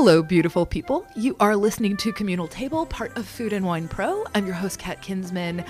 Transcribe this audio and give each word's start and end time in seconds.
Hello, 0.00 0.22
beautiful 0.22 0.64
people. 0.64 1.04
You 1.16 1.34
are 1.40 1.56
listening 1.56 1.96
to 1.96 2.12
Communal 2.12 2.46
Table, 2.46 2.86
part 2.86 3.16
of 3.18 3.26
Food 3.26 3.52
and 3.52 3.66
Wine 3.66 3.88
Pro. 3.88 4.24
I'm 4.32 4.46
your 4.46 4.54
host, 4.54 4.78
Kat 4.78 5.02
Kinsman. 5.02 5.64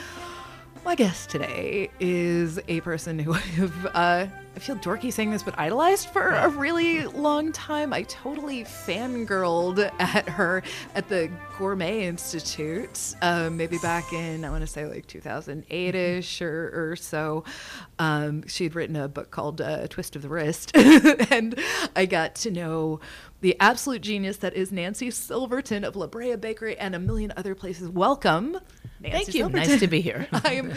My 0.85 0.95
guest 0.95 1.31
today 1.31 1.89
is 1.99 2.61
a 2.69 2.83
person 2.83 3.19
who 3.19 3.33
I've, 3.33 3.87
uh, 3.95 4.27
I 4.59 4.61
feel 4.61 4.75
dorky 4.75 5.13
saying 5.13 5.31
this, 5.31 5.45
but 5.45 5.57
idolized 5.57 6.09
for 6.09 6.31
a 6.31 6.49
really 6.49 7.05
long 7.05 7.53
time. 7.53 7.93
I 7.93 8.03
totally 8.03 8.65
fangirled 8.65 9.89
at 10.01 10.29
her 10.29 10.65
at 10.97 11.09
the 11.09 11.31
Gourmet 11.57 12.07
Institute, 12.07 13.15
uh, 13.23 13.51
maybe 13.51 13.79
back 13.79 14.13
in, 14.13 14.45
I 14.45 14.51
want 14.51 14.63
to 14.63 14.67
say 14.67 14.85
like 14.85 15.07
2008 15.07 15.95
ish 15.95 16.43
or, 16.43 16.91
or 16.91 16.97
so. 16.97 17.45
Um, 18.01 18.49
she'd 18.49 18.75
written 18.75 18.97
a 18.97 19.07
book 19.07 19.31
called 19.31 19.61
uh, 19.61 19.87
Twist 19.87 20.17
of 20.17 20.23
the 20.23 20.29
Wrist, 20.29 20.73
and 20.77 21.57
I 21.95 22.07
got 22.07 22.35
to 22.37 22.51
know 22.51 22.99
the 23.41 23.57
absolute 23.61 24.03
genius 24.03 24.39
that 24.39 24.55
is 24.55 24.73
Nancy 24.73 25.11
Silverton 25.11 25.85
of 25.85 25.95
La 25.95 26.09
Brea 26.09 26.35
Bakery 26.35 26.77
and 26.77 26.95
a 26.95 26.99
million 26.99 27.33
other 27.37 27.55
places. 27.55 27.89
Welcome. 27.89 28.59
Nancy 29.01 29.17
Thank 29.17 29.27
you. 29.29 29.43
Silverton. 29.43 29.69
Nice 29.69 29.81
to 29.81 29.87
be 29.87 30.01
here. 30.01 30.27
I'm, 30.33 30.73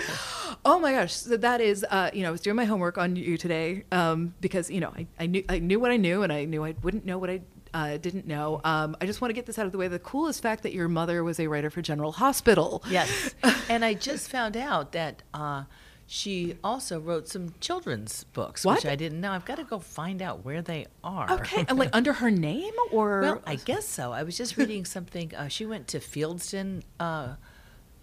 oh 0.64 0.80
my 0.80 0.92
gosh. 0.92 1.14
So 1.14 1.38
that 1.38 1.60
is, 1.60 1.84
uh, 1.90 2.12
you 2.14 2.22
know, 2.22 2.30
I 2.30 2.32
was 2.32 2.42
doing 2.42 2.56
my 2.56 2.66
homework 2.66 2.98
on 2.98 3.16
you 3.16 3.38
today 3.38 3.71
um, 3.92 4.34
because, 4.42 4.70
you 4.70 4.80
know, 4.80 4.94
I, 4.96 5.08
I 5.20 5.26
knew 5.28 5.44
I 5.50 5.60
knew 5.60 5.80
what 5.80 5.92
I 5.92 5.98
knew 5.98 6.24
and 6.24 6.32
I 6.32 6.46
knew 6.46 6.64
I 6.64 6.76
wouldn't 6.84 7.06
know 7.06 7.18
what 7.18 7.30
I 7.30 7.42
uh, 7.74 7.98
didn't 7.98 8.28
know. 8.28 8.60
Um, 8.64 8.98
I 9.02 9.06
just 9.06 9.22
want 9.22 9.30
to 9.30 9.34
get 9.34 9.46
this 9.46 9.58
out 9.58 9.66
of 9.66 9.72
the 9.72 9.78
way. 9.78 9.88
The 9.88 10.00
coolest 10.00 10.42
fact 10.42 10.64
that 10.64 10.74
your 10.74 10.88
mother 10.90 11.24
was 11.24 11.40
a 11.40 11.48
writer 11.48 11.70
for 11.70 11.82
General 11.82 12.12
Hospital. 12.12 12.84
Yes. 12.90 13.34
and 13.70 13.86
I 13.86 13.94
just 13.94 14.30
found 14.30 14.58
out 14.58 14.92
that 14.92 15.24
uh, 15.34 15.64
she 16.06 16.58
also 16.66 17.00
wrote 17.00 17.30
some 17.30 17.54
children's 17.62 18.26
books, 18.26 18.66
What? 18.66 18.80
which 18.80 18.86
I 18.86 18.98
didn't 18.98 19.22
know. 19.22 19.32
I've 19.32 19.46
got 19.46 19.56
to 19.56 19.64
go 19.64 19.80
find 19.80 20.22
out 20.22 20.44
where 20.44 20.62
they 20.62 20.88
are. 21.04 21.32
Okay. 21.32 21.64
and 21.70 21.80
like 21.80 21.90
under 21.94 22.12
her 22.14 22.30
name 22.30 22.74
or? 22.92 23.22
Well, 23.22 23.42
I 23.48 23.56
guess 23.56 23.86
so. 23.88 24.12
I 24.12 24.24
was 24.24 24.36
just 24.38 24.58
reading 24.58 24.84
something. 24.84 25.34
Uh, 25.34 25.48
she 25.48 25.66
went 25.66 25.88
to 25.90 26.00
Fieldston, 26.00 26.82
uh, 27.00 27.36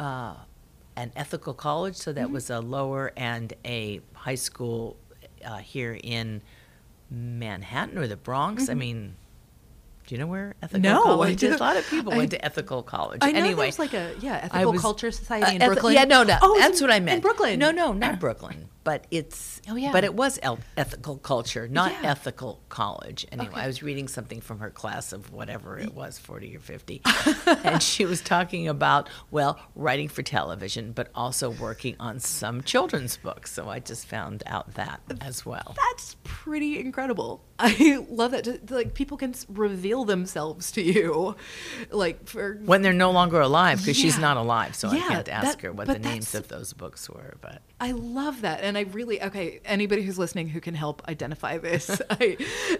uh, 0.00 0.34
an 0.97 1.12
ethical 1.15 1.53
college, 1.53 1.97
so 1.97 2.11
Mm-hmm. 2.11 2.21
that 2.21 2.31
was 2.31 2.48
a 2.48 2.61
lower 2.61 3.12
and 3.19 3.53
a 3.67 4.00
high 4.15 4.34
school 4.34 4.97
uh, 5.44 5.56
here 5.58 5.98
in 6.03 6.42
Manhattan 7.11 7.98
or 7.98 8.06
the 8.06 8.17
Bronx. 8.17 8.69
I 8.69 8.75
mean, 8.75 9.14
do 10.06 10.14
you 10.14 10.19
know 10.20 10.27
where 10.27 10.55
ethical 10.62 10.81
Mm-hmm. 10.91 10.94
No, 10.94 11.03
college 11.05 11.42
is? 11.42 11.56
A 11.56 11.58
lot 11.58 11.77
of 11.77 11.89
people 11.89 12.12
I- 12.12 12.17
went 12.19 12.31
to 12.33 12.44
ethical 12.44 12.83
college. 12.83 13.19
I 13.22 13.33
know 13.33 13.39
anyway, 13.41 13.64
there's 13.64 13.78
like 13.78 13.94
a 13.94 14.14
yeah 14.20 14.41
ethical 14.44 14.72
was- 14.72 14.81
culture 14.83 15.11
society 15.11 15.56
in 15.56 15.62
uh, 15.62 15.66
Brooklyn. 15.66 15.94
Yeah, 15.94 16.05
no, 16.05 16.22
no, 16.22 16.39
Oh, 16.42 16.59
that's 16.59 16.81
in- 16.81 16.86
what 16.86 16.94
I 16.94 17.00
meant. 17.00 17.16
In 17.16 17.20
Brooklyn. 17.22 17.59
No, 17.59 17.70
no, 17.70 17.92
not 17.92 18.20
Brooklyn, 18.20 18.69
but 18.89 19.06
it's. 19.11 19.61
Oh, 19.69 19.77
yeah. 19.77 19.92
But 19.92 20.05
it 20.05 20.14
was 20.14 20.39
el- 20.42 20.61
ethical 20.78 21.19
culture, 21.19 21.69
not 21.69 21.92
Yeah. 21.92 22.12
ethical 22.12 22.58
college. 22.70 23.27
Anyway, 23.31 23.50
Okay. 23.53 23.61
I 23.61 23.67
was 23.67 23.83
reading 23.83 24.08
something 24.08 24.41
from 24.41 24.61
her 24.61 24.70
class 24.70 25.12
of 25.12 25.31
whatever 25.31 25.78
it 25.78 25.92
was, 25.94 26.19
forty 26.19 26.56
or 26.56 26.61
fifty, 26.61 27.03
and 27.64 27.83
she 27.83 28.06
was 28.06 28.22
talking 28.22 28.66
about 28.66 29.11
well, 29.31 29.59
writing 29.75 30.09
for 30.09 30.22
television, 30.22 30.92
but 30.92 31.09
also 31.14 31.50
working 31.50 31.97
on 32.00 32.19
some 32.19 32.62
children's 32.62 33.19
books. 33.19 33.53
So 33.53 33.69
I 33.69 33.78
just 33.81 34.06
found 34.06 34.42
out 34.47 34.72
that 34.75 35.00
as 35.20 35.44
well. 35.44 35.75
That's 35.91 36.16
pretty 36.25 36.78
incredible. 36.81 37.44
I 37.59 38.03
love 38.09 38.31
that. 38.31 38.70
Like 38.70 38.94
people 38.94 39.19
can 39.19 39.34
reveal 39.50 40.06
themselves 40.06 40.70
to 40.72 40.83
you, 40.83 41.36
like 41.91 42.27
for 42.27 42.55
When 42.64 42.81
they're 42.81 42.92
no 42.94 43.11
longer 43.11 43.41
alive, 43.41 43.78
because 43.81 43.98
she's 43.98 44.19
not 44.19 44.39
alive, 44.39 44.75
so 44.75 44.89
I 44.89 44.94
Yeah, 44.97 45.09
can't 45.09 45.28
ask 45.28 45.59
that- 45.59 45.62
her 45.62 45.72
what 45.72 45.89
the 45.89 45.98
names 45.98 46.34
of 46.34 46.48
those 46.48 46.72
books 46.72 47.11
were. 47.11 47.36
But 47.42 47.61
I 47.81 47.93
love 47.93 48.41
that, 48.41 48.61
and 48.62 48.77
I 48.77 48.83
really 48.83 49.23
okay. 49.23 49.61
Anybody 49.65 50.03
who's 50.03 50.19
listening 50.19 50.48
who 50.48 50.61
can 50.61 50.75
help 50.75 51.03
identify 51.09 51.59
this, 51.59 51.89
I 52.11 52.37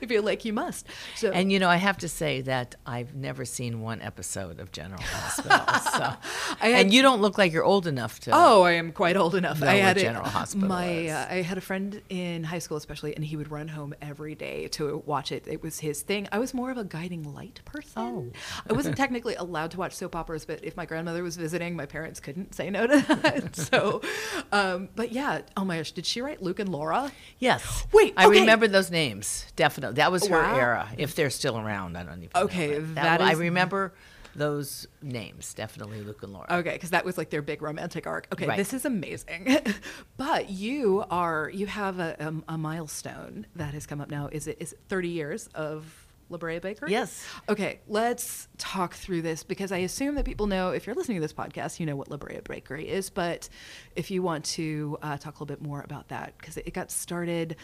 feel 0.09 0.25
like 0.25 0.45
you 0.45 0.53
must. 0.53 0.89
So 1.15 1.31
And 1.31 1.53
you 1.53 1.61
know, 1.61 1.69
I 1.69 1.77
have 1.77 1.99
to 1.99 2.09
say 2.09 2.41
that 2.43 2.75
I've 2.85 3.15
never 3.15 3.45
seen 3.45 3.81
one 3.81 4.03
episode 4.03 4.59
of 4.59 4.73
General 4.73 5.01
Hospital. 5.01 5.59
So, 5.93 6.57
had- 6.59 6.81
and 6.81 6.93
you 6.93 7.03
don't 7.03 7.21
look 7.21 7.39
like 7.39 7.53
you're 7.53 7.65
old 7.65 7.87
enough 7.87 8.19
to. 8.21 8.33
Oh, 8.35 8.63
I 8.63 8.73
am 8.73 8.91
quite 8.91 9.17
old 9.17 9.37
enough. 9.37 9.63
I 9.63 9.75
had 9.75 9.99
General 9.99 10.27
Hospital 10.27 10.69
My 10.69 11.09
uh, 11.09 11.27
I 11.31 11.43
had 11.43 11.59
a 11.59 11.63
friend 11.63 12.03
in 12.09 12.43
high 12.43 12.59
school, 12.59 12.77
especially, 12.77 13.15
and 13.15 13.25
he 13.25 13.37
would 13.37 13.51
run 13.53 13.69
home 13.69 13.95
every 14.03 14.35
day 14.35 14.67
to 14.69 15.03
watch 15.07 15.31
it. 15.31 15.47
It 15.47 15.63
was 15.63 15.79
his 15.79 16.03
thing. 16.03 16.27
I 16.33 16.39
was 16.39 16.53
more 16.53 16.73
of 16.73 16.77
a 16.77 16.85
guiding 16.85 17.23
light 17.35 17.61
person. 17.65 18.03
Oh. 18.03 18.27
I 18.69 18.73
wasn't 18.73 18.97
technically 18.97 19.37
allowed 19.37 19.71
to 19.73 19.79
watch 19.79 19.93
soap 19.95 20.17
operas, 20.17 20.45
but 20.45 20.65
if 20.65 20.77
my 20.77 20.87
grandmother 20.87 21.23
was 21.23 21.37
visiting, 21.37 21.77
my 21.77 21.87
parents 21.87 22.19
couldn't 22.19 22.55
say 22.55 22.69
no 22.69 22.87
to 22.89 23.01
that. 23.23 23.55
so, 23.57 24.03
um, 24.51 24.88
but 24.97 25.13
yeah. 25.13 25.43
Oh 25.57 25.65
my 25.65 25.77
gosh, 25.79 25.93
did 25.93 26.07
she 26.07 26.21
write 26.21 26.43
Luke 26.43 26.59
and 26.59 26.69
Laura? 26.71 27.11
Yes. 27.39 27.87
Wait, 27.93 28.15
I 28.17 28.27
okay. 28.27 28.41
remember 28.41 28.69
those 28.69 28.91
names 28.91 29.47
definitely. 29.57 29.97
That 29.97 30.13
was 30.13 30.27
her 30.27 30.41
Wow. 30.41 30.57
era. 30.57 30.89
If 30.97 31.15
they're 31.15 31.31
still 31.31 31.59
around, 31.59 31.97
I 31.97 32.03
don't 32.05 32.19
even. 32.19 32.31
know, 32.35 32.43
Okay, 32.43 32.79
but 32.79 32.95
that 32.97 33.21
I 33.21 33.33
remember 33.33 33.93
those 34.37 34.87
names 35.03 35.53
definitely. 35.55 36.01
Luke 36.03 36.23
and 36.23 36.33
Laura. 36.33 36.47
Okay, 36.59 36.73
because 36.73 36.91
that 36.91 37.05
was 37.05 37.19
like 37.19 37.31
their 37.31 37.43
big 37.43 37.61
romantic 37.61 38.07
arc. 38.07 38.29
Okay, 38.33 38.47
Right. 38.47 38.57
this 38.57 38.73
is 38.73 38.85
amazing. 38.85 39.59
but 40.17 40.51
you 40.51 41.05
are 41.11 41.51
you 41.53 41.67
have 41.67 41.99
a, 41.99 42.15
a, 42.49 42.55
a 42.55 42.59
milestone 42.59 43.47
that 43.57 43.75
has 43.75 43.87
come 43.87 44.01
up 44.01 44.11
now. 44.11 44.29
Is 44.31 44.47
it 44.47 44.59
is 44.61 44.73
it 44.75 44.81
30 44.89 45.09
years 45.09 45.49
of 45.55 46.07
La 46.31 46.39
Brea 46.39 46.59
Bakery? 46.59 46.91
Yes. 46.91 47.25
Okay, 47.49 47.81
let's 47.89 48.49
talk 48.59 48.95
through 48.95 49.23
this 49.23 49.43
because 49.45 49.73
I 49.73 49.79
assume 49.79 50.15
that 50.17 50.25
people 50.25 50.47
know 50.47 50.71
if 50.71 50.87
you're 50.87 50.95
listening 50.97 51.17
to 51.17 51.23
this 51.23 51.33
podcast, 51.33 51.81
you 51.81 51.87
know 51.87 51.97
what 51.97 52.11
La 52.11 52.17
Brea 52.19 52.41
Bakery 52.45 52.89
is. 52.89 53.11
But 53.11 53.49
if 53.97 54.11
you 54.11 54.23
want 54.23 54.45
to 54.47 54.99
uh, 55.03 55.17
talk 55.17 55.35
a 55.41 55.43
little 55.43 55.47
bit 55.47 55.63
more 55.63 55.81
about 55.81 56.09
that, 56.09 56.35
because 56.39 56.57
it, 56.57 56.73
got 56.75 56.91
started 56.91 57.57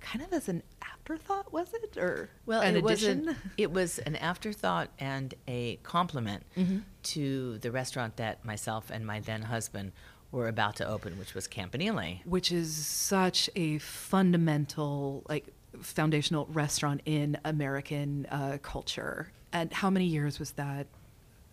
kind 0.00 0.24
of 0.24 0.32
as 0.32 0.48
an 0.48 0.62
afterthought, 0.82 1.52
was 1.52 1.72
it, 1.72 1.96
or 1.96 2.28
Well, 2.46 2.60
an 2.62 2.76
it 2.76 2.82
was, 2.82 3.02
addition? 3.04 3.28
an, 3.30 3.36
it 3.56 3.70
was 3.70 3.98
an 4.00 4.16
afterthought 4.16 4.88
and 4.98 5.32
a 5.48 5.76
compliment 5.82 6.42
Mm-hmm. 6.56 6.78
to 7.04 7.58
the 7.58 7.70
restaurant 7.70 8.16
that 8.16 8.44
myself 8.44 8.90
and 8.90 9.06
my 9.06 9.20
then 9.20 9.42
husband 9.42 9.92
were 10.32 10.48
about 10.48 10.76
to 10.76 10.86
open, 10.88 11.16
which 11.18 11.32
was 11.34 11.46
Campanile. 11.46 12.20
which 12.24 12.50
is 12.50 12.74
such 12.74 13.48
a 13.54 13.78
fundamental 13.78 15.22
like 15.28 15.46
foundational 15.80 16.46
restaurant 16.52 17.00
in 17.04 17.36
american 17.44 18.26
uh, 18.30 18.58
culture 18.62 19.32
and 19.52 19.72
how 19.72 19.90
many 19.90 20.06
years 20.06 20.38
was 20.38 20.52
that 20.52 20.86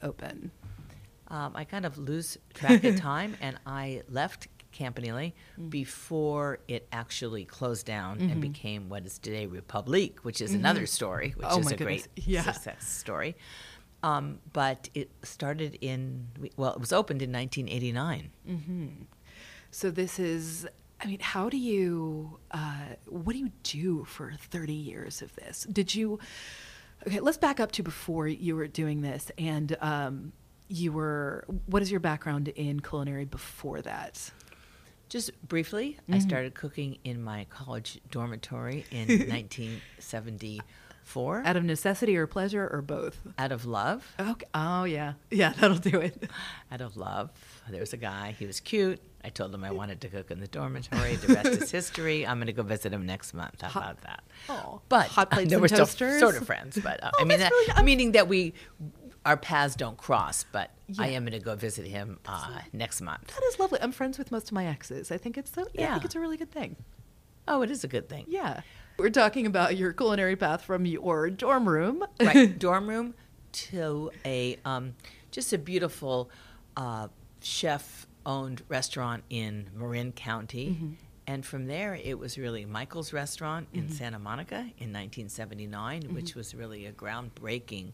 open 0.02 0.52
Um, 1.28 1.54
I 1.56 1.64
kind 1.64 1.86
of 1.86 1.98
lose 1.98 2.38
track 2.54 2.84
of 2.84 2.98
time, 3.00 3.38
and 3.40 3.58
I 3.66 4.02
left 4.10 4.48
Campanile 4.74 5.32
before 5.70 6.60
it 6.68 6.88
actually 6.92 7.46
closed 7.46 7.86
down 7.86 8.20
and 8.20 8.42
became 8.42 8.90
what 8.90 9.06
is 9.06 9.18
today 9.18 9.46
Republique, 9.46 10.20
which 10.24 10.42
is 10.42 10.54
another 10.54 10.86
story, 10.86 11.34
which 11.38 11.48
Oh 11.50 11.60
is 11.60 11.72
a 11.72 11.78
great. 11.78 12.08
Yeah. 12.16 12.42
success 12.44 12.86
story. 12.86 13.36
Um, 14.04 14.40
but 14.52 14.90
it 14.94 15.10
started 15.24 15.78
in, 15.80 16.28
well, 16.58 16.74
it 16.74 16.80
was 16.82 16.92
opened 16.92 17.22
in 17.22 17.32
1989. 17.32 18.32
so 19.72 19.90
this 19.92 20.20
is 20.20 20.68
i 21.02 21.06
mean 21.08 21.20
how 21.20 21.50
do 21.50 21.58
you 21.58 22.38
uh, 22.52 22.96
what 23.08 23.34
do 23.34 23.40
you 23.40 23.52
do 23.64 24.04
for 24.06 24.32
30 24.38 24.74
years 24.74 25.22
of 25.22 25.34
this 25.36 25.66
did 25.72 25.94
you 25.96 26.20
okay 27.08 27.20
let's 27.20 27.38
back 27.38 27.60
up 27.60 27.72
to 27.74 27.84
before 27.84 28.28
you 28.28 28.56
were 28.56 28.68
doing 28.68 29.02
this 29.02 29.32
and 29.38 29.76
um, 29.82 30.32
you 30.68 30.92
were 30.92 31.46
what 31.66 31.82
is 31.82 31.90
your 31.92 32.00
background 32.00 32.48
in 32.50 32.80
culinary 32.80 33.26
before 33.26 33.82
that 33.82 34.32
Just 35.10 35.32
briefly, 35.48 35.98
I 36.08 36.12
Mm-hmm. 36.14 36.20
started 36.30 36.54
cooking 36.56 36.98
in 37.04 37.22
my 37.22 37.46
college 37.50 38.00
dormitory 38.10 38.86
in 38.92 39.08
1974 40.18 41.44
out 41.46 41.58
of 41.58 41.64
necessity 41.66 42.16
or 42.16 42.28
pleasure 42.28 42.68
or 42.72 42.82
both 42.82 43.20
out 43.38 43.52
of 43.52 43.66
love. 43.66 44.06
okay 44.20 44.46
oh 44.54 44.84
yeah 44.86 45.14
yeah 45.30 45.52
that'll 45.60 45.78
do 45.78 46.00
it 46.00 46.30
out 46.72 46.80
of 46.82 46.96
love. 46.96 47.30
There 47.70 47.80
was 47.82 47.92
a 47.94 47.98
guy, 47.98 48.36
he 48.40 48.46
was 48.46 48.60
cute. 48.62 49.02
I 49.24 49.30
told 49.30 49.54
him 49.54 49.64
I 49.64 49.72
wanted 49.72 50.02
to 50.02 50.08
cook 50.10 50.32
in 50.32 50.40
the 50.40 50.48
dormitory. 50.48 51.16
The 51.16 51.34
rest 51.36 51.48
is 51.50 51.72
history. 51.72 52.26
I'm 52.26 52.38
going 52.38 52.48
to 52.48 52.54
go 52.54 52.64
visit 52.64 52.92
him 52.94 53.06
next 53.06 53.34
month. 53.34 53.62
How 53.62 53.80
about 53.80 54.02
that? 54.02 54.24
Aw. 54.50 54.80
But 54.90 55.08
Hot 55.10 55.30
plates 55.32 55.50
they 55.50 55.56
and 55.56 55.62
were 55.62 55.68
still 55.68 55.80
toasters? 55.86 56.20
sort 56.20 56.36
of 56.38 56.46
friends. 56.46 56.80
But 56.82 57.04
uh, 57.04 57.12
Oh, 57.18 57.22
I 57.22 57.26
mean, 57.26 57.40
that's 57.40 57.54
that, 57.68 57.74
really- 57.76 57.84
meaning 57.86 58.12
that 58.14 58.28
we, 58.28 58.54
our 59.26 59.38
paths 59.38 59.76
don't 59.76 59.98
cross. 59.98 60.44
But 60.52 60.72
I 60.98 61.10
am 61.10 61.24
going 61.24 61.34
to 61.34 61.40
go 61.40 61.56
visit 61.56 61.86
him 61.86 62.20
uh, 62.26 62.60
next 62.74 63.00
month. 63.02 63.28
That 63.28 63.44
is 63.48 63.60
lovely. 63.60 63.80
I'm 63.82 63.92
friends 63.92 64.18
with 64.18 64.32
most 64.32 64.48
of 64.50 64.54
my 64.54 64.66
exes. 64.66 65.12
I 65.12 65.18
think 65.18 65.38
it's 65.38 65.52
so. 65.52 65.68
Yeah. 65.74 65.90
I 65.90 65.92
think 65.94 66.06
it's 66.06 66.16
a 66.16 66.20
really 66.20 66.38
good 66.38 66.52
thing. 66.52 66.76
Oh, 67.48 67.62
it 67.62 67.72
is 67.72 67.84
a 67.84 67.88
good 67.88 68.10
thing. 68.10 68.26
Yeah. 68.28 68.62
We're 68.98 69.10
talking 69.10 69.46
about 69.46 69.78
your 69.78 69.94
culinary 69.94 70.36
path 70.36 70.64
from 70.64 70.86
your 70.86 71.30
dorm 71.30 71.68
room. 71.68 72.04
right 72.20 72.58
dorm 72.60 72.88
room 72.90 73.14
to 73.54 74.12
a 74.26 74.58
um, 74.66 74.96
just 75.32 75.52
a 75.54 75.58
beautiful 75.58 76.30
uh, 76.78 77.08
chef 77.42 78.06
owned 78.26 78.64
restaurant 78.68 79.24
in 79.30 79.70
Marin 79.76 80.12
County. 80.12 80.70
Mm-hmm. 80.70 80.94
And 81.28 81.46
from 81.46 81.68
there, 81.68 81.96
it 81.96 82.18
was 82.18 82.38
really 82.38 82.66
Michael's 82.66 83.14
restaurant 83.14 83.68
in 83.74 83.84
mm-hmm. 83.84 83.94
Santa 83.94 84.20
Monica 84.20 84.56
in 84.56 84.92
1979, 84.92 86.14
which 86.14 86.32
mm-hmm. 86.32 86.40
was 86.40 86.56
really 86.56 86.86
a 86.86 86.92
groundbreaking 86.92 87.94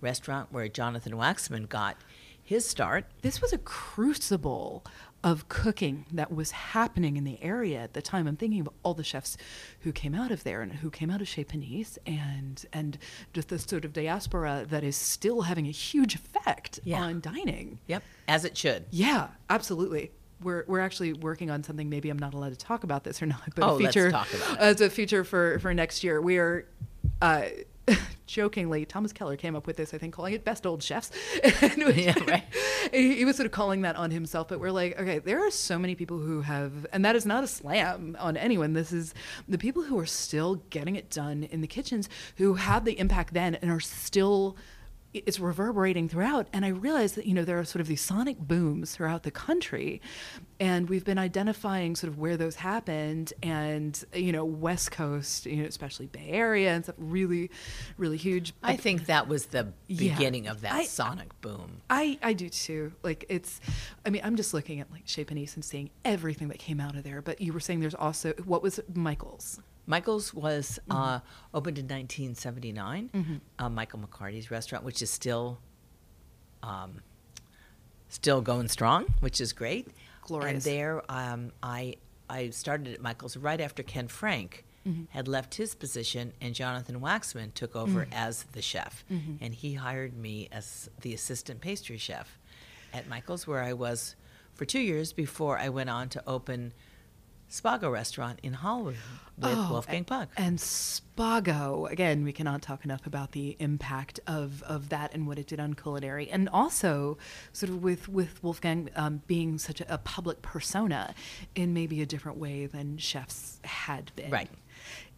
restaurant 0.00 0.48
where 0.50 0.68
Jonathan 0.68 1.12
Waxman 1.12 1.68
got 1.68 1.96
his 2.42 2.68
start. 2.68 3.04
This 3.22 3.40
was 3.40 3.52
a 3.52 3.58
crucible 3.58 4.84
of 5.24 5.48
cooking 5.48 6.04
that 6.12 6.32
was 6.34 6.50
happening 6.50 7.16
in 7.16 7.24
the 7.24 7.40
area 7.42 7.78
at 7.80 7.92
the 7.92 8.02
time. 8.02 8.26
I'm 8.26 8.36
thinking 8.36 8.60
of 8.60 8.68
all 8.82 8.92
the 8.94 9.04
chefs 9.04 9.36
who 9.80 9.92
came 9.92 10.14
out 10.14 10.30
of 10.32 10.42
there 10.44 10.62
and 10.62 10.72
who 10.72 10.90
came 10.90 11.10
out 11.10 11.20
of 11.20 11.28
Chez 11.28 11.44
Panisse 11.44 11.96
and 12.06 12.64
and 12.72 12.98
just 13.32 13.48
the 13.48 13.58
sort 13.58 13.84
of 13.84 13.92
diaspora 13.92 14.66
that 14.68 14.82
is 14.82 14.96
still 14.96 15.42
having 15.42 15.66
a 15.68 15.70
huge 15.70 16.14
effect 16.16 16.80
Yeah. 16.84 17.00
on 17.02 17.20
dining. 17.20 17.78
Yep, 17.86 18.02
as 18.26 18.44
it 18.44 18.56
should. 18.56 18.86
Yeah, 18.90 19.28
absolutely. 19.48 20.10
We're, 20.42 20.64
we're 20.66 20.80
actually 20.80 21.12
working 21.12 21.50
on 21.52 21.62
something. 21.62 21.88
Maybe 21.88 22.10
I'm 22.10 22.18
not 22.18 22.34
allowed 22.34 22.50
to 22.50 22.56
talk 22.58 22.82
about 22.82 23.04
this 23.04 23.22
or 23.22 23.26
not, 23.26 23.42
but 23.54 23.62
Oh, 23.64 23.70
a 23.70 23.78
let's 23.78 23.94
feature 23.94 24.10
talk 24.10 24.26
about 24.34 24.54
it. 24.54 24.58
as 24.58 24.80
a 24.80 24.90
feature 24.90 25.22
for 25.22 25.60
for 25.60 25.72
next 25.72 26.02
year. 26.02 26.20
We 26.20 26.38
are 26.38 26.66
uh, 27.20 27.44
jokingly. 28.26 28.84
Thomas 28.84 29.12
Keller 29.12 29.36
came 29.36 29.54
up 29.56 29.66
with 29.66 29.76
this. 29.76 29.92
I 29.92 29.98
think 29.98 30.14
calling 30.14 30.34
it 30.34 30.44
best 30.44 30.66
old 30.66 30.82
chefs. 30.82 31.10
And 31.62 31.84
we- 31.86 32.04
Yeah, 32.04 32.14
right. 32.26 32.44
he, 32.92 33.16
he 33.16 33.24
was 33.24 33.36
sort 33.36 33.46
of 33.46 33.52
calling 33.52 33.82
that 33.82 33.96
on 33.96 34.10
himself. 34.10 34.48
But 34.48 34.60
we're 34.60 34.70
like, 34.70 34.98
okay, 34.98 35.18
there 35.18 35.44
are 35.46 35.50
so 35.50 35.78
many 35.78 35.94
people 35.94 36.18
who 36.18 36.40
have, 36.42 36.86
and 36.92 37.04
that 37.04 37.16
is 37.16 37.26
not 37.26 37.44
a 37.44 37.46
slam 37.46 38.16
on 38.18 38.36
anyone. 38.36 38.72
This 38.72 38.92
is 38.92 39.14
the 39.48 39.58
people 39.58 39.82
who 39.84 39.98
are 39.98 40.06
still 40.06 40.56
getting 40.70 40.96
it 40.96 41.10
done 41.10 41.42
in 41.44 41.60
the 41.60 41.66
kitchens, 41.66 42.08
who 42.36 42.54
had 42.54 42.84
the 42.84 42.98
impact 42.98 43.34
then 43.34 43.56
and 43.56 43.70
are 43.70 43.80
still 43.80 44.56
it's 45.14 45.38
reverberating 45.38 46.08
throughout. 46.08 46.46
And 46.52 46.64
I 46.64 46.68
realized 46.68 47.16
that, 47.16 47.26
you 47.26 47.34
know, 47.34 47.44
there 47.44 47.58
are 47.58 47.64
sort 47.64 47.80
of 47.80 47.86
these 47.86 48.00
sonic 48.00 48.38
booms 48.38 48.92
throughout 48.94 49.24
the 49.24 49.30
country. 49.30 50.00
And 50.58 50.88
we've 50.88 51.04
been 51.04 51.18
identifying 51.18 51.96
sort 51.96 52.10
of 52.12 52.18
where 52.18 52.36
those 52.36 52.56
happened 52.56 53.32
and, 53.42 54.02
you 54.14 54.32
know, 54.32 54.44
West 54.44 54.90
Coast, 54.90 55.44
you 55.44 55.56
know, 55.56 55.64
especially 55.64 56.06
Bay 56.06 56.28
Area 56.30 56.70
and 56.74 56.84
stuff, 56.84 56.96
really, 56.98 57.50
really 57.98 58.16
huge. 58.16 58.54
I 58.62 58.76
think 58.76 59.06
that 59.06 59.28
was 59.28 59.46
the 59.46 59.72
Yeah. 59.86 60.14
beginning 60.14 60.46
of 60.46 60.62
that 60.62 60.72
I- 60.72 60.84
sonic 60.84 61.38
boom. 61.42 61.82
I, 61.90 62.18
I 62.22 62.32
do 62.32 62.48
too. 62.48 62.92
Like 63.02 63.26
it's, 63.28 63.60
I 64.06 64.10
mean, 64.10 64.22
I'm 64.24 64.36
just 64.36 64.54
looking 64.54 64.80
at 64.80 64.90
like 64.90 65.02
Chez 65.06 65.24
Panisse 65.24 65.54
and 65.56 65.64
seeing 65.64 65.90
everything 66.04 66.48
that 66.48 66.58
came 66.58 66.80
out 66.80 66.96
of 66.96 67.04
there. 67.04 67.20
But 67.20 67.40
you 67.40 67.52
were 67.52 67.60
saying 67.60 67.80
there's 67.80 67.94
also, 67.94 68.32
what 68.44 68.62
was 68.62 68.80
Michael's? 68.94 69.60
Michael's 69.86 70.32
was 70.32 70.78
Mm-hmm. 70.88 70.92
uh, 70.92 71.20
opened 71.54 71.78
in 71.78 71.86
1979. 71.86 73.40
Uh, 73.58 73.68
Michael 73.68 73.98
McCarty's 74.00 74.50
restaurant, 74.50 74.84
which 74.84 75.02
is 75.02 75.10
still 75.10 75.58
um, 76.62 77.00
still 78.08 78.40
going 78.40 78.68
strong, 78.68 79.06
which 79.20 79.40
is 79.40 79.52
great. 79.52 79.88
Glorious. 80.22 80.52
And 80.52 80.62
there, 80.62 81.02
um, 81.10 81.52
I 81.62 81.96
I 82.30 82.50
started 82.50 82.94
at 82.94 83.00
Michael's 83.02 83.36
right 83.36 83.60
after 83.60 83.82
Ken 83.82 84.08
Frank 84.08 84.64
Mm-hmm. 84.84 85.04
had 85.10 85.28
left 85.28 85.54
his 85.54 85.76
position, 85.76 86.32
and 86.40 86.56
Jonathan 86.56 86.98
Waxman 87.00 87.54
took 87.54 87.76
over 87.76 88.04
Mm. 88.04 88.08
as 88.14 88.42
the 88.50 88.60
chef, 88.60 89.04
Mm-hmm. 89.12 89.34
and 89.40 89.54
he 89.54 89.74
hired 89.74 90.16
me 90.16 90.48
as 90.50 90.90
the 91.02 91.14
assistant 91.14 91.60
pastry 91.60 91.96
chef 91.98 92.36
at 92.92 93.06
Michael's, 93.08 93.46
where 93.46 93.62
I 93.62 93.74
was 93.74 94.16
for 94.54 94.64
two 94.64 94.80
years 94.80 95.12
before 95.12 95.56
I 95.56 95.68
went 95.68 95.88
on 95.88 96.08
to 96.08 96.22
open. 96.26 96.72
Spago 97.52 97.92
restaurant 97.92 98.40
in 98.42 98.54
Hollywood 98.54 98.96
with 99.36 99.52
Oh, 99.54 99.68
Wolfgang 99.72 100.04
Puck. 100.04 100.30
And 100.38 100.58
Spago, 100.58 101.90
again, 101.90 102.24
we 102.24 102.32
cannot 102.32 102.62
talk 102.62 102.82
enough 102.86 103.06
about 103.06 103.32
the 103.32 103.56
impact 103.58 104.20
of, 104.26 104.62
of 104.62 104.88
that 104.88 105.12
and 105.12 105.26
what 105.26 105.38
it 105.38 105.48
did 105.48 105.60
on 105.60 105.74
culinary. 105.74 106.30
And 106.30 106.48
also, 106.48 107.18
sort 107.52 107.68
of 107.68 107.82
with, 107.82 108.08
with 108.08 108.42
Wolfgang 108.42 108.88
um, 108.96 109.20
being 109.26 109.58
such 109.58 109.82
a, 109.82 109.94
a 109.94 109.98
public 109.98 110.40
persona 110.40 111.14
in 111.54 111.74
maybe 111.74 112.00
a 112.00 112.06
different 112.06 112.38
way 112.38 112.64
than 112.64 112.96
chefs 112.96 113.60
had 113.64 114.12
been. 114.16 114.30
Right. 114.30 114.48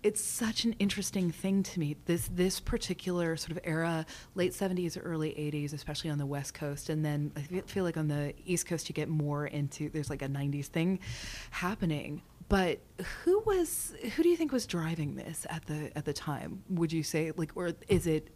It's 0.03 0.23
such 0.23 0.65
an 0.65 0.75
interesting 0.79 1.31
thing 1.31 1.63
to 1.63 1.81
me. 1.81 1.97
This 2.05 2.29
this 2.33 2.61
particular 2.61 3.37
sort 3.37 3.53
of 3.53 3.61
era, 3.65 4.05
late 4.35 4.55
seventies, 4.55 4.97
early 4.97 5.39
eighties, 5.39 5.73
especially 5.73 6.11
on 6.11 6.19
the 6.19 6.27
West 6.27 6.55
Coast, 6.55 6.91
and 6.91 7.05
then 7.05 7.33
I 7.37 7.61
feel 7.67 7.85
like 7.85 7.97
on 7.97 8.09
the 8.09 8.35
East 8.45 8.67
Coast 8.67 8.89
you 8.89 8.95
get 8.95 9.09
more 9.09 9.47
into. 9.47 9.89
There's 9.89 10.11
like 10.11 10.23
a 10.23 10.29
'90s 10.29 10.67
thing 10.67 10.99
happening. 11.51 12.23
But 12.49 12.81
who 13.25 13.41
was 13.47 13.95
who 14.15 14.23
do 14.23 14.29
you 14.29 14.37
think 14.37 14.53
was 14.53 14.67
driving 14.67 15.17
this 15.17 15.47
at 15.49 15.65
the 15.67 15.91
at 15.97 16.05
the 16.05 16.13
time? 16.13 16.63
Would 16.69 16.93
you 16.93 17.03
say 17.03 17.33
like, 17.37 17.53
or 17.57 17.73
is 17.89 18.07
it 18.07 18.31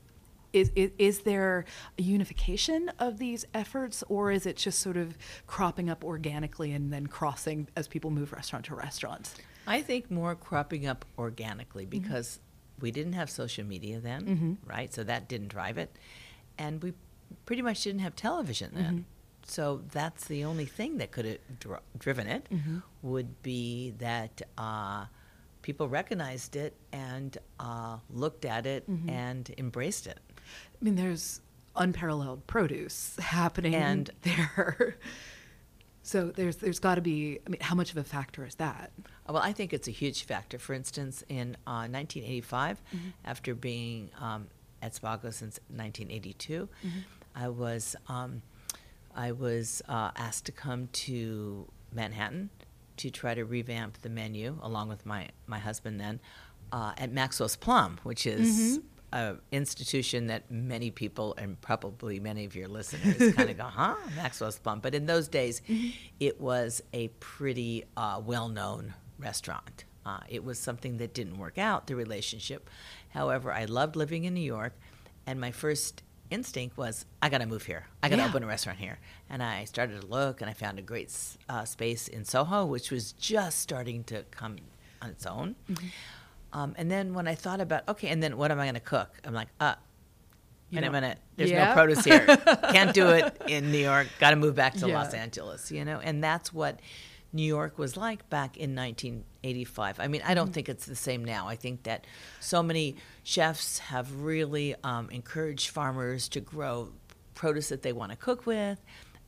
is, 0.52 0.72
is, 0.74 0.90
is 0.98 1.20
there 1.20 1.64
a 1.98 2.02
unification 2.02 2.90
of 2.98 3.18
these 3.18 3.44
efforts 3.52 4.02
or 4.08 4.30
is 4.30 4.46
it 4.46 4.56
just 4.56 4.80
sort 4.80 4.96
of 4.96 5.16
cropping 5.46 5.90
up 5.90 6.04
organically 6.04 6.72
and 6.72 6.92
then 6.92 7.06
crossing 7.06 7.68
as 7.76 7.86
people 7.86 8.10
move 8.10 8.32
restaurant 8.32 8.64
to 8.66 8.74
restaurant? 8.74 9.34
I 9.68 9.82
think 9.82 10.10
more 10.10 10.34
cropping 10.34 10.86
up 10.86 11.04
organically 11.18 11.84
Mm-hmm. 11.86 12.02
because 12.02 12.40
we 12.80 12.90
didn't 12.90 13.14
have 13.14 13.28
social 13.28 13.64
media 13.64 13.98
then, 14.00 14.58
right? 14.64 14.92
So 14.94 15.02
that 15.04 15.28
didn't 15.28 15.48
drive 15.48 15.78
it. 15.78 15.90
And 16.56 16.82
we 16.82 16.92
pretty 17.44 17.62
much 17.62 17.82
didn't 17.82 18.00
have 18.00 18.14
television 18.14 18.70
then. 18.74 18.84
Mm-hmm. 18.84 19.02
So 19.46 19.82
that's 19.92 20.24
the 20.26 20.44
only 20.44 20.64
thing 20.66 20.98
that 20.98 21.10
could 21.10 21.24
have 21.24 21.38
dri- 21.58 21.78
driven 21.98 22.26
it 22.26 22.46
Mm-hmm. 22.52 22.78
would 23.02 23.42
be 23.42 23.94
that 23.98 24.42
uh, 24.56 25.06
people 25.62 25.88
recognized 25.88 26.54
it 26.54 26.76
and 26.92 27.36
uh, 27.58 27.96
looked 28.10 28.44
at 28.44 28.64
it 28.66 28.88
Mm-hmm. 28.90 29.08
and 29.10 29.50
embraced 29.58 30.06
it. 30.06 30.20
I 30.38 30.84
mean, 30.84 30.94
there's 30.96 31.40
unparalleled 31.76 32.46
produce 32.46 33.16
happening 33.20 33.74
And- 33.74 34.10
there. 34.22 34.96
So 36.02 36.30
there's 36.30 36.56
there's 36.56 36.78
got 36.78 36.94
to 36.94 37.02
be. 37.02 37.38
I 37.46 37.50
mean, 37.50 37.60
how 37.60 37.74
much 37.74 37.90
of 37.90 37.98
a 37.98 38.04
factor 38.04 38.46
is 38.46 38.54
that? 38.54 38.92
Well, 39.28 39.42
I 39.42 39.52
think 39.52 39.72
it's 39.72 39.88
a 39.88 39.92
huge 39.92 40.24
factor. 40.24 40.58
For 40.58 40.72
instance, 40.74 41.22
in 41.28 41.56
uh, 41.66 41.86
1985, 41.90 42.80
Mm-hmm. 42.94 43.08
after 43.24 43.54
being 43.54 44.10
um, 44.20 44.46
at 44.82 44.92
Spago 44.94 45.32
since 45.32 45.60
1982, 45.68 46.68
Mm-hmm. 46.86 46.98
I 47.34 47.48
was 47.48 47.94
um, 48.08 48.42
I 49.14 49.32
was 49.32 49.82
uh, 49.88 50.10
asked 50.16 50.46
to 50.46 50.52
come 50.52 50.88
to 51.06 51.66
Manhattan 51.92 52.50
to 52.96 53.10
try 53.10 53.34
to 53.34 53.44
revamp 53.44 53.98
the 54.02 54.08
menu, 54.08 54.58
along 54.62 54.88
with 54.88 55.04
my 55.06 55.28
my 55.46 55.58
husband 55.58 56.00
then, 56.00 56.18
uh, 56.72 56.92
at 56.98 57.12
Maxwell's 57.12 57.56
Plum, 57.56 57.98
which 58.02 58.26
is. 58.26 58.78
Mm-hmm. 58.78 58.86
A 59.10 59.36
institution 59.52 60.26
that 60.26 60.50
many 60.50 60.90
people 60.90 61.34
and 61.38 61.58
probably 61.62 62.20
many 62.20 62.44
of 62.44 62.54
your 62.54 62.68
listeners 62.68 63.32
kind 63.36 63.48
of 63.48 63.56
go, 63.56 63.64
huh? 63.64 63.94
Maxwell's 64.14 64.58
Plum. 64.58 64.80
But 64.80 64.94
in 64.94 65.06
those 65.06 65.28
days, 65.28 65.62
Mm-hmm. 65.66 65.88
it 66.20 66.38
was 66.38 66.82
a 66.92 67.08
pretty 67.18 67.84
uh, 67.96 68.20
well 68.22 68.50
known 68.50 68.92
restaurant. 69.18 69.84
Uh, 70.06 70.20
it 70.28 70.42
was 70.44 70.58
something 70.58 70.96
that 70.98 71.12
didn't 71.12 71.38
work 71.38 71.58
out, 71.58 71.86
the 71.86 71.94
relationship. 71.96 72.70
However, 73.10 73.52
I 73.52 73.64
loved 73.66 73.94
living 73.96 74.24
in 74.24 74.34
New 74.34 74.40
York, 74.40 74.72
and 75.26 75.40
my 75.40 75.50
first 75.50 76.02
instinct 76.30 76.76
was, 76.76 77.04
I 77.22 77.28
got 77.28 77.38
to 77.38 77.46
move 77.46 77.64
here. 77.64 77.86
I 78.02 78.08
got 78.08 78.16
to 78.16 78.22
Yeah. 78.22 78.28
open 78.28 78.42
a 78.42 78.46
restaurant 78.46 78.78
here. 78.78 78.98
And 79.30 79.42
I 79.42 79.64
started 79.64 80.00
to 80.00 80.06
look, 80.06 80.40
and 80.40 80.48
I 80.48 80.52
found 80.54 80.78
a 80.78 80.82
great 80.82 81.14
uh, 81.48 81.64
space 81.64 82.08
in 82.08 82.24
Soho, 82.24 82.64
which 82.66 82.90
was 82.90 83.12
just 83.12 83.58
starting 83.60 84.04
to 84.04 84.24
come 84.30 84.56
on 85.02 85.10
its 85.10 85.26
own. 85.26 85.56
Mm-hmm. 85.70 85.86
Um, 86.58 86.74
and 86.78 86.90
then 86.90 87.12
when 87.14 87.28
I 87.28 87.34
thought 87.34 87.60
about, 87.60 87.86
okay, 87.88 88.08
and 88.08 88.22
then 88.22 88.36
what 88.38 88.50
am 88.50 88.58
I 88.60 88.64
going 88.64 88.74
to 88.74 88.80
cook? 88.80 89.10
I'm 89.24 89.34
like, 89.34 89.48
uh, 89.60 89.74
You 90.70 90.78
a 90.78 90.80
know- 90.82 90.90
minute. 90.90 91.18
There's 91.36 91.50
Yeah. 91.50 91.68
no 91.68 91.74
produce 91.74 92.04
here. 92.04 92.24
Can't 92.72 92.94
do 92.94 93.08
it 93.10 93.36
in 93.48 93.70
New 93.72 93.78
York. 93.78 94.08
Got 94.18 94.30
to 94.30 94.36
move 94.36 94.54
back 94.54 94.74
to 94.76 94.88
Yeah. 94.88 94.98
Los 94.98 95.12
Angeles, 95.14 95.70
you 95.70 95.84
know? 95.84 95.98
And 96.00 96.22
that's 96.24 96.52
what 96.52 96.80
New 97.32 97.42
York 97.42 97.78
was 97.78 97.96
like 97.96 98.28
back 98.30 98.56
in 98.56 98.74
1985. 98.74 100.00
I 100.00 100.08
mean, 100.08 100.22
I 100.24 100.34
don't 100.34 100.46
Mm-hmm. 100.46 100.52
think 100.54 100.68
it's 100.68 100.86
the 100.86 100.96
same 100.96 101.24
now. 101.24 101.46
I 101.48 101.56
think 101.56 101.82
that 101.84 102.06
so 102.40 102.62
many 102.62 102.96
chefs 103.22 103.78
have 103.78 104.22
really 104.22 104.74
um, 104.82 105.10
encouraged 105.10 105.68
farmers 105.70 106.28
to 106.30 106.40
grow 106.40 106.90
produce 107.34 107.68
that 107.68 107.82
they 107.82 107.92
want 107.92 108.10
to 108.12 108.16
cook 108.16 108.46
with. 108.46 108.82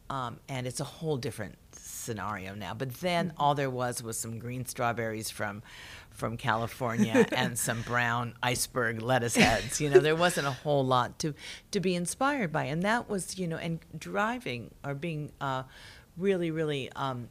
Um, 0.08 0.40
and 0.48 0.66
it's 0.66 0.80
a 0.80 0.84
whole 0.84 1.16
different 1.16 1.56
scenario 1.72 2.54
now. 2.54 2.74
But 2.74 2.94
then 2.94 3.28
Mm-hmm. 3.28 3.40
all 3.42 3.54
there 3.54 3.70
was 3.70 4.02
was 4.02 4.18
some 4.18 4.38
green 4.38 4.64
strawberries 4.66 5.30
from 5.30 5.62
from 6.10 6.36
California 6.36 7.26
and 7.32 7.56
some 7.58 7.82
brown 7.82 8.34
iceberg 8.42 9.02
lettuce 9.02 9.36
heads. 9.36 9.80
You 9.80 9.90
know, 9.90 10.00
there 10.00 10.16
wasn't 10.16 10.46
a 10.48 10.52
whole 10.52 10.84
lot 10.84 11.18
to 11.20 11.34
to 11.70 11.80
be 11.80 11.94
inspired 11.94 12.50
by, 12.50 12.64
and 12.64 12.82
that 12.82 13.08
was 13.08 13.38
you 13.38 13.46
know, 13.46 13.56
and 13.58 13.78
driving 13.96 14.72
or 14.82 14.94
being 14.94 15.30
uh, 15.40 15.62
really, 16.16 16.50
really 16.50 16.90
um, 16.96 17.28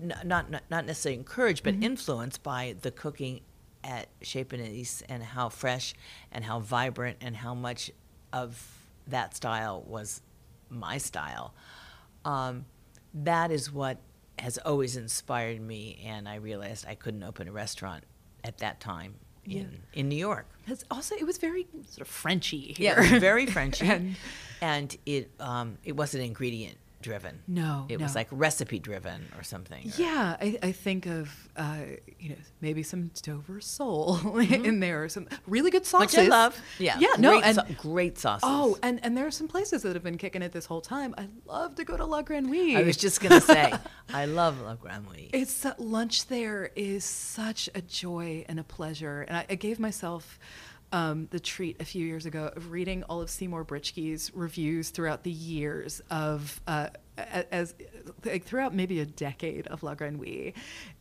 not, 0.00 0.50
not 0.50 0.62
not 0.70 0.86
necessarily 0.86 1.18
encouraged, 1.18 1.62
but 1.64 1.74
influenced 1.82 2.42
by 2.42 2.74
the 2.82 2.90
cooking 2.90 3.40
at 3.84 4.08
Chez 4.22 4.44
Panisse 4.44 5.02
and 5.08 5.22
how 5.22 5.48
fresh 5.48 5.94
and 6.32 6.44
how 6.44 6.60
vibrant 6.60 7.18
and 7.20 7.36
how 7.36 7.54
much 7.54 7.90
of 8.32 8.60
that 9.06 9.36
style 9.36 9.82
was 9.86 10.22
my 10.70 10.98
style. 10.98 11.54
Um, 12.24 12.66
that 13.14 13.50
is 13.50 13.72
what 13.72 13.98
has 14.38 14.58
always 14.58 14.96
inspired 14.96 15.60
me, 15.60 16.02
and 16.04 16.28
I 16.28 16.34
realized 16.36 16.84
I 16.86 16.94
couldn't 16.96 17.22
open 17.22 17.48
a 17.48 17.52
restaurant 17.52 18.04
at 18.44 18.58
that 18.58 18.80
time 18.80 19.14
in, 19.44 19.52
Yeah. 19.52 19.64
in 20.00 20.08
New 20.08 20.16
York. 20.16 20.46
It's 20.66 20.84
also 20.90 21.14
it 21.14 21.24
was 21.24 21.38
very 21.38 21.66
sort 21.88 22.00
of 22.02 22.08
Frenchy 22.08 22.74
here. 22.76 22.96
was 22.98 23.10
very 23.12 23.46
Frenchy, 23.46 23.86
And- 23.90 24.16
and, 24.60 24.96
it 25.06 25.30
um, 25.38 25.78
it 25.84 25.92
wasn't 25.96 26.24
ingredient 26.24 26.76
driven. 27.06 27.34
No, 27.46 27.86
it 27.88 27.98
no. 27.98 28.02
was 28.04 28.14
like 28.14 28.28
recipe 28.30 28.78
driven 28.78 29.20
or 29.38 29.42
something. 29.42 29.86
or- 29.86 29.92
Yeah, 30.02 30.36
I, 30.40 30.58
I 30.62 30.72
think 30.72 31.06
of 31.06 31.30
uh, 31.56 31.78
you 32.18 32.30
know 32.30 32.36
maybe 32.60 32.82
some 32.82 33.10
Dover 33.22 33.60
sole 33.60 34.38
in 34.68 34.80
there, 34.80 35.04
or 35.04 35.08
some 35.08 35.26
really 35.46 35.70
good 35.70 35.86
sauces, 35.86 36.06
Mm-hmm. 36.18 36.24
Which 36.24 36.32
I 36.32 36.36
love. 36.42 36.60
Yeah. 36.78 36.96
yeah, 36.98 37.14
no, 37.18 37.30
Great, 37.30 37.44
and 37.46 37.54
sau- 37.56 37.66
great 37.90 38.18
sauces. 38.18 38.42
oh, 38.44 38.76
and 38.82 38.94
and 39.04 39.16
there 39.16 39.26
are 39.26 39.30
some 39.40 39.48
places 39.48 39.82
that 39.82 39.94
have 39.94 40.02
been 40.02 40.18
kicking 40.18 40.42
it 40.42 40.52
this 40.52 40.66
whole 40.66 40.80
time. 40.80 41.14
I 41.16 41.28
love 41.46 41.74
to 41.76 41.84
go 41.84 41.96
to 41.96 42.04
La 42.04 42.22
Grenouille. 42.22 42.76
I 42.76 42.82
was 42.82 42.96
just 42.96 43.20
going 43.20 43.40
to 43.40 43.46
say, 43.46 43.72
I 44.12 44.24
love 44.26 44.60
La 44.60 44.74
Grenouille. 44.76 45.30
It's 45.32 45.64
uh, 45.64 45.74
lunch 45.78 46.26
there 46.26 46.70
is 46.76 47.04
such 47.04 47.68
a 47.74 47.80
joy 47.80 48.44
and 48.48 48.58
a 48.60 48.64
pleasure, 48.64 49.22
and 49.28 49.36
I, 49.38 49.46
I 49.50 49.54
gave 49.54 49.78
myself 49.78 50.38
um, 50.96 51.28
the 51.30 51.38
treat 51.38 51.78
a 51.78 51.84
few 51.84 52.06
years 52.06 52.24
ago 52.24 52.50
of 52.56 52.70
reading 52.70 53.02
all 53.02 53.20
of 53.20 53.28
Seymour 53.28 53.64
Britchky's 53.64 54.32
reviews 54.34 54.88
throughout 54.88 55.24
the 55.24 55.30
years 55.30 56.00
of 56.10 56.58
uh, 56.66 56.88
as 57.50 57.74
like 58.24 58.44
throughout 58.44 58.74
maybe 58.74 59.00
a 59.00 59.04
decade 59.04 59.66
of 59.66 59.82
La 59.82 59.94
Grenouille, 59.94 60.54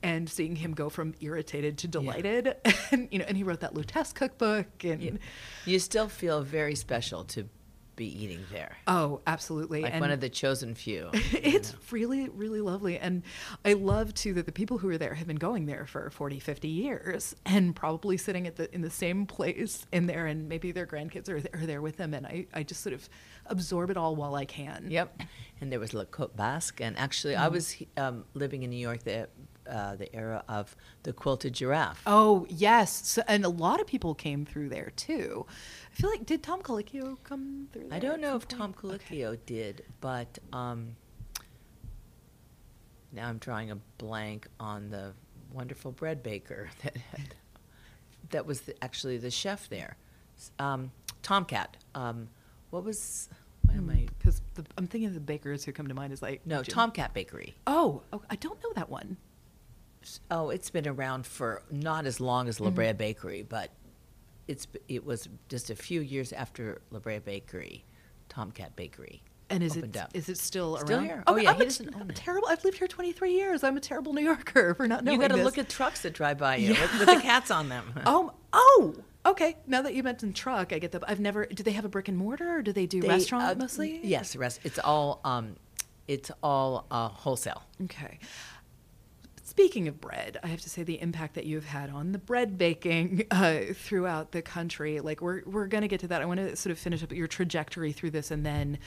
and 0.04 0.30
seeing 0.30 0.58
him 0.58 0.74
go 0.74 0.90
from 0.90 1.14
irritated 1.22 1.78
to 1.78 1.88
delighted, 1.88 2.58
and 2.92 3.08
you 3.10 3.20
know, 3.20 3.26
and 3.26 3.38
he 3.38 3.44
wrote 3.44 3.62
that 3.62 3.74
Lutece 3.74 4.14
cookbook, 4.14 4.84
and 4.84 5.18
you 5.66 5.80
still 5.80 6.10
feel 6.10 6.42
very 6.42 6.76
special 6.76 7.24
to 7.26 7.48
be 7.96 8.24
eating 8.24 8.46
there. 8.52 8.76
oh, 8.88 9.22
absolutely, 9.28 9.82
Like 9.82 9.94
and 9.94 10.02
one 10.02 10.12
of 10.12 10.20
the 10.20 10.30
chosen 10.30 10.76
few. 10.76 11.10
it's 11.14 11.74
really 11.92 12.30
really 12.30 12.62
lovely 12.62 12.98
and 12.98 13.24
i 13.64 13.74
love 13.74 14.14
too 14.14 14.34
that 14.34 14.46
the 14.46 14.52
people 14.52 14.78
who 14.78 14.90
are 14.90 14.98
there 14.98 15.14
have 15.14 15.28
been 15.28 15.36
going 15.36 15.66
there 15.66 15.86
for 15.86 16.10
40 16.10 16.40
50 16.40 16.68
years 16.68 17.36
and 17.46 17.76
probably 17.76 18.18
sitting 18.18 18.48
at 18.48 18.56
the 18.56 18.74
in 18.74 18.82
the 18.82 18.90
same 18.90 19.26
place 19.26 19.86
in 19.92 20.08
there 20.08 20.26
and 20.28 20.50
maybe 20.50 20.72
their 20.72 20.86
grandkids 20.86 21.30
are, 21.30 21.38
are 21.58 21.66
there 21.66 21.82
with 21.82 21.98
them 21.98 22.14
and 22.14 22.26
I, 22.26 22.48
I 22.54 22.64
just 22.64 22.82
sort 22.82 22.94
of 22.94 23.08
absorb 23.48 23.90
it 23.90 23.98
all 23.98 24.16
while 24.16 24.36
i 24.36 24.46
can 24.46 24.86
Yep. 24.90 25.22
And 25.62 25.72
there 25.72 25.80
was 25.80 25.94
La 25.94 26.04
Côte 26.04 26.36
Basque. 26.36 26.82
And 26.82 26.98
actually, 26.98 27.36
I 27.36 27.48
was 27.48 27.76
um, 27.98 28.26
living 28.34 28.64
in 28.64 28.70
New 28.70 28.78
York 28.78 29.04
the, 29.04 29.30
uh, 29.70 29.96
the 29.96 30.14
era 30.16 30.44
of 30.48 30.76
the 31.04 31.14
quilted 31.14 31.54
giraffe. 31.54 32.02
oh 32.06 32.46
yes 32.50 33.08
so, 33.08 33.22
and 33.28 33.44
a 33.46 33.50
lot 33.50 33.80
of 33.82 33.88
people 33.88 34.14
came 34.14 34.46
through 34.46 34.70
there 34.70 34.92
too 34.96 35.46
i 35.92 35.96
feel 35.96 36.10
like 36.10 36.26
did 36.26 36.42
tom 36.44 36.62
colicchio 36.62 37.18
come 37.24 37.68
through 37.72 37.84
there 37.90 37.94
I 37.94 38.00
don't 38.00 38.22
know 38.22 38.36
if 38.36 38.48
Tom 38.48 38.74
point? 38.74 38.96
Okay. 38.96 39.18
Colicchio 39.18 39.38
did, 39.46 39.84
but 40.02 40.38
um, 40.54 40.96
now 43.12 43.28
I'm 43.30 43.38
drawing 43.38 43.72
a 43.72 43.78
blank 43.98 44.48
on 44.60 44.90
the 44.90 45.14
wonderful 45.54 45.92
bread 45.92 46.22
baker 46.24 46.70
that 46.84 46.98
had, 46.98 47.36
that 48.32 48.46
was 48.46 48.62
the, 48.62 48.84
actually 48.84 49.18
the 49.18 49.32
chef 49.32 49.70
there. 49.70 49.96
Um, 50.60 50.92
Tomcat. 51.22 51.78
Um, 51.94 52.28
what 52.72 52.84
was? 52.84 53.30
Why 53.66 53.76
am 53.76 53.90
I? 53.90 54.08
because 54.18 54.42
i'm 54.78 54.88
thinking 54.88 55.08
of 55.08 55.14
the 55.14 55.20
bakers 55.20 55.64
who 55.64 55.72
come 55.72 55.88
to 55.88 55.94
mind 55.94 56.12
is 56.12 56.22
like 56.22 56.46
No, 56.48 56.64
Jim- 56.64 56.74
Tomcat 56.74 57.14
Bakery. 57.14 57.54
oh, 57.68 58.02
oh 58.12 58.22
i 58.30 58.36
don't 58.36 58.62
know 58.64 58.72
that 58.76 58.90
one 58.90 59.18
Oh, 60.32 60.50
it's 60.50 60.70
been 60.70 60.88
around 60.88 61.26
for 61.26 61.62
not 61.72 62.06
as 62.06 62.20
long 62.20 62.48
as 62.48 62.60
La 62.60 62.70
Brea 62.70 62.94
Bakery, 62.94 63.44
but 63.44 63.72
it's 64.48 64.68
it 64.88 65.06
was 65.06 65.28
just 65.50 65.70
a 65.70 65.76
few 65.76 66.02
years 66.02 66.32
after 66.34 66.82
La 66.92 67.00
Brea 67.00 67.20
Bakery, 67.20 67.86
Tomcat 68.30 68.76
Bakery. 68.76 69.22
And 69.50 69.62
is 69.62 69.76
it 69.78 69.96
up. 69.96 70.10
is 70.16 70.28
it 70.28 70.40
still 70.40 70.76
around? 70.78 70.86
Still 70.88 71.00
here. 71.02 71.24
Oh, 71.28 71.36
yeah, 71.36 71.52
I'm 71.52 71.56
he 71.58 71.62
a 71.62 71.66
doesn't 71.66 71.90
t- 71.94 72.00
own 72.00 72.10
it. 72.10 72.16
terrible. 72.16 72.48
I've 72.48 72.64
lived 72.64 72.78
here 72.80 72.88
23 72.88 73.32
years. 73.34 73.64
I'm 73.64 73.78
a 73.78 73.80
terrible 73.80 74.14
New 74.14 74.24
Yorker 74.24 74.74
for 74.78 74.88
not 74.88 75.04
knowing 75.04 75.22
you 75.22 75.28
got 75.28 75.36
to 75.36 75.44
look 75.44 75.60
at 75.60 75.70
trucks 75.70 76.02
that 76.02 76.14
drive 76.14 76.40
by 76.40 76.56
you 76.58 76.74
Yeah. 76.74 76.82
with, 76.82 77.00
with 77.00 77.08
the 77.18 77.22
cats 77.22 77.52
on 77.52 77.70
them. 77.70 77.94
Um. 78.06 78.32
Oh. 78.58 78.96
Okay. 79.26 79.58
Now 79.68 79.82
that 79.82 79.94
you 79.96 80.02
mentioned 80.02 80.34
truck, 80.36 80.72
I 80.72 80.80
get 80.80 80.94
that. 80.94 81.04
I've 81.10 81.20
never. 81.20 81.46
Do 81.46 81.62
they 81.62 81.74
have 81.74 81.84
a 81.84 81.90
brick 81.90 82.08
and 82.08 82.18
mortar, 82.18 82.58
or 82.58 82.62
do 82.62 82.72
they 82.72 82.86
do 82.86 83.02
They, 83.02 83.08
restaurant 83.10 83.44
uh, 83.44 83.56
mostly? 83.60 84.00
Yes, 84.02 84.34
rest. 84.38 84.62
It's 84.64 84.80
all 84.80 85.20
um, 85.26 85.58
it's 86.08 86.32
all 86.42 86.86
uh, 86.90 87.10
wholesale. 87.10 87.64
Okay. 87.84 88.20
Speaking 89.56 89.88
of 89.88 90.02
bread, 90.02 90.38
I 90.44 90.48
have 90.48 90.60
to 90.62 90.70
say 90.70 90.84
the 90.84 91.02
impact 91.02 91.36
that 91.36 91.46
you've 91.46 91.64
had 91.64 91.90
on 91.90 92.12
the 92.12 92.18
bread 92.18 92.58
baking 92.58 93.24
uh, 93.32 93.62
throughout 93.74 94.34
the 94.34 94.42
country. 94.42 95.00
Like 95.00 95.22
we're 95.22 95.44
we're 95.46 95.68
gonna 95.68 95.88
get 95.88 96.02
to 96.02 96.10
that. 96.10 96.22
I 96.22 96.26
want 96.26 96.42
to 96.42 96.58
sort 96.58 96.72
of 96.72 96.78
finish 96.78 97.02
up 97.02 97.14
your 97.14 97.28
trajectory 97.28 97.94
through 97.94 98.12
this, 98.12 98.32
and 98.32 98.46
then 98.46 98.80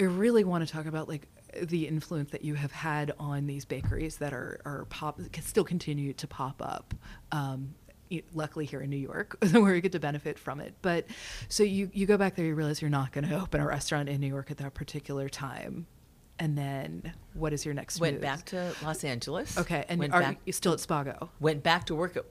I 0.00 0.04
really 0.04 0.42
want 0.42 0.66
to 0.66 0.72
talk 0.72 0.86
about 0.86 1.06
like 1.06 1.28
the 1.60 1.86
influence 1.86 2.30
that 2.30 2.42
you 2.42 2.54
have 2.54 2.72
had 2.72 3.12
on 3.18 3.46
these 3.46 3.66
bakeries 3.66 4.16
that 4.16 4.32
are 4.32 4.62
are 4.64 4.86
pop 4.86 5.20
still 5.42 5.64
continue 5.64 6.14
to 6.14 6.26
pop 6.26 6.62
up. 6.62 6.94
Um, 7.30 7.74
luckily 8.32 8.64
here 8.64 8.80
in 8.80 8.88
New 8.88 8.96
York, 8.96 9.36
where 9.52 9.74
you 9.74 9.82
get 9.82 9.92
to 9.92 10.00
benefit 10.00 10.38
from 10.38 10.60
it. 10.60 10.74
But 10.80 11.06
so 11.50 11.62
you 11.62 11.90
you 11.92 12.06
go 12.06 12.16
back 12.16 12.36
there, 12.36 12.46
you 12.46 12.54
realize 12.54 12.80
you're 12.80 12.88
not 12.88 13.12
going 13.12 13.28
to 13.28 13.38
open 13.38 13.60
a 13.60 13.66
restaurant 13.66 14.08
in 14.08 14.22
New 14.22 14.28
York 14.28 14.50
at 14.50 14.56
that 14.56 14.72
particular 14.72 15.28
time. 15.28 15.86
And 16.38 16.56
then, 16.58 17.12
what 17.34 17.52
is 17.52 17.64
your 17.64 17.72
next 17.74 17.98
Went 17.98 18.16
move? 18.16 18.22
back 18.22 18.44
to 18.46 18.74
Los 18.82 19.04
Angeles. 19.04 19.56
Okay, 19.56 19.84
and 19.88 19.98
went 19.98 20.12
are 20.12 20.20
back, 20.20 20.38
you 20.44 20.52
still 20.52 20.72
at 20.74 20.80
Spago? 20.80 21.30
went 21.40 21.62
back 21.62 21.86
to 21.86 21.94
work 21.94 22.16
at, 22.16 22.24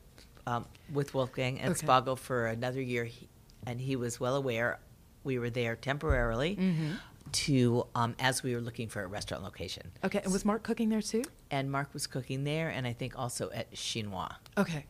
um, 0.46 0.66
with 0.94 1.14
Wolfgang 1.16 1.60
at 1.60 1.72
Okay. 1.72 1.88
Spago 1.88 2.18
for 2.18 2.46
another 2.48 2.82
year, 2.82 3.06
he, 3.06 3.28
and 3.66 3.82
he 3.82 3.96
was 3.96 4.20
well 4.20 4.36
aware 4.36 4.80
we 5.24 5.40
were 5.40 5.50
there 5.50 5.76
temporarily 5.76 6.56
Mm-hmm. 6.56 6.92
to 7.32 7.88
um, 7.96 8.16
as 8.20 8.44
we 8.44 8.54
were 8.54 8.62
looking 8.62 8.88
for 8.90 9.02
a 9.04 9.08
restaurant 9.08 9.44
location. 9.44 9.92
Okay, 10.04 10.22
and 10.24 10.32
was 10.32 10.46
Mark 10.46 10.62
cooking 10.62 10.90
there 10.90 11.02
too? 11.02 11.24
And 11.50 11.72
Mark 11.72 11.92
was 11.92 12.06
cooking 12.06 12.44
there, 12.44 12.70
and 12.70 12.86
I 12.86 12.94
think 12.94 13.18
also 13.18 13.50
at 13.52 13.72
Chinois. 13.74 14.30
Okay. 14.56 14.86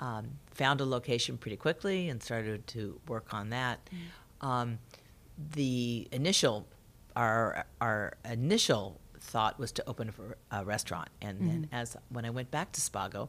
um, 0.00 0.26
found 0.50 0.80
a 0.80 0.84
location 0.84 1.38
pretty 1.38 1.56
quickly 1.56 2.08
and 2.08 2.20
started 2.20 2.66
to 2.66 2.98
work 3.06 3.32
on 3.32 3.50
that. 3.50 3.88
Um, 4.40 4.80
the 5.54 6.08
initial, 6.10 6.66
our 7.16 7.64
our 7.80 8.14
initial 8.24 9.00
thought 9.20 9.58
was 9.58 9.72
to 9.72 9.88
open 9.88 10.12
a, 10.50 10.64
restaurant, 10.64 11.08
and 11.20 11.38
then 11.48 11.68
as 11.72 11.96
when 12.08 12.24
I 12.24 12.30
went 12.30 12.50
back 12.50 12.72
to 12.72 12.80
Spago, 12.80 13.28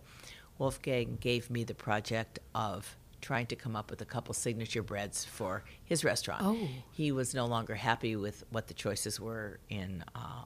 Wolfgang 0.57 1.17
gave 1.19 1.49
me 1.49 1.63
the 1.63 1.75
project 1.75 2.39
of 2.55 2.97
trying 3.21 3.45
to 3.47 3.55
come 3.55 3.75
up 3.75 3.89
with 3.89 4.01
a 4.01 4.05
couple 4.05 4.33
signature 4.33 4.83
breads 4.83 5.23
for 5.23 5.63
his 5.85 6.03
restaurant. 6.03 6.41
Oh. 6.43 6.67
He 6.91 7.11
was 7.11 7.33
no 7.33 7.45
longer 7.45 7.75
happy 7.75 8.15
with 8.15 8.43
what 8.49 8.67
the 8.67 8.73
choices 8.73 9.19
were 9.19 9.59
in. 9.69 10.03
Uh, 10.13 10.43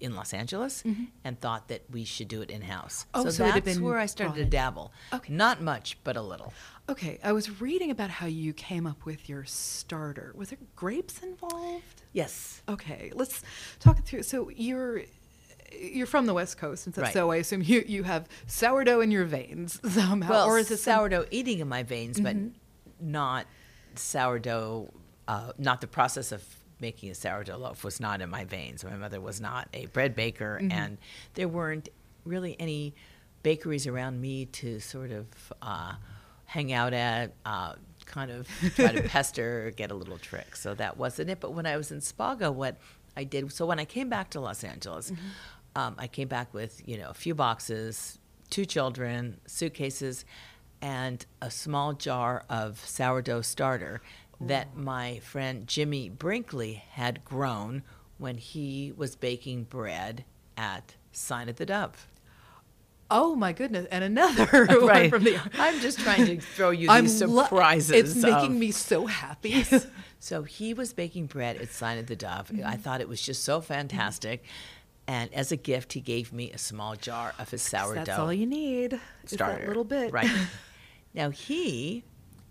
in 0.00 0.14
Los 0.16 0.32
Angeles, 0.32 0.82
and 1.24 1.38
thought 1.40 1.68
that 1.68 1.82
we 1.90 2.04
should 2.04 2.28
do 2.28 2.40
it 2.42 2.50
in 2.50 2.62
house. 2.62 3.06
Oh, 3.14 3.24
so, 3.24 3.30
so 3.30 3.44
that's 3.44 3.60
been 3.60 3.82
where 3.82 3.98
I 3.98 4.06
started 4.06 4.34
brought 4.34 4.44
to 4.44 4.50
dabble. 4.50 4.92
Okay. 5.12 5.32
Not 5.32 5.60
much, 5.60 5.98
but 6.04 6.16
a 6.16 6.22
little. 6.22 6.52
Okay, 6.88 7.18
I 7.22 7.32
was 7.32 7.60
reading 7.60 7.90
about 7.90 8.10
how 8.10 8.26
you 8.26 8.52
came 8.52 8.86
up 8.86 9.04
with 9.04 9.28
your 9.28 9.44
starter. 9.44 10.32
Was 10.36 10.48
there 10.50 10.58
grapes 10.74 11.22
involved? 11.22 12.02
Yes. 12.12 12.62
Okay, 12.68 13.12
let's 13.14 13.42
talk 13.78 13.98
it 13.98 14.04
through. 14.04 14.22
So 14.24 14.50
you're 14.50 15.02
you're 15.72 16.06
from 16.06 16.26
the 16.26 16.34
West 16.34 16.58
Coast, 16.58 16.86
and 16.86 16.94
so, 16.94 17.02
Right. 17.02 17.12
so 17.12 17.30
I 17.30 17.36
assume 17.36 17.62
you 17.62 17.84
you 17.86 18.02
have 18.02 18.26
sourdough 18.46 19.02
in 19.02 19.10
your 19.10 19.24
veins 19.24 19.78
somehow, 19.92 20.30
Well, 20.30 20.46
or 20.46 20.58
is 20.58 20.70
it 20.70 20.78
some- 20.78 20.96
sourdough 20.98 21.26
eating 21.30 21.60
in 21.60 21.68
my 21.68 21.82
veins, 21.84 22.18
but 22.20 22.34
Mm-hmm. 22.36 22.48
not 23.12 23.46
sourdough. 23.94 24.90
Uh, 25.28 25.52
not 25.58 25.80
the 25.80 25.86
process 25.86 26.32
of 26.32 26.42
making 26.80 27.10
a 27.10 27.14
sourdough 27.14 27.58
loaf 27.58 27.84
was 27.84 28.00
not 28.00 28.20
in 28.20 28.30
my 28.30 28.44
veins. 28.44 28.84
My 28.84 28.96
mother 28.96 29.20
was 29.20 29.40
not 29.40 29.68
a 29.72 29.86
bread 29.86 30.14
baker, 30.14 30.58
Mm-hmm. 30.60 30.72
and 30.72 30.98
there 31.34 31.48
weren't 31.48 31.88
really 32.24 32.56
any 32.60 32.94
bakeries 33.42 33.86
around 33.86 34.20
me 34.20 34.44
to 34.46 34.80
sort 34.80 35.10
of 35.10 35.26
uh, 35.62 35.94
hang 36.46 36.72
out 36.72 36.92
at. 36.92 37.32
Uh, 37.44 37.74
kind 38.06 38.30
of 38.32 38.48
try 38.74 38.90
to 38.90 39.02
pester, 39.08 39.72
get 39.76 39.92
a 39.92 39.94
little 39.94 40.18
trick. 40.18 40.56
So 40.56 40.74
that 40.74 40.96
wasn't 40.96 41.30
it. 41.30 41.38
But 41.38 41.52
when 41.52 41.64
I 41.64 41.76
was 41.76 41.92
in 41.92 42.00
Spago, 42.00 42.52
what 42.52 42.76
I 43.16 43.22
did, 43.22 43.52
so 43.52 43.66
when 43.66 43.78
I 43.78 43.84
came 43.84 44.08
back 44.08 44.30
to 44.30 44.40
Los 44.40 44.64
Angeles, 44.64 45.12
um, 45.76 45.94
I 45.96 46.08
came 46.08 46.26
back 46.26 46.52
with, 46.52 46.82
you 46.88 46.98
know, 46.98 47.08
a 47.08 47.14
few 47.14 47.36
boxes, 47.36 48.18
two 48.48 48.64
children, 48.64 49.38
suitcases, 49.46 50.24
and 50.82 51.24
a 51.40 51.52
small 51.52 51.92
jar 51.92 52.42
of 52.48 52.84
sourdough 52.84 53.42
starter 53.42 54.00
that 54.40 54.76
my 54.76 55.18
friend 55.20 55.66
Jimmy 55.66 56.08
Brinkley 56.08 56.82
had 56.92 57.24
grown 57.24 57.82
when 58.18 58.38
he 58.38 58.92
was 58.96 59.16
baking 59.16 59.64
bread 59.64 60.24
at 60.56 60.94
Sign 61.12 61.48
of 61.48 61.56
the 61.56 61.66
Dove. 61.66 62.06
Oh 63.12 63.34
my 63.34 63.52
goodness! 63.52 63.86
And 63.90 64.04
another 64.04 64.66
one 64.80 65.10
from 65.10 65.24
the. 65.24 65.40
I'm 65.58 65.80
just 65.80 65.98
trying 65.98 66.26
to 66.26 66.40
throw 66.40 66.70
you 66.70 66.88
I'm 66.88 67.04
these 67.04 67.20
lo- 67.22 67.42
surprises. 67.42 67.90
it's 67.90 68.14
making 68.16 68.56
me 68.58 68.70
so 68.70 69.06
happy. 69.06 69.50
Yes. 69.50 69.86
so 70.20 70.44
he 70.44 70.74
was 70.74 70.92
baking 70.92 71.26
bread 71.26 71.56
at 71.56 71.70
Sign 71.70 71.98
of 71.98 72.06
the 72.06 72.14
Dove. 72.14 72.48
Mm-hmm. 72.48 72.66
I 72.66 72.76
thought 72.76 73.00
it 73.00 73.08
was 73.08 73.20
just 73.20 73.42
so 73.42 73.60
fantastic. 73.60 74.44
And 75.08 75.32
as 75.34 75.50
a 75.50 75.56
gift, 75.56 75.94
he 75.94 76.00
gave 76.00 76.32
me 76.32 76.52
a 76.52 76.58
small 76.58 76.94
jar 76.94 77.34
of 77.40 77.50
his 77.50 77.62
sourdough 77.62 78.04
That's 78.04 78.18
all 78.18 78.32
you 78.32 78.46
need. 78.46 78.92
is 79.24 79.32
starter. 79.32 79.58
that 79.58 79.66
little 79.66 79.82
bit, 79.82 80.12
Right. 80.12 80.30
now, 81.12 81.30
he 81.30 82.04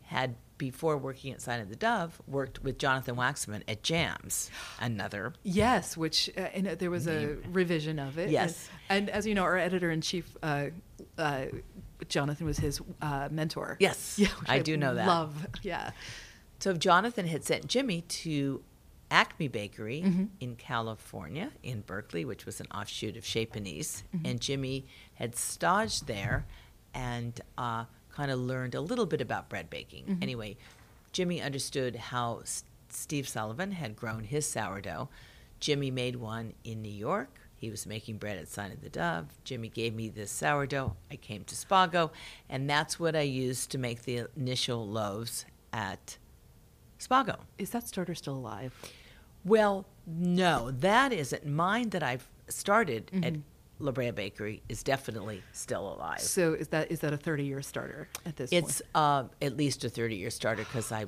had, 0.08 0.36
before 0.60 0.96
working 0.98 1.34
at 1.34 1.42
Sign 1.42 1.60
of 1.60 1.70
the 1.70 1.76
Dove, 1.76 2.22
worked 2.28 2.62
with 2.62 2.78
Jonathan 2.78 3.16
Waxman 3.16 3.64
at 3.68 3.82
Jams, 3.82 4.52
another. 4.80 5.34
Yes, 5.42 5.98
which 5.98 6.30
uh, 6.38 6.42
and 6.42 6.68
uh, 6.68 6.76
there 6.76 6.92
was 6.92 7.08
a 7.08 7.38
revision 7.52 7.98
of 7.98 8.20
it. 8.20 8.30
Yes. 8.30 8.70
and, 8.90 9.08
and 9.08 9.10
as 9.10 9.26
you 9.26 9.34
know, 9.34 9.42
our 9.44 9.58
editor 9.58 9.90
in 9.90 10.02
chief, 10.02 10.38
uh, 10.44 10.66
uh, 11.18 11.46
Jonathan, 12.08 12.46
was 12.46 12.60
his 12.60 12.80
uh, 13.02 13.30
mentor. 13.32 13.78
Yes, 13.80 14.16
yeah, 14.20 14.28
which 14.40 14.50
I 14.50 14.60
do 14.60 14.78
know 14.78 14.94
that. 14.94 15.08
Love, 15.08 15.48
yeah. 15.64 15.92
So 16.60 16.74
Jonathan 16.74 17.26
had 17.26 17.44
sent 17.44 17.66
Jimmy 17.68 18.02
to 18.02 18.62
Acme 19.10 19.48
Bakery 19.48 20.28
in 20.42 20.56
California, 20.58 21.52
in 21.64 21.82
Berkeley, 21.82 22.26
which 22.26 22.46
was 22.46 22.60
an 22.60 22.68
offshoot 22.76 23.16
of 23.16 23.26
Chez 23.26 23.46
Panisse. 23.46 24.04
And 24.26 24.42
Jimmy 24.42 24.86
had 25.14 25.38
staged 25.38 26.06
there 26.06 26.46
and 26.94 27.40
uh, 27.58 27.86
kind 28.20 28.32
of 28.32 28.40
learned 28.40 28.76
a 28.76 28.82
little 28.82 29.06
bit 29.06 29.22
about 29.22 29.48
bread 29.48 29.70
baking. 29.70 30.04
Mm-hmm. 30.04 30.24
Anyway, 30.24 30.58
Jimmy 31.14 31.42
understood 31.42 31.96
how 31.96 32.40
S- 32.42 32.66
Steve 32.90 33.30
Sullivan 33.30 33.72
had 33.72 33.96
grown 33.96 34.26
his 34.26 34.46
sourdough. 34.46 35.08
Jimmy 35.62 35.90
made 35.90 36.18
one 36.18 36.52
in 36.66 36.82
New 36.82 36.92
York. 36.92 37.30
He 37.56 37.70
was 37.70 37.86
making 37.86 38.18
bread 38.18 38.38
at 38.38 38.50
Sign 38.50 38.74
of 38.74 38.82
the 38.82 38.90
Dove. 38.90 39.28
Jimmy 39.46 39.70
gave 39.70 39.96
me 39.96 40.10
this 40.10 40.32
sourdough. 40.32 40.98
I 41.10 41.16
came 41.16 41.46
to 41.46 41.56
Spago, 41.56 42.12
and 42.50 42.70
that's 42.70 43.00
what 43.00 43.16
I 43.16 43.22
used 43.22 43.72
to 43.72 43.78
make 43.78 44.04
the 44.04 44.28
initial 44.36 44.86
loaves 44.86 45.46
at 45.72 46.18
Spago. 47.00 47.38
Is 47.58 47.70
that 47.70 47.88
starter 47.88 48.16
still 48.16 48.36
alive? 48.36 48.74
Well, 49.46 49.86
no, 50.06 50.72
that 50.72 51.14
isn't. 51.14 51.46
Mine 51.46 51.92
that 51.92 52.04
I've 52.04 52.28
started 52.50 53.12
at 53.14 53.22
mm-hmm. 53.22 53.42
La 53.80 53.92
Brea 53.92 54.12
Bakery 54.12 54.62
is 54.70 54.84
definitely 54.84 55.42
still 55.54 55.94
alive. 55.94 56.20
So 56.20 56.54
is 56.54 56.68
that 56.70 56.92
is 56.92 57.00
that 57.00 57.14
a 57.14 57.18
30 57.18 57.46
year 57.46 57.62
starter 57.62 58.08
at 58.26 58.36
this 58.36 58.52
It's 58.52 58.82
point? 58.82 58.92
uh, 58.96 59.24
at 59.42 59.56
least 59.58 59.84
a 59.86 59.90
30 59.90 60.16
year 60.18 60.30
starter 60.30 60.64
because 60.64 60.92
I, 60.92 61.06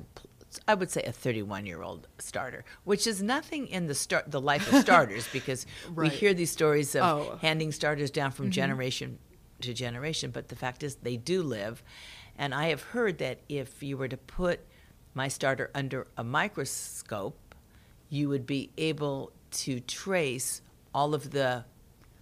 I 0.66 0.74
would 0.74 0.90
say 0.90 1.02
a 1.02 1.12
31 1.12 1.66
year 1.66 1.82
old 1.82 2.08
starter, 2.18 2.64
which 2.84 3.06
is 3.06 3.22
nothing 3.22 3.66
in 3.66 3.86
the 3.86 3.94
start 3.94 4.30
the 4.30 4.40
life 4.40 4.72
of 4.72 4.80
starters 4.80 5.28
because 5.32 5.66
we 5.94 6.08
hear 6.08 6.32
these 6.34 6.50
stories 6.50 6.94
of 6.94 7.02
Oh. 7.02 7.38
handing 7.42 7.72
starters 7.72 8.10
down 8.10 8.30
from 8.30 8.50
generation 8.50 9.18
to 9.60 9.74
generation, 9.74 10.30
but 10.30 10.48
the 10.48 10.56
fact 10.56 10.82
is 10.82 10.96
they 10.96 11.16
do 11.16 11.42
live, 11.42 11.82
and 12.36 12.52
I 12.54 12.68
have 12.68 12.82
heard 12.82 13.18
that 13.18 13.40
if 13.48 13.82
you 13.82 13.96
were 13.96 14.08
to 14.08 14.16
put 14.16 14.60
my 15.14 15.28
starter 15.28 15.70
under 15.74 16.06
a 16.16 16.24
microscope, 16.24 17.54
you 18.08 18.28
would 18.28 18.46
be 18.46 18.70
able 18.78 19.30
to 19.50 19.78
trace 19.80 20.62
all 20.94 21.14
of 21.14 21.30
the 21.30 21.64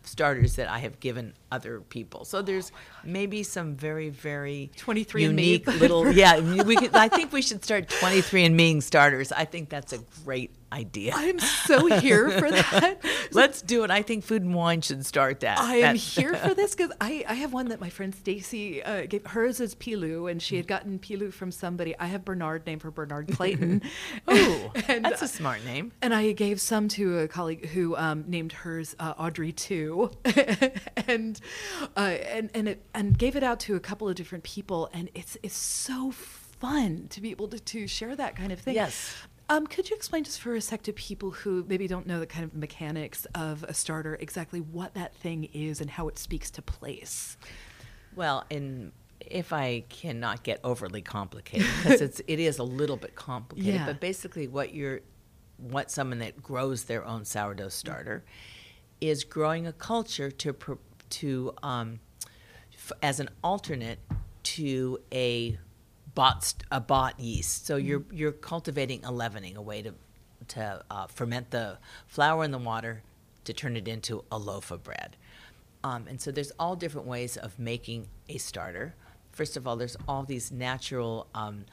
starters 0.03 0.57
that 0.57 0.69
I 0.69 0.79
have 0.79 1.01
given 1.01 1.35
other 1.51 1.81
people. 1.81 2.25
So 2.25 2.43
there's 2.43 2.73
maybe 3.05 3.43
some 3.43 3.75
very, 3.75 4.09
very 4.09 4.71
23 4.77 5.23
unique 5.25 5.67
little. 5.67 6.11
Yeah, 6.13 6.41
we 6.41 6.77
could, 6.77 6.95
I 6.95 7.09
think 7.09 7.33
we 7.33 7.43
should 7.43 7.65
start 7.65 7.89
23 7.89 8.45
and 8.45 8.57
meing 8.57 8.81
starters. 8.81 9.33
I 9.33 9.45
think 9.45 9.69
that's 9.69 9.93
a 9.93 9.99
great 10.25 10.51
idea. 10.73 11.13
I'm 11.15 11.39
so 11.39 11.87
here 12.01 12.31
for 12.31 12.51
that. 12.51 12.99
Let's 13.33 13.63
do 13.63 13.85
it. 13.85 13.91
I 13.91 14.03
think 14.03 14.25
Food 14.25 14.43
and 14.43 14.55
Wine 14.55 14.81
should 14.81 15.05
start 15.05 15.41
that. 15.41 15.59
I 15.59 15.77
am 15.77 15.97
here 15.97 16.35
for 16.35 16.55
this 16.55 16.75
because 16.75 16.93
I, 17.01 17.25
I 17.29 17.35
have 17.35 17.53
one 17.53 17.69
that 17.69 17.81
my 17.81 17.91
friend 17.91 18.15
Stacy 18.15 18.83
uh, 18.83 19.07
gave. 19.07 19.27
Hers 19.27 19.61
is 19.61 19.75
Pilu, 19.75 20.31
and 20.31 20.41
she 20.41 20.57
had 20.57 20.67
gotten 20.67 20.99
Pilu 20.99 21.33
from 21.33 21.53
somebody. 21.53 21.97
I 21.99 22.07
have 22.07 22.25
Bernard, 22.25 22.67
named 22.67 22.83
for 22.83 22.91
Bernard 22.91 23.29
Clayton. 23.33 23.83
And, 24.89 25.05
that's 25.05 25.23
uh, 25.23 25.27
a 25.27 25.29
smart 25.29 25.65
name. 25.65 25.93
And 26.03 26.15
I 26.15 26.33
gave 26.33 26.61
some 26.61 26.89
to 26.89 27.21
a 27.21 27.29
colleague 27.29 27.67
who 27.67 27.97
um, 27.97 28.25
named 28.27 28.53
hers 28.53 28.95
uh, 28.99 29.15
Audrey 29.19 29.53
too, 29.53 30.11
and 31.09 31.41
uh, 31.97 32.01
and 32.01 32.51
and 32.55 32.69
it, 32.69 32.85
and 32.95 33.17
gave 33.17 33.37
it 33.37 33.43
out 33.43 33.61
to 33.61 33.77
a 33.77 33.81
couple 33.81 34.09
of 34.09 34.15
different 34.15 34.45
people, 34.45 34.89
and 34.93 35.11
it's 35.15 35.37
it's 35.43 35.57
so 35.57 36.13
fun 36.61 37.07
to 37.09 37.21
be 37.21 37.31
able 37.31 37.49
to, 37.49 37.59
to 37.59 37.87
share 37.87 38.15
that 38.15 38.37
kind 38.37 38.53
of 38.53 38.61
thing. 38.61 38.75
Yes. 38.75 39.15
Um, 39.51 39.67
could 39.67 39.91
you 39.91 39.97
explain 39.97 40.23
just 40.23 40.41
for 40.41 40.55
a 40.55 40.61
sec 40.61 40.83
to 40.83 40.93
people 40.93 41.33
who 41.33 41.65
maybe 41.69 41.89
don't 41.89 42.07
know 42.07 42.21
the 42.21 42.27
kind 42.27 42.45
of 42.45 42.55
mechanics 42.55 43.27
of 43.35 43.65
a 43.65 43.75
starter 43.75 44.17
exactly 44.21 44.61
what 44.61 44.95
that 44.95 45.13
thing 45.13 45.49
is 45.53 45.81
and 45.81 45.91
how 45.91 46.07
it 46.07 46.19
speaks 46.21 46.53
to 46.53 46.63
place? 46.63 47.37
Well, 48.15 48.45
and 48.49 48.93
if 49.21 49.53
I 49.53 49.83
cannot 49.89 50.45
get 50.45 50.61
overly 50.63 51.03
complicated, 51.03 51.67
because 51.83 52.01
it's 52.01 52.21
it 52.29 52.39
is 52.39 52.59
a 52.59 52.63
little 52.63 52.97
bit 52.97 53.17
complicated, 53.17 53.75
Yeah. 53.75 53.87
but 53.87 53.99
basically, 53.99 54.47
what 54.47 54.73
you're, 54.73 55.01
what 55.59 55.91
someone 55.91 56.21
that 56.21 56.41
grows 56.41 56.85
their 56.85 57.05
own 57.05 57.25
sourdough 57.25 57.71
starter, 57.71 58.23
is 59.01 59.25
growing 59.25 59.67
a 59.67 59.73
culture 59.73 60.31
to 60.31 60.55
to 61.11 61.55
um, 61.65 61.99
f- 62.73 62.93
as 63.03 63.19
an 63.19 63.29
alternate 63.43 63.99
to 64.45 64.99
a 65.13 65.59
bought 66.15 66.55
a 66.71 66.81
bought 66.81 67.19
yeast. 67.19 67.67
So 67.67 67.77
you're 67.77 68.05
you're 68.11 68.33
cultivating 68.33 69.05
a 69.05 69.13
leavening, 69.13 69.57
a 69.57 69.63
way 69.63 69.83
to 69.83 69.95
to 70.49 70.85
uh, 70.91 71.07
ferment 71.07 71.51
the 71.51 71.79
flour 72.07 72.45
in 72.45 72.51
the 72.51 72.59
water 72.59 73.03
to 73.45 73.53
turn 73.53 73.77
it 73.77 73.89
into 73.89 74.25
a 74.31 74.39
loaf 74.39 74.71
of 74.71 74.83
bread. 74.83 75.17
Um, 75.83 76.07
and 76.09 76.21
so 76.21 76.31
there's 76.31 76.53
all 76.59 76.77
different 76.77 77.07
ways 77.07 77.37
of 77.37 77.59
making 77.59 78.09
a 78.29 78.39
starter. 78.39 78.95
First 79.33 79.57
of 79.57 79.67
all, 79.67 79.77
there's 79.77 79.97
all 80.07 80.25
these 80.25 80.53
natural 80.53 81.27
um, 81.35 81.65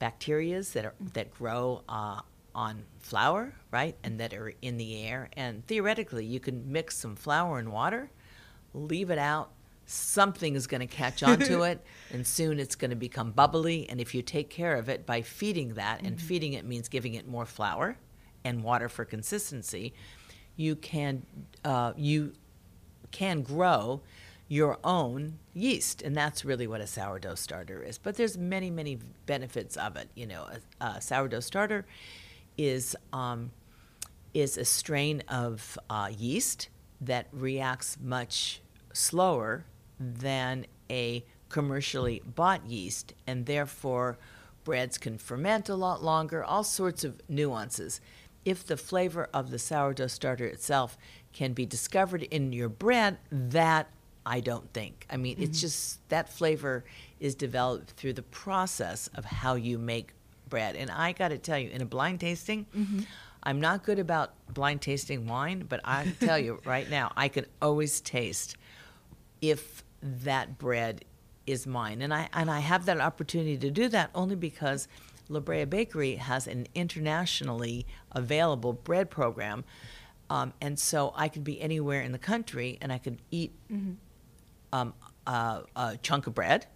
bacterias 0.00 0.72
that 0.72 0.84
are 0.84 0.94
that 1.14 1.32
grow 1.32 1.82
uh, 1.88 2.20
on 2.54 2.84
flour, 3.00 3.54
right, 3.70 3.96
and 4.04 4.20
that 4.20 4.34
are 4.34 4.52
in 4.62 4.76
the 4.76 5.02
air. 5.02 5.28
And 5.36 5.66
theoretically, 5.66 6.24
you 6.24 6.40
can 6.40 6.70
mix 6.70 6.96
some 6.96 7.16
flour 7.16 7.58
and 7.58 7.72
water, 7.72 8.10
leave 8.72 9.10
it 9.10 9.18
out. 9.18 9.50
Something 9.86 10.54
is 10.54 10.66
going 10.66 10.80
to 10.80 10.86
catch 10.86 11.22
onto 11.22 11.62
it, 11.62 11.84
and 12.10 12.26
soon 12.26 12.58
it's 12.58 12.74
going 12.74 12.90
to 12.90 12.96
become 12.96 13.32
bubbly. 13.32 13.88
And 13.88 14.00
if 14.00 14.14
you 14.14 14.22
take 14.22 14.50
care 14.50 14.76
of 14.76 14.88
it 14.88 15.04
by 15.04 15.22
feeding 15.22 15.74
that, 15.74 16.02
and 16.02 16.20
feeding 16.20 16.54
it 16.54 16.64
means 16.64 16.88
giving 16.88 17.14
it 17.14 17.28
more 17.28 17.46
flour 17.46 17.98
and 18.44 18.62
water 18.62 18.88
for 18.88 19.04
consistency, 19.04 19.92
you 20.56 20.76
can 20.76 21.24
uh, 21.64 21.92
you 21.96 22.32
can 23.10 23.42
grow 23.42 24.00
your 24.48 24.78
own 24.84 25.38
yeast 25.54 26.02
and 26.02 26.14
that's 26.14 26.44
really 26.44 26.66
what 26.66 26.80
a 26.80 26.86
sourdough 26.86 27.34
starter 27.34 27.82
is 27.82 27.96
but 27.96 28.14
there's 28.16 28.36
many 28.36 28.70
many 28.70 28.98
benefits 29.24 29.74
of 29.76 29.96
it 29.96 30.08
you 30.14 30.26
know 30.26 30.46
a, 30.80 30.84
a 30.84 31.00
sourdough 31.00 31.40
starter 31.40 31.86
is 32.58 32.94
um, 33.12 33.50
is 34.34 34.58
a 34.58 34.64
strain 34.64 35.22
of 35.28 35.78
uh, 35.88 36.10
yeast 36.16 36.68
that 37.00 37.26
reacts 37.32 37.96
much 38.02 38.60
slower 38.92 39.64
than 39.98 40.66
a 40.90 41.24
commercially 41.48 42.22
bought 42.24 42.66
yeast 42.66 43.14
and 43.26 43.46
therefore 43.46 44.18
breads 44.64 44.98
can 44.98 45.18
ferment 45.18 45.68
a 45.68 45.74
lot 45.74 46.02
longer 46.02 46.42
all 46.42 46.64
sorts 46.64 47.04
of 47.04 47.20
nuances 47.28 48.00
if 48.44 48.66
the 48.66 48.76
flavor 48.76 49.28
of 49.32 49.50
the 49.50 49.58
sourdough 49.58 50.06
starter 50.06 50.46
itself 50.46 50.98
can 51.32 51.52
be 51.52 51.66
discovered 51.66 52.22
in 52.22 52.52
your 52.52 52.68
bread, 52.68 53.18
that 53.30 53.88
I 54.26 54.40
don't 54.40 54.72
think. 54.72 55.06
I 55.10 55.16
mean, 55.16 55.36
it's 55.38 55.58
mm-hmm. 55.58 55.66
just 55.66 56.08
that 56.08 56.28
flavor 56.28 56.84
is 57.20 57.34
developed 57.34 57.90
through 57.92 58.14
the 58.14 58.22
process 58.22 59.08
of 59.14 59.24
how 59.24 59.54
you 59.54 59.78
make 59.78 60.12
bread. 60.48 60.76
And 60.76 60.90
I 60.90 61.12
got 61.12 61.28
to 61.28 61.38
tell 61.38 61.58
you, 61.58 61.70
in 61.70 61.82
a 61.82 61.86
blind 61.86 62.20
tasting, 62.20 62.66
mm-hmm. 62.76 63.00
I'm 63.42 63.60
not 63.60 63.82
good 63.82 63.98
about 63.98 64.32
blind 64.52 64.80
tasting 64.80 65.26
wine, 65.26 65.66
but 65.68 65.80
I 65.84 66.12
tell 66.20 66.38
you 66.38 66.60
right 66.64 66.88
now, 66.88 67.12
I 67.16 67.28
can 67.28 67.46
always 67.60 68.00
taste 68.00 68.56
if 69.42 69.83
that 70.04 70.58
bread 70.58 71.04
is 71.46 71.66
mine. 71.66 72.02
And 72.02 72.12
I 72.12 72.28
and 72.32 72.50
I 72.50 72.60
have 72.60 72.86
that 72.86 73.00
opportunity 73.00 73.56
to 73.58 73.70
do 73.70 73.88
that 73.88 74.10
only 74.14 74.36
because 74.36 74.86
La 75.28 75.40
Brea 75.40 75.64
Bakery 75.64 76.16
has 76.16 76.46
an 76.46 76.66
internationally 76.74 77.86
available 78.12 78.72
bread 78.74 79.10
program. 79.10 79.64
Um, 80.30 80.52
and 80.60 80.78
so 80.78 81.12
I 81.16 81.28
could 81.28 81.44
be 81.44 81.60
anywhere 81.60 82.02
in 82.02 82.12
the 82.12 82.18
country 82.18 82.78
and 82.80 82.92
I 82.92 82.98
could 82.98 83.18
eat 83.30 83.52
um, 84.72 84.94
a, 85.26 85.62
a 85.76 85.96
chunk 86.02 86.26
of 86.26 86.34
bread 86.34 86.66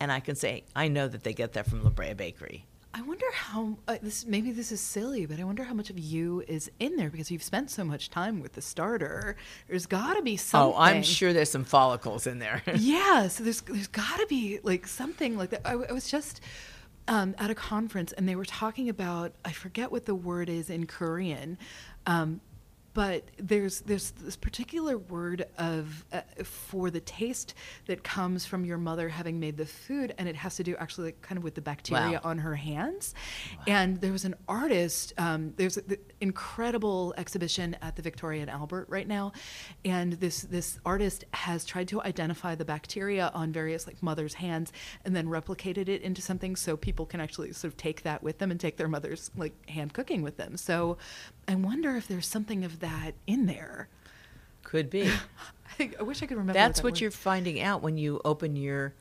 and 0.00 0.12
I 0.12 0.20
can 0.20 0.34
say, 0.34 0.64
I 0.74 0.88
know 0.88 1.06
that 1.08 1.22
they 1.22 1.32
get 1.32 1.52
that 1.54 1.66
from 1.66 1.82
La 1.84 1.90
Brea 1.90 2.14
Bakery. 2.14 2.66
I 2.96 3.02
wonder 3.02 3.26
how 3.34 3.76
uh, 3.88 3.98
this 4.00 4.24
maybe 4.24 4.52
this 4.52 4.72
is 4.72 4.80
silly, 4.80 5.26
but 5.26 5.38
I 5.38 5.44
wonder 5.44 5.64
how 5.64 5.74
much 5.74 5.90
of 5.90 5.98
you 5.98 6.42
is 6.48 6.70
in 6.80 6.96
there 6.96 7.10
because 7.10 7.30
you've 7.30 7.42
spent 7.42 7.70
so 7.70 7.84
much 7.84 8.08
time 8.08 8.40
with 8.40 8.54
the 8.54 8.62
starter. 8.62 9.36
There's 9.68 9.84
got 9.84 10.14
to 10.14 10.22
be 10.22 10.38
something. 10.38 10.74
Oh, 10.74 10.80
I'm 10.80 11.02
sure 11.02 11.34
there's 11.34 11.50
some 11.50 11.64
follicles 11.64 12.26
in 12.26 12.38
there. 12.38 12.62
yeah, 12.74 13.28
so 13.28 13.44
there's 13.44 13.60
there's 13.60 13.88
got 13.88 14.18
to 14.20 14.26
be 14.28 14.60
like 14.62 14.86
something 14.86 15.36
like 15.36 15.50
that. 15.50 15.60
I, 15.66 15.72
I 15.72 15.92
was 15.92 16.10
just 16.10 16.40
um, 17.06 17.34
at 17.36 17.50
a 17.50 17.54
conference 17.54 18.12
and 18.12 18.26
they 18.26 18.34
were 18.34 18.46
talking 18.46 18.88
about 18.88 19.32
I 19.44 19.52
forget 19.52 19.92
what 19.92 20.06
the 20.06 20.14
word 20.14 20.48
is 20.48 20.70
in 20.70 20.86
Korean, 20.86 21.58
um, 22.06 22.40
but 22.96 23.24
there's 23.36 23.82
there's 23.82 24.12
this 24.12 24.36
particular 24.36 24.96
word 24.96 25.44
of 25.58 26.02
uh, 26.14 26.22
for 26.42 26.90
the 26.90 27.00
taste 27.00 27.52
that 27.88 28.02
comes 28.02 28.46
from 28.46 28.64
your 28.64 28.78
mother 28.78 29.10
having 29.10 29.38
made 29.38 29.58
the 29.58 29.66
food, 29.66 30.14
and 30.16 30.26
it 30.30 30.34
has 30.34 30.56
to 30.56 30.62
do 30.64 30.74
actually 30.78 31.08
like, 31.08 31.20
kind 31.20 31.36
of 31.36 31.44
with 31.44 31.54
the 31.54 31.60
bacteria 31.60 32.12
Wow. 32.12 32.20
on 32.30 32.38
her 32.38 32.54
hands. 32.54 33.14
And 33.66 34.00
there 34.00 34.12
was 34.12 34.24
an 34.24 34.34
artist. 34.48 35.12
Um, 35.18 35.52
there's 35.58 35.76
an 35.76 35.98
incredible 36.22 37.12
exhibition 37.18 37.76
at 37.82 37.96
the 37.96 38.02
Victoria 38.02 38.40
and 38.40 38.50
Albert 38.50 38.86
right 38.88 39.06
now, 39.06 39.32
and 39.84 40.14
this 40.14 40.40
this 40.40 40.80
artist 40.86 41.26
has 41.34 41.66
tried 41.66 41.88
to 41.88 42.00
identify 42.00 42.54
the 42.54 42.64
bacteria 42.64 43.30
on 43.34 43.52
various 43.52 43.86
like 43.86 44.02
mother's 44.02 44.32
hands, 44.34 44.72
and 45.04 45.14
then 45.14 45.26
replicated 45.26 45.90
it 45.90 46.00
into 46.00 46.22
something 46.22 46.56
so 46.56 46.78
people 46.78 47.04
can 47.04 47.20
actually 47.20 47.52
sort 47.52 47.74
of 47.74 47.76
take 47.76 48.04
that 48.04 48.22
with 48.22 48.38
them 48.38 48.50
and 48.50 48.58
take 48.58 48.78
their 48.78 48.88
mother's 48.88 49.30
like 49.36 49.52
hand 49.68 49.92
cooking 49.92 50.22
with 50.22 50.38
them. 50.38 50.56
So 50.56 50.96
I 51.46 51.56
wonder 51.56 51.94
if 51.96 52.08
there's 52.08 52.26
something 52.26 52.64
of 52.64 52.80
that 52.80 52.85
in 53.26 53.46
there. 53.46 53.88
Could 54.62 54.90
be. 54.90 55.02
I, 55.08 55.72
think, 55.76 55.96
I 55.98 56.02
wish 56.02 56.22
I 56.22 56.26
could 56.26 56.36
remember. 56.36 56.54
That's 56.54 56.80
that 56.80 56.84
what 56.84 57.00
you're 57.00 57.10
finding 57.10 57.60
out 57.60 57.82
when 57.82 57.98
you 57.98 58.20
open 58.24 58.56
your 58.56 58.94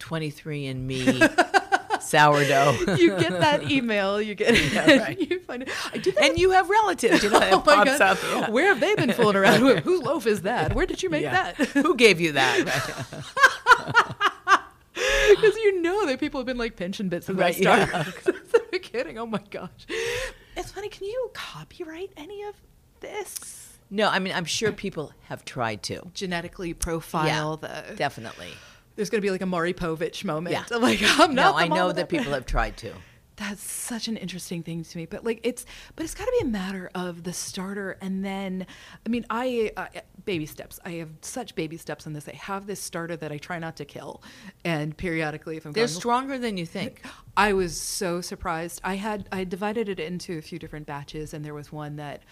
23andMe 0.00 2.00
sourdough. 2.02 2.94
you 2.96 3.18
get 3.18 3.40
that 3.40 3.70
email, 3.70 4.20
you 4.20 4.34
get 4.34 4.54
Yeah, 4.72 4.98
right. 5.02 5.18
you 5.30 5.40
find 5.40 5.62
it. 5.62 5.68
I 5.92 5.98
did 5.98 6.14
that. 6.16 6.24
and 6.30 6.38
you 6.38 6.50
have 6.52 6.70
relatives, 6.70 7.22
you 7.22 7.30
know, 7.30 7.40
oh 7.42 7.62
my 7.66 7.84
God. 7.84 8.00
up. 8.00 8.18
yeah. 8.22 8.50
Where 8.50 8.68
have 8.68 8.80
they 8.80 8.94
been 8.94 9.12
fooling 9.12 9.36
around 9.36 9.64
with? 9.64 9.84
Whose 9.84 10.02
loaf 10.02 10.26
is 10.26 10.42
that? 10.42 10.74
Where 10.74 10.86
did 10.86 11.02
you 11.02 11.10
make 11.10 11.22
Yeah. 11.22 11.52
that? 11.52 11.56
Who 11.68 11.96
gave 11.96 12.20
you 12.20 12.32
that? 12.32 13.24
Because 15.30 15.56
you 15.56 15.80
know 15.80 16.06
that 16.06 16.18
people 16.18 16.40
have 16.40 16.46
been 16.46 16.58
like 16.58 16.76
pinching 16.76 17.08
bits 17.08 17.28
of 17.28 17.38
Right, 17.38 17.54
that 17.56 17.62
yeah. 17.62 17.86
stuff. 18.02 18.22
Since 18.24 18.52
the 18.52 18.64
beginning. 18.72 19.18
Oh 19.18 19.26
my 19.26 19.40
gosh. 19.50 19.70
It's 20.56 20.72
funny. 20.72 20.88
Can 20.88 21.06
you 21.06 21.30
copyright 21.34 22.10
any 22.16 22.42
of 22.44 22.54
this? 23.00 23.78
No, 23.90 24.08
I 24.08 24.18
mean, 24.18 24.34
I'm 24.34 24.44
sure 24.44 24.70
people 24.72 25.12
have 25.28 25.44
tried 25.44 25.82
to. 25.84 26.02
Genetically 26.14 26.74
profile 26.74 27.56
the. 27.56 27.84
Definitely. 27.96 28.48
There's 28.96 29.10
going 29.10 29.20
to 29.22 29.26
be 29.26 29.30
like 29.30 29.40
a 29.42 29.46
Maury 29.46 29.72
Povich 29.72 30.24
moment. 30.24 30.52
Yeah. 30.52 30.64
I'm 30.74 30.82
like, 30.82 31.00
I'm 31.02 31.34
No, 31.34 31.42
not. 31.42 31.56
the 31.56 31.62
I 31.64 31.68
mom 31.68 31.78
know 31.78 31.88
of 31.90 31.96
that 31.96 32.08
people 32.08 32.32
have 32.32 32.46
tried 32.56 32.76
to. 32.78 32.92
That's 33.36 33.62
such 33.62 34.08
an 34.08 34.16
interesting 34.16 34.64
thing 34.64 34.82
to 34.82 34.98
me. 34.98 35.06
But 35.06 35.24
like, 35.24 35.38
it's 35.44 35.64
but 35.94 36.02
it's 36.04 36.14
got 36.14 36.24
to 36.24 36.36
be 36.40 36.44
a 36.48 36.50
matter 36.50 36.90
of 36.96 37.22
the 37.22 37.32
starter, 37.32 37.96
and 38.00 38.24
then, 38.24 38.66
I 39.06 39.08
mean, 39.08 39.24
I 39.30 39.70
uh, 39.76 39.86
baby 40.24 40.44
steps. 40.44 40.80
I 40.84 40.90
have 40.94 41.10
such 41.22 41.54
baby 41.54 41.76
steps 41.76 42.04
on 42.04 42.14
this. 42.14 42.28
I 42.28 42.34
have 42.34 42.66
this 42.66 42.80
starter 42.80 43.16
that 43.16 43.30
I 43.30 43.38
try 43.38 43.60
not 43.60 43.76
to 43.76 43.84
kill, 43.84 44.24
and 44.64 44.96
periodically, 44.96 45.56
if 45.56 45.64
I'm 45.66 45.70
They're 45.70 45.86
going, 45.86 45.94
stronger 46.00 46.36
than 46.36 46.56
you 46.56 46.66
think. 46.66 47.02
I 47.36 47.52
was 47.52 47.80
so 47.80 48.20
surprised. 48.20 48.80
I 48.82 48.96
had 48.96 49.28
I 49.30 49.44
divided 49.44 49.88
it 49.88 50.00
into 50.00 50.36
a 50.36 50.42
few 50.42 50.58
different 50.58 50.86
batches, 50.86 51.32
and 51.32 51.44
there 51.44 51.54
was 51.54 51.70
one 51.70 51.94
that 51.94 52.22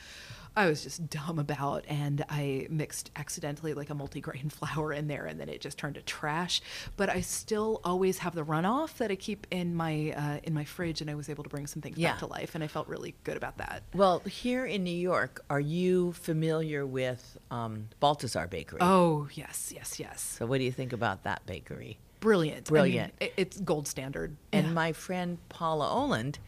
I 0.57 0.66
was 0.66 0.83
just 0.83 1.09
dumb 1.11 1.38
about, 1.38 1.85
and 1.87 2.25
I 2.31 2.66
mixed 2.71 3.11
accidentally 3.16 3.75
like 3.75 3.90
a 3.90 3.95
multigrain 3.95 4.51
flour 4.59 4.92
in 4.92 5.07
there, 5.07 5.27
and 5.27 5.38
then 5.38 5.49
it 5.49 5.61
just 5.61 5.77
turned 5.79 5.97
to 5.97 6.03
trash. 6.03 6.61
But 6.97 7.11
I 7.11 7.21
still 7.21 7.81
always 7.85 8.19
have 8.19 8.35
the 8.35 8.45
runoff 8.45 8.97
that 8.97 9.11
I 9.11 9.16
keep 9.16 9.47
in 9.51 9.75
my 9.75 10.12
uh, 10.16 10.40
in 10.45 10.55
my 10.55 10.64
fridge, 10.64 11.01
and 11.01 11.11
I 11.11 11.14
was 11.14 11.29
able 11.29 11.45
to 11.45 11.51
bring 11.51 11.66
some 11.66 11.83
things 11.83 11.99
Yeah. 11.99 12.12
back 12.12 12.21
to 12.21 12.27
life, 12.27 12.55
and 12.55 12.64
I 12.64 12.69
felt 12.69 12.88
really 12.88 13.14
good 13.25 13.37
about 13.37 13.59
that. 13.59 13.83
Well, 13.95 14.21
here 14.21 14.64
in 14.66 14.83
New 14.83 14.97
York, 14.97 15.45
are 15.51 15.61
you 15.61 16.12
familiar 16.12 16.87
with 16.87 17.37
um, 17.51 17.88
Balthazar 18.01 18.47
Bakery? 18.47 18.79
Oh 18.81 19.29
yes, 19.35 19.73
yes, 19.75 20.01
yes, 20.01 20.37
So, 20.38 20.47
what 20.47 20.59
do 20.59 20.64
you 20.64 20.73
think 20.73 20.92
about 20.92 21.25
that 21.25 21.45
bakery? 21.47 21.99
brilliant, 22.21 22.57
I 22.57 22.59
mean, 22.59 22.81
Brilliant. 22.81 23.12
it's 23.21 23.61
gold 23.61 23.87
standard. 23.87 24.37
And 24.53 24.69
Yeah. 24.69 24.73
my 24.73 24.92
friend 24.92 25.38
Paula 25.49 25.88
Oland 25.88 26.38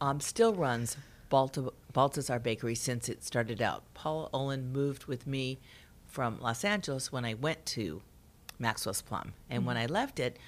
um, 0.00 0.20
still 0.20 0.54
runs 0.54 0.96
Balta- 1.28 1.72
Balthazar 1.92 2.38
Bakery 2.38 2.74
since 2.74 3.08
it 3.08 3.24
started 3.24 3.60
out. 3.60 3.82
Paula 3.94 4.28
Oland 4.32 4.72
moved 4.72 5.06
with 5.06 5.26
me 5.26 5.58
from 6.06 6.40
Los 6.40 6.64
Angeles 6.64 7.10
when 7.10 7.24
I 7.24 7.34
went 7.34 7.66
to 7.66 8.02
Maxwell's 8.58 9.02
Plum. 9.02 9.34
And 9.50 9.66
when 9.66 9.76
mm-hmm. 9.76 9.92
I 9.92 9.94
left 9.94 10.20
it, 10.20 10.38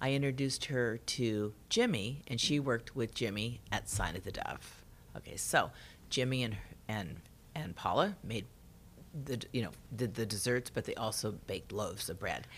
I 0.00 0.12
introduced 0.12 0.64
her 0.66 0.98
to 0.98 1.54
Jimmy, 1.68 2.22
and 2.26 2.40
she 2.40 2.58
worked 2.58 2.96
with 2.96 3.14
Jimmy 3.14 3.60
at 3.70 3.88
Sign 3.88 4.16
of 4.16 4.24
the 4.24 4.32
Dove. 4.32 4.82
Okay, 5.16 5.36
so 5.36 5.70
Jimmy 6.10 6.42
and 6.42 6.56
and 6.88 7.20
and 7.54 7.76
Paula 7.76 8.16
made 8.24 8.46
the 9.24 9.40
you 9.52 9.62
know 9.62 9.70
did 9.94 10.14
the 10.14 10.26
desserts, 10.26 10.70
but 10.70 10.86
they 10.86 10.94
also 10.96 11.32
baked 11.46 11.70
loaves 11.70 12.10
of 12.10 12.18
bread. 12.18 12.48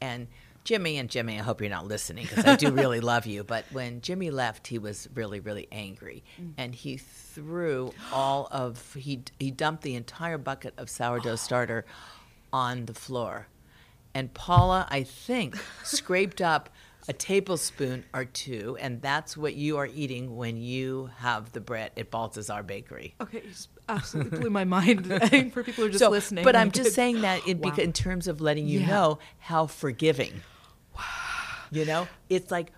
And 0.00 0.28
Jimmy 0.64 0.98
and 0.98 1.10
Jimmy, 1.10 1.38
I 1.38 1.42
hope 1.42 1.60
you're 1.60 1.70
not 1.70 1.86
listening 1.86 2.26
because 2.28 2.44
I 2.44 2.56
do 2.56 2.70
really 2.82 3.00
love 3.00 3.26
you. 3.26 3.42
But 3.42 3.64
when 3.72 4.00
Jimmy 4.00 4.30
left, 4.30 4.66
he 4.68 4.78
was 4.78 5.08
really 5.14 5.40
really 5.40 5.66
angry, 5.72 6.22
mm. 6.40 6.52
and 6.56 6.74
he 6.74 6.96
threw 6.96 7.92
all 8.12 8.48
of 8.50 8.94
he 8.94 9.22
he 9.40 9.50
dumped 9.50 9.82
the 9.82 9.94
entire 9.94 10.38
bucket 10.38 10.74
of 10.78 10.88
sourdough 10.88 11.36
starter 11.36 11.84
on 12.52 12.86
the 12.86 12.94
floor, 12.94 13.48
and 14.14 14.32
Paula, 14.34 14.86
I 14.90 15.02
think, 15.02 15.56
scraped 15.82 16.40
up. 16.40 16.70
A 17.08 17.12
tablespoon 17.12 18.04
or 18.14 18.24
two, 18.24 18.76
and 18.80 19.02
that's 19.02 19.36
what 19.36 19.54
you 19.54 19.76
are 19.78 19.88
eating 19.92 20.36
when 20.36 20.56
you 20.56 21.10
have 21.16 21.50
the 21.50 21.60
bread 21.60 21.90
at 21.96 22.12
Balthazar 22.12 22.62
Bakery. 22.62 23.16
Okay, 23.20 23.42
you 23.44 23.52
absolutely 23.88 24.38
blew 24.38 24.50
my 24.50 24.62
mind. 24.62 25.06
For 25.52 25.64
people 25.64 25.82
who 25.82 25.86
are 25.86 25.88
just 25.88 25.98
so, 25.98 26.10
listening, 26.10 26.44
But 26.44 26.54
I'm 26.54 26.70
just 26.70 26.94
saying 26.94 27.22
that 27.22 27.44
in, 27.44 27.58
wow. 27.58 27.74
in 27.76 27.92
terms 27.92 28.28
of 28.28 28.40
letting 28.40 28.68
you 28.68 28.78
Yeah. 28.78 28.86
know 28.86 29.18
how 29.40 29.66
forgiving. 29.66 30.42
You 31.72 31.84
know, 31.86 32.06
it's 32.28 32.50
like 32.50 32.70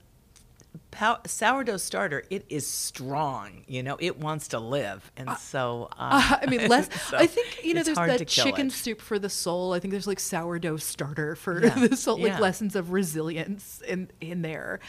pow- 0.90 1.20
sourdough 1.26 1.78
starter. 1.78 2.22
It 2.30 2.44
is 2.48 2.66
strong. 2.66 3.64
You 3.66 3.83
know, 3.83 3.96
it 4.00 4.18
wants 4.18 4.48
to 4.48 4.61
live, 4.61 5.11
and 5.16 5.30
so 5.38 5.88
uh, 5.98 6.38
I 6.40 6.46
mean, 6.46 6.68
less. 6.68 6.88
so 7.09 7.16
I 7.16 7.26
think 7.26 7.64
you 7.64 7.74
know, 7.74 7.83
there's 7.83 7.96
that 7.96 8.26
chicken 8.28 8.68
it. 8.68 8.72
soup 8.72 9.00
for 9.00 9.18
the 9.18 9.28
soul. 9.28 9.72
I 9.72 9.80
think 9.80 9.92
there's 9.92 10.07
like 10.07 10.20
sourdough 10.20 10.78
starter 10.78 11.35
for 11.37 11.62
Yeah, 11.64 11.87
the 11.88 11.96
soul, 11.96 12.18
like 12.18 12.33
yeah. 12.33 12.38
lessons 12.38 12.76
of 12.76 12.92
resilience 12.92 13.83
in 13.87 14.11
in 14.20 14.42
there. 14.42 14.80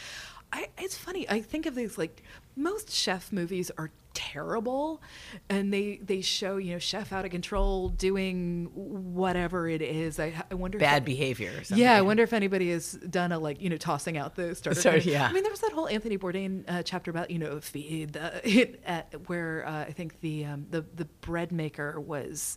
I, 0.52 0.68
it's 0.78 0.96
funny. 0.96 1.28
I 1.28 1.40
think 1.40 1.66
of 1.66 1.74
these 1.74 1.98
like 1.98 2.22
most 2.54 2.90
chef 2.90 3.32
movies 3.32 3.70
are 3.76 3.90
terrible, 4.16 5.02
and 5.50 5.72
they 5.72 6.00
they 6.02 6.22
show 6.22 6.56
you 6.56 6.72
know 6.72 6.78
chef 6.78 7.12
out 7.12 7.24
of 7.26 7.30
control 7.30 7.90
doing 7.90 8.70
whatever 8.74 9.68
it 9.68 9.82
is. 9.82 10.18
I, 10.18 10.32
I 10.50 10.54
wonder 10.54 10.78
bad 10.78 11.02
that- 11.02 11.04
behavior. 11.04 11.50
Or 11.58 11.64
something. 11.64 11.78
yeah, 11.84 11.92
I 11.94 12.00
wonder 12.02 12.22
if 12.22 12.32
anybody 12.32 12.70
has 12.70 12.92
done 12.92 13.30
a 13.30 13.38
like 13.38 13.60
you 13.60 13.68
know 13.70 13.76
tossing 13.76 14.16
out 14.16 14.34
the 14.34 14.54
starter. 14.54 14.96
Of- 14.96 15.04
yeah. 15.04 15.28
I 15.28 15.32
mean, 15.32 15.42
there 15.42 15.52
was 15.52 15.60
that 15.60 15.72
whole 15.72 15.88
Anthony 15.88 16.16
Bourdain 16.18 16.64
uh, 16.68 16.82
chapter 16.82 17.10
about 17.10 17.30
you 17.30 17.38
know 17.38 17.60
feed 17.60 18.14
the 18.14 18.40
it, 18.42 18.80
at, 18.86 19.28
where 19.28 19.64
uh, 19.66 19.80
I 19.82 19.92
think 19.92 20.20
the 20.20 20.46
um, 20.46 20.66
the 20.70 20.84
the 20.94 21.04
bread 21.20 21.52
maker 21.52 22.00
was 22.00 22.56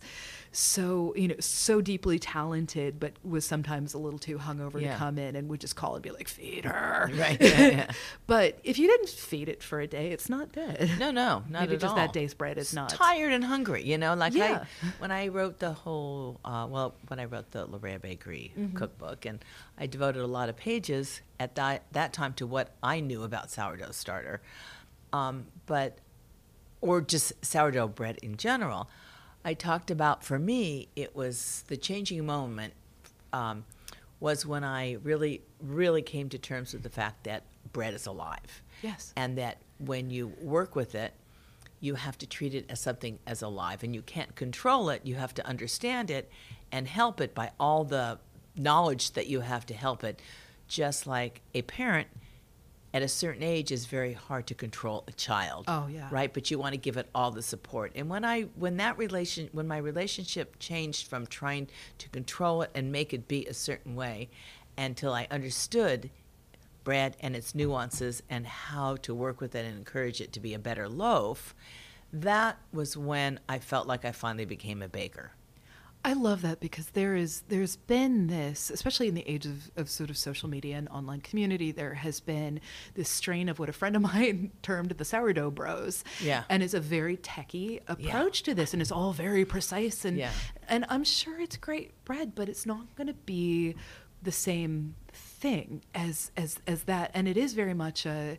so 0.52 1.12
you 1.16 1.28
know 1.28 1.36
so 1.40 1.80
deeply 1.80 2.18
talented, 2.18 2.98
but 2.98 3.12
was 3.22 3.44
sometimes 3.44 3.94
a 3.94 3.98
little 3.98 4.18
too 4.18 4.38
hungover 4.38 4.80
Yeah. 4.80 4.92
to 4.92 4.98
come 4.98 5.18
in 5.18 5.36
and 5.36 5.48
would 5.50 5.60
just 5.60 5.76
call 5.76 5.94
and 5.94 6.02
be 6.02 6.10
like 6.10 6.28
feed 6.28 6.64
her. 6.64 7.10
Right, 7.14 7.38
yeah, 7.40 7.68
yeah. 7.68 7.90
but 8.26 8.58
if 8.64 8.78
you 8.78 8.86
didn't 8.88 9.08
feed 9.10 9.48
it 9.48 9.62
for 9.62 9.80
a 9.80 9.86
day, 9.86 10.10
it's 10.10 10.28
not 10.28 10.52
good. 10.52 10.90
No, 10.98 11.10
no, 11.10 11.44
not 11.50 11.62
Maybe 11.62 11.76
just 11.76 11.90
all. 11.90 11.96
that 11.96 12.12
day's 12.12 12.32
bread 12.34 12.56
is 12.58 12.72
not. 12.74 12.88
tired 12.90 13.32
and 13.32 13.44
hungry. 13.44 13.82
You 13.82 13.98
know, 13.98 14.14
like 14.14 14.34
Yeah. 14.34 14.64
I 14.82 14.86
when 14.98 15.10
I 15.10 15.28
wrote 15.28 15.58
the 15.58 15.72
whole 15.72 16.40
uh, 16.44 16.66
well 16.70 16.94
when 17.08 17.18
I 17.20 17.24
wrote 17.26 17.50
the 17.50 17.66
La 17.66 17.78
Brea 17.78 17.96
Bakery 17.98 18.52
Mm-hmm. 18.58 18.76
cookbook, 18.76 19.26
and 19.26 19.44
I 19.78 19.86
devoted 19.86 20.22
a 20.22 20.26
lot 20.26 20.48
of 20.48 20.56
pages 20.56 21.20
at 21.38 21.56
that 21.56 21.82
that 21.92 22.12
time 22.12 22.32
to 22.34 22.46
what 22.46 22.70
I 22.82 23.00
knew 23.00 23.22
about 23.24 23.50
sourdough 23.50 23.90
starter, 23.92 24.40
um, 25.12 25.46
but 25.66 25.98
or 26.80 27.00
just 27.00 27.32
sourdough 27.44 27.88
bread 27.88 28.18
in 28.22 28.36
general. 28.36 28.88
I 29.44 29.54
talked 29.54 29.90
about 29.90 30.22
for 30.24 30.38
me 30.38 30.88
it 30.96 31.16
was 31.16 31.64
the 31.68 31.76
changing 31.76 32.24
moment 32.26 32.74
um, 33.32 33.64
was 34.20 34.44
when 34.46 34.64
I 34.64 34.94
really 35.02 35.42
really 35.60 36.02
came 36.02 36.28
to 36.30 36.38
terms 36.38 36.72
with 36.72 36.82
the 36.82 36.90
fact 36.90 37.24
that 37.24 37.42
bread 37.72 37.94
is 37.94 38.06
alive 38.06 38.62
Yes. 38.82 39.12
and 39.16 39.36
that 39.38 39.58
when 39.78 40.10
you 40.10 40.28
work 40.40 40.74
with 40.76 40.94
it, 40.94 41.12
you 41.80 41.94
have 41.94 42.18
to 42.18 42.26
treat 42.26 42.54
it 42.54 42.66
as 42.68 42.80
something 42.80 43.18
as 43.26 43.42
alive, 43.42 43.82
and 43.82 43.94
you 43.94 44.02
can't 44.02 44.34
control 44.36 44.90
it. 44.90 45.00
You 45.04 45.16
have 45.16 45.34
to 45.34 45.46
understand 45.46 46.10
it 46.10 46.30
and 46.70 46.86
help 46.86 47.20
it 47.20 47.34
by 47.34 47.50
all 47.58 47.84
the 47.84 48.18
knowledge 48.54 49.12
that 49.12 49.26
you 49.26 49.40
have 49.40 49.66
to 49.66 49.74
help 49.74 50.04
it. 50.04 50.20
Just 50.68 51.06
like 51.06 51.40
a 51.54 51.62
parent 51.62 52.06
at 52.92 53.02
a 53.02 53.08
certain 53.08 53.42
age 53.42 53.70
is 53.72 53.86
very 53.86 54.12
hard 54.12 54.46
to 54.48 54.54
control 54.54 55.04
a 55.08 55.12
child. 55.12 55.64
Oh, 55.68 55.88
yeah. 55.90 56.08
Right, 56.10 56.32
but 56.32 56.50
you 56.50 56.58
want 56.58 56.74
to 56.74 56.78
give 56.78 56.96
it 56.96 57.08
all 57.14 57.30
the 57.30 57.42
support. 57.42 57.92
And 57.94 58.08
when 58.08 58.24
I 58.24 58.42
when 58.56 58.76
that 58.78 58.98
relation 58.98 59.48
when 59.52 59.66
my 59.66 59.78
relationship 59.78 60.58
changed 60.58 61.06
from 61.06 61.26
trying 61.26 61.68
to 61.98 62.08
control 62.10 62.62
it 62.62 62.70
and 62.74 62.92
make 62.92 63.14
it 63.14 63.26
be 63.26 63.46
a 63.46 63.54
certain 63.54 63.94
way 63.94 64.28
until 64.76 65.12
I 65.12 65.26
understood 65.30 66.10
bread 66.84 67.16
and 67.20 67.34
its 67.36 67.54
nuances 67.54 68.22
and 68.30 68.46
how 68.46 68.96
to 68.96 69.14
work 69.14 69.40
with 69.40 69.54
it 69.54 69.64
and 69.64 69.76
encourage 69.78 70.20
it 70.20 70.32
to 70.34 70.40
be 70.40 70.54
a 70.54 70.58
better 70.58 70.88
loaf, 70.88 71.54
that 72.12 72.58
was 72.72 72.96
when 72.96 73.38
I 73.48 73.58
felt 73.58 73.86
like 73.86 74.04
I 74.04 74.12
finally 74.12 74.44
became 74.44 74.82
a 74.82 74.88
baker. 74.88 75.32
I 76.02 76.14
love 76.14 76.40
that 76.40 76.60
because 76.60 76.88
there 76.90 77.14
is 77.14 77.42
there's 77.48 77.76
been 77.76 78.28
this, 78.28 78.70
especially 78.70 79.08
in 79.08 79.14
the 79.14 79.28
age 79.28 79.44
of, 79.44 79.70
of 79.76 79.90
sort 79.90 80.08
of 80.08 80.16
social 80.16 80.48
media 80.48 80.78
and 80.78 80.88
online 80.88 81.20
community, 81.20 81.72
there 81.72 81.92
has 81.92 82.20
been 82.20 82.58
this 82.94 83.10
strain 83.10 83.50
of 83.50 83.58
what 83.58 83.68
a 83.68 83.72
friend 83.74 83.94
of 83.94 84.00
mine 84.14 84.50
termed 84.62 84.92
the 84.92 85.04
sourdough 85.04 85.50
bros. 85.50 86.02
Yeah. 86.18 86.44
And 86.48 86.62
it's 86.62 86.72
a 86.72 86.80
very 86.80 87.18
techie 87.18 87.80
approach 87.86 88.44
to 88.44 88.54
this 88.54 88.72
and 88.72 88.80
it's 88.80 88.90
all 88.90 89.12
very 89.12 89.44
precise 89.44 90.06
and 90.06 90.16
Yeah. 90.16 90.30
and 90.68 90.86
I'm 90.88 91.04
sure 91.04 91.38
it's 91.38 91.58
great 91.58 92.02
bread, 92.06 92.34
but 92.34 92.48
it's 92.48 92.64
not 92.64 92.96
gonna 92.96 93.12
be 93.12 93.74
the 94.22 94.32
same 94.32 94.94
thing 95.12 95.26
as 95.94 96.30
as 96.36 96.58
as 96.66 96.84
that. 96.84 97.10
And 97.14 97.28
it 97.28 97.36
is 97.36 97.54
very 97.54 97.74
much 97.74 98.06
a 98.06 98.38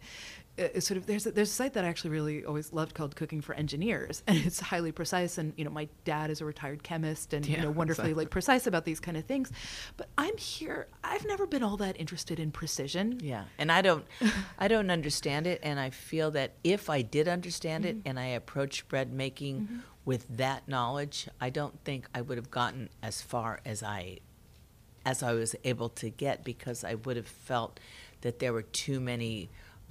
sort 0.80 0.98
of 0.98 1.06
there's 1.06 1.26
a, 1.26 1.32
there's 1.32 1.50
a 1.50 1.54
site 1.54 1.74
that 1.74 1.86
I 1.86 1.88
actually 1.88 2.12
really 2.12 2.46
always 2.46 2.74
loved 2.74 2.94
called 2.94 3.16
Cooking 3.16 3.42
for 3.42 3.56
Engineers, 3.56 4.24
and 4.28 4.38
it's 4.38 4.60
highly 4.60 4.92
precise. 4.92 5.38
And 5.38 5.54
you 5.58 5.64
know, 5.64 5.72
my 5.72 5.88
dad 6.04 6.30
is 6.30 6.42
a 6.42 6.46
retired 6.46 6.84
chemist, 6.84 7.34
and 7.34 7.46
you 7.46 7.58
know, 7.58 7.72
wonderfully 7.72 8.10
exactly. 8.10 8.24
like 8.26 8.30
precise 8.30 8.68
about 8.68 8.86
these 8.86 9.00
kind 9.00 9.18
of 9.18 9.26
things. 9.26 9.52
But 9.98 10.10
I'm 10.18 10.36
here. 10.38 10.88
I've 11.04 11.26
never 11.26 11.48
been 11.48 11.64
all 11.64 11.78
that 11.78 12.00
interested 12.00 12.40
in 12.40 12.52
precision. 12.52 13.20
Yeah, 13.22 13.46
and 13.58 13.72
I 13.72 13.82
don't, 13.82 14.06
I 14.60 14.68
don't 14.68 14.92
understand 14.92 15.48
it, 15.48 15.60
and 15.64 15.80
I 15.80 15.90
feel 15.90 16.32
that 16.32 16.54
if 16.64 16.90
I 16.90 17.02
did 17.02 17.28
understand 17.28 17.86
it 17.86 17.98
mm-hmm. 18.00 18.08
and 18.10 18.20
I 18.20 18.28
approached 18.28 18.88
bread 18.88 19.14
making 19.14 19.62
mm-hmm. 19.62 19.80
with 20.06 20.26
that 20.38 20.68
knowledge, 20.68 21.28
I 21.40 21.50
don't 21.50 21.80
think 21.84 22.08
I 22.14 22.22
would 22.22 22.38
have 22.38 22.52
gotten 22.52 22.90
as 23.02 23.22
far 23.22 23.60
as 23.66 23.84
I, 23.84 24.20
as 25.06 25.24
I 25.24 25.34
was 25.34 25.56
able 25.64 25.90
to 25.90 26.10
get 26.10 26.44
because 26.44 26.84
I 26.84 26.96
would 26.96 27.16
have 27.18 27.28
felt 27.28 27.80
that 28.22 28.40
there 28.40 28.54
were 28.54 28.62
too 28.62 29.00
many 29.00 29.50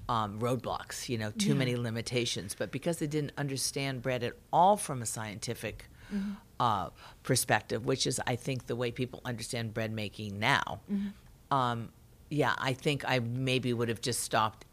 um, 0.09 0.41
roadblocks, 0.41 1.09
you 1.09 1.17
know, 1.19 1.31
too 1.31 1.53
Yeah. 1.53 1.59
many 1.59 1.77
limitations. 1.77 2.55
But 2.59 2.71
because 2.73 2.99
they 2.99 3.07
didn't 3.07 3.33
understand 3.39 4.03
bread 4.03 4.23
at 4.25 4.35
all 4.53 4.77
from 4.77 5.03
a 5.03 5.07
scientific 5.07 5.87
Mm-hmm. 6.13 6.33
uh, 6.59 6.89
perspective, 7.23 7.87
which 7.87 8.05
is, 8.05 8.21
I 8.27 8.35
think, 8.35 8.67
the 8.67 8.75
way 8.75 8.91
people 8.91 9.21
understand 9.25 9.73
bread 9.73 9.93
making 9.93 10.41
now, 10.41 10.81
Mm-hmm. 10.91 11.57
um, 11.57 11.91
yeah, 12.31 12.55
I 12.59 12.73
think 12.73 13.05
I 13.09 13.21
maybe 13.21 13.73
would 13.73 13.89
have 13.89 14.01
just 14.01 14.21
stopped 14.21 14.65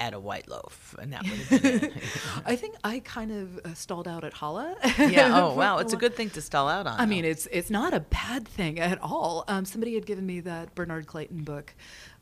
at 0.00 0.14
a 0.14 0.18
white 0.18 0.48
loaf, 0.48 0.96
and 0.98 1.12
that 1.12 1.22
would 1.22 1.32
have 1.32 1.62
been 1.62 1.84
it. 1.84 1.92
I 2.46 2.56
think 2.56 2.74
I 2.82 3.00
kind 3.00 3.30
of 3.30 3.58
uh, 3.64 3.74
stalled 3.74 4.08
out 4.08 4.24
at 4.24 4.32
Challah. 4.32 4.74
yeah. 5.12 5.38
Oh, 5.38 5.54
wow. 5.56 5.78
It's 5.78 5.92
a 5.92 5.96
good 5.96 6.14
thing 6.16 6.30
to 6.30 6.40
stall 6.40 6.68
out 6.68 6.86
on. 6.86 6.98
I 6.98 7.04
though. 7.04 7.10
mean, 7.10 7.24
it's 7.24 7.46
it's 7.52 7.70
not 7.70 7.92
a 7.92 8.00
bad 8.00 8.48
thing 8.48 8.80
at 8.80 9.00
all. 9.02 9.44
Um, 9.46 9.64
somebody 9.64 9.94
had 9.94 10.06
given 10.06 10.26
me 10.26 10.40
that 10.40 10.74
Bernard 10.74 11.06
Clayton 11.06 11.44
book. 11.44 11.74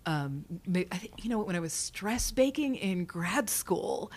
Um, 0.06 0.44
I 0.74 0.84
think 0.84 1.24
you 1.24 1.30
know 1.30 1.38
when 1.40 1.54
I 1.54 1.60
was 1.60 1.72
stress 1.72 2.30
baking 2.32 2.74
in 2.76 3.04
grad 3.04 3.48
school, 3.48 4.10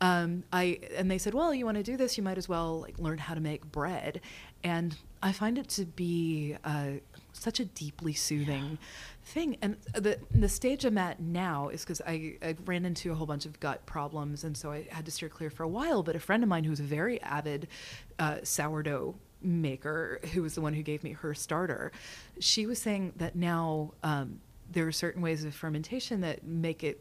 um, 0.00 0.42
I 0.52 0.80
and 0.96 1.10
they 1.10 1.18
said, 1.18 1.34
well, 1.34 1.54
you 1.54 1.64
want 1.64 1.76
to 1.76 1.82
do 1.82 1.96
this, 1.96 2.16
you 2.16 2.24
might 2.24 2.38
as 2.38 2.48
well 2.48 2.80
like 2.80 2.98
learn 2.98 3.18
how 3.18 3.34
to 3.34 3.40
make 3.40 3.64
bread, 3.70 4.20
and 4.64 4.96
I 5.22 5.32
find 5.32 5.56
it 5.56 5.68
to 5.70 5.84
be 5.84 6.56
uh, 6.64 6.92
such 7.34 7.60
a 7.60 7.64
deeply 7.64 8.12
soothing 8.14 8.78
thing. 9.24 9.56
And 9.60 9.76
the 9.94 10.18
the 10.30 10.48
stage 10.48 10.84
I'm 10.84 10.96
at 10.98 11.20
now 11.20 11.68
is 11.68 11.82
because 11.82 12.00
I, 12.06 12.36
I 12.42 12.56
ran 12.64 12.84
into 12.84 13.12
a 13.12 13.14
whole 13.14 13.26
bunch 13.26 13.44
of 13.46 13.58
gut 13.60 13.84
problems, 13.86 14.44
and 14.44 14.56
so 14.56 14.72
I 14.72 14.86
had 14.90 15.04
to 15.04 15.10
steer 15.10 15.28
clear 15.28 15.50
for 15.50 15.62
a 15.62 15.68
while. 15.68 16.02
But 16.02 16.16
a 16.16 16.20
friend 16.20 16.42
of 16.42 16.48
mine 16.48 16.64
who's 16.64 16.80
a 16.80 16.84
very 16.84 17.20
avid 17.22 17.68
uh, 18.18 18.38
sourdough 18.42 19.14
maker, 19.42 20.20
who 20.32 20.42
was 20.42 20.54
the 20.54 20.60
one 20.62 20.72
who 20.72 20.82
gave 20.82 21.04
me 21.04 21.12
her 21.12 21.34
starter, 21.34 21.92
she 22.40 22.64
was 22.66 22.80
saying 22.80 23.12
that 23.16 23.36
now 23.36 23.92
um, 24.02 24.40
there 24.72 24.86
are 24.86 24.92
certain 24.92 25.20
ways 25.20 25.44
of 25.44 25.54
fermentation 25.54 26.22
that 26.22 26.44
make 26.44 26.82
it. 26.82 27.00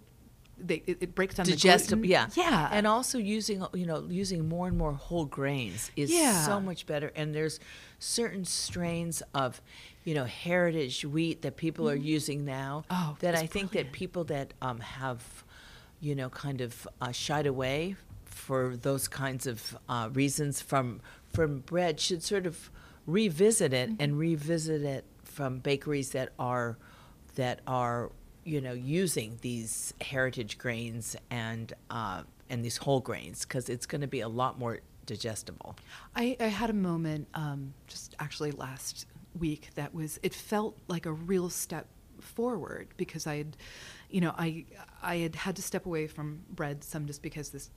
They, 0.55 0.83
it, 0.85 0.97
it 1.01 1.15
breaks 1.15 1.33
down 1.35 1.47
digestible 1.47 2.05
yeah 2.05 2.27
yeah 2.35 2.69
and 2.71 2.85
also 2.85 3.17
using 3.17 3.65
you 3.73 3.87
know 3.87 4.05
using 4.07 4.47
more 4.47 4.67
and 4.67 4.77
more 4.77 4.93
whole 4.93 5.25
grains 5.25 5.89
is 5.95 6.13
Yeah. 6.13 6.45
so 6.45 6.59
much 6.59 6.85
better 6.85 7.11
and 7.15 7.33
there's 7.33 7.59
certain 7.97 8.45
strains 8.45 9.23
of 9.33 9.59
you 10.03 10.13
know 10.13 10.25
heritage 10.25 11.05
wheat 11.05 11.41
that 11.43 11.55
people 11.57 11.89
are 11.89 11.95
using 11.95 12.45
now 12.45 12.83
Oh, 12.89 13.15
that 13.19 13.35
i 13.35 13.45
think 13.45 13.71
brilliant. 13.71 13.91
that 13.91 13.97
people 13.97 14.23
that 14.25 14.53
um, 14.61 14.79
have 14.79 15.43
you 15.99 16.15
know 16.15 16.29
kind 16.29 16.61
of 16.61 16.87
uh, 17.01 17.11
shied 17.11 17.45
away 17.47 17.95
for 18.25 18.75
those 18.75 19.07
kinds 19.07 19.47
of 19.47 19.77
uh, 19.87 20.09
reasons 20.13 20.61
from 20.61 20.99
from 21.33 21.59
bread 21.59 21.99
should 21.99 22.21
sort 22.23 22.45
of 22.45 22.69
revisit 23.05 23.73
it 23.73 23.89
and 23.99 24.17
revisit 24.17 24.83
it 24.83 25.05
from 25.23 25.59
bakeries 25.59 26.11
that 26.11 26.29
are 26.39 26.77
that 27.35 27.61
are 27.67 28.11
you 28.43 28.59
know 28.59 28.73
using 28.73 29.37
these 29.41 29.93
heritage 30.01 30.57
grains 30.57 31.15
and 31.29 31.73
uh, 31.89 32.23
and 32.49 32.63
these 32.65 32.77
whole 32.77 32.99
grains 32.99 33.45
because 33.45 33.69
it's 33.69 33.85
going 33.85 34.01
to 34.01 34.07
be 34.07 34.19
a 34.21 34.27
lot 34.27 34.59
more 34.59 34.79
digestible. 35.05 35.75
I, 36.15 36.37
I 36.39 36.45
had 36.45 36.69
a 36.69 36.73
moment 36.73 37.27
um, 37.33 37.73
just 37.87 38.15
actually 38.19 38.51
last 38.51 39.05
week 39.39 39.69
that 39.75 39.93
was 39.93 40.19
it 40.23 40.33
felt 40.33 40.77
like 40.87 41.05
a 41.05 41.11
real 41.11 41.49
step 41.49 41.87
forward 42.19 42.87
because 42.97 43.27
I 43.27 43.37
had, 43.37 43.57
you 44.09 44.21
know, 44.21 44.33
I 44.37 44.65
I 45.01 45.17
had 45.17 45.35
had 45.35 45.55
to 45.57 45.61
step 45.61 45.85
away 45.85 46.07
from 46.07 46.41
bread 46.49 46.83
some 46.83 47.07
just 47.07 47.21
because 47.21 47.49
this 47.49 47.69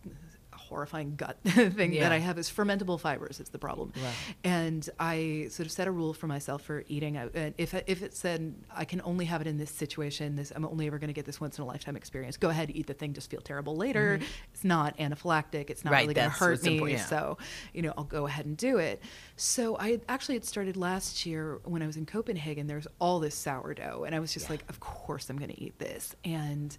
horrifying 0.69 1.17
gut 1.17 1.39
thing 1.45 1.93
Yeah. 1.93 2.03
that 2.03 2.13
I 2.13 2.19
have 2.19 2.39
is 2.39 2.51
fermentable 2.51 2.99
fibers. 3.01 3.41
It's 3.41 3.51
the 3.51 3.59
problem, 3.59 3.93
Right. 3.97 4.15
and 4.45 4.89
I 5.01 5.47
sort 5.51 5.67
of 5.67 5.73
set 5.73 5.87
a 5.89 5.91
rule 5.91 6.13
for 6.15 6.27
myself 6.27 6.63
for 6.63 6.85
eating. 6.89 7.17
And 7.17 7.55
if 7.59 7.75
if 7.87 8.03
it 8.03 8.15
said 8.15 8.55
I 8.75 8.85
can 8.85 9.01
only 9.05 9.25
have 9.27 9.41
it 9.41 9.47
in 9.47 9.57
this 9.59 9.71
situation, 9.71 10.37
this 10.37 10.53
I'm 10.55 10.65
only 10.65 10.87
ever 10.87 10.99
going 10.99 11.09
to 11.09 11.15
get 11.15 11.25
this 11.25 11.41
once 11.41 11.59
in 11.59 11.63
a 11.63 11.67
lifetime 11.67 11.97
experience. 11.97 12.37
Go 12.37 12.49
ahead, 12.51 12.71
eat 12.75 12.87
the 12.87 12.95
thing. 12.95 13.13
Just 13.15 13.31
feel 13.31 13.41
terrible 13.41 13.77
later. 13.77 14.21
It's 14.53 14.65
not 14.65 14.97
anaphylactic. 14.99 15.71
It's 15.71 15.85
not 15.85 15.91
Mm-hmm. 15.91 15.93
Right, 15.93 16.03
really 16.03 16.15
going 16.15 16.31
to 16.31 16.37
hurt 16.37 16.63
me. 16.65 16.93
yeah. 16.93 17.05
So, 17.07 17.39
you 17.73 17.81
know, 17.83 17.95
I'll 17.97 18.05
go 18.05 18.27
ahead 18.27 18.45
and 18.47 18.57
do 18.57 18.79
it. 18.79 19.01
So 19.37 19.77
I 19.79 20.01
actually 20.09 20.35
had 20.35 20.45
started 20.45 20.77
last 20.77 21.25
year 21.25 21.61
when 21.65 21.83
I 21.83 21.87
was 21.87 21.97
in 21.97 22.07
Copenhagen. 22.07 22.67
There's 22.67 22.87
all 22.99 23.21
this 23.21 23.35
sourdough, 23.35 24.05
and 24.05 24.15
I 24.15 24.21
was 24.21 24.33
just 24.35 24.47
Yeah. 24.47 24.53
like, 24.53 24.65
of 24.69 24.81
course 24.81 25.31
I'm 25.31 25.39
going 25.39 25.51
to 25.51 25.61
eat 25.63 25.79
this. 25.79 26.15
And 26.25 26.77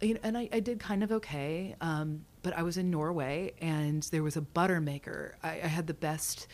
you 0.00 0.14
know, 0.14 0.20
and 0.22 0.36
I, 0.36 0.48
I 0.52 0.60
did 0.60 0.80
kind 0.80 1.02
of 1.04 1.12
okay. 1.12 1.76
Um, 1.80 2.24
but 2.42 2.56
I 2.56 2.62
was 2.62 2.76
in 2.76 2.90
Norway, 2.90 3.52
and 3.60 4.02
there 4.04 4.22
was 4.22 4.36
a 4.36 4.40
butter 4.40 4.80
maker. 4.80 5.36
I, 5.42 5.60
I 5.62 5.66
had 5.66 5.86
the 5.86 5.94
best 5.94 6.46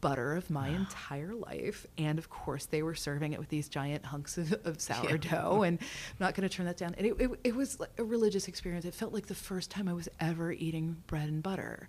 butter 0.00 0.34
of 0.34 0.50
my 0.50 0.68
entire 0.80 1.34
life. 1.34 1.86
And 1.98 2.18
of 2.18 2.28
course 2.28 2.66
they 2.66 2.82
were 2.82 2.94
serving 2.94 3.32
it 3.32 3.38
with 3.38 3.48
these 3.48 3.68
giant 3.68 4.04
hunks 4.04 4.36
of, 4.38 4.52
of 4.64 4.80
sourdough. 4.80 5.62
And 5.62 5.78
i'm 5.80 6.16
not 6.18 6.34
going 6.34 6.48
to 6.48 6.54
turn 6.54 6.66
that 6.66 6.76
down. 6.76 6.94
And 6.98 7.06
it, 7.06 7.16
it, 7.18 7.30
it 7.44 7.56
was 7.56 7.80
like 7.80 7.90
a 7.98 8.04
religious 8.04 8.48
experience. 8.48 8.84
It 8.84 8.94
felt 8.94 9.12
like 9.12 9.26
the 9.26 9.34
first 9.34 9.70
time 9.70 9.88
i 9.88 9.92
was 9.92 10.08
ever 10.20 10.52
eating 10.52 11.02
bread 11.06 11.28
and 11.28 11.42
butter. 11.42 11.88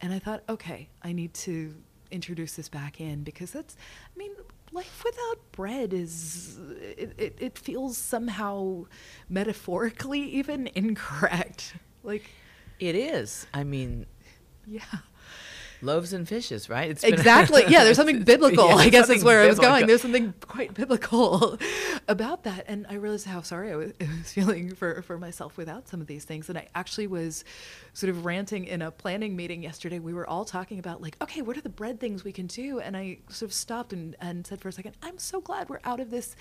And 0.00 0.12
i 0.12 0.18
thought 0.18 0.42
okay 0.48 0.88
i 1.02 1.12
need 1.12 1.34
to 1.34 1.74
introduce 2.10 2.54
this 2.54 2.68
back 2.68 3.00
in 3.00 3.22
because 3.22 3.50
that's 3.50 3.76
i 4.14 4.18
mean 4.18 4.30
life 4.72 5.02
without 5.04 5.52
bread 5.52 5.92
is 5.92 6.58
it, 6.80 7.12
it, 7.18 7.36
it 7.38 7.58
feels 7.58 7.98
somehow 7.98 8.84
metaphorically 9.28 10.20
even 10.20 10.66
incorrect. 10.74 11.74
Like 12.02 12.30
It 12.78 12.94
is. 12.94 13.46
I 13.52 13.64
mean, 13.64 14.06
yeah. 14.66 14.82
loaves 15.82 16.12
and 16.12 16.28
fishes, 16.28 16.68
right? 16.68 16.90
It's 16.90 17.02
exactly. 17.04 17.64
Yeah 17.68 17.84
there's 17.84 17.96
something 17.96 18.22
biblical 18.24 18.68
Yeah, 18.68 18.74
i 18.74 18.88
guess 18.88 19.08
is 19.08 19.24
where 19.24 19.40
i 19.42 19.46
was 19.46 19.58
going. 19.58 19.86
There's 19.86 20.02
something 20.02 20.34
quite 20.40 20.74
biblical 20.74 21.58
about 22.08 22.44
that. 22.44 22.64
And 22.68 22.86
i 22.88 22.94
realized 22.94 23.26
how 23.26 23.42
sorry 23.42 23.72
I 23.72 23.76
was, 23.76 23.92
I 24.00 24.04
was 24.18 24.32
feeling 24.32 24.74
for, 24.74 25.02
for 25.02 25.18
myself 25.18 25.56
without 25.56 25.88
some 25.88 26.00
of 26.00 26.06
these 26.06 26.24
things. 26.24 26.48
And 26.48 26.58
i 26.58 26.68
actually 26.74 27.06
was 27.06 27.44
sort 27.94 28.10
of 28.10 28.24
ranting 28.24 28.64
in 28.64 28.82
a 28.82 28.90
planning 28.90 29.34
meeting 29.34 29.62
yesterday. 29.62 29.98
We 29.98 30.14
were 30.14 30.28
all 30.28 30.44
talking 30.44 30.78
about 30.78 31.02
like 31.02 31.16
okay 31.22 31.42
what 31.42 31.56
are 31.56 31.62
the 31.62 31.68
bread 31.68 31.98
things 32.00 32.24
we 32.24 32.32
can 32.32 32.46
do? 32.46 32.78
And 32.80 32.96
i 32.96 33.18
sort 33.28 33.50
of 33.50 33.54
stopped 33.54 33.92
and, 33.92 34.14
and 34.20 34.46
said 34.46 34.60
for 34.60 34.68
a 34.68 34.72
second 34.72 34.94
i'm 35.02 35.18
so 35.18 35.40
glad 35.40 35.68
we're 35.68 35.80
out 35.84 36.00
of 36.00 36.10
this 36.10 36.36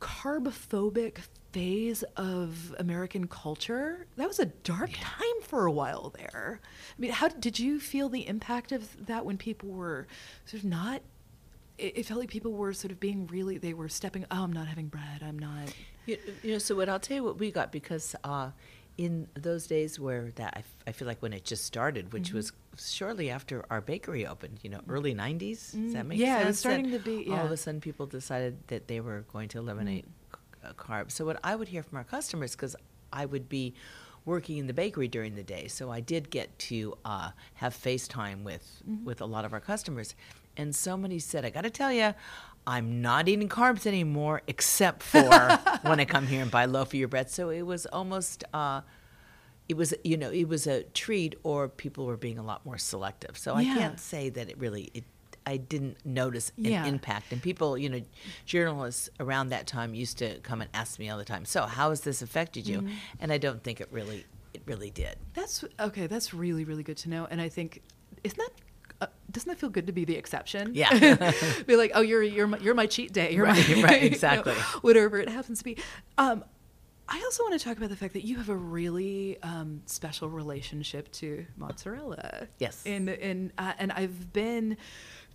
carbophobic 0.00 1.18
phase 1.60 2.02
of 2.18 2.74
American 2.78 3.26
culture. 3.28 4.06
That 4.16 4.28
was 4.28 4.38
a 4.38 4.44
dark 4.46 4.90
time 5.00 5.40
for 5.42 5.64
a 5.64 5.72
while 5.72 6.12
there. 6.18 6.60
I 6.62 7.00
mean, 7.00 7.12
how 7.12 7.28
did 7.28 7.58
you 7.58 7.80
feel 7.80 8.10
the 8.10 8.26
impact 8.28 8.72
of 8.72 9.06
that 9.06 9.24
when 9.24 9.38
people 9.38 9.70
were 9.70 10.06
sort 10.44 10.62
of 10.62 10.68
not? 10.68 11.00
It, 11.78 11.96
it 11.98 12.06
felt 12.06 12.20
like 12.20 12.28
people 12.28 12.52
were 12.52 12.74
sort 12.74 12.92
of 12.92 13.00
being 13.00 13.26
really. 13.28 13.56
They 13.56 13.72
were 13.72 13.88
stepping. 13.88 14.26
Oh, 14.30 14.44
I'm 14.44 14.52
not 14.52 14.66
having 14.66 14.88
bread. 14.88 15.22
I'm 15.26 15.38
not. 15.38 15.72
You, 16.04 16.18
you 16.42 16.52
know, 16.52 16.58
so 16.58 16.74
what 16.76 16.90
I'll 16.90 17.00
tell 17.00 17.16
you 17.16 17.24
what 17.24 17.38
we 17.38 17.50
got 17.50 17.72
because 17.72 18.14
uh, 18.22 18.50
in 18.98 19.26
those 19.34 19.66
days 19.66 19.98
where 19.98 20.32
that 20.36 20.52
I, 20.56 20.58
f- 20.58 20.76
I 20.86 20.92
feel 20.92 21.08
like 21.08 21.22
when 21.22 21.32
it 21.32 21.44
just 21.44 21.64
started, 21.64 22.12
which 22.12 22.28
Mm-hmm. 22.28 22.36
was 22.36 22.52
shortly 22.78 23.30
after 23.30 23.64
our 23.70 23.80
bakery 23.80 24.26
opened, 24.26 24.58
you 24.62 24.68
know, 24.68 24.80
early 24.90 25.14
'90s. 25.14 25.72
Does 25.72 25.92
that 25.94 26.04
Mm, 26.04 26.08
make 26.08 26.18
yeah, 26.18 26.34
sense? 26.36 26.44
it 26.44 26.46
was 26.48 26.58
starting 26.58 26.90
to 26.90 26.98
be- 26.98 27.24
Yeah. 27.28 27.40
All 27.40 27.46
of 27.46 27.50
a 27.52 27.56
sudden, 27.56 27.80
people 27.80 28.04
decided 28.06 28.58
that 28.68 28.88
they 28.88 29.00
were 29.00 29.24
going 29.32 29.48
to 29.48 29.58
eliminate 29.58 30.04
c- 30.04 30.10
carbs. 30.74 31.12
So 31.12 31.24
what 31.24 31.38
I 31.44 31.56
would 31.56 31.68
hear 31.68 31.82
from 31.82 31.98
our 31.98 32.04
customers, 32.04 32.52
because 32.52 32.76
I 33.12 33.26
would 33.26 33.48
be 33.48 33.74
working 34.24 34.58
in 34.58 34.66
the 34.66 34.74
bakery 34.74 35.08
during 35.08 35.36
the 35.36 35.42
day, 35.42 35.68
so 35.68 35.90
I 35.90 36.00
did 36.00 36.30
get 36.30 36.58
to 36.58 36.96
uh, 37.04 37.30
have 37.54 37.74
FaceTime 37.74 38.42
with 38.42 38.82
with 39.04 39.20
a 39.20 39.26
lot 39.26 39.44
of 39.44 39.52
our 39.52 39.60
customers, 39.60 40.14
and 40.56 40.74
so 40.74 40.96
many 40.96 41.18
said, 41.18 41.44
"I 41.44 41.50
got 41.50 41.62
to 41.62 41.70
tell 41.70 41.92
you." 41.92 42.14
I'm 42.68 43.00
not 43.00 43.28
eating 43.28 43.48
carbs 43.48 43.86
anymore, 43.86 44.42
except 44.48 45.04
for 45.04 45.20
when 45.82 46.00
I 46.00 46.04
come 46.04 46.26
here 46.26 46.42
and 46.42 46.50
buy 46.50 46.64
a 46.64 46.66
loaf 46.66 46.88
of 46.88 46.94
your 46.94 47.06
bread. 47.06 47.30
So 47.30 47.50
it 47.50 47.62
was 47.62 47.86
almost, 47.86 48.42
uh, 48.52 48.80
it 49.68 49.76
was 49.76 49.94
you 50.02 50.16
know, 50.16 50.30
it 50.30 50.48
was 50.48 50.66
a 50.66 50.82
treat, 50.82 51.36
or 51.44 51.68
people 51.68 52.06
were 52.06 52.16
being 52.16 52.38
a 52.38 52.42
lot 52.42 52.66
more 52.66 52.76
selective. 52.76 53.38
So 53.38 53.54
I 53.54 53.62
can't 53.64 54.00
say 54.00 54.30
that 54.30 54.50
it 54.50 54.58
really, 54.58 54.90
it, 54.94 55.04
I 55.46 55.56
didn't 55.58 56.04
notice 56.04 56.50
an 56.58 56.64
Yeah. 56.64 56.84
impact. 56.86 57.32
And 57.32 57.40
people, 57.40 57.78
you 57.78 57.88
know, 57.88 58.00
journalists 58.44 59.08
around 59.20 59.48
that 59.50 59.66
time 59.66 59.94
used 59.94 60.18
to 60.18 60.40
come 60.40 60.60
and 60.60 60.68
ask 60.74 60.98
me 60.98 61.08
all 61.08 61.18
the 61.18 61.24
time. 61.24 61.44
So 61.44 61.62
how 61.62 61.90
has 61.90 62.00
this 62.00 62.20
affected 62.20 62.66
you? 62.66 62.78
Mm-hmm. 62.78 62.94
And 63.20 63.32
I 63.32 63.38
don't 63.38 63.62
think 63.62 63.80
it 63.80 63.88
really, 63.92 64.26
it 64.54 64.62
really 64.66 64.90
did. 64.90 65.16
That's 65.34 65.64
okay. 65.78 66.06
That's 66.06 66.34
really 66.34 66.64
really 66.64 66.82
good 66.82 66.96
to 66.98 67.08
know. 67.10 67.26
And 67.30 67.40
I 67.40 67.48
think 67.48 67.82
isn't 68.24 68.38
that. 68.38 68.50
Uh, 68.98 69.06
doesn't 69.30 69.48
that 69.50 69.58
feel 69.58 69.68
good 69.68 69.86
to 69.86 69.92
be 69.92 70.06
the 70.06 70.16
exception? 70.16 70.70
Yeah. 70.74 71.32
be 71.66 71.76
like, 71.76 71.92
oh, 71.94 72.00
you're 72.00 72.22
you're 72.22 72.46
my, 72.46 72.58
you're 72.58 72.74
my 72.74 72.86
cheat 72.86 73.12
day. 73.12 73.32
You're 73.34 73.44
Right, 73.44 73.56
my 73.76 73.82
right, 73.82 74.02
you 74.02 74.08
know, 74.08 74.14
exactly. 74.14 74.54
whatever 74.80 75.18
it 75.18 75.28
happens 75.28 75.58
to 75.58 75.64
be. 75.64 75.76
Um, 76.16 76.44
I 77.08 77.20
also 77.24 77.44
want 77.44 77.56
to 77.60 77.64
talk 77.64 77.76
about 77.76 77.90
the 77.90 77.96
fact 77.96 78.14
that 78.14 78.24
you 78.24 78.36
have 78.38 78.48
a 78.48 78.56
really 78.56 79.40
um, 79.42 79.82
special 79.86 80.28
relationship 80.28 81.12
to 81.12 81.46
mozzarella. 81.56 82.48
Yes. 82.58 82.82
And 82.86 83.08
and 83.10 83.52
uh, 83.58 83.74
and 83.78 83.92
I've 83.92 84.32
been 84.32 84.76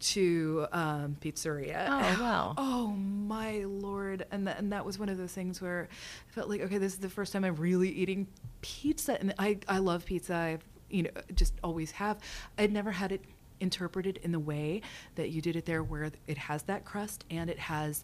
to 0.01 0.67
um, 0.71 1.17
pizzeria. 1.21 1.85
Oh, 1.89 2.21
wow. 2.21 2.53
Oh 2.57 2.87
my 2.89 3.63
lord! 3.65 4.25
And 4.31 4.47
that, 4.47 4.59
and 4.59 4.71
that 4.73 4.85
was 4.85 4.99
one 4.99 5.09
of 5.09 5.17
those 5.17 5.31
things 5.33 5.61
where 5.61 5.87
I 6.29 6.33
felt 6.33 6.49
like, 6.49 6.61
okay, 6.61 6.77
this 6.77 6.93
is 6.93 6.99
the 6.99 7.09
first 7.09 7.33
time 7.33 7.43
I'm 7.43 7.55
really 7.55 7.89
eating 7.89 8.27
pizza, 8.61 9.19
and 9.19 9.33
I 9.39 9.57
I 9.67 9.77
love 9.79 10.05
pizza. 10.05 10.35
I've 10.35 10.63
you 10.89 11.03
know 11.03 11.11
just 11.35 11.53
always 11.63 11.91
have. 11.91 12.19
I'd 12.57 12.71
never 12.71 12.91
had 12.91 13.11
it 13.11 13.21
interpreted 13.59 14.17
in 14.23 14.31
the 14.31 14.39
way 14.39 14.81
that 15.15 15.29
you 15.29 15.41
did 15.41 15.55
it 15.55 15.65
there, 15.65 15.83
where 15.83 16.11
it 16.27 16.37
has 16.37 16.63
that 16.63 16.83
crust 16.85 17.25
and 17.29 17.49
it 17.49 17.59
has 17.59 18.03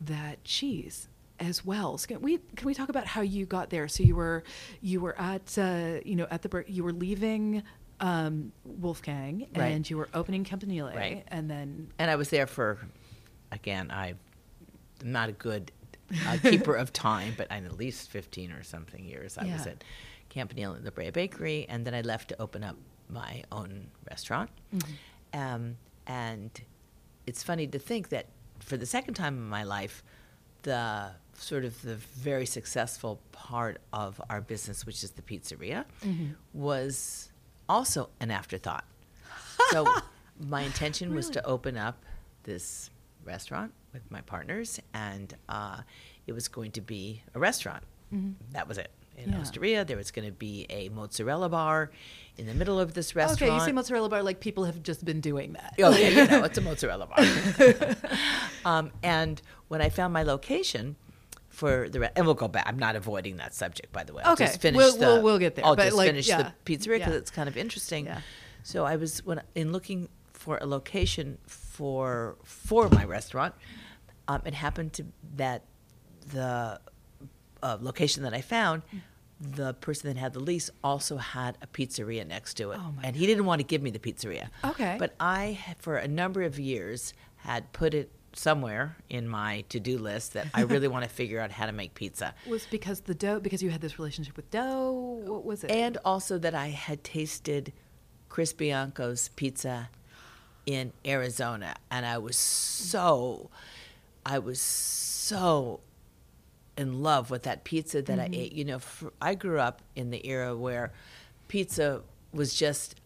that 0.00 0.42
cheese. 0.44 1.08
as 1.38 1.64
well. 1.64 1.98
So 1.98 2.08
can 2.08 2.22
we 2.22 2.38
can 2.56 2.66
we 2.66 2.74
talk 2.74 2.88
about 2.88 3.06
how 3.06 3.20
you 3.20 3.46
got 3.46 3.70
there? 3.70 3.88
So 3.88 4.02
you 4.02 4.16
were 4.16 4.42
you 4.80 5.00
were 5.00 5.18
at 5.20 5.56
uh, 5.58 6.00
you 6.04 6.16
know 6.16 6.26
at 6.30 6.42
the 6.42 6.64
you 6.66 6.82
were 6.84 6.92
leaving 6.92 7.62
um, 8.00 8.52
Wolfgang 8.64 9.46
Right. 9.54 9.66
and 9.72 9.88
you 9.88 9.96
were 9.96 10.08
opening 10.14 10.44
Campanile 10.44 10.94
Right. 10.94 11.24
and 11.28 11.50
then 11.50 11.88
and 11.98 12.10
I 12.10 12.16
was 12.16 12.28
there 12.30 12.46
for, 12.46 12.78
again, 13.52 13.90
I'm 13.90 14.18
not 15.04 15.28
a 15.28 15.32
good 15.32 15.72
uh, 16.26 16.38
keeper 16.42 16.74
of 16.74 16.92
time, 17.10 17.34
but 17.36 17.50
I 17.50 17.56
at 17.58 17.76
least 17.76 18.10
15 18.10 18.52
or 18.52 18.62
something 18.62 19.04
years 19.04 19.38
I 19.38 19.44
was 19.44 19.66
at 19.66 19.82
Campanile 20.28 20.74
in 20.74 20.84
the 20.84 20.90
Brea 20.90 21.10
Bakery, 21.10 21.66
and 21.68 21.84
then 21.86 21.94
I 21.94 22.02
left 22.02 22.28
to 22.28 22.40
open 22.40 22.62
up 22.64 22.76
my 23.08 23.42
own 23.52 23.88
restaurant. 24.10 24.50
Mm-hmm. 24.74 25.38
Um, 25.40 25.76
and 26.06 26.50
it's 27.26 27.42
funny 27.42 27.66
to 27.68 27.78
think 27.78 28.08
that 28.10 28.26
for 28.60 28.76
the 28.76 28.86
second 28.86 29.14
time 29.14 29.36
in 29.36 29.48
my 29.48 29.62
life, 29.64 30.02
the 30.62 31.10
sort 31.34 31.64
of 31.64 31.80
the 31.82 31.94
very 31.96 32.46
successful 32.46 33.20
part 33.32 33.80
of 33.92 34.20
our 34.30 34.40
business, 34.40 34.84
which 34.86 35.02
is 35.04 35.10
the 35.12 35.22
pizzeria, 35.22 35.84
Mm-hmm. 36.04 36.32
was 36.54 37.30
also 37.68 38.10
an 38.20 38.30
afterthought. 38.30 38.84
So 39.70 39.86
my 40.40 40.62
intention 40.62 41.14
was 41.14 41.30
to 41.30 41.44
open 41.44 41.76
up 41.76 42.04
this 42.44 42.90
restaurant 43.24 43.72
with 43.92 44.08
my 44.10 44.20
partners, 44.20 44.78
and 44.94 45.34
uh, 45.48 45.80
it 46.26 46.32
was 46.32 46.48
going 46.48 46.70
to 46.72 46.80
be 46.80 47.22
a 47.34 47.38
restaurant. 47.38 47.82
That 48.52 48.68
was 48.68 48.78
it. 48.78 48.90
In 49.16 49.24
Mm-hmm. 49.24 49.32
Yeah. 49.32 49.40
Osteria, 49.40 49.84
there 49.86 49.96
was 49.96 50.10
going 50.10 50.26
to 50.26 50.32
be 50.32 50.66
a 50.68 50.90
mozzarella 50.90 51.48
bar 51.48 51.90
in 52.36 52.46
the 52.46 52.52
middle 52.52 52.78
of 52.78 52.92
this 52.92 53.16
restaurant. 53.16 53.50
okay, 53.50 53.54
you 53.54 53.60
say 53.66 53.72
mozzarella 53.72 54.10
bar 54.10 54.22
like 54.22 54.40
people 54.40 54.64
have 54.64 54.82
just 54.82 55.04
been 55.06 55.20
doing 55.22 55.54
that. 55.54 55.74
Oh, 55.82 55.96
yeah, 55.96 56.08
you 56.10 56.26
know, 56.28 56.44
it's 56.44 56.58
a 56.58 56.60
mozzarella 56.70 57.06
bar. 57.06 57.96
um, 58.66 58.92
and 59.02 59.40
when 59.68 59.80
I 59.80 59.88
found 59.88 60.12
my 60.12 60.22
location 60.22 60.96
for 61.56 61.88
the, 61.88 62.00
re- 62.00 62.10
and 62.14 62.26
we'll 62.26 62.34
go 62.34 62.48
back. 62.48 62.64
I'm 62.68 62.78
not 62.78 62.96
avoiding 62.96 63.38
that 63.38 63.54
subject, 63.54 63.90
by 63.90 64.04
the 64.04 64.12
way. 64.12 64.22
I'll 64.24 64.34
Okay, 64.34 64.44
just 64.44 64.60
finish 64.60 64.76
we'll- 64.76 64.92
the, 64.96 65.06
we'll- 65.06 65.22
we'll 65.22 65.38
get 65.38 65.54
there, 65.56 65.64
I'll 65.64 65.74
but, 65.74 65.84
just 65.84 65.96
like, 65.96 66.08
finish 66.10 66.28
yeah, 66.28 66.42
the 66.42 66.52
pizzeria 66.76 66.98
because 66.98 67.12
yeah. 67.14 67.18
it's 67.18 67.30
kind 67.30 67.48
of 67.48 67.56
interesting. 67.56 68.04
Yeah. 68.06 68.20
So 68.62 68.84
I 68.84 68.96
was 68.96 69.24
when 69.24 69.40
in 69.54 69.72
looking 69.72 70.08
for 70.34 70.58
a 70.58 70.66
location 70.66 71.38
for 71.46 72.36
for 72.44 72.90
my 72.90 73.04
restaurant, 73.04 73.54
um, 74.28 74.42
it 74.44 74.52
happened 74.54 74.92
to 74.94 75.06
that 75.36 75.62
the 76.32 76.78
uh, 77.62 77.78
location 77.80 78.22
that 78.24 78.34
I 78.34 78.42
found. 78.42 78.82
The 79.38 79.74
person 79.74 80.08
that 80.12 80.18
had 80.18 80.32
the 80.32 80.40
lease 80.40 80.70
also 80.82 81.18
had 81.18 81.58
a 81.60 81.66
pizzeria 81.66 82.26
next 82.26 82.54
to 82.54 82.70
it, 82.72 82.78
Oh, 82.82 82.92
my 82.96 83.02
and 83.02 83.14
he 83.14 83.26
didn't 83.26 83.44
want 83.44 83.60
to 83.60 83.64
give 83.64 83.82
me 83.82 83.90
the 83.90 83.98
pizzeria. 83.98 84.48
Okay. 84.64 84.96
But 84.98 85.14
I, 85.20 85.58
for 85.78 85.96
a 85.98 86.08
number 86.08 86.40
of 86.42 86.58
years, 86.58 87.12
had 87.36 87.70
put 87.74 87.92
it 87.92 88.10
somewhere 88.38 88.96
in 89.08 89.28
my 89.28 89.64
to-do 89.68 89.98
list 89.98 90.34
that 90.34 90.48
I 90.54 90.62
really 90.62 90.88
want 90.88 91.04
to 91.04 91.10
figure 91.22 91.40
out 91.40 91.50
how 91.50 91.66
to 91.66 91.72
make 91.72 91.94
pizza. 91.94 92.34
Was 92.46 92.66
because 92.66 93.00
the 93.00 93.14
dough 93.14 93.40
because 93.40 93.62
you 93.62 93.70
had 93.70 93.80
this 93.80 93.98
relationship 93.98 94.36
with 94.36 94.50
dough? 94.50 95.20
What 95.24 95.44
was 95.44 95.64
it? 95.64 95.70
And 95.70 95.98
also 96.04 96.38
that 96.38 96.54
I 96.54 96.68
had 96.68 97.04
tasted 97.04 97.72
Chris 98.28 98.52
Bianco's 98.52 99.28
pizza 99.30 99.88
in 100.66 100.92
Arizona, 101.04 101.76
and 101.90 102.04
I 102.04 102.18
was 102.18 102.36
so, 102.36 103.50
I 104.24 104.40
was 104.40 104.60
so 104.60 105.80
in 106.76 107.02
love 107.02 107.30
with 107.30 107.44
that 107.44 107.64
pizza 107.64 108.02
that 108.02 108.18
I 108.18 108.24
mm-hmm. 108.24 108.34
ate. 108.34 108.52
You 108.52 108.64
know, 108.64 108.78
for, 108.78 109.12
I 109.20 109.34
grew 109.34 109.60
up 109.60 109.82
in 109.94 110.10
the 110.10 110.26
era 110.26 110.56
where 110.56 110.92
pizza 111.48 112.02
was 112.32 112.54
just 112.54 112.96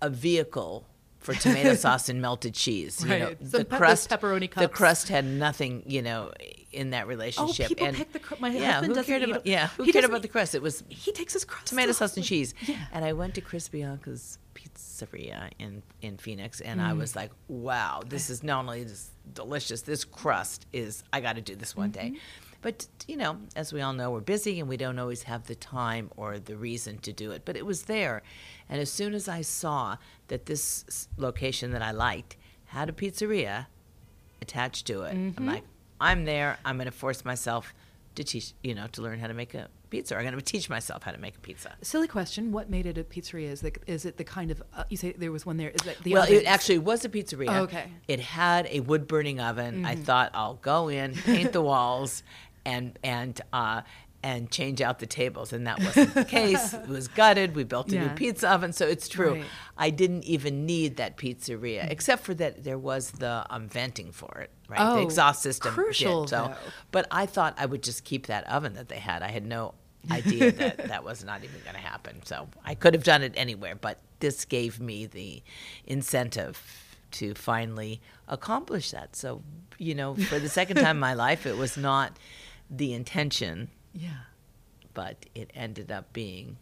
a 0.00 0.08
vehicle 0.08 0.86
for 1.20 1.34
tomato 1.34 1.74
sauce 1.74 2.08
and 2.08 2.20
melted 2.20 2.54
cheese. 2.54 3.02
You 3.02 3.08
know, 3.10 3.24
Right. 3.26 3.38
Some 3.40 3.58
the 3.60 3.64
pe- 3.64 3.76
crust, 3.76 4.10
pepperoni 4.10 4.52
the 4.54 4.68
crust 4.68 5.08
had 5.08 5.24
nothing, 5.24 5.82
you 5.86 6.02
know, 6.02 6.32
in 6.72 6.90
that 6.90 7.06
relationship. 7.06 7.66
Oh, 7.66 7.68
people 7.68 7.86
and 7.86 7.96
pick 7.96 8.12
the 8.12 8.18
crust. 8.18 8.40
my 8.40 8.48
yeah, 8.50 8.72
husband 8.72 8.86
who 8.86 8.94
doesn't 8.94 9.04
cared 9.12 9.22
eat 9.22 9.30
about 9.30 9.46
yeah, 9.46 9.66
who 9.76 9.92
cared 9.92 10.04
about 10.04 10.22
the 10.22 10.28
crust? 10.28 10.54
It 10.54 10.62
was 10.62 10.82
he 10.88 11.12
takes 11.12 11.32
his 11.34 11.44
crust 11.44 11.66
tomato 11.68 11.92
sauce 11.92 12.16
and 12.16 12.24
cheese. 12.24 12.54
Yeah. 12.66 12.76
And 12.92 13.04
I 13.04 13.12
went 13.12 13.34
to 13.36 13.40
Chris 13.40 13.68
Bianco's 13.68 14.38
Pizzeria 14.54 15.50
in, 15.58 15.82
in 16.02 16.16
Phoenix, 16.16 16.60
and 16.60 16.80
Mm. 16.80 16.84
I 16.84 16.92
was 16.94 17.14
like, 17.16 17.30
wow, 17.48 18.02
this 18.06 18.30
is 18.30 18.42
not 18.42 18.60
only 18.64 18.84
this 18.84 19.10
delicious, 19.34 19.82
this 19.82 20.04
crust 20.04 20.66
is, 20.72 21.02
I 21.12 21.20
got 21.20 21.36
to 21.36 21.42
do 21.42 21.54
this 21.54 21.76
one 21.76 21.90
Mm-hmm. 21.92 22.14
day. 22.14 22.20
But, 22.62 22.86
you 23.06 23.16
know, 23.16 23.38
as 23.56 23.72
we 23.72 23.80
all 23.80 23.92
know, 23.92 24.10
we're 24.10 24.20
busy 24.20 24.60
and 24.60 24.68
we 24.68 24.76
don't 24.76 24.98
always 24.98 25.22
have 25.24 25.46
the 25.46 25.54
time 25.54 26.10
or 26.16 26.38
the 26.38 26.56
reason 26.56 26.98
to 26.98 27.12
do 27.12 27.30
it. 27.30 27.42
But 27.44 27.56
it 27.56 27.64
was 27.64 27.84
there. 27.84 28.22
And 28.68 28.80
as 28.80 28.90
soon 28.90 29.14
as 29.14 29.28
I 29.28 29.40
saw 29.40 29.96
that 30.28 30.46
this 30.46 31.08
location 31.16 31.72
that 31.72 31.82
I 31.82 31.90
liked 31.92 32.36
had 32.66 32.88
a 32.88 32.92
pizzeria 32.92 33.66
attached 34.42 34.86
to 34.88 35.02
it, 35.02 35.16
Mm-hmm. 35.16 35.38
I'm 35.38 35.46
like, 35.46 35.64
I'm 36.00 36.24
there. 36.24 36.58
I'm 36.64 36.76
going 36.76 36.86
to 36.86 36.92
force 36.92 37.24
myself 37.24 37.74
to 38.14 38.24
teach, 38.24 38.52
you 38.62 38.74
know, 38.74 38.86
to 38.88 39.02
learn 39.02 39.18
how 39.20 39.26
to 39.28 39.34
make 39.34 39.54
a 39.54 39.68
pizza. 39.90 40.16
I'm 40.16 40.22
going 40.22 40.34
to 40.34 40.40
teach 40.40 40.68
myself 40.70 41.02
how 41.02 41.12
to 41.12 41.18
make 41.18 41.36
a 41.36 41.40
pizza. 41.40 41.74
Silly 41.82 42.08
question. 42.08 42.52
What 42.52 42.70
made 42.70 42.86
it 42.86 42.96
a 42.96 43.04
pizzeria? 43.04 43.50
Is, 43.50 43.60
the, 43.60 43.72
is 43.86 44.04
it 44.04 44.16
the 44.16 44.24
kind 44.24 44.50
of 44.50 44.62
uh, 44.74 44.84
you 44.88 44.96
say 44.96 45.12
there 45.12 45.32
was 45.32 45.44
one 45.44 45.56
there? 45.56 45.70
Is 45.70 45.82
that 45.82 46.02
the 46.02 46.14
well, 46.14 46.26
it 46.28 46.44
actually 46.44 46.78
was 46.78 47.04
a 47.04 47.08
pizzeria. 47.08 47.50
Oh, 47.50 47.62
okay. 47.62 47.82
Mm-hmm. 47.82 47.94
It 48.08 48.20
had 48.20 48.66
a 48.70 48.80
wood 48.80 49.06
burning 49.06 49.40
oven. 49.40 49.84
I 49.84 49.94
thought 49.96 50.30
I'll 50.34 50.54
go 50.54 50.88
in, 50.88 51.14
paint 51.14 51.52
the 51.52 51.62
walls, 51.62 52.22
and 52.64 52.98
and 53.02 53.40
uh, 53.52 53.82
and 54.22 54.50
change 54.50 54.82
out 54.82 54.98
the 54.98 55.06
tables, 55.06 55.52
and 55.54 55.66
that 55.66 55.78
wasn't 55.82 56.12
the 56.14 56.24
case. 56.26 56.74
It 56.74 56.88
was 56.88 57.08
gutted. 57.08 57.54
We 57.56 57.64
built 57.64 57.90
a 57.90 57.94
Yeah. 57.94 58.02
new 58.08 58.14
pizza 58.14 58.50
oven, 58.50 58.72
so 58.74 58.86
it's 58.86 59.08
true. 59.08 59.32
Right. 59.34 59.44
I 59.78 59.88
didn't 59.90 60.24
even 60.24 60.66
need 60.66 60.96
that 60.98 61.16
pizzeria, 61.16 61.90
except 61.90 62.24
for 62.24 62.34
that 62.34 62.62
there 62.64 62.76
was 62.78 63.12
the 63.12 63.46
um, 63.48 63.66
venting 63.68 64.12
for 64.12 64.40
it, 64.42 64.50
right? 64.68 64.78
the 64.94 65.00
Oh, 65.00 65.02
exhaust 65.02 65.40
system. 65.42 65.70
did, 65.74 65.82
crucial, 65.82 66.26
so, 66.26 66.48
though. 66.48 66.54
but 66.92 67.06
I 67.10 67.24
thought 67.24 67.54
I 67.56 67.64
would 67.64 67.82
just 67.82 68.04
keep 68.04 68.26
that 68.26 68.46
oven 68.46 68.74
that 68.74 68.88
they 68.88 68.98
had. 68.98 69.22
I 69.22 69.28
had 69.28 69.46
no 69.46 69.72
idea 70.10 70.52
that 70.52 70.76
that 70.88 71.02
was 71.02 71.24
not 71.24 71.42
even 71.42 71.58
going 71.62 71.74
to 71.76 71.80
happen. 71.80 72.20
So 72.24 72.48
I 72.62 72.74
could 72.74 72.92
have 72.92 73.04
done 73.04 73.22
it 73.22 73.32
anywhere, 73.36 73.74
but 73.74 74.00
this 74.18 74.44
gave 74.44 74.80
me 74.80 75.06
the 75.06 75.42
incentive 75.86 76.60
to 77.12 77.34
finally 77.34 78.00
accomplish 78.28 78.90
that. 78.92 79.16
So, 79.16 79.42
you 79.78 79.94
know, 79.94 80.14
for 80.14 80.38
the 80.38 80.48
second 80.48 80.76
time 80.76 80.96
in 80.96 81.00
my 81.00 81.14
life, 81.14 81.44
it 81.46 81.56
was 81.56 81.76
not 81.76 82.16
the 82.70 82.94
intention, 82.94 83.70
yeah. 83.92 84.10
but 84.94 85.26
it 85.34 85.50
ended 85.54 85.90
up 85.90 86.12
being 86.12 86.56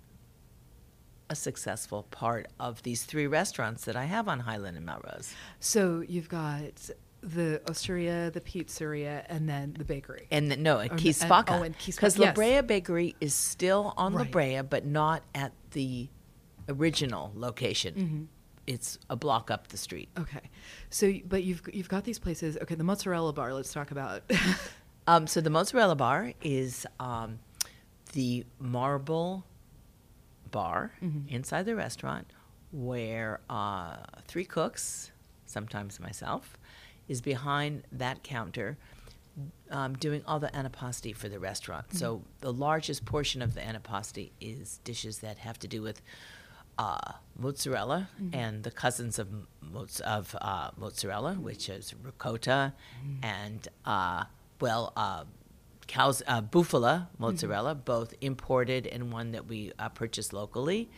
a 1.30 1.34
successful 1.34 2.04
part 2.04 2.48
of 2.58 2.82
these 2.82 3.04
three 3.04 3.26
restaurants 3.26 3.84
that 3.84 3.96
I 3.96 4.04
have 4.04 4.28
on 4.28 4.40
Highland 4.40 4.76
and 4.76 4.86
Melrose. 4.86 5.34
So 5.60 6.02
you've 6.06 6.28
got 6.28 6.90
the 7.22 7.60
osteria, 7.68 8.30
the 8.30 8.40
pizzeria, 8.40 9.24
and 9.28 9.48
then 9.48 9.74
the 9.76 9.84
bakery. 9.84 10.26
And 10.30 10.50
the, 10.50 10.56
no, 10.56 10.78
at 10.78 10.90
Chi 10.90 11.10
Spacca. 11.10 11.50
oh, 11.50 11.74
Because 11.86 12.16
Spacca, 12.16 12.26
La. 12.26 12.32
Brea 12.32 12.60
Bakery 12.62 13.16
is 13.20 13.34
still 13.34 13.92
on 13.96 14.14
La 14.14 14.24
Brea, 14.24 14.62
but 14.62 14.86
not 14.86 15.22
at 15.34 15.52
the 15.72 16.08
original 16.68 17.32
location. 17.34 17.94
Mm-hmm. 17.94 18.22
It's 18.66 18.98
a 19.08 19.16
block 19.16 19.50
up 19.50 19.68
the 19.68 19.78
street. 19.78 20.10
Okay. 20.18 20.50
So, 20.90 21.12
but 21.26 21.42
you've 21.42 21.62
you've 21.72 21.88
got 21.88 22.04
these 22.04 22.18
places. 22.18 22.58
Okay, 22.58 22.74
the 22.74 22.84
mozzarella 22.84 23.32
bar. 23.32 23.54
Let's 23.54 23.72
talk 23.72 23.90
about. 23.90 24.22
Um, 25.08 25.26
so 25.26 25.40
the 25.40 25.50
mozzarella 25.50 25.96
bar 25.96 26.32
is 26.42 26.86
um, 27.00 27.38
the 28.12 28.44
marble 28.60 29.44
bar 30.50 30.92
Mm-hmm. 31.02 31.34
inside 31.34 31.64
the 31.64 31.74
restaurant 31.76 32.26
where 32.72 33.40
uh, 33.48 33.96
three 34.26 34.44
cooks, 34.44 35.10
sometimes 35.46 35.98
myself, 35.98 36.58
is 37.08 37.20
behind 37.22 37.84
that 37.92 38.22
counter 38.22 38.76
um, 39.70 39.94
doing 39.94 40.22
all 40.26 40.38
the 40.40 40.48
antipasti 40.48 41.14
for 41.16 41.28
the 41.28 41.38
restaurant. 41.38 41.86
So 41.94 42.22
the 42.40 42.52
largest 42.52 43.04
portion 43.06 43.40
of 43.40 43.54
the 43.54 43.60
antipasti 43.60 44.30
is 44.40 44.78
dishes 44.84 45.18
that 45.20 45.38
have 45.38 45.58
to 45.60 45.68
do 45.68 45.80
with 45.80 46.02
uh, 46.78 47.12
mozzarella 47.38 48.08
and 48.32 48.62
the 48.62 48.70
cousins 48.70 49.18
of 49.18 49.28
moz- 49.74 50.00
of 50.02 50.36
uh, 50.40 50.70
mozzarella, 50.76 51.34
which 51.34 51.68
is 51.68 51.94
ricotta 52.02 52.74
and 53.22 53.68
uh, 53.86 54.24
well. 54.60 54.92
Uh, 54.96 55.24
Cows, 55.88 56.22
uh, 56.26 56.42
Bufala 56.42 57.08
mozzarella, 57.18 57.74
both 57.74 58.12
imported 58.20 58.86
and 58.86 59.10
one 59.10 59.32
that 59.32 59.46
we 59.46 59.72
uh, 59.78 59.88
purchase 59.88 60.34
locally. 60.34 60.90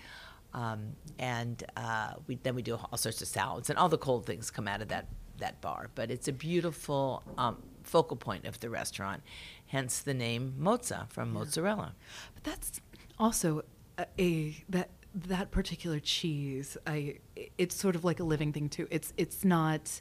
Um, 0.53 0.96
and 1.18 1.62
uh, 1.77 2.14
we, 2.27 2.35
then 2.42 2.57
we 2.57 2.62
do 2.62 2.75
all 2.75 2.99
sorts 2.99 3.23
of 3.23 3.29
salads, 3.29 3.70
and 3.70 3.79
all 3.79 3.88
the 3.88 3.99
cold 3.99 4.27
things 4.27 4.51
come 4.51 4.66
out 4.66 4.83
of 4.83 4.88
that, 4.88 5.07
that 5.38 5.61
bar. 5.61 5.90
But 5.94 6.11
it's 6.11 6.27
a 6.27 6.33
beautiful 6.33 7.23
um, 7.38 7.62
focal 7.85 8.16
point 8.16 8.46
of 8.46 8.59
the 8.59 8.68
restaurant, 8.68 9.23
hence 9.66 10.01
the 10.01 10.12
name 10.12 10.55
Mozza 10.59 11.09
from 11.09 11.33
mozzarella. 11.33 11.94
But 12.35 12.44
that's 12.44 12.81
also 13.18 13.62
a, 13.96 14.07
a 14.18 14.64
that 14.68 14.90
that 15.14 15.51
particular 15.51 16.01
cheese. 16.01 16.77
I 16.87 17.18
it's 17.59 17.77
sort 17.77 17.94
of 17.94 18.05
like 18.05 18.18
a 18.18 18.25
living 18.25 18.53
thing 18.53 18.68
too. 18.68 18.88
It's 18.90 19.12
it's 19.16 19.44
not. 19.44 20.01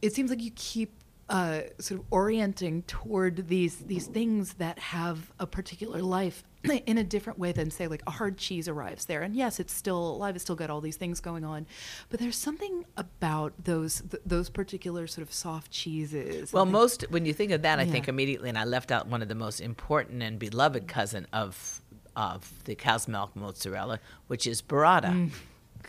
It 0.00 0.14
seems 0.14 0.30
like 0.30 0.42
you 0.42 0.52
keep 0.54 0.92
uh, 1.28 1.62
sort 1.78 2.00
of 2.00 2.06
orienting 2.10 2.82
toward 2.82 3.48
these 3.48 3.76
these 3.78 4.06
things 4.06 4.54
that 4.54 4.78
have 4.78 5.32
a 5.40 5.46
particular 5.46 6.00
life 6.00 6.44
in 6.86 6.98
a 6.98 7.04
different 7.04 7.38
way 7.38 7.50
than 7.50 7.70
say 7.70 7.88
like 7.88 8.02
a 8.06 8.12
hard 8.12 8.38
cheese 8.38 8.68
arrives 8.68 9.06
there. 9.06 9.22
And 9.22 9.34
yes 9.34 9.58
it's 9.58 9.72
still 9.72 9.98
alive 9.98 10.36
it's 10.36 10.44
still 10.44 10.54
got 10.54 10.70
all 10.70 10.80
these 10.80 10.96
things 10.96 11.20
going 11.20 11.44
on. 11.44 11.66
But 12.10 12.20
there's 12.20 12.36
something 12.36 12.84
about 12.96 13.52
those 13.64 14.02
th- 14.08 14.22
those 14.24 14.48
particular 14.48 15.08
sort 15.08 15.26
of 15.26 15.32
soft 15.32 15.72
cheeses. 15.72 16.52
Well, 16.52 16.66
most 16.66 17.02
when 17.10 17.26
you 17.26 17.32
think 17.32 17.50
of 17.50 17.62
that, 17.62 17.80
I 17.80 17.86
think 17.86 18.06
immediately, 18.08 18.48
and 18.48 18.58
I 18.58 18.64
left 18.64 18.92
out 18.92 19.08
one 19.08 19.20
of 19.20 19.28
the 19.28 19.34
most 19.34 19.60
important 19.60 20.22
and 20.22 20.38
beloved 20.38 20.86
cousin 20.86 21.26
of 21.32 21.82
of 22.14 22.52
the 22.64 22.74
cow's 22.74 23.08
milk 23.08 23.34
mozzarella, 23.34 23.98
which 24.28 24.46
is 24.46 24.62
burrata, 24.62 25.30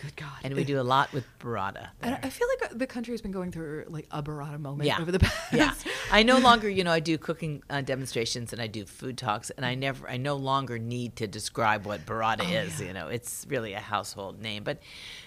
good 0.02 0.16
god 0.16 0.30
and 0.44 0.54
we 0.54 0.64
do 0.64 0.80
a 0.80 0.84
lot 0.84 1.12
with 1.14 1.26
burrata. 1.40 1.90
and. 2.02 2.18
I 2.24 2.30
feel 2.30 2.48
like 2.62 2.78
the 2.78 2.88
country 2.88 3.14
has 3.14 3.22
been 3.22 3.32
going 3.32 3.52
through 3.52 3.86
like 3.88 4.08
a 4.12 4.22
burrata 4.24 4.60
moment 4.60 4.88
Yeah. 4.88 5.00
over 5.02 5.12
the 5.12 5.20
past 5.28 5.54
yeah, 5.54 5.74
I 6.12 6.24
no 6.24 6.38
longer, 6.38 6.70
you 6.70 6.84
know, 6.84 6.92
I 6.92 7.00
do 7.00 7.18
cooking 7.18 7.64
uh, 7.70 7.82
demonstrations 7.82 8.54
and 8.54 8.62
I 8.62 8.68
do 8.68 8.86
food 8.86 9.18
talks, 9.18 9.50
and 9.52 9.66
I 9.66 9.76
never, 9.76 10.08
I 10.10 10.18
no 10.18 10.36
longer 10.36 10.78
need 10.80 11.16
to 11.18 11.28
describe 11.28 11.86
what 11.86 12.06
burrata 12.06 12.42
Oh, 12.46 12.50
is. 12.54 12.80
yeah. 12.80 12.88
You 12.88 12.94
know, 12.94 13.08
it's 13.08 13.46
really 13.50 13.74
a 13.74 13.80
household 13.80 14.42
name. 14.42 14.64
But, 14.64 14.80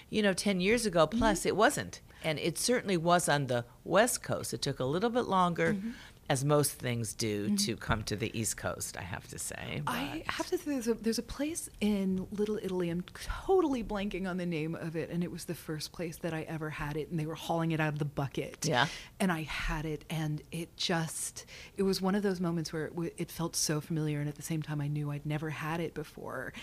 you 0.09 0.21
know, 0.21 0.33
ten 0.33 0.61
years 0.61 0.85
ago 0.85 1.05
Mm-hmm. 1.07 1.17
plus, 1.19 1.45
it 1.45 1.55
wasn't, 1.55 2.01
and 2.23 2.37
it 2.39 2.57
certainly 2.57 2.97
was 2.97 3.27
on 3.27 3.47
the 3.47 3.65
West 3.83 4.21
Coast. 4.23 4.53
It 4.53 4.61
took 4.61 4.79
a 4.79 4.85
little 4.85 5.09
bit 5.09 5.25
longer, 5.25 5.73
Mm-hmm. 5.73 5.89
As 6.31 6.45
most 6.45 6.71
things 6.71 7.13
do, 7.13 7.47
mm-hmm. 7.47 7.55
to 7.57 7.75
come 7.75 8.03
to 8.03 8.15
the 8.15 8.31
East 8.39 8.55
Coast. 8.55 8.95
I 8.95 9.01
have 9.01 9.27
to 9.27 9.37
say. 9.37 9.81
I 9.85 10.23
have 10.27 10.47
to 10.47 10.57
say 10.57 10.71
there's 10.71 10.87
a, 10.87 10.93
there's 10.93 11.19
a 11.19 11.23
place 11.23 11.69
in 11.81 12.25
Little 12.31 12.57
Italy. 12.63 12.89
I'm 12.89 13.03
totally 13.13 13.83
blanking 13.83 14.29
on 14.29 14.37
the 14.37 14.45
name 14.45 14.73
of 14.73 14.95
it, 14.95 15.09
and 15.09 15.25
it 15.25 15.29
was 15.29 15.43
the 15.43 15.53
first 15.53 15.91
place 15.91 16.15
that 16.19 16.33
I 16.33 16.43
ever 16.43 16.69
had 16.69 16.95
it, 16.95 17.09
and 17.09 17.19
they 17.19 17.25
were 17.25 17.35
hauling 17.35 17.73
it 17.73 17.81
out 17.81 17.91
of 17.91 17.99
the 17.99 18.05
bucket. 18.05 18.65
Yeah. 18.65 18.87
And 19.19 19.29
I 19.29 19.41
had 19.41 19.85
it, 19.85 20.05
and 20.09 20.41
it 20.53 20.77
just 20.77 21.45
it 21.75 21.83
was 21.83 22.01
one 22.01 22.15
of 22.15 22.23
those 22.23 22.39
moments 22.39 22.71
where 22.71 22.85
it, 22.85 23.13
it 23.17 23.29
felt 23.29 23.57
so 23.57 23.81
familiar, 23.81 24.21
and 24.21 24.29
at 24.29 24.35
the 24.35 24.41
same 24.41 24.61
time, 24.61 24.79
I 24.79 24.87
knew 24.87 25.11
I'd 25.11 25.25
never 25.25 25.49
had 25.49 25.81
it 25.81 25.93
before, 25.93 26.53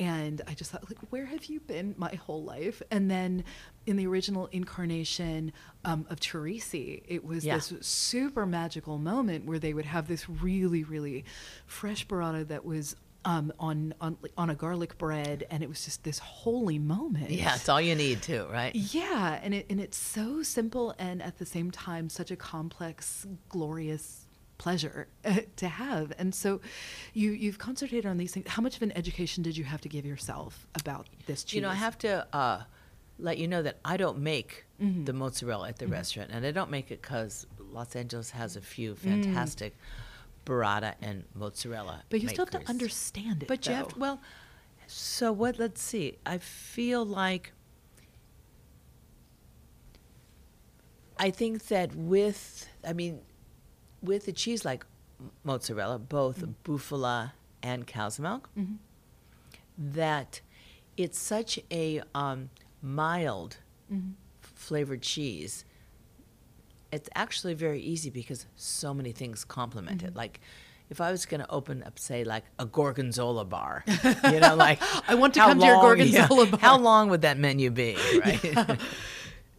and 0.00 0.40
I 0.48 0.54
just 0.54 0.70
thought 0.72 0.88
like, 0.88 0.98
where 1.10 1.26
have 1.26 1.44
you 1.44 1.60
been 1.60 1.94
my 1.98 2.14
whole 2.14 2.42
life? 2.42 2.80
And 2.90 3.10
then 3.10 3.44
in 3.86 3.96
the 3.96 4.06
original 4.06 4.48
incarnation 4.50 5.52
um, 5.84 6.06
of 6.10 6.18
Teresi, 6.18 7.02
it 7.06 7.24
was 7.24 7.44
Yeah. 7.44 7.56
this 7.56 7.72
super 7.82 8.46
magical 8.46 8.98
moment 8.98 9.44
where 9.44 9.58
they 9.58 9.74
would 9.74 9.84
have 9.84 10.08
this 10.08 10.28
really, 10.28 10.82
really 10.84 11.24
fresh 11.66 12.06
burrata 12.06 12.48
that 12.48 12.64
was 12.64 12.96
um, 13.26 13.52
on, 13.58 13.92
on 14.00 14.16
on 14.38 14.48
a 14.48 14.54
garlic 14.54 14.96
bread, 14.96 15.46
and 15.50 15.62
it 15.62 15.68
was 15.68 15.84
just 15.84 16.04
this 16.04 16.18
holy 16.18 16.78
moment. 16.78 17.28
yeah, 17.30 17.54
it's 17.54 17.68
all 17.68 17.78
you 17.78 17.94
need 17.94 18.22
too, 18.22 18.46
right? 18.50 18.74
Yeah, 18.74 19.38
and 19.42 19.52
it 19.52 19.66
and 19.68 19.78
it's 19.78 19.98
so 19.98 20.42
simple 20.42 20.94
and 20.98 21.20
at 21.22 21.36
the 21.36 21.44
same 21.44 21.70
time 21.70 22.08
such 22.08 22.30
a 22.30 22.36
complex, 22.36 23.26
glorious 23.50 24.19
pleasure 24.64 25.06
uh, 25.24 25.40
to 25.56 25.68
have. 25.68 26.12
And 26.20 26.34
so, 26.34 26.60
you 27.14 27.28
you've 27.32 27.58
concentrated 27.58 28.06
on 28.12 28.16
these 28.18 28.32
things. 28.34 28.46
How 28.56 28.62
much 28.62 28.76
of 28.76 28.82
an 28.82 28.92
education 29.02 29.42
did 29.42 29.56
you 29.56 29.64
have 29.64 29.80
to 29.86 29.88
give 29.88 30.04
yourself 30.12 30.66
about 30.80 31.04
this 31.26 31.44
cheese? 31.44 31.56
You 31.56 31.62
know, 31.62 31.70
I 31.70 31.80
have 31.86 31.96
to 31.98 32.12
uh, 32.42 32.58
let 33.18 33.38
you 33.38 33.48
know 33.48 33.62
that 33.62 33.76
I 33.84 33.96
don't 33.96 34.18
make 34.34 34.50
Mm-hmm. 34.80 35.04
the 35.04 35.12
mozzarella 35.12 35.68
at 35.68 35.78
the 35.78 35.86
restaurant, 35.86 36.30
and 36.32 36.46
I 36.46 36.52
don't 36.52 36.70
make 36.70 36.90
it 36.90 37.02
because 37.02 37.46
Los 37.58 37.94
Angeles 37.94 38.30
has 38.30 38.56
a 38.56 38.62
few 38.74 38.94
Mm. 38.94 38.98
fantastic 39.10 39.72
burrata 40.46 40.94
and 41.02 41.24
mozzarella. 41.34 42.02
but 42.08 42.20
you 42.22 42.28
still 42.28 42.46
have 42.46 42.62
to 42.62 42.68
understand 42.74 43.42
it. 43.42 43.46
But 43.52 43.66
you 43.66 43.74
have 43.74 43.88
to, 43.88 43.98
well, 43.98 44.18
so 44.86 45.32
what? 45.32 45.58
Let's 45.58 45.82
see. 45.82 46.16
I 46.24 46.38
feel 46.38 47.04
like 47.04 47.52
I 51.18 51.30
think 51.30 51.66
that 51.68 51.94
with, 51.94 52.66
I 52.86 52.92
mean, 52.94 53.20
with 54.02 54.26
a 54.28 54.32
cheese 54.32 54.64
like 54.64 54.84
mozzarella, 55.44 55.98
both 55.98 56.44
bufala 56.64 57.32
and 57.62 57.86
cow's 57.86 58.18
milk, 58.18 58.48
Mhm. 58.58 58.76
that 59.78 60.40
it's 60.96 61.18
such 61.18 61.58
a 61.70 62.02
um, 62.14 62.50
mild 62.82 63.58
Mhm. 63.92 64.12
flavored 64.40 65.02
cheese. 65.02 65.64
It's 66.92 67.08
actually 67.14 67.54
very 67.54 67.80
easy 67.80 68.10
because 68.10 68.46
so 68.56 68.92
many 68.94 69.12
things 69.12 69.44
complement 69.44 69.98
Mm-hmm. 69.98 70.08
it. 70.08 70.16
Like, 70.16 70.40
if 70.88 71.00
I 71.00 71.12
was 71.12 71.24
going 71.24 71.40
to 71.40 71.48
open 71.50 71.82
up, 71.84 71.98
say, 71.98 72.24
like 72.24 72.44
a 72.58 72.66
gorgonzola 72.66 73.44
bar, 73.44 73.84
you 74.24 74.40
know, 74.40 74.54
like 74.66 74.80
I 75.08 75.14
want 75.14 75.34
to 75.34 75.40
come 75.40 75.60
to 75.60 75.64
your 75.66 75.76
long- 75.76 75.84
gorgonzola 75.84 76.46
bar. 76.50 76.60
How 76.60 76.78
long 76.78 77.10
would 77.10 77.22
that 77.22 77.38
menu 77.38 77.70
be? 77.70 77.96
Right? 78.24 78.78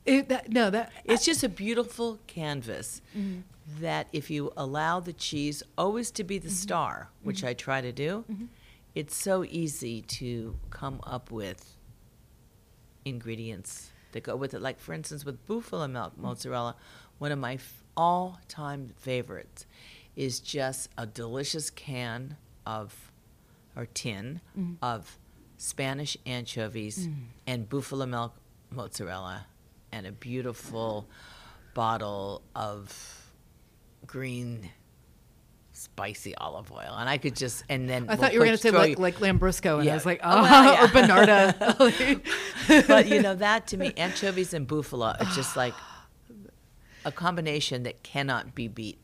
It, 0.03 0.29
that, 0.29 0.49
no, 0.51 0.71
that 0.71 0.91
it's 1.05 1.23
just 1.23 1.43
a 1.43 1.49
beautiful 1.49 2.19
canvas 2.27 3.01
Mm-hmm. 3.15 3.41
That 3.79 4.07
if 4.11 4.29
you 4.29 4.51
allow 4.57 4.99
the 4.99 5.13
cheese 5.13 5.63
always 5.77 6.11
to 6.11 6.23
be 6.23 6.37
the 6.37 6.47
Mm-hmm. 6.47 6.55
star, 6.55 7.09
which 7.23 7.43
I 7.43 7.53
try 7.53 7.81
to 7.81 7.91
do, 7.91 8.25
it's 8.95 9.15
so 9.15 9.43
easy 9.45 10.01
to 10.19 10.57
come 10.69 10.99
up 11.03 11.31
with 11.31 11.77
ingredients 13.05 13.91
that 14.11 14.23
go 14.23 14.35
with 14.35 14.53
it. 14.53 14.61
Like, 14.61 14.79
for 14.79 14.93
instance, 14.93 15.25
with 15.25 15.45
buffalo 15.47 15.87
milk 15.87 16.13
Mm-hmm. 16.13 16.23
mozzarella, 16.23 16.75
one 17.19 17.31
of 17.31 17.39
my 17.39 17.53
f- 17.55 17.83
all 17.95 18.39
time 18.47 18.91
favorites 18.97 19.65
is 20.15 20.39
just 20.39 20.89
a 20.97 21.05
delicious 21.05 21.69
can 21.69 22.37
of, 22.65 23.11
or 23.75 23.85
tin 23.85 24.41
Mm-hmm. 24.57 24.73
of 24.81 25.17
Spanish 25.57 26.17
anchovies 26.25 27.07
Mm. 27.07 27.13
and 27.45 27.69
buffalo 27.69 28.05
milk 28.07 28.33
mozzarella 28.71 29.45
and 29.91 30.07
a 30.07 30.11
beautiful 30.11 31.07
bottle 31.75 32.41
of 32.55 33.20
green 34.07 34.69
spicy 35.73 36.35
olive 36.35 36.71
oil. 36.71 36.95
And 36.97 37.09
I 37.09 37.17
could 37.17 37.35
just, 37.35 37.63
and 37.69 37.89
then 37.89 38.03
I 38.03 38.13
we'll 38.13 38.17
thought 38.17 38.33
you 38.33 38.39
were 38.39 38.45
going 38.45 38.57
to 38.57 38.61
say 38.61 38.71
like, 38.71 38.99
like 38.99 39.15
Lambrusco, 39.15 39.77
and 39.77 39.85
Yeah. 39.85 39.93
I 39.93 39.95
was 39.95 40.05
like, 40.05 40.19
Oh, 40.23 40.29
oh, 40.29 40.41
well, 40.43 40.73
yeah. 40.73 40.83
or 40.83 40.87
Bernarda. 40.87 42.85
but 42.87 43.07
you 43.07 43.21
know 43.21 43.35
that 43.35 43.67
to 43.67 43.77
me, 43.77 43.93
anchovies 43.97 44.53
and 44.53 44.67
buffalo 44.67 45.07
are 45.07 45.25
just 45.35 45.55
like 45.63 45.73
a 47.05 47.11
combination 47.11 47.83
that 47.83 48.03
cannot 48.03 48.53
be 48.53 48.67
beat. 48.67 48.99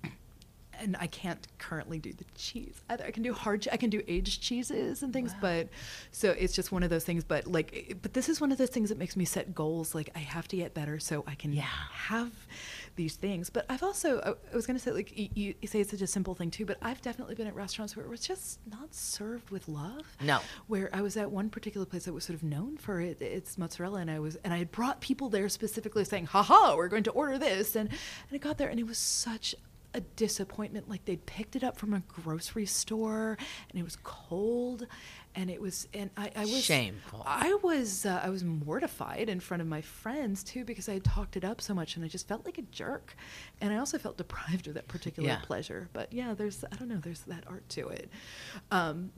and 0.79 0.95
I 0.99 1.07
can't 1.07 1.47
currently 1.57 1.97
do 1.97 2.13
the 2.13 2.25
cheese 2.35 2.83
either. 2.89 3.05
I 3.05 3.11
can 3.11 3.23
do 3.23 3.33
hard, 3.33 3.67
I 3.71 3.77
can 3.77 3.89
do 3.89 4.03
aged 4.07 4.43
cheeses 4.43 5.01
and 5.01 5.11
things, 5.11 5.33
but 5.41 5.69
so 6.11 6.29
it's 6.31 6.53
just 6.53 6.71
one 6.71 6.83
of 6.83 6.91
those 6.91 7.03
things. 7.03 7.23
But 7.23 7.47
like, 7.47 7.97
but 8.03 8.13
this 8.13 8.29
is 8.29 8.39
one 8.39 8.51
of 8.51 8.59
those 8.59 8.69
things 8.69 8.89
that 8.89 8.99
makes 8.99 9.15
me 9.15 9.25
set 9.25 9.55
goals. 9.55 9.95
Like 9.95 10.11
I 10.15 10.19
have 10.19 10.47
to 10.49 10.57
get 10.57 10.75
better 10.75 10.99
so 10.99 11.23
I 11.25 11.33
can 11.33 11.53
Yeah. 11.53 11.63
have 11.91 12.31
these 12.97 13.15
things. 13.15 13.49
But 13.49 13.65
I've 13.69 13.83
also, 13.83 14.37
I 14.51 14.55
was 14.55 14.67
going 14.67 14.77
to 14.77 14.83
say, 14.83 14.91
like 14.91 15.13
you, 15.15 15.53
you 15.61 15.67
say 15.67 15.79
it's 15.79 15.91
such 15.91 16.01
a 16.01 16.07
simple 16.07 16.35
thing 16.35 16.51
too, 16.51 16.65
but 16.65 16.77
I've 16.81 17.01
definitely 17.01 17.35
been 17.35 17.47
at 17.47 17.55
restaurants 17.55 17.95
where 17.95 18.05
it 18.05 18.09
was 18.09 18.19
just 18.19 18.59
not 18.69 18.93
served 18.93 19.49
with 19.49 19.69
love. 19.69 20.17
No. 20.21 20.39
Where 20.67 20.89
I 20.91 21.01
was 21.01 21.15
at 21.15 21.31
one 21.31 21.49
particular 21.49 21.85
place 21.85 22.05
that 22.05 22.13
was 22.13 22.25
sort 22.25 22.35
of 22.35 22.43
known 22.43 22.77
for 22.77 22.99
it, 22.99 23.21
its 23.21 23.57
mozzarella, 23.57 23.99
and 24.01 24.11
I 24.11 24.19
was, 24.19 24.35
and 24.43 24.53
I 24.53 24.57
had 24.57 24.71
brought 24.71 24.99
people 24.99 25.29
there 25.29 25.47
specifically 25.47 26.03
saying, 26.03 26.25
"Ha 26.25 26.43
ha, 26.43 26.75
we're 26.75 26.89
going 26.89 27.03
to 27.03 27.11
order 27.11 27.37
this," 27.37 27.75
and 27.75 27.87
and 27.89 27.99
I 28.33 28.37
got 28.37 28.57
there, 28.57 28.67
and 28.67 28.79
it 28.79 28.87
was 28.87 28.97
such 28.97 29.55
a 29.97 30.01
disappointment. 30.01 30.87
Like 30.89 31.03
they'd 31.05 31.25
picked 31.25 31.55
it 31.55 31.63
up 31.63 31.77
from 31.77 31.93
a 31.93 32.01
grocery 32.07 32.65
store, 32.65 33.37
and 33.69 33.79
it 33.79 33.83
was 33.83 33.97
cold, 34.03 34.85
and 35.35 35.49
it 35.49 35.59
was, 35.59 35.87
and 35.93 36.09
I, 36.15 36.31
I 36.35 36.41
was 36.45 36.63
Shameful. 36.63 37.23
I 37.25 37.53
was, 37.63 38.05
uh, 38.05 38.21
I 38.23 38.29
was 38.29 38.43
mortified 38.43 39.27
in 39.29 39.39
front 39.39 39.61
of 39.61 39.67
my 39.67 39.81
friends 39.81 40.43
too 40.43 40.63
because 40.65 40.87
I 40.87 40.93
had 40.93 41.03
talked 41.03 41.35
it 41.35 41.43
up 41.43 41.61
so 41.61 41.73
much, 41.73 41.95
and 41.95 42.05
I 42.05 42.07
just 42.07 42.27
felt 42.27 42.45
like 42.45 42.57
a 42.57 42.63
jerk, 42.63 43.15
and 43.61 43.73
I 43.73 43.77
also 43.77 43.97
felt 43.97 44.17
deprived 44.17 44.67
of 44.67 44.73
that 44.75 44.87
particular 44.87 45.27
Yeah. 45.29 45.39
pleasure. 45.43 45.89
But 45.93 46.13
yeah, 46.13 46.33
there's, 46.33 46.63
I 46.71 46.75
don't 46.75 46.87
know, 46.87 46.99
there's 47.01 47.21
that 47.21 47.43
art 47.47 47.67
to 47.69 47.87
it. 47.89 48.09
Um, 48.71 49.11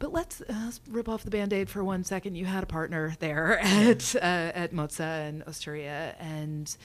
but 0.00 0.12
let's, 0.12 0.40
uh, 0.40 0.44
let's 0.64 0.80
rip 0.88 1.08
off 1.08 1.22
the 1.24 1.30
band-aid 1.30 1.70
for 1.70 1.84
one 1.84 2.02
second. 2.02 2.34
You 2.34 2.46
had 2.46 2.62
a 2.64 2.66
partner 2.66 3.14
there 3.20 3.58
at 3.62 4.14
uh, 4.16 4.18
at 4.18 4.72
Mozza 4.72 5.28
and 5.28 5.42
Osteria, 5.44 6.16
and 6.18 6.76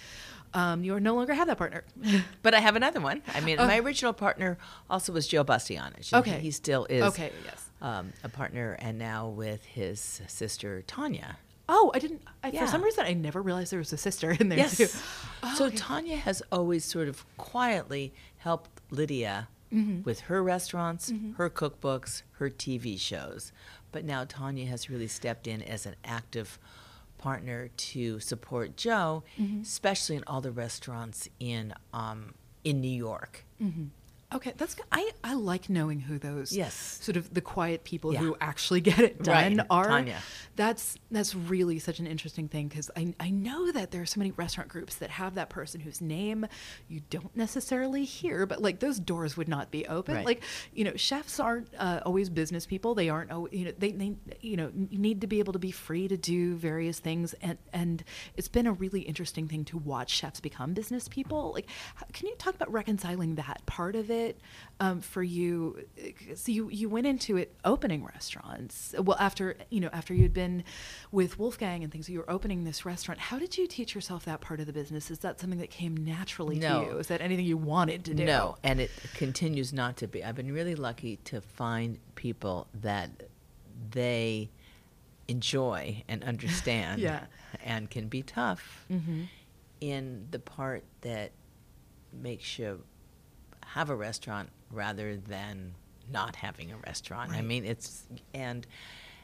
um, 0.54 0.84
you 0.84 1.00
no 1.00 1.16
longer 1.16 1.34
have 1.34 1.48
that 1.48 1.58
partner. 1.58 1.84
But 2.42 2.54
I 2.54 2.60
have 2.60 2.76
another 2.76 3.00
one. 3.02 3.22
I 3.34 3.40
mean, 3.42 3.58
Oh. 3.60 3.68
my 3.68 3.80
original 3.80 4.14
partner 4.14 4.58
also 4.90 5.14
was 5.14 5.28
Joe 5.28 5.44
Bastianich. 5.44 6.14
Okay. 6.14 6.40
He 6.40 6.52
still 6.52 6.86
is 6.90 7.04
Okay, 7.04 7.32
yes. 7.46 7.70
um, 7.82 8.14
a 8.24 8.30
partner, 8.30 8.76
and 8.80 8.98
now 8.98 9.28
with 9.28 9.64
his 9.66 10.22
sister, 10.28 10.82
Tanya. 10.88 11.38
oh, 11.72 11.92
I 11.94 12.00
didn't. 12.00 12.24
I, 12.44 12.50
Yeah. 12.50 12.62
For 12.62 12.68
some 12.72 12.82
reason, 12.84 13.06
I 13.06 13.14
never 13.14 13.42
realized 13.44 13.72
there 13.72 13.78
was 13.80 13.94
a 13.94 13.98
sister 13.98 14.32
in 14.32 14.50
there 14.50 14.58
Yes. 14.60 14.78
too. 14.78 14.86
so 14.88 15.00
Oh, 15.44 15.68
okay. 15.68 15.76
Tanya 15.78 16.18
has 16.18 16.42
always 16.52 16.84
sort 16.86 17.08
of 17.08 17.26
quietly 17.38 18.14
helped 18.38 18.72
Lidia 18.92 19.48
Mm-hmm. 19.72 20.02
with 20.02 20.22
her 20.22 20.42
restaurants, 20.42 21.14
her 21.38 21.48
cookbooks, 21.48 22.24
her 22.40 22.50
TV 22.50 23.00
shows. 23.00 23.52
But 23.92 24.04
now 24.04 24.26
Tanya 24.26 24.66
has 24.66 24.90
really 24.90 25.06
stepped 25.08 25.46
in 25.46 25.62
as 25.62 25.86
an 25.86 25.96
active 26.04 26.58
partner 27.20 27.70
to 27.92 28.20
support 28.20 28.76
Joe, 28.76 29.24
Mm-hmm. 29.40 29.62
especially 29.62 30.16
in 30.16 30.24
all 30.26 30.42
the 30.42 30.52
restaurants 30.52 31.30
in 31.40 31.74
um, 31.94 32.34
in 32.64 32.82
New 32.82 32.90
York. 33.10 33.46
Mm-hmm. 33.62 33.86
Okay, 34.32 34.54
that's 34.58 34.76
good. 34.76 34.86
I, 34.92 35.10
I 35.24 35.34
like 35.34 35.70
knowing 35.72 36.02
who 36.02 36.20
those 36.20 36.56
Yes. 36.56 37.00
sort 37.02 37.18
of 37.18 37.34
the 37.34 37.42
quiet 37.42 37.84
people 37.84 38.14
Yeah. 38.14 38.20
who 38.20 38.38
actually 38.40 38.80
get 38.90 39.00
it 39.00 39.16
Right, 39.26 39.56
done 39.56 39.66
are. 39.72 39.88
Tanya. 39.88 40.20
That's 40.56 40.98
that's 41.10 41.34
really 41.34 41.80
such 41.80 41.98
an 42.00 42.06
interesting 42.06 42.48
thing 42.48 42.68
because 42.68 42.92
I, 42.96 43.16
I 43.20 43.32
know 43.32 43.72
that 43.72 43.90
there 43.90 44.04
are 44.04 44.06
so 44.06 44.20
many 44.20 44.30
restaurant 44.32 44.70
groups 44.70 44.96
that 44.98 45.10
have 45.10 45.34
that 45.36 45.50
person 45.50 45.82
whose 45.82 46.00
name 46.00 46.46
you 46.88 47.02
don't 47.10 47.36
necessarily 47.36 48.04
hear, 48.06 48.46
but 48.46 48.62
like 48.62 48.80
those 48.82 49.00
doors 49.00 49.36
would 49.36 49.48
not 49.48 49.72
be 49.72 49.88
open. 49.88 50.14
Right. 50.16 50.26
Like 50.26 50.44
you 50.74 50.84
know, 50.84 50.94
chefs 50.96 51.40
aren't 51.40 51.70
uh, 51.80 52.02
always 52.06 52.30
business 52.30 52.68
people. 52.68 52.94
They 52.94 53.10
aren't. 53.10 53.32
You 53.52 53.66
know, 53.66 53.74
they, 53.80 53.94
they 53.94 54.16
you 54.42 54.58
know 54.58 54.70
need 54.76 55.22
to 55.22 55.28
be 55.28 55.40
able 55.40 55.54
to 55.54 55.60
be 55.60 55.72
free 55.72 56.08
to 56.08 56.18
do 56.18 56.56
various 56.56 57.00
things, 57.00 57.34
and 57.42 57.58
and 57.74 58.04
it's 58.38 58.48
been 58.48 58.68
a 58.68 58.74
really 58.74 59.02
interesting 59.02 59.48
thing 59.48 59.66
to 59.66 59.78
watch 59.80 60.12
chefs 60.12 60.40
become 60.40 60.74
business 60.74 61.08
people. 61.08 61.52
Like, 61.54 61.68
can 62.14 62.28
you 62.28 62.36
talk 62.36 62.54
about 62.54 62.72
reconciling 62.72 63.34
that 63.36 63.66
part 63.66 63.96
of 63.96 64.12
it 64.12 64.19
um, 64.80 65.02
for 65.02 65.22
you? 65.24 65.86
So 66.36 66.52
you 66.52 66.70
you 66.70 66.88
went 66.90 67.06
into 67.08 67.38
it 67.38 67.56
opening 67.66 68.04
restaurants. 68.06 68.94
Well, 68.98 69.18
after 69.20 69.56
you 69.70 69.80
know 69.80 69.90
after 69.94 70.14
you'd 70.14 70.34
been 70.34 70.64
with 71.12 71.38
Wolfgang 71.40 71.84
and 71.84 71.92
things, 71.92 72.10
you 72.10 72.20
were 72.20 72.30
opening 72.30 72.64
this 72.64 72.86
restaurant. 72.86 73.20
How 73.20 73.38
did 73.40 73.58
you 73.58 73.68
teach 73.68 73.94
yourself 73.96 74.26
that 74.26 74.42
part 74.42 74.60
of 74.60 74.66
the 74.66 74.74
business? 74.74 75.10
Is 75.12 75.20
that 75.20 75.40
something 75.40 75.60
that 75.60 75.70
came 75.70 75.96
naturally 75.98 76.58
No. 76.60 76.84
to 76.86 76.92
you? 76.92 76.98
Is 76.98 77.08
that 77.08 77.22
anything 77.22 77.46
you 77.46 77.58
wanted 77.58 78.06
to 78.06 78.14
do? 78.14 78.26
No, 78.26 78.56
and 78.64 78.80
it 78.80 78.92
continues 79.16 79.74
not 79.74 79.98
to 79.98 80.08
be. 80.08 80.24
I've 80.24 80.36
been 80.36 80.52
really 80.54 80.76
lucky 80.76 81.18
to 81.26 81.42
find 81.42 82.00
people 82.16 82.68
that 82.82 83.10
they 83.92 84.50
enjoy 85.28 86.04
and 86.08 86.24
understand 86.24 87.02
Yeah. 87.10 87.26
and 87.64 87.90
can 87.90 88.08
be 88.08 88.24
tough 88.24 88.86
Mm-hmm. 88.92 89.24
in 89.82 90.28
the 90.32 90.40
part 90.40 90.84
that 91.02 91.32
makes 92.12 92.58
you 92.58 92.84
have 93.74 93.90
a 93.90 93.96
restaurant 93.96 94.50
rather 94.72 95.16
than 95.18 95.74
not 96.12 96.36
having 96.36 96.72
a 96.72 96.78
restaurant. 96.78 97.32
I 97.32 97.42
mean, 97.42 97.66
it's 97.66 98.04
and 98.34 98.66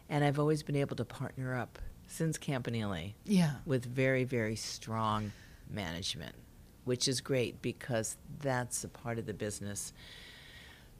and 0.09 0.23
I've 0.23 0.37
always 0.39 0.61
been 0.63 0.75
able 0.75 0.95
to 0.97 1.05
partner 1.05 1.55
up 1.57 1.79
since 2.07 2.37
Campanile 2.37 3.13
Yeah. 3.25 3.55
with 3.65 3.85
very 3.85 4.23
very 4.23 4.55
strong 4.55 5.31
management, 5.69 6.35
which 6.83 7.07
is 7.07 7.21
great 7.21 7.61
because 7.61 8.17
that's 8.39 8.83
a 8.83 8.87
part 8.87 9.17
of 9.17 9.25
the 9.25 9.33
business 9.33 9.93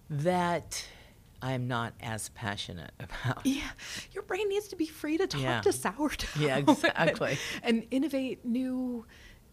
that 0.10 0.86
I'm 1.42 1.68
not 1.68 1.94
as 2.02 2.30
passionate 2.30 2.92
about. 3.00 3.46
Yeah, 3.46 3.70
your 4.14 4.24
brain 4.24 4.50
needs 4.50 4.68
to 4.70 4.76
be 4.76 4.86
free 4.88 5.18
to 5.18 5.28
talk 5.28 5.42
Yeah. 5.42 5.62
to 5.62 5.72
sourdough. 5.72 6.28
Yeah, 6.40 6.58
and- 6.58 6.70
exactly. 6.70 7.38
And, 7.64 7.86
innovate 7.92 8.44
new 8.46 9.06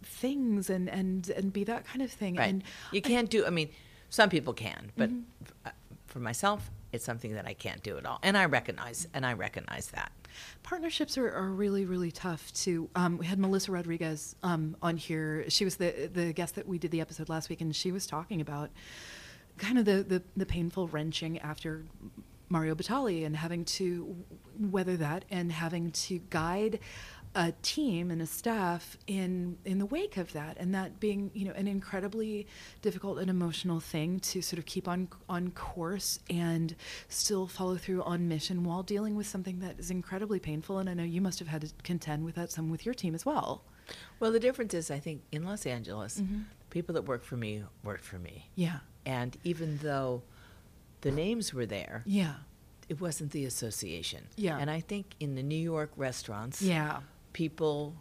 things 0.03 0.69
and 0.71 0.89
and 0.89 1.29
and 1.31 1.53
be 1.53 1.65
that 1.65 1.85
kind 1.87 2.03
of 2.03 2.11
thing. 2.11 2.37
Right. 2.37 2.49
And 2.49 2.63
you 2.93 3.03
can't 3.03 3.31
do. 3.31 3.47
I 3.47 3.51
mean, 3.51 3.71
some 4.11 4.29
people 4.31 4.53
can, 4.53 4.93
but 4.97 5.11
Mhm. 5.11 5.23
uh, 5.67 5.71
for 6.07 6.19
myself, 6.21 6.71
it's 6.93 7.05
something 7.05 7.33
that 7.35 7.47
I 7.47 7.55
can't 7.55 7.83
do 7.83 7.97
at 7.97 8.05
all, 8.05 8.19
and 8.23 8.37
I 8.37 8.45
recognize 8.45 9.09
and 9.15 9.25
I 9.27 9.33
recognize 9.35 9.89
that. 9.89 10.13
partnerships 10.63 11.19
are, 11.19 11.31
are 11.31 11.51
really 11.51 11.85
really 11.85 12.11
tough 12.11 12.53
too. 12.55 12.89
Um, 12.95 13.19
we 13.19 13.27
had 13.27 13.39
Melissa 13.39 13.71
Rodriguez 13.73 14.35
um, 14.43 14.77
on 14.81 14.97
here. 14.97 15.45
She 15.49 15.65
was 15.65 15.77
the 15.77 16.09
the 16.13 16.33
guest 16.33 16.55
that 16.55 16.67
we 16.67 16.79
did 16.79 16.91
the 16.91 17.01
episode 17.03 17.29
last 17.29 17.49
week, 17.51 17.61
and 17.61 17.75
she 17.77 17.93
was 17.93 18.07
talking 18.07 18.41
about 18.41 18.71
kind 19.59 19.79
of 19.79 19.85
the 19.85 20.03
the, 20.03 20.23
the 20.37 20.47
painful 20.47 20.89
wrenching 20.89 21.39
after 21.41 21.85
Mario 22.49 22.75
Batali 22.75 23.25
and 23.27 23.37
having 23.37 23.65
to 23.65 24.17
weather 24.59 24.97
that 24.99 25.25
and 25.31 25.53
having 25.53 25.91
to 25.93 26.19
guide 26.31 26.81
a 27.35 27.53
team 27.63 28.11
and 28.11 28.21
a 28.21 28.27
staff 28.27 28.99
in 29.07 29.57
in 29.65 29.79
the 29.79 29.87
wake 29.87 30.19
of 30.19 30.33
that 30.35 30.57
and 30.59 30.75
that 30.75 31.01
being 31.01 31.31
you 31.33 31.47
know 31.47 31.53
an 31.53 31.67
incredibly 31.67 32.47
difficult 32.83 33.19
and 33.19 33.31
emotional 33.31 33.81
thing 33.81 34.21
to 34.21 34.43
sort 34.43 34.59
of 34.59 34.67
keep 34.67 34.87
on 34.87 35.09
on 35.31 35.51
course 35.53 36.19
and 36.29 36.77
still 37.09 37.47
follow 37.47 37.77
through 37.77 38.03
on 38.03 38.29
mission 38.29 38.65
while 38.65 38.83
dealing 38.83 39.15
with 39.15 39.27
something 39.27 39.61
that 39.61 39.79
is 39.81 39.91
incredibly 39.91 40.39
painful 40.39 40.79
and 40.79 40.91
I 40.91 40.95
know 40.95 41.05
you 41.05 41.23
must 41.23 41.39
have 41.39 41.49
had 41.49 41.63
to 41.63 41.71
contend 41.83 42.23
with 42.25 42.35
that 42.35 42.51
some 42.51 42.69
with 42.71 42.85
your 42.85 42.95
team 42.95 43.15
as 43.15 43.25
well. 43.25 43.65
Well, 44.21 44.31
the 44.31 44.39
difference 44.41 44.75
is, 44.75 44.91
I 44.91 45.01
think, 45.01 45.23
in 45.33 45.43
Los 45.43 45.67
Angeles, 45.67 46.21
Mhm. 46.21 46.45
people 46.71 46.93
that 46.95 47.03
work 47.03 47.25
for 47.25 47.37
me 47.37 47.65
work 47.83 48.03
for 48.03 48.19
me, 48.19 48.51
Yeah. 48.55 48.81
and 49.07 49.37
even 49.43 49.79
though 49.79 50.23
the 51.01 51.11
names 51.11 51.53
were 51.53 51.67
there, 51.67 52.03
Yeah. 52.07 52.37
it 52.89 53.01
wasn't 53.01 53.33
the 53.33 53.45
association. 53.45 54.29
Yeah. 54.37 54.59
And 54.59 54.71
I 54.71 54.81
think 54.81 55.17
in 55.19 55.35
the 55.35 55.43
New 55.43 55.57
York 55.61 55.91
restaurants, 55.97 56.63
Yeah. 56.63 57.01
People 57.33 57.95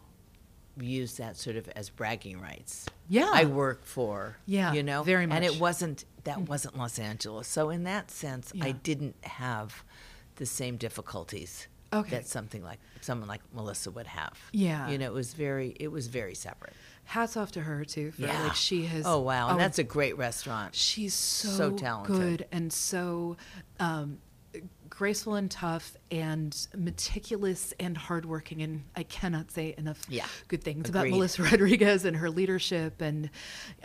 use 0.79 1.17
that 1.17 1.35
sort 1.37 1.55
of 1.57 1.67
as 1.69 1.89
bragging 1.89 2.39
rights. 2.39 2.87
Yeah. 3.09 3.29
I 3.33 3.45
work 3.45 3.83
for. 3.85 4.37
Yeah, 4.45 4.73
You 4.73 4.83
know? 4.83 5.03
very 5.03 5.25
much. 5.25 5.35
And 5.35 5.45
it 5.45 5.59
wasn't 5.59 6.05
that 6.23 6.39
wasn't 6.47 6.77
Los 6.77 6.97
Angeles. 6.99 7.47
So 7.47 7.69
in 7.69 7.83
that 7.83 8.09
sense 8.11 8.53
I 8.61 8.71
didn't 8.71 9.15
have 9.23 9.83
the 10.35 10.45
same 10.45 10.77
difficulties 10.77 11.67
Okay. 11.93 12.11
that 12.11 12.25
something 12.27 12.63
like 12.63 12.79
someone 13.01 13.27
like 13.27 13.41
Melissa 13.53 13.91
would 13.91 14.07
have. 14.07 14.37
Yeah. 14.53 14.87
You 14.89 14.97
know, 14.97 15.07
it 15.07 15.13
was 15.13 15.33
very 15.33 15.75
it 15.79 15.89
was 15.89 16.07
very 16.07 16.35
separate. 16.35 16.73
Hats 17.03 17.35
off 17.35 17.51
to 17.53 17.61
her 17.61 17.83
too 17.83 18.11
for 18.11 18.21
Yeah. 18.21 18.43
like 18.43 18.55
she 18.55 18.85
has 18.85 19.03
Oh 19.05 19.19
wow, 19.19 19.49
and 19.49 19.59
that's 19.59 19.77
a 19.79 19.83
great 19.83 20.17
restaurant. 20.17 20.73
She's 20.73 21.13
so, 21.13 21.49
So 21.49 21.71
talented. 21.71 22.15
good 22.15 22.47
and 22.51 22.71
so 22.71 23.35
um, 23.79 24.19
graceful 24.89 25.35
and 25.35 25.51
tough 25.51 25.97
and 26.11 26.67
meticulous 26.75 27.73
and 27.79 27.97
hardworking. 27.97 28.61
And 28.61 28.83
I 28.95 29.03
cannot 29.03 29.49
say 29.49 29.73
enough 29.77 30.01
Yeah. 30.09 30.25
good 30.49 30.63
things 30.63 30.89
about 30.89 31.07
Melissa 31.07 31.43
Rodriguez 31.51 32.03
and 32.05 32.17
her 32.17 32.29
leadership. 32.29 33.01
And 33.01 33.29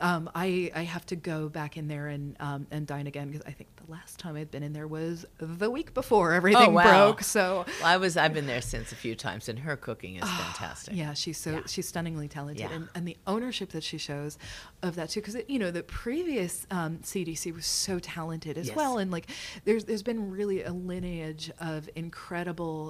um, 0.00 0.28
I, 0.34 0.70
I 0.74 0.82
have 0.82 1.06
to 1.06 1.16
go 1.16 1.48
back 1.48 1.76
in 1.76 1.86
there 1.88 2.08
and 2.08 2.36
um, 2.40 2.66
and 2.70 2.86
dine 2.86 3.06
again 3.06 3.28
because 3.30 3.46
I 3.46 3.52
think 3.52 3.70
the 3.76 3.90
last 3.90 4.18
time 4.18 4.36
I'd 4.36 4.50
been 4.50 4.62
in 4.64 4.72
there 4.72 4.88
was 4.88 5.24
the 5.38 5.70
week 5.70 5.94
before 5.94 6.32
everything 6.32 6.70
Oh, 6.70 6.72
wow. 6.72 7.06
broke. 7.06 7.22
So 7.22 7.64
Well, 7.80 7.86
I 7.88 7.96
was 7.96 8.16
I've 8.16 8.34
been 8.34 8.46
there 8.46 8.60
since 8.60 8.90
a 8.92 8.96
few 8.96 9.14
times 9.14 9.48
and 9.48 9.60
her 9.60 9.76
cooking 9.76 10.16
is 10.16 10.28
fantastic. 10.28 10.94
Ah, 10.94 10.96
Yeah, 10.98 11.14
she's 11.14 11.38
so 11.38 11.52
Yeah. 11.52 11.60
she's 11.66 11.86
stunningly 11.86 12.26
talented, 12.28 12.68
Yeah. 12.68 12.74
and, 12.74 12.88
and 12.94 13.06
the 13.06 13.16
ownership 13.26 13.70
that 13.70 13.84
she 13.84 13.98
shows 13.98 14.36
of 14.82 14.96
that 14.96 15.10
too, 15.10 15.20
because 15.20 15.36
you 15.48 15.58
know 15.60 15.70
the 15.70 15.82
previous 15.84 16.66
um, 16.72 16.98
CDC 16.98 17.54
was 17.54 17.66
so 17.66 17.98
talented 18.00 18.58
as 18.58 18.66
Yes. 18.68 18.76
well, 18.76 18.98
and 18.98 19.10
like 19.12 19.26
there's 19.64 19.84
there's 19.84 20.02
been 20.02 20.30
really 20.30 20.62
a 20.64 20.72
lineage 20.72 21.50
of 21.60 21.88
incredible 21.94 22.15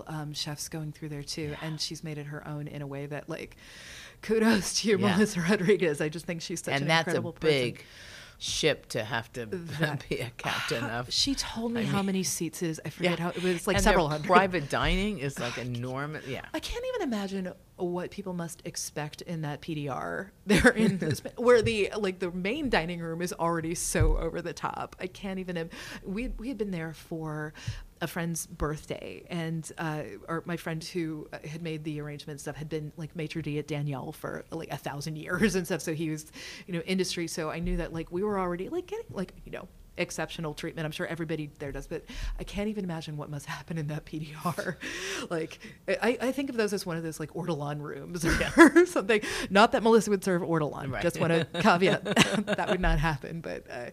um, 0.07 0.33
chefs 0.33 0.69
going 0.69 0.93
through 0.93 1.09
there 1.11 1.23
too, 1.23 1.55
and 1.63 1.81
she's 1.81 2.03
made 2.05 2.19
it 2.19 2.27
her 2.27 2.47
own 2.47 2.67
in 2.69 2.83
a 2.83 2.87
way 2.87 3.07
that 3.07 3.29
like 3.29 3.57
kudos 4.23 4.81
to 4.81 4.89
you, 4.89 4.99
Yeah. 4.99 5.15
Melissa 5.15 5.41
Rodriguez. 5.51 6.01
I 6.01 6.09
just 6.09 6.27
think 6.27 6.43
she's 6.43 6.63
such 6.63 6.75
and 6.75 6.83
an 6.83 6.89
that's 6.89 7.07
a 7.07 7.11
incredible 7.11 7.33
person. 7.33 7.49
big 7.49 7.85
ship 8.39 8.87
to 8.91 9.03
have 9.03 9.33
to 9.33 9.47
That- 9.81 10.05
be 10.09 10.17
a 10.19 10.31
captain 10.37 10.85
of. 10.97 11.13
She 11.13 11.35
told 11.35 11.73
me 11.73 11.83
I 11.83 11.85
how 11.85 11.99
mean- 11.99 12.07
many 12.07 12.23
seats 12.23 12.63
it 12.63 12.69
is. 12.71 12.81
I 12.85 12.91
forget 12.91 13.19
how 13.19 13.31
it 13.31 13.43
was 13.43 13.67
like 13.67 13.77
and 13.77 13.85
several 13.85 14.09
hundred. 14.09 14.27
Private 14.27 14.69
dining 14.71 15.19
is 15.19 15.39
like 15.39 15.59
enormous. 15.69 16.27
Yeah. 16.27 16.45
I 16.55 16.61
can't 16.61 16.85
even 16.95 17.03
imagine 17.09 17.53
what 17.79 18.11
people 18.11 18.33
must 18.33 18.63
expect 18.65 19.21
in 19.23 19.43
that 19.43 19.61
PDR. 19.61 20.31
They're 20.47 20.69
in 20.73 20.97
this, 20.99 21.21
where 21.37 21.61
the 21.61 21.91
like 21.97 22.19
the 22.21 22.31
main 22.31 22.71
dining 22.71 23.01
room 23.01 23.21
is 23.21 23.35
already 23.35 23.75
so 23.75 24.17
over 24.17 24.41
the 24.41 24.55
top. 24.55 24.97
I 24.99 25.07
can't 25.09 25.39
even. 25.39 25.69
We 26.05 26.29
we 26.39 26.49
had 26.49 26.57
been 26.59 26.71
there 26.71 26.95
for 26.95 27.53
a 28.01 28.07
friend's 28.07 28.47
birthday, 28.47 29.25
and 29.29 29.71
uh, 29.79 30.03
or 30.29 30.43
my 30.47 30.57
friend 30.57 30.83
who 30.83 31.29
uh, 31.33 31.39
had 31.47 31.63
made 31.63 31.85
the 31.85 32.01
arrangement 32.01 32.41
stuff 32.41 32.57
had 32.57 32.69
been 32.69 32.93
like 32.97 33.15
maitre 33.17 33.43
d 33.43 33.59
at 33.59 33.67
Daniel 33.67 34.13
for 34.13 34.45
like 34.51 34.71
a 34.71 34.77
thousand 34.77 35.17
years 35.17 35.55
and 35.57 35.67
stuff. 35.67 35.81
So 35.81 35.95
he 35.95 36.11
was, 36.11 36.31
you 36.67 36.75
know, 36.75 36.81
industry. 36.81 37.27
So 37.27 37.51
I 37.51 37.59
knew 37.59 37.77
that 37.79 37.93
like 37.93 38.13
we 38.13 38.23
were 38.23 38.39
already 38.39 38.69
like 38.69 38.87
getting 38.87 39.07
like 39.11 39.33
you 39.45 39.53
know 39.53 39.69
exceptional 39.99 40.55
treatment. 40.55 40.85
I'm 40.85 40.93
sure 40.93 41.07
everybody 41.07 41.51
there 41.59 41.73
does, 41.73 41.87
but 41.87 42.05
I 42.39 42.45
can't 42.45 42.69
even 42.69 42.85
imagine 42.85 43.17
what 43.17 43.31
must 43.31 43.47
happen 43.57 43.79
in 43.79 43.89
that 43.89 44.05
PDR. 44.05 44.77
like, 45.31 45.59
I, 45.89 46.19
I 46.21 46.33
think 46.33 46.51
of 46.51 46.57
those 46.57 46.73
as 46.73 46.87
one 46.87 46.97
of 46.97 47.03
those 47.03 47.21
like 47.21 47.33
ortolan 47.35 47.81
rooms 47.81 48.25
or 48.25 48.87
something. 48.87 49.21
Not 49.51 49.73
that 49.73 49.83
Melissa 49.83 50.11
would 50.11 50.25
serve 50.25 50.43
ortolan. 50.43 50.93
Right. 50.93 51.03
Just 51.03 51.21
want 51.21 51.33
to 51.33 51.47
caveat 51.61 52.05
that 52.47 52.69
would 52.69 52.81
not 52.81 52.99
happen. 52.99 53.41
But 53.41 53.65
uh, 53.71 53.91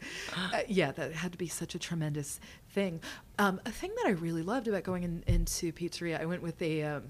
uh, 0.54 0.62
yeah, 0.68 0.92
that 0.92 1.14
had 1.14 1.32
to 1.32 1.38
be 1.38 1.48
such 1.48 1.76
a 1.76 1.80
tremendous 1.80 2.40
thing. 2.74 3.02
Um, 3.40 3.62
a 3.66 3.72
thing 3.72 3.92
that 3.98 4.08
I 4.08 4.12
really 4.12 4.44
loved 4.44 4.68
about 4.68 4.84
going 4.84 5.04
in, 5.04 5.24
into 5.28 5.72
pizzeria, 5.72 6.20
I 6.20 6.26
went 6.26 6.42
with 6.42 6.62
a 6.62 6.84
um, 6.84 7.04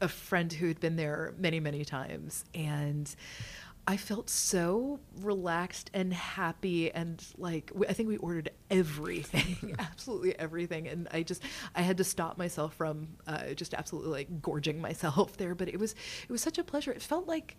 a 0.00 0.08
friend 0.08 0.52
who 0.52 0.68
had 0.68 0.78
been 0.78 0.96
there 0.96 1.34
many 1.38 1.60
many 1.60 1.84
times 1.84 2.44
and. 2.54 3.14
I 3.88 3.96
felt 3.96 4.28
so 4.28 4.98
relaxed 5.20 5.92
and 5.94 6.12
happy 6.12 6.90
and 6.90 7.24
like 7.38 7.70
I 7.88 7.92
think 7.92 8.08
we 8.08 8.16
ordered 8.16 8.50
everything, 8.68 9.76
absolutely 9.78 10.36
everything, 10.36 10.88
and 10.88 11.06
I 11.12 11.22
just 11.22 11.40
I 11.72 11.82
had 11.82 11.96
to 11.98 12.02
stop 12.02 12.36
myself 12.36 12.74
from 12.74 13.06
uh, 13.28 13.54
just 13.54 13.74
absolutely 13.74 14.10
like 14.10 14.42
gorging 14.42 14.80
myself 14.80 15.36
there. 15.36 15.54
But 15.54 15.68
it 15.68 15.78
was 15.78 15.92
it 15.92 16.32
was 16.32 16.42
such 16.42 16.58
a 16.58 16.64
pleasure. 16.64 16.90
It 16.90 17.00
felt 17.00 17.28
like 17.28 17.58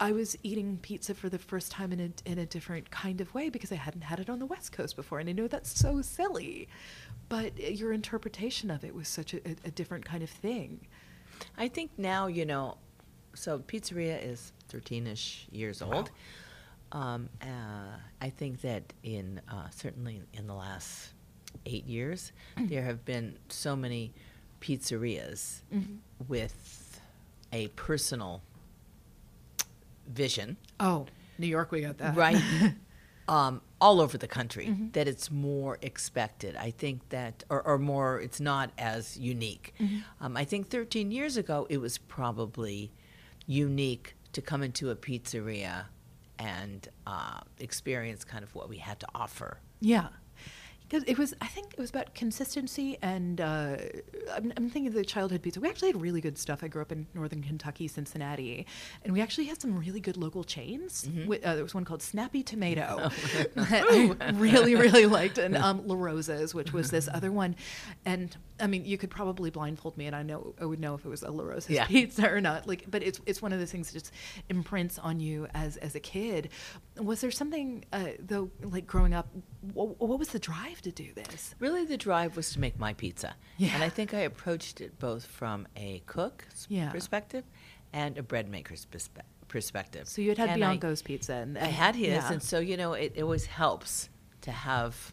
I 0.00 0.12
was 0.12 0.36
eating 0.42 0.78
pizza 0.80 1.12
for 1.14 1.28
the 1.28 1.38
first 1.38 1.72
time 1.72 1.92
in 1.92 2.00
a 2.00 2.30
in 2.30 2.38
a 2.38 2.46
different 2.46 2.90
kind 2.90 3.20
of 3.20 3.34
way 3.34 3.48
because 3.48 3.72
I 3.72 3.76
hadn't 3.76 4.02
had 4.02 4.20
it 4.20 4.30
on 4.30 4.38
the 4.38 4.46
West 4.46 4.70
Coast 4.72 4.94
before, 4.96 5.18
and 5.18 5.28
I 5.28 5.32
know 5.32 5.48
that's 5.48 5.76
so 5.78 6.00
silly, 6.02 6.68
but 7.28 7.58
your 7.58 7.92
interpretation 7.92 8.70
of 8.70 8.84
it 8.84 8.94
was 8.94 9.08
such 9.08 9.34
a, 9.34 9.40
a, 9.64 9.70
different 9.70 10.04
kind 10.04 10.22
of 10.22 10.30
thing. 10.30 10.86
I 11.56 11.68
think 11.68 11.90
now, 11.98 12.26
you 12.28 12.44
know, 12.46 12.78
so 13.34 13.58
pizzeria 13.58 14.24
is 14.24 14.52
13 14.68 15.06
ish 15.08 15.46
years 15.50 15.82
Wow. 15.82 15.92
old. 15.92 16.10
Um, 16.92 17.28
uh, 17.42 17.96
I 18.20 18.30
think 18.30 18.60
that 18.62 18.92
in 19.02 19.40
uh, 19.48 19.68
certainly 19.70 20.22
in 20.32 20.46
the 20.46 20.54
last 20.54 21.12
eight 21.66 21.86
years, 21.86 22.32
there 22.56 22.82
have 22.82 23.04
been 23.04 23.36
so 23.48 23.74
many 23.76 24.14
pizzerias 24.60 25.62
Mhm. 25.74 25.98
with 26.28 27.00
a 27.52 27.68
personal 27.68 28.42
vision, 30.08 30.56
Oh, 30.80 31.06
New 31.38 31.46
York, 31.46 31.70
we 31.70 31.82
got 31.82 31.98
that. 31.98 32.16
right? 32.16 32.40
um, 33.28 33.60
all 33.80 34.00
over 34.00 34.18
the 34.18 34.26
country, 34.26 34.66
Mhm. 34.66 34.92
that 34.94 35.06
it's 35.06 35.30
more 35.30 35.78
expected. 35.82 36.56
I 36.56 36.70
think 36.72 37.08
that, 37.10 37.44
or, 37.48 37.62
or 37.62 37.78
more, 37.78 38.20
it's 38.20 38.40
not 38.40 38.70
as 38.78 39.16
unique. 39.18 39.74
Mhm. 39.78 40.02
Um, 40.20 40.36
I 40.36 40.44
think 40.44 40.68
13 40.70 41.10
years 41.12 41.36
ago, 41.36 41.66
it 41.70 41.78
was 41.78 41.98
probably 41.98 42.90
unique 43.46 44.14
to 44.32 44.42
come 44.42 44.62
into 44.62 44.90
a 44.90 44.96
pizzeria 44.96 45.84
and 46.38 46.88
uh, 47.06 47.40
experience 47.58 48.24
kind 48.24 48.42
of 48.44 48.54
what 48.54 48.68
we 48.68 48.78
had 48.78 48.98
to 49.00 49.06
offer. 49.14 49.58
Yeah. 49.80 50.08
Because 50.88 51.04
it 51.06 51.18
was, 51.18 51.34
I 51.42 51.46
think 51.48 51.74
it 51.74 51.78
was 51.78 51.90
about 51.90 52.14
consistency, 52.14 52.96
and 53.02 53.42
uh, 53.42 53.76
I'm, 54.32 54.52
I'm 54.56 54.70
thinking 54.70 54.86
of 54.86 54.94
the 54.94 55.04
childhood 55.04 55.42
pizza. 55.42 55.60
We 55.60 55.68
actually 55.68 55.88
had 55.88 56.00
really 56.00 56.22
good 56.22 56.38
stuff. 56.38 56.64
I 56.64 56.68
grew 56.68 56.80
up 56.80 56.90
in 56.90 57.06
northern 57.12 57.42
Kentucky, 57.42 57.88
Cincinnati, 57.88 58.64
and 59.04 59.12
we 59.12 59.20
actually 59.20 59.44
had 59.48 59.60
some 59.60 59.78
really 59.78 60.00
good 60.00 60.16
local 60.16 60.44
chains. 60.44 61.06
Mhm. 61.06 61.24
Wi- 61.24 61.40
Uh, 61.44 61.54
there 61.56 61.62
was 61.62 61.74
one 61.74 61.84
called 61.84 62.00
Snappy 62.02 62.42
Tomato 62.42 62.86
Oh. 63.04 63.08
that 63.56 64.16
I 64.20 64.30
really, 64.30 64.74
really 64.76 65.04
liked, 65.04 65.36
and 65.36 65.56
um, 65.66 65.86
La 65.86 65.94
Rosa's, 65.94 66.54
which 66.54 66.72
was 66.72 66.90
this 66.90 67.06
other 67.12 67.30
one. 67.30 67.54
And 68.06 68.34
I 68.58 68.66
mean, 68.66 68.86
you 68.86 68.96
could 68.96 69.10
probably 69.10 69.50
blindfold 69.50 69.96
me, 69.98 70.06
and 70.06 70.16
I 70.16 70.22
know 70.22 70.54
I 70.58 70.64
would 70.64 70.80
know 70.80 70.94
if 70.94 71.04
it 71.04 71.08
was 71.08 71.22
a 71.22 71.30
La 71.30 71.44
Rosa's 71.44 71.70
Yeah. 71.70 71.84
pizza 71.86 72.30
or 72.30 72.40
not. 72.40 72.66
Like, 72.66 72.90
but 72.90 73.02
it's 73.02 73.20
it's 73.26 73.42
one 73.42 73.52
of 73.52 73.58
those 73.58 73.70
things 73.70 73.88
that 73.92 73.98
just 74.00 74.10
imprints 74.48 74.98
on 74.98 75.20
you 75.20 75.48
as 75.52 75.76
as 75.76 75.94
a 75.94 76.00
kid. 76.00 76.48
Was 76.96 77.20
there 77.20 77.30
something 77.30 77.84
uh, 77.92 78.12
though, 78.20 78.50
like 78.62 78.86
growing 78.86 79.12
up? 79.12 79.28
What, 79.74 80.00
what 80.00 80.18
was 80.18 80.28
the 80.28 80.38
drive 80.38 80.77
to 80.82 80.90
do 80.90 81.12
this? 81.14 81.54
Really, 81.58 81.84
the 81.84 81.96
drive 81.96 82.36
was 82.36 82.52
to 82.52 82.60
make 82.60 82.78
my 82.78 82.92
pizza. 82.94 83.34
Yeah. 83.56 83.70
And 83.74 83.82
I 83.82 83.88
think 83.88 84.14
I 84.14 84.20
approached 84.20 84.80
it 84.80 84.98
both 84.98 85.26
from 85.26 85.66
a 85.76 86.02
cook's 86.06 86.66
Yeah. 86.68 86.90
perspective 86.90 87.44
and 87.92 88.16
a 88.18 88.22
bread 88.22 88.48
maker's 88.48 88.86
perspe- 88.90 89.22
perspective. 89.48 90.08
So 90.08 90.20
you 90.22 90.30
had 90.30 90.38
had 90.38 90.50
And 90.50 90.64
I- 90.64 90.76
Bianco's 90.76 91.02
pizza, 91.02 91.34
and, 91.34 91.56
I 91.58 91.64
had 91.66 91.94
his, 91.96 92.08
yeah. 92.08 92.32
and 92.32 92.42
so 92.42 92.58
you 92.58 92.76
know, 92.76 92.92
it, 92.92 93.12
it 93.16 93.22
always 93.22 93.46
helps 93.46 94.08
to 94.42 94.50
have 94.52 95.12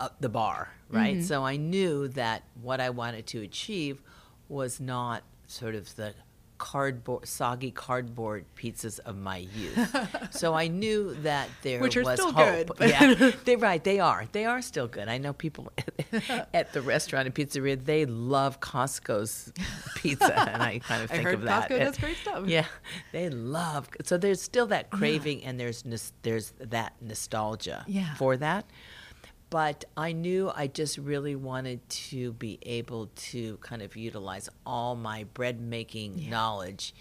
uh, 0.00 0.08
the 0.20 0.28
bar, 0.28 0.72
right? 0.90 1.16
Mhm. 1.18 1.24
So 1.24 1.44
I 1.44 1.56
knew 1.56 2.06
that 2.08 2.44
what 2.62 2.80
I 2.80 2.90
wanted 2.90 3.26
to 3.28 3.42
achieve 3.42 4.00
was 4.48 4.78
not 4.80 5.24
sort 5.48 5.74
of 5.74 5.94
the 5.96 6.14
cardboard, 6.58 7.26
soggy 7.26 7.70
cardboard 7.70 8.44
pizzas 8.56 8.98
of 9.00 9.16
my 9.16 9.38
youth. 9.38 9.96
so 10.34 10.54
I 10.54 10.68
knew 10.68 11.14
that 11.22 11.48
there 11.62 11.80
Which 11.80 11.96
are 11.96 12.02
was 12.02 12.18
still 12.20 12.32
hope. 12.32 12.76
good, 12.76 12.90
Yeah, 12.90 13.30
they're 13.44 13.56
right. 13.58 13.82
They 13.82 14.00
are. 14.00 14.26
They 14.32 14.44
are 14.44 14.60
still 14.60 14.88
good. 14.88 15.08
I 15.08 15.18
know 15.18 15.32
people 15.32 15.72
at 16.54 16.72
the 16.72 16.82
restaurant 16.82 17.26
and 17.26 17.34
pizzeria. 17.34 17.82
They 17.82 18.04
love 18.06 18.60
Costco's 18.60 19.52
pizza, 19.96 20.38
and 20.50 20.62
I 20.62 20.78
kind 20.80 21.02
of 21.02 21.10
I 21.10 21.14
think 21.14 21.24
heard 21.26 21.34
of 21.34 21.42
that. 21.42 21.70
Costco 21.70 21.78
does 21.78 21.98
great 21.98 22.16
stuff. 22.16 22.46
Yeah, 22.46 22.66
they 23.12 23.30
love. 23.30 23.88
So 24.04 24.18
there's 24.18 24.42
still 24.42 24.66
that 24.66 24.90
craving, 24.90 25.44
and 25.44 25.58
there's 25.58 25.84
there's 26.22 26.52
that 26.58 26.94
nostalgia 27.00 27.84
Yeah. 27.86 28.14
for 28.16 28.36
that. 28.36 28.66
But 29.50 29.84
I 29.96 30.12
knew 30.12 30.50
I 30.54 30.66
just 30.66 30.98
really 30.98 31.34
wanted 31.34 31.86
to 31.88 32.32
be 32.34 32.58
able 32.62 33.08
to 33.16 33.56
kind 33.58 33.80
of 33.82 33.96
utilize 33.96 34.48
all 34.66 34.94
my 34.94 35.24
bread 35.34 35.60
making 35.60 36.18
Yeah. 36.18 36.30
knowledge 36.30 36.94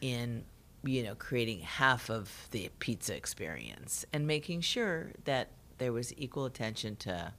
in 0.00 0.44
you 0.84 1.02
know 1.02 1.14
creating 1.16 1.60
half 1.60 2.08
of 2.10 2.30
the 2.52 2.70
pizza 2.78 3.14
experience 3.16 4.04
and 4.12 4.26
making 4.26 4.60
sure 4.60 5.12
that 5.24 5.48
there 5.78 5.92
was 5.92 6.12
equal 6.16 6.44
attention 6.46 6.96
to 6.96 7.32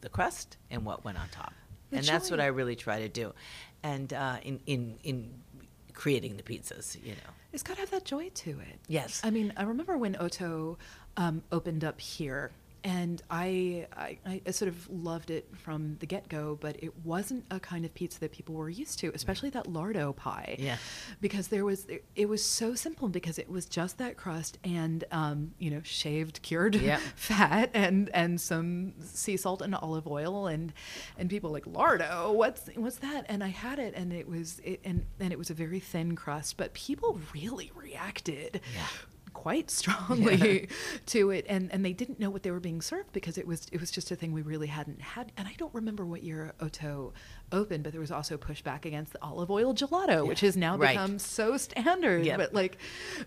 the 0.00 0.08
crust 0.08 0.56
and 0.70 0.84
what 0.84 1.04
went 1.04 1.18
on 1.18 1.28
top. 1.28 1.52
The 1.90 1.98
and 1.98 2.06
that's 2.06 2.30
what 2.30 2.40
I 2.40 2.46
really 2.46 2.76
try 2.76 3.00
to 3.00 3.08
do. 3.08 3.32
And 3.82 4.12
uh, 4.12 4.38
in 4.42 4.60
in 4.66 4.98
in 5.04 5.30
creating 5.92 6.36
the 6.36 6.42
pizzas, 6.42 6.96
you 7.04 7.12
know. 7.12 7.30
It's 7.52 7.62
got 7.62 7.74
to 7.74 7.80
have 7.80 7.90
that 7.92 8.04
joy 8.04 8.30
to 8.30 8.50
it. 8.50 8.80
Yes. 8.88 9.20
I 9.22 9.30
mean, 9.30 9.52
I 9.56 9.62
remember 9.62 9.96
when 9.96 10.16
Otto 10.16 10.76
um, 11.16 11.44
opened 11.52 11.84
up 11.84 12.00
here, 12.00 12.50
and 12.84 13.22
I, 13.30 13.86
I, 13.96 14.18
I 14.46 14.50
sort 14.50 14.68
of 14.68 14.88
loved 14.90 15.30
it 15.30 15.48
from 15.56 15.96
the 16.00 16.06
get 16.06 16.28
go, 16.28 16.56
but 16.60 16.76
it 16.82 16.92
wasn't 17.04 17.46
a 17.50 17.58
kind 17.58 17.84
of 17.84 17.94
pizza 17.94 18.20
that 18.20 18.30
people 18.32 18.54
were 18.54 18.68
used 18.68 18.98
to, 19.00 19.10
especially 19.14 19.50
that 19.50 19.64
lardo 19.64 20.14
pie. 20.14 20.56
Yeah. 20.58 20.76
Because 21.20 21.48
there 21.48 21.64
was, 21.64 21.86
it 22.14 22.28
was 22.28 22.44
so 22.44 22.74
simple 22.74 23.08
because 23.08 23.38
it 23.38 23.48
was 23.48 23.64
just 23.66 23.96
that 23.98 24.16
crust 24.16 24.58
and, 24.62 25.02
um, 25.10 25.52
you 25.58 25.70
know, 25.70 25.80
shaved, 25.82 26.42
cured 26.42 26.74
Yep. 26.74 27.00
fat 27.16 27.70
and 27.72 28.10
and 28.12 28.40
some 28.40 28.92
sea 29.00 29.36
salt 29.36 29.62
and 29.62 29.74
olive 29.74 30.06
oil 30.06 30.46
and 30.46 30.72
and 31.16 31.30
people 31.30 31.50
like 31.50 31.64
lardo 31.64 32.34
what's 32.34 32.68
what's 32.76 32.96
that 32.96 33.24
and 33.28 33.42
i 33.42 33.48
had 33.48 33.78
it 33.78 33.94
and 33.94 34.12
it 34.12 34.28
was 34.28 34.60
it, 34.64 34.80
and 34.84 35.06
and 35.18 35.32
it 35.32 35.38
was 35.38 35.48
a 35.50 35.54
very 35.54 35.80
thin 35.80 36.14
crust 36.14 36.56
but 36.56 36.74
people 36.74 37.18
really 37.34 37.70
reacted 37.74 38.60
Yeah. 38.74 38.86
Quite 39.34 39.70
strongly 39.80 40.68
to 41.06 41.30
it 41.30 41.44
and 41.48 41.70
and 41.70 41.84
they 41.84 41.92
didn't 41.92 42.18
know 42.18 42.30
what 42.30 42.42
they 42.42 42.50
were 42.50 42.60
being 42.60 42.80
served 42.80 43.12
because 43.12 43.36
it 43.36 43.46
was 43.46 43.66
it 43.72 43.80
was 43.80 43.90
just 43.90 44.10
a 44.10 44.16
thing 44.16 44.32
we 44.32 44.40
really 44.40 44.68
hadn't 44.68 45.02
had 45.02 45.32
and 45.36 45.46
i 45.46 45.52
don't 45.58 45.74
remember 45.74 46.06
what 46.06 46.22
year 46.22 46.54
otto 46.60 47.12
opened 47.54 47.82
but 47.84 47.92
there 47.92 48.00
was 48.00 48.10
also 48.10 48.36
pushback 48.36 48.84
against 48.84 49.12
the 49.12 49.22
olive 49.22 49.50
oil 49.50 49.72
gelato 49.74 50.26
which 50.26 50.40
has 50.40 50.56
now 50.56 50.76
Right. 50.76 50.92
become 50.94 51.18
so 51.18 51.56
standard 51.56 52.26
Yep. 52.26 52.38
but 52.38 52.54
like 52.54 52.76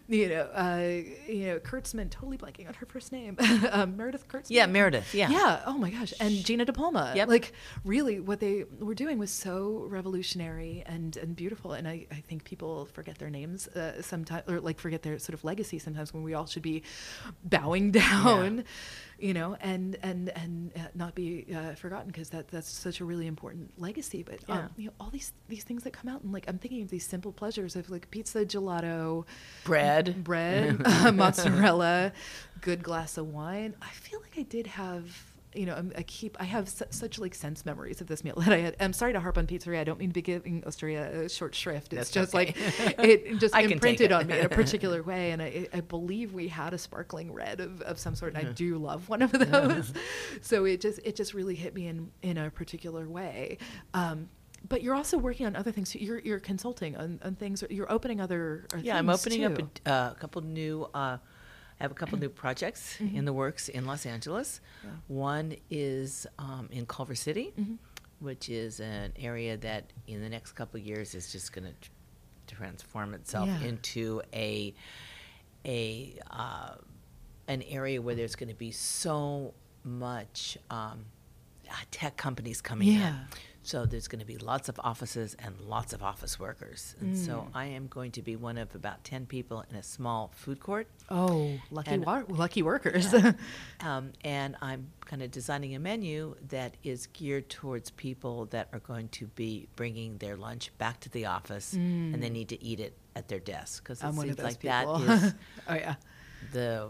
you 0.08 0.28
know 0.30 0.42
uh 0.54 1.02
you 1.28 1.48
know 1.48 1.60
kurtzman 1.60 2.10
totally 2.10 2.38
blanking 2.38 2.68
on 2.68 2.74
her 2.76 2.86
first 2.86 3.12
name 3.12 3.38
um, 3.72 3.98
meredith 4.00 4.28
kurtzman 4.28 4.48
Yeah, 4.50 4.66
Meredith. 4.68 5.14
Yeah. 5.16 5.30
yeah 5.30 5.62
oh 5.66 5.78
my 5.78 5.90
gosh 5.90 6.14
and 6.20 6.34
gina 6.46 6.66
de 6.66 6.74
palma 6.74 7.14
Yep. 7.16 7.28
like 7.30 7.54
really 7.86 8.20
what 8.20 8.40
they 8.40 8.66
were 8.80 8.94
doing 8.96 9.18
was 9.18 9.32
so 9.32 9.86
revolutionary 9.90 10.84
and 10.86 11.16
and 11.18 11.36
beautiful 11.36 11.74
and 11.74 11.88
i, 11.88 12.06
I 12.12 12.22
think 12.28 12.44
people 12.44 12.86
forget 12.86 13.18
their 13.18 13.30
names 13.30 13.68
uh, 13.70 14.02
sometimes 14.02 14.44
or 14.48 14.60
like 14.60 14.80
forget 14.80 15.02
their 15.04 15.18
sort 15.20 15.34
of 15.34 15.44
legacy 15.44 15.80
sometimes 15.80 16.14
when 16.14 16.24
we 16.24 16.34
all 16.34 16.46
should 16.46 16.64
be 16.64 16.84
bowing 17.44 17.92
down 18.04 18.64
you 19.20 19.34
know 19.34 19.56
and 19.62 19.98
and 20.04 20.30
and 20.30 20.72
uh, 20.76 20.82
not 20.94 21.16
be 21.16 21.46
uh, 21.56 21.74
forgotten 21.76 22.08
because 22.08 22.30
that 22.30 22.48
that's 22.50 22.70
such 22.70 23.00
a 23.00 23.06
really 23.06 23.26
important 23.28 23.72
legacy 23.80 24.22
but 24.24 24.40
Yeah. 24.48 24.56
um, 24.56 24.70
you 24.78 24.86
know 24.88 24.94
all 25.00 25.10
these 25.10 25.34
these 25.48 25.64
things 25.64 25.84
that 25.84 25.94
come 25.94 26.08
out 26.10 26.22
and 26.22 26.32
like 26.32 26.46
i'm 26.48 26.58
thinking 26.60 26.84
of 26.84 26.90
these 26.90 27.06
simple 27.06 27.32
pleasures 27.32 27.76
of 27.76 27.90
like 27.90 28.12
pizza 28.12 28.46
gelato 28.46 29.26
Bread. 29.64 30.24
bread, 30.24 30.82
uh, 30.86 31.12
mozzarella, 31.12 32.14
good 32.62 32.84
glass 32.84 33.18
of 33.18 33.28
wine. 33.28 33.76
I 33.82 33.90
feel 33.90 34.22
like 34.22 34.38
I 34.38 34.44
did 34.44 34.68
have, 34.68 35.27
you 35.58 35.66
know, 35.66 35.74
I'm- 35.74 35.92
I 35.98 36.04
keep, 36.04 36.38
I 36.40 36.44
have 36.44 36.70
su- 36.70 36.86
such 36.92 37.18
like 37.20 37.34
sense 37.36 37.66
memories 37.66 38.00
of 38.02 38.08
this 38.08 38.24
meal 38.24 38.36
that 38.40 38.54
I 38.54 38.60
had. 38.60 38.76
I'm 38.80 38.94
sorry 38.94 39.14
to 39.14 39.20
harp 39.20 39.38
on 39.38 39.48
pizzeria. 39.48 39.80
I 39.80 39.84
don't 39.84 40.00
mean 40.00 40.10
to 40.10 40.14
be 40.14 40.22
giving 40.22 40.64
Osteria 40.66 41.24
a 41.24 41.30
short 41.30 41.56
shrift. 41.56 41.94
It's 41.94 42.12
That's 42.12 42.32
just 42.32 42.36
okay. 42.36 42.54
like 42.96 43.00
it 43.00 43.38
just 43.40 43.56
imprinted 43.56 44.08
it. 44.08 44.12
on 44.12 44.28
me 44.28 44.40
in 44.40 44.46
a 44.46 44.50
particular 44.50 45.02
way, 45.12 45.32
and 45.32 45.42
I, 45.42 45.68
I 45.74 45.82
believe 45.82 46.34
we 46.34 46.48
had 46.48 46.74
a 46.74 46.78
sparkling 46.78 47.34
red 47.34 47.60
of, 47.60 47.82
of 47.82 47.98
some 48.00 48.16
sort, 48.16 48.36
and 48.36 48.48
I 48.48 48.52
do 48.52 48.78
love 48.78 49.10
one 49.10 49.22
of 49.22 49.32
those. 49.32 49.92
so 50.42 50.66
it 50.66 50.82
just 50.82 51.00
it 51.04 51.16
just 51.16 51.34
really 51.34 51.56
hit 51.56 51.74
me 51.74 51.88
in 51.88 52.12
in 52.22 52.38
a 52.38 52.50
particular 52.52 53.10
way. 53.10 53.58
Um, 53.94 54.30
but 54.70 54.84
you're 54.84 54.96
also 54.96 55.18
working 55.18 55.46
on 55.46 55.56
other 55.56 55.72
things. 55.72 55.92
So 55.94 56.00
you're 56.00 56.20
you're 56.20 56.40
consulting 56.40 56.96
on, 56.98 57.20
on 57.24 57.36
things. 57.36 57.64
You're 57.70 57.92
opening 57.92 58.20
other. 58.22 58.66
Yeah, 58.82 58.98
I'm 58.98 59.10
opening 59.10 59.46
up 59.46 59.58
a, 59.60 59.90
uh, 59.92 60.12
a 60.12 60.16
couple 60.20 60.42
new. 60.42 60.88
Uh, 60.94 61.18
I 61.80 61.84
have 61.84 61.92
a 61.92 61.96
couple 61.96 62.18
new 62.18 62.30
projects 62.30 62.98
Mhm. 63.00 63.16
in 63.16 63.26
the 63.26 63.34
works 63.34 63.70
in 63.70 63.86
Los 63.86 64.06
Angeles. 64.06 64.62
Yeah. 64.84 64.90
One 65.08 65.56
is 65.70 66.26
um, 66.40 66.68
in 66.72 66.86
Culver 66.88 67.16
City, 67.16 67.54
Mhm. 67.58 67.78
which 68.20 68.50
is 68.50 68.80
an 68.80 69.14
area 69.16 69.58
that 69.58 69.94
in 70.08 70.22
the 70.22 70.30
next 70.30 70.54
couple 70.54 70.80
of 70.80 70.86
years 70.86 71.14
is 71.14 71.32
just 71.32 71.54
going 71.54 71.66
to 71.66 71.74
tr- 71.80 71.92
transform 72.56 73.14
itself 73.14 73.48
Yeah. 73.48 73.62
into 73.68 74.22
a 74.34 74.74
a 75.66 76.18
uh, 76.32 76.76
an 77.48 77.62
area 77.64 78.02
where 78.02 78.16
there's 78.16 78.36
going 78.36 78.50
to 78.50 78.56
be 78.56 78.72
so 78.72 79.54
much 79.84 80.58
um, 80.70 81.06
tech 81.92 82.18
companies 82.18 82.62
coming 82.62 82.88
Yeah. 82.90 83.10
in. 83.10 83.28
So 83.68 83.86
there's 83.86 84.08
going 84.08 84.22
to 84.22 84.26
be 84.26 84.38
lots 84.38 84.70
of 84.70 84.80
offices 84.82 85.36
and 85.40 85.60
lots 85.60 85.92
of 85.92 86.02
office 86.02 86.40
workers. 86.40 86.96
And 87.02 87.18
so 87.18 87.34
Mm. 87.42 87.48
I 87.54 87.66
am 87.66 87.88
going 87.88 88.12
to 88.12 88.22
be 88.22 88.38
one 88.38 88.58
of 88.58 88.74
about 88.76 89.04
10 89.04 89.26
people 89.26 89.66
in 89.70 89.76
a 89.76 89.84
small 89.84 90.32
food 90.34 90.62
court. 90.62 90.88
Oh, 91.10 91.60
lucky 91.70 91.92
And- 91.92 92.06
wa- 92.06 92.24
lucky 92.30 92.62
workers. 92.64 93.14
Um, 93.82 94.14
and 94.24 94.56
I'm 94.62 94.88
kind 95.06 95.22
of 95.22 95.32
designing 95.32 95.76
a 95.76 95.80
menu 95.80 96.36
that 96.48 96.76
is 96.82 97.08
geared 97.08 97.50
towards 97.50 97.92
people 97.92 98.46
that 98.48 98.70
are 98.72 98.80
going 98.80 99.10
to 99.10 99.28
be 99.28 99.68
bringing 99.76 100.18
their 100.20 100.38
lunch 100.38 100.72
back 100.78 101.02
to 101.02 101.10
the 101.10 101.26
office 101.26 101.74
and 101.74 102.24
they 102.24 102.30
Mm. 102.30 102.40
need 102.40 102.50
to 102.50 102.64
eat 102.64 102.80
it 102.80 102.98
at 103.18 103.28
their 103.28 103.40
desk 103.40 103.84
because 103.84 104.02
it 104.02 104.06
I'm 104.08 104.16
one 104.16 104.30
of 104.30 104.36
seems 104.38 104.44
like 104.46 104.60
people. 104.62 105.00
that 105.00 105.24
is 105.24 105.34
oh 105.68 105.74
yeah. 105.76 105.96
the 106.54 106.90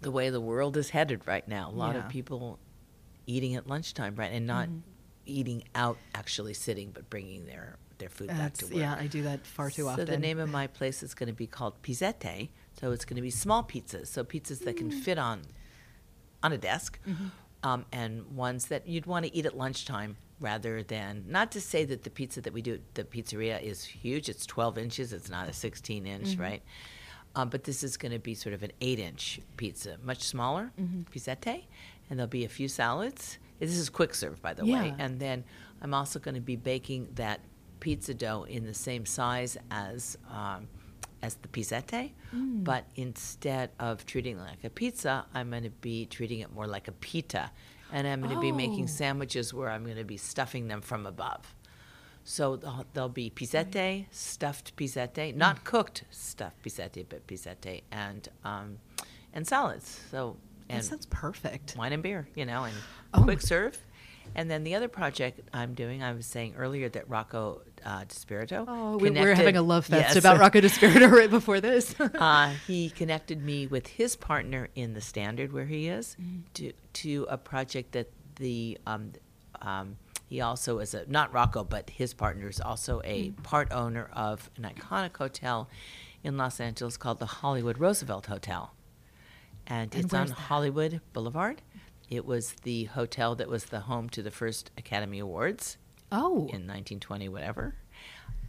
the 0.00 0.10
way 0.10 0.30
the 0.30 0.40
world 0.40 0.76
is 0.78 0.88
headed 0.90 1.26
right 1.26 1.46
now. 1.46 1.68
A 1.68 1.76
lot 1.84 1.94
Yeah. 1.94 2.04
of 2.06 2.08
people 2.10 2.58
eating 3.26 3.54
at 3.56 3.66
lunchtime, 3.66 4.14
right, 4.16 4.32
and 4.32 4.46
not 4.46 4.68
Mhm. 4.68 4.80
Eating 5.26 5.64
out, 5.74 5.98
actually 6.14 6.54
sitting, 6.54 6.90
but 6.92 7.08
bringing 7.10 7.46
their 7.46 7.76
their 7.98 8.08
food 8.08 8.26
back 8.28 8.54
to 8.54 8.66
work. 8.66 8.74
yeah, 8.74 8.96
I 8.98 9.06
do 9.06 9.22
that 9.22 9.46
far 9.46 9.70
too 9.70 9.82
so 9.82 9.88
often. 9.88 10.06
So 10.06 10.12
the 10.12 10.18
name 10.18 10.40
of 10.40 10.50
my 10.50 10.66
place 10.66 11.02
is 11.02 11.14
going 11.14 11.28
to 11.28 11.32
be 11.34 11.46
called 11.46 11.80
Pizzette. 11.82 12.48
So 12.80 12.90
it's 12.90 13.04
going 13.04 13.16
to 13.16 13.22
be 13.22 13.30
small 13.30 13.62
pizzas, 13.62 14.08
so 14.08 14.24
pizzas 14.24 14.64
that 14.64 14.74
Mm. 14.74 14.78
can 14.78 14.90
fit 14.90 15.16
on 15.18 15.42
on 16.42 16.52
a 16.52 16.58
desk, 16.58 16.98
Mm-hmm. 17.08 17.26
um, 17.62 17.86
and 17.92 18.26
ones 18.36 18.66
that 18.66 18.86
you'd 18.88 19.06
want 19.06 19.24
to 19.26 19.34
eat 19.34 19.46
at 19.46 19.56
lunchtime 19.56 20.16
rather 20.40 20.82
than. 20.82 21.24
Not 21.28 21.52
to 21.52 21.60
say 21.60 21.84
that 21.84 22.02
the 22.02 22.10
pizza 22.10 22.40
that 22.42 22.52
we 22.52 22.60
do 22.62 22.74
at 22.74 22.94
the 22.94 23.04
pizzeria 23.04 23.62
is 23.62 23.84
huge. 23.84 24.28
It's 24.28 24.44
12 24.44 24.76
inches. 24.76 25.12
It's 25.12 25.30
not 25.30 25.48
a 25.48 25.52
16 25.52 26.04
inch, 26.06 26.26
Mm-hmm. 26.30 26.42
right? 26.42 26.62
Um, 27.36 27.48
but 27.48 27.64
this 27.64 27.82
is 27.84 27.96
going 27.96 28.12
to 28.12 28.18
be 28.18 28.34
sort 28.34 28.54
of 28.54 28.62
an 28.64 28.72
eight 28.80 28.98
inch 28.98 29.40
pizza, 29.56 29.96
much 30.02 30.22
smaller, 30.22 30.72
Mm-hmm. 30.80 31.02
pizzette, 31.12 31.62
and 32.10 32.18
there'll 32.18 32.28
be 32.28 32.44
a 32.44 32.48
few 32.48 32.66
salads. 32.68 33.38
This 33.58 33.76
is 33.76 33.88
quick 33.88 34.14
serve, 34.14 34.40
by 34.42 34.54
the 34.54 34.64
way. 34.64 34.94
And 34.98 35.18
then 35.20 35.44
I'm 35.80 35.94
also 35.94 36.18
going 36.18 36.34
to 36.34 36.40
be 36.40 36.56
baking 36.56 37.08
that 37.14 37.40
pizza 37.80 38.14
dough 38.14 38.44
in 38.48 38.64
the 38.64 38.74
same 38.74 39.04
size 39.06 39.56
as 39.70 40.16
um, 40.30 40.68
as 41.22 41.36
the 41.36 41.48
pizzette, 41.48 42.12
Mm. 42.34 42.64
but 42.64 42.84
instead 42.96 43.70
of 43.78 44.04
treating 44.04 44.36
it 44.36 44.40
like 44.40 44.62
a 44.64 44.68
pizza, 44.70 45.24
I'm 45.32 45.48
going 45.50 45.62
to 45.62 45.70
be 45.70 46.04
treating 46.06 46.40
it 46.40 46.52
more 46.52 46.66
like 46.66 46.86
a 46.86 46.92
pita, 46.92 47.50
and 47.92 48.06
I'm 48.06 48.20
going 48.20 48.34
to 48.34 48.40
be 48.40 48.52
making 48.52 48.84
Oh. 48.84 48.88
sandwiches 48.88 49.54
where 49.54 49.70
I'm 49.70 49.84
going 49.84 49.96
to 49.96 50.04
be 50.04 50.18
stuffing 50.18 50.68
them 50.68 50.82
from 50.82 51.06
above. 51.06 51.54
So 52.24 52.56
there'll, 52.92 53.08
be 53.08 53.30
pizzette, 53.30 54.06
stuffed 54.10 54.76
pizzette, 54.76 55.34
not 55.34 55.60
Mm. 55.60 55.64
cooked 55.64 56.04
stuffed 56.10 56.62
pizzette, 56.62 57.06
but 57.08 57.26
pizzette, 57.26 57.82
and 57.90 58.28
um, 58.44 58.78
and 59.32 59.46
salads. 59.46 60.00
So 60.10 60.36
that 60.68 60.84
sounds 60.84 61.06
perfect. 61.06 61.74
wine 61.76 61.92
and 61.92 62.02
beer, 62.02 62.28
you 62.34 62.44
know, 62.46 62.64
and 62.64 62.74
Oh. 63.12 63.22
quick 63.22 63.40
serve. 63.40 63.78
And 64.34 64.50
then 64.50 64.64
the 64.64 64.74
other 64.74 64.88
project 64.88 65.40
I'm 65.52 65.74
doing, 65.74 66.02
I 66.02 66.12
was 66.12 66.26
saying 66.26 66.54
earlier 66.56 66.88
that 66.88 67.08
Rocco 67.08 67.62
uh, 67.84 68.00
DiSpirito. 68.00 68.64
Oh, 68.66 68.96
we, 68.96 69.10
we're 69.10 69.34
having 69.34 69.56
a 69.56 69.62
love 69.62 69.86
fest 69.86 70.14
Yes. 70.14 70.16
about 70.16 70.38
Rocco 70.40 70.60
DiSpirito 70.60 71.10
right 71.12 71.30
before 71.30 71.60
this. 71.60 71.94
uh, 72.00 72.54
he 72.66 72.90
connected 72.90 73.40
me 73.44 73.66
with 73.68 73.86
his 73.86 74.16
partner 74.16 74.68
in 74.74 74.94
the 74.94 75.00
Standard, 75.00 75.52
where 75.52 75.66
he 75.66 75.86
is, 75.88 76.16
Mm-hmm. 76.20 76.40
to 76.54 76.72
to 76.94 77.26
a 77.28 77.36
project 77.38 77.92
that 77.92 78.10
the 78.36 78.78
um, 78.86 79.12
um, 79.62 79.96
he 80.28 80.40
also 80.40 80.78
is 80.80 80.94
a 80.94 81.04
not 81.06 81.32
Rocco, 81.32 81.62
but 81.62 81.90
his 81.90 82.12
partner 82.14 82.48
is 82.48 82.60
also 82.60 83.00
a 83.04 83.28
Mm-hmm. 83.28 83.42
part 83.42 83.70
owner 83.72 84.08
of 84.14 84.50
an 84.56 84.64
iconic 84.64 85.16
hotel 85.16 85.68
in 86.24 86.36
Los 86.36 86.58
Angeles 86.58 86.96
called 86.96 87.20
the 87.20 87.26
Hollywood 87.26 87.78
Roosevelt 87.78 88.26
Hotel, 88.26 88.72
and, 89.66 89.94
And 89.94 90.04
it's 90.04 90.14
on 90.14 90.28
that? 90.28 90.34
Hollywood 90.34 91.00
Boulevard. 91.12 91.62
It 92.10 92.26
was 92.26 92.52
the 92.62 92.84
hotel 92.84 93.34
that 93.36 93.48
was 93.48 93.64
the 93.66 93.80
home 93.80 94.08
to 94.10 94.22
the 94.22 94.30
first 94.30 94.70
Academy 94.76 95.18
Awards 95.18 95.78
oh, 96.12 96.36
in 96.36 96.66
1920, 96.66 97.28
whatever. 97.28 97.74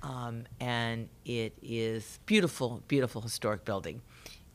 Um, 0.03 0.43
and 0.59 1.09
it 1.25 1.57
is 1.61 2.19
beautiful, 2.25 2.83
beautiful 2.87 3.21
historic 3.21 3.65
building. 3.65 4.01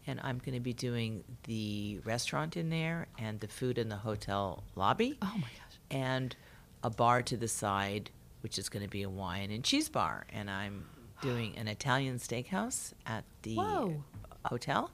And 0.07 0.21
I'm 0.23 0.39
going 0.39 0.55
to 0.55 0.61
be 0.61 0.73
doing 0.73 1.25
the 1.45 2.01
restaurant 2.05 2.57
in 2.57 2.71
there 2.71 3.09
and 3.19 3.41
the 3.41 3.49
food 3.49 3.79
in 3.79 3.89
the 3.89 3.97
hotel 3.97 4.65
lobby 4.75 5.19
oh 5.23 5.33
my 5.35 5.41
gosh. 5.41 5.79
and 5.91 6.37
a 6.83 6.91
bar 6.91 7.23
to 7.23 7.37
the 7.37 7.49
side, 7.49 8.11
which 8.43 8.59
is 8.59 8.69
going 8.69 8.85
to 8.85 8.89
be 8.89 9.03
a 9.03 9.11
wine 9.11 9.51
and 9.51 9.63
cheese 9.65 9.89
bar. 9.89 10.27
And 10.31 10.51
I'm 10.51 10.85
doing 11.21 11.57
an 11.57 11.69
Italian 11.69 12.19
steakhouse 12.19 12.93
at 13.07 13.25
the 13.43 13.57
Whoa. 13.57 14.03
hotel, 14.45 14.91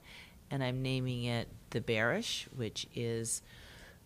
and 0.50 0.62
I'm 0.62 0.82
naming 0.82 1.24
it 1.24 1.48
the 1.70 1.80
Barish, 1.80 2.44
which 2.54 2.86
is 2.94 3.42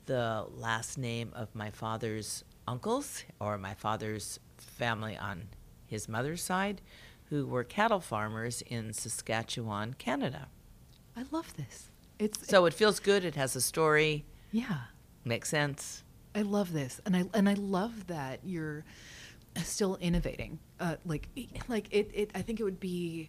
the 0.07 0.47
last 0.57 0.99
name 0.99 1.33
of 1.35 1.55
my 1.55 1.71
father's 1.71 2.45
uncles 2.67 3.25
or 3.41 3.59
my 3.59 3.75
father's 3.75 4.41
family 4.57 5.17
on 5.17 5.49
his 5.87 6.09
mother's 6.09 6.43
side, 6.43 6.81
who 7.29 7.47
were 7.47 7.65
cattle 7.65 8.01
farmers 8.01 8.63
in 8.63 8.93
Saskatchewan, 8.93 9.95
Canada. 9.95 10.49
I 11.17 11.25
love 11.31 11.57
this. 11.57 11.91
It's 12.19 12.49
So 12.49 12.67
it 12.67 12.75
feels 12.75 13.01
good. 13.01 13.25
It 13.25 13.35
has 13.35 13.55
a 13.57 13.61
story. 13.61 14.25
yeah. 14.53 14.79
Makes 15.25 15.51
sense. 15.51 16.03
I 16.35 16.43
love 16.43 16.73
this, 16.73 17.01
and 17.05 17.15
I 17.17 17.25
and 17.35 17.47
I 17.49 17.55
love 17.55 18.07
that 18.07 18.41
you're 18.45 18.85
still 19.65 19.99
innovating. 20.01 20.59
Uh, 20.79 20.97
like 21.05 21.29
like 21.69 21.89
it, 21.91 22.11
it. 22.15 22.31
I 22.35 22.41
think 22.43 22.59
it 22.61 22.65
would 22.65 22.81
be 22.81 23.29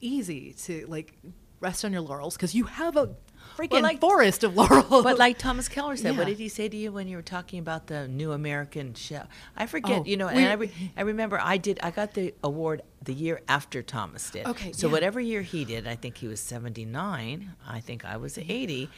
easy 0.00 0.54
to 0.64 0.86
like 0.88 1.14
rest 1.60 1.84
on 1.84 1.92
your 1.92 2.02
laurels 2.02 2.36
because 2.36 2.54
you 2.54 2.64
have 2.64 2.96
a 2.96 3.14
freaking 3.56 3.82
like- 3.82 4.00
forest 4.00 4.44
of 4.44 4.54
laurels. 4.56 5.02
But 5.04 5.18
like 5.18 5.38
Thomas 5.38 5.68
Keller 5.68 5.96
said, 5.96 6.16
what 6.18 6.26
did 6.26 6.38
he 6.38 6.48
say 6.48 6.68
to 6.68 6.76
you 6.76 6.92
when 6.92 7.08
you 7.08 7.16
were 7.16 7.22
talking 7.22 7.58
about 7.58 7.86
the 7.86 8.06
new 8.08 8.32
American 8.32 8.92
chef? 8.94 9.26
I 9.56 9.66
forget, 9.66 10.00
Oh, 10.00 10.04
you 10.04 10.16
know, 10.16 10.28
and 10.28 10.40
I, 10.46 10.52
re- 10.54 10.92
I 10.96 11.02
remember 11.02 11.38
I 11.40 11.56
did, 11.56 11.78
I 11.82 11.90
got 11.90 12.14
the 12.14 12.34
award 12.44 12.82
the 13.02 13.14
year 13.14 13.40
after 13.48 13.82
Thomas 13.82 14.30
did. 14.30 14.46
Okay, 14.46 14.72
So 14.72 14.86
yeah. 14.88 14.92
whatever 14.92 15.20
year 15.20 15.42
he 15.42 15.64
did, 15.64 15.86
I 15.86 15.94
think 15.94 16.18
he 16.18 16.26
was 16.28 16.40
79, 16.40 17.54
I 17.66 17.80
think 17.80 18.04
I 18.04 18.16
was 18.18 18.36
80. 18.36 18.90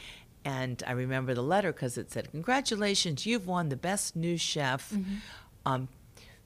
And 0.45 0.81
I 0.87 0.91
remember 0.91 1.33
the 1.33 1.41
letter 1.43 1.71
because 1.71 1.97
it 1.97 2.11
said, 2.11 2.31
Congratulations, 2.31 3.25
you've 3.25 3.45
won 3.47 3.69
the 3.69 3.75
best 3.77 4.15
new 4.15 4.37
chef. 4.37 4.91
Mm-hmm. 4.91 5.15
Um, 5.65 5.87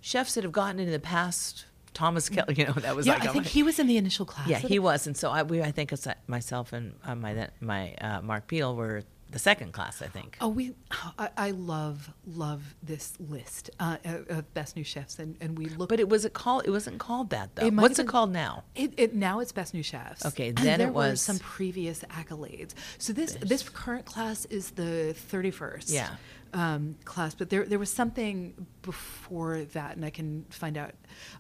chefs 0.02 0.34
that 0.36 0.44
have 0.44 0.52
gotten 0.52 0.80
in 0.80 0.92
the 0.92 1.00
past, 1.00 1.66
Thomas 1.94 2.30
Keller, 2.30 2.52
you 2.54 2.66
know, 2.66 2.74
that 2.74 2.96
was 2.96 3.06
yeah, 3.08 3.14
like, 3.14 3.24
I 3.30 3.32
think 3.32 3.46
my- 3.46 3.50
he 3.50 3.64
was 3.64 3.80
in 3.80 3.88
the 3.88 3.98
initial 3.98 4.26
class. 4.26 4.48
yeah, 4.48 4.60
he 4.60 4.80
was, 4.80 5.08
and 5.08 5.16
so 5.16 5.30
I, 5.32 5.44
we, 5.44 5.62
I 5.62 5.72
think 5.72 5.92
it's, 5.92 6.08
uh, 6.08 6.14
myself 6.28 6.74
and 6.74 6.96
uh, 7.06 7.16
my 7.16 7.50
my 7.62 7.94
uh, 7.96 8.22
Mark 8.22 8.48
Peel 8.48 8.76
were 8.76 9.04
the 9.32 9.40
second 9.40 9.72
class, 9.74 10.00
I 10.04 10.08
think. 10.08 10.38
Oh, 10.42 10.50
we! 10.50 10.74
I, 11.18 11.30
I 11.36 11.52
love 11.52 12.12
love 12.28 12.76
this 12.84 13.14
list 13.20 13.72
uh, 13.80 13.98
of 14.06 14.30
of 14.30 14.54
best 14.54 14.76
new 14.76 14.84
chefs, 14.84 15.18
and, 15.18 15.36
and 15.42 15.58
we 15.58 15.66
look. 15.66 15.90
But 15.90 16.00
it 16.00 16.08
was 16.08 16.24
it 16.24 16.34
called? 16.34 16.64
It 16.66 16.70
wasn't 16.70 17.00
called 17.00 17.32
that 17.32 17.56
though. 17.56 17.66
It 17.66 17.74
What's 17.74 17.98
have 17.98 18.06
it 18.06 18.10
called 18.10 18.32
now? 18.32 18.64
It, 18.76 18.94
it 18.98 19.16
now 19.16 19.40
it's 19.40 19.52
best 19.52 19.74
new 19.74 19.82
chefs. 19.82 20.24
Okay, 20.26 20.50
And 20.50 20.58
then 20.58 20.78
there 20.80 20.88
it 20.90 20.94
were 20.94 21.10
was- 21.10 21.22
some 21.22 21.40
previous 21.40 22.02
accolades. 22.12 22.74
So 23.00 23.12
this 23.12 23.34
this 23.42 23.68
current 23.68 24.06
class 24.06 24.46
is 24.46 24.72
the 24.72 25.14
thirty 25.18 25.50
first. 25.52 25.90
Yeah. 25.90 26.10
Um, 26.56 26.98
class, 27.04 27.34
but 27.34 27.50
there 27.50 27.66
there 27.66 27.80
was 27.80 27.92
something 27.92 28.68
before 28.84 29.62
that, 29.74 29.96
and 29.96 30.06
I 30.06 30.12
can 30.12 30.46
find 30.52 30.78
out 30.78 30.92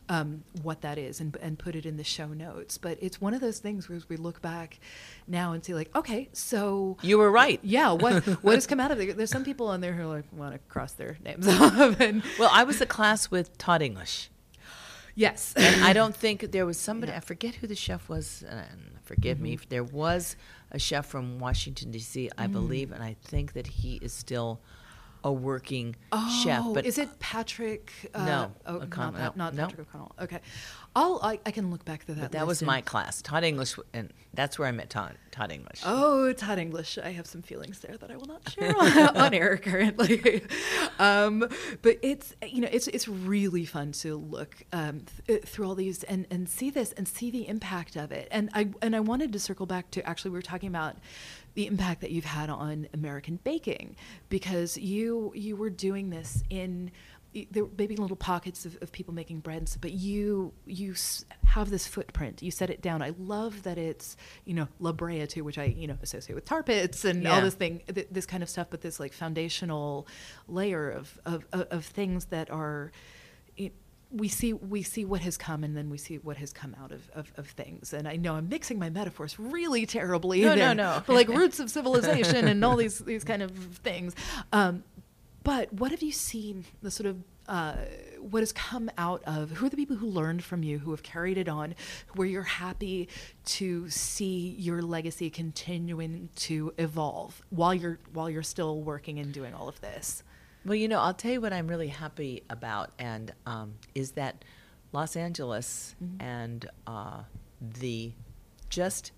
um, 0.09 0.43
what 0.63 0.81
that 0.81 0.97
is 0.97 1.19
and 1.21 1.37
and 1.39 1.59
put 1.59 1.75
it 1.75 1.85
in 1.85 1.97
the 1.97 2.03
show 2.03 2.29
notes. 2.29 2.79
But 2.79 2.97
it's 2.99 3.21
one 3.21 3.35
of 3.35 3.39
those 3.41 3.59
things 3.59 3.87
where 3.87 3.99
we 4.09 4.17
look 4.17 4.41
back 4.41 4.79
now 5.27 5.51
and 5.53 5.63
say 5.63 5.75
like, 5.75 5.95
okay, 5.95 6.29
so 6.33 6.97
You 7.03 7.19
were 7.19 7.29
right. 7.29 7.59
yeah, 7.61 7.91
what 7.91 8.23
what 8.43 8.55
has 8.55 8.65
come 8.65 8.79
out 8.79 8.89
of 8.89 8.99
it? 8.99 9.15
There's 9.15 9.29
some 9.29 9.43
people 9.43 9.67
on 9.67 9.81
there 9.81 9.93
who 9.93 10.07
like 10.07 10.25
want 10.31 10.53
to 10.53 10.59
cross 10.67 10.93
their 10.93 11.17
names 11.23 11.47
off, 11.61 11.99
and 11.99 12.23
Well, 12.39 12.49
I 12.51 12.63
was 12.63 12.81
a 12.81 12.87
class 12.87 13.29
with 13.29 13.55
Todd 13.59 13.83
English, 13.83 14.31
yes, 15.13 15.53
and 15.55 15.83
I 15.83 15.93
don't 15.93 16.15
think 16.15 16.51
there 16.51 16.65
was 16.65 16.79
somebody. 16.79 17.11
Yeah. 17.11 17.17
I 17.17 17.21
forget 17.21 17.53
who 17.55 17.67
the 17.67 17.75
chef 17.75 18.09
was. 18.09 18.43
And 18.49 18.97
forgive 19.03 19.39
me. 19.39 19.57
Mm-hmm. 19.57 19.69
There 19.69 19.83
was 19.83 20.35
a 20.71 20.79
chef 20.79 21.05
from 21.05 21.39
Washington 21.39 21.91
D.C. 21.91 22.31
I 22.37 22.47
Mm. 22.47 22.51
believe, 22.53 22.91
and 22.91 23.03
I 23.03 23.15
think 23.23 23.53
that 23.53 23.67
he 23.67 23.97
is 24.01 24.11
still 24.13 24.59
a 25.23 25.31
working 25.31 25.95
chef. 26.43 26.61
Oh, 26.63 26.73
But 26.73 26.85
is 26.85 26.97
it 26.97 27.19
Patrick? 27.19 27.91
Uh, 28.13 28.25
No, 28.25 28.51
oh, 28.65 28.75
O'Connell, 28.81 29.13
not, 29.13 29.37
not 29.37 29.53
no. 29.53 29.63
Patrick 29.67 29.87
O'Connell. 29.87 30.11
Okay, 30.21 30.39
I'll 30.95 31.19
I, 31.23 31.39
I 31.45 31.51
can 31.51 31.71
look 31.71 31.85
back 31.85 32.05
to 32.05 32.13
that. 32.13 32.21
But 32.21 32.31
that 32.33 32.45
was 32.47 32.61
my 32.61 32.81
class, 32.81 33.21
Todd 33.21 33.43
English, 33.43 33.75
and 33.93 34.11
that's 34.33 34.59
where 34.59 34.67
I 34.67 34.71
met 34.71 34.89
Todd, 34.89 35.15
Todd 35.31 35.51
English. 35.51 35.81
Oh, 35.85 36.33
Todd 36.33 36.59
English. 36.59 36.97
I 36.97 37.11
have 37.11 37.25
some 37.25 37.41
feelings 37.41 37.79
there 37.79 37.97
that 37.97 38.11
I 38.11 38.17
will 38.17 38.25
not 38.27 38.49
share 38.49 38.75
on, 38.77 39.17
on 39.17 39.33
air 39.33 39.57
currently. 39.57 40.43
Um, 40.99 41.47
but 41.81 41.97
it's 42.01 42.35
you 42.45 42.61
know 42.61 42.69
it's 42.71 42.87
it's 42.87 43.07
really 43.07 43.65
fun 43.65 43.91
to 43.93 44.15
look 44.17 44.65
um, 44.71 45.03
th- 45.27 45.43
through 45.43 45.67
all 45.67 45.75
these 45.75 46.03
and, 46.03 46.27
and 46.29 46.47
see 46.49 46.69
this 46.69 46.91
and 46.93 47.07
see 47.07 47.31
the 47.31 47.47
impact 47.47 47.95
of 47.95 48.11
it. 48.11 48.27
And 48.31 48.49
I 48.53 48.69
and 48.81 48.95
I 48.95 48.99
wanted 48.99 49.33
to 49.33 49.39
circle 49.39 49.65
back 49.65 49.89
to 49.91 50.07
actually 50.07 50.31
we 50.31 50.37
were 50.37 50.41
talking 50.43 50.69
about 50.69 50.97
the 51.55 51.67
impact 51.67 52.01
that 52.01 52.11
you've 52.11 52.25
had 52.25 52.49
on 52.49 52.87
American 52.93 53.39
baking 53.43 53.95
because 54.29 54.77
you 54.77 55.31
you 55.35 55.55
were 55.55 55.69
doing 55.69 56.09
this 56.09 56.43
in 56.49 56.91
there 57.51 57.65
were 57.65 57.71
maybe 57.77 57.95
little 57.95 58.15
pockets 58.15 58.65
of, 58.65 58.77
of 58.81 58.91
people 58.91 59.13
making 59.13 59.39
breads, 59.39 59.77
but 59.77 59.91
you 59.91 60.53
you 60.65 60.93
have 61.45 61.69
this 61.69 61.87
footprint. 61.87 62.43
You 62.43 62.51
set 62.51 62.69
it 62.69 62.81
down. 62.81 63.01
I 63.01 63.13
love 63.17 63.63
that 63.63 63.77
it's 63.77 64.15
you 64.45 64.53
know 64.53 64.67
La 64.79 64.91
Brea 64.91 65.25
too, 65.25 65.43
which 65.43 65.57
I 65.57 65.65
you 65.65 65.87
know 65.87 65.97
associate 66.01 66.35
with 66.35 66.45
tar 66.45 66.63
pits 66.63 67.05
and 67.05 67.27
all 67.27 67.41
this 67.41 67.55
thing, 67.55 67.81
th- 67.93 68.07
this 68.11 68.25
kind 68.25 68.43
of 68.43 68.49
stuff. 68.49 68.67
But 68.69 68.81
this 68.81 68.99
like 68.99 69.13
foundational 69.13 70.07
layer 70.47 70.89
of 70.91 71.19
of, 71.25 71.45
of, 71.51 71.67
of 71.71 71.85
things 71.85 72.25
that 72.25 72.49
are. 72.49 72.91
We 74.13 74.27
see 74.27 74.53
we 74.53 74.83
see 74.83 75.05
what 75.05 75.21
has 75.21 75.37
come 75.37 75.63
and 75.63 75.75
then 75.75 75.89
we 75.89 75.97
see 75.97 76.17
what 76.17 76.37
has 76.37 76.53
come 76.53 76.75
out 76.81 76.91
of, 76.91 77.09
of, 77.15 77.33
of 77.35 77.47
things. 77.47 77.93
And 77.93 78.07
I 78.07 78.15
know 78.15 78.35
I'm 78.35 78.47
mixing 78.47 78.77
my 78.77 78.89
metaphors 78.89 79.39
really 79.39 79.85
terribly 79.85 80.41
No, 80.41 80.49
no, 80.49 80.55
there, 80.55 80.75
no. 80.75 81.03
but 81.07 81.13
like 81.13 81.27
roots 81.27 81.59
of 81.59 81.69
civilization 81.71 82.47
and 82.47 82.63
all 82.63 82.75
these 82.75 82.99
these 82.99 83.23
kind 83.23 83.41
of 83.41 83.51
things. 83.51 84.13
Um, 84.51 84.83
but 85.43 85.73
what 85.73 85.91
have 85.91 86.01
you 86.03 86.11
seen 86.11 86.63
the 86.81 86.91
sort 86.91 87.07
of 87.07 87.17
uh, 87.47 87.75
what 88.21 88.39
has 88.41 88.53
come 88.53 88.89
out 88.97 89.21
of 89.25 89.51
who 89.51 89.65
are 89.65 89.69
the 89.69 89.75
people 89.75 89.97
who 89.97 90.07
learned 90.07 90.43
from 90.43 90.63
you 90.63 90.79
who 90.79 90.91
have 90.91 91.03
carried 91.03 91.37
it 91.37 91.49
on 91.49 91.75
where 92.15 92.27
you're 92.27 92.41
happy 92.43 93.09
to 93.43 93.89
see 93.89 94.55
your 94.57 94.81
legacy 94.81 95.29
continuing 95.29 96.29
to 96.35 96.73
evolve 96.77 97.41
while 97.49 97.73
you're 97.73 97.99
while 98.13 98.29
you're 98.29 98.43
still 98.43 98.81
working 98.81 99.19
and 99.19 99.33
doing 99.33 99.53
all 99.53 99.67
of 99.67 99.81
this 99.81 100.23
Well, 100.65 100.75
you 100.75 100.87
know, 100.87 100.99
I'll 100.99 101.13
tell 101.13 101.31
you 101.31 101.41
what 101.41 101.51
I'm 101.53 101.67
really 101.67 101.89
happy 101.89 102.43
about, 102.49 102.91
and 102.97 103.33
um, 103.45 103.75
is 103.95 104.11
that 104.11 104.43
Los 104.91 105.15
Angeles 105.15 105.95
Mm-hmm. 106.03 106.21
and 106.21 106.69
uh, 106.87 107.23
the 107.61 108.11
just 108.69 109.11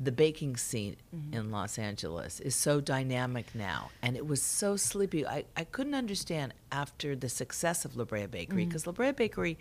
the 0.00 0.12
baking 0.12 0.56
scene 0.56 0.96
Mm-hmm. 1.14 1.34
in 1.34 1.50
Los 1.50 1.78
Angeles 1.78 2.40
is 2.40 2.54
so 2.54 2.80
dynamic 2.80 3.54
now, 3.54 3.90
and 4.02 4.16
it 4.16 4.26
was 4.26 4.42
so 4.42 4.76
sleepy. 4.76 5.26
I, 5.26 5.44
I 5.56 5.64
couldn't 5.64 5.94
understand 5.94 6.54
after 6.70 7.14
the 7.16 7.28
success 7.28 7.84
of 7.84 7.96
La 7.96 8.04
Brea 8.04 8.26
Bakery 8.26 8.64
because 8.66 8.86
La 8.86 8.92
Brea 8.92 9.12
Bakery 9.12 9.58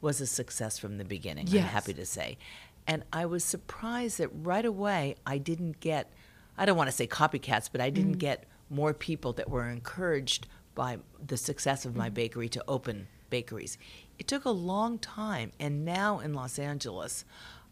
was 0.00 0.20
a 0.20 0.26
success 0.26 0.78
from 0.78 0.98
the 0.98 1.04
beginning. 1.04 1.46
I'm 1.48 1.54
Mm-hmm. 1.54 1.66
Happy 1.66 1.94
to 1.94 2.06
say, 2.06 2.38
and 2.86 3.04
I 3.12 3.26
was 3.26 3.44
surprised 3.44 4.18
that 4.18 4.30
right 4.32 4.64
away 4.64 5.16
I 5.26 5.38
didn't 5.38 5.78
get. 5.80 6.10
I 6.58 6.66
don't 6.66 6.76
want 6.76 6.88
to 6.90 6.96
say 6.96 7.06
copycats, 7.06 7.68
but 7.70 7.80
I 7.80 7.90
didn't 7.90 8.18
get 8.18 8.44
more 8.72 8.92
people 8.94 9.32
that 9.34 9.48
were 9.50 9.68
encouraged 9.68 10.46
by 10.74 10.98
the 11.24 11.36
success 11.36 11.84
of 11.84 11.94
my 11.94 12.08
bakery 12.08 12.48
to 12.48 12.64
open 12.66 13.06
bakeries. 13.30 13.76
It 14.18 14.26
took 14.26 14.44
a 14.44 14.50
long 14.50 14.98
time, 14.98 15.52
and 15.60 15.84
now 15.84 16.18
in 16.20 16.32
Los 16.34 16.58
Angeles, 16.58 17.24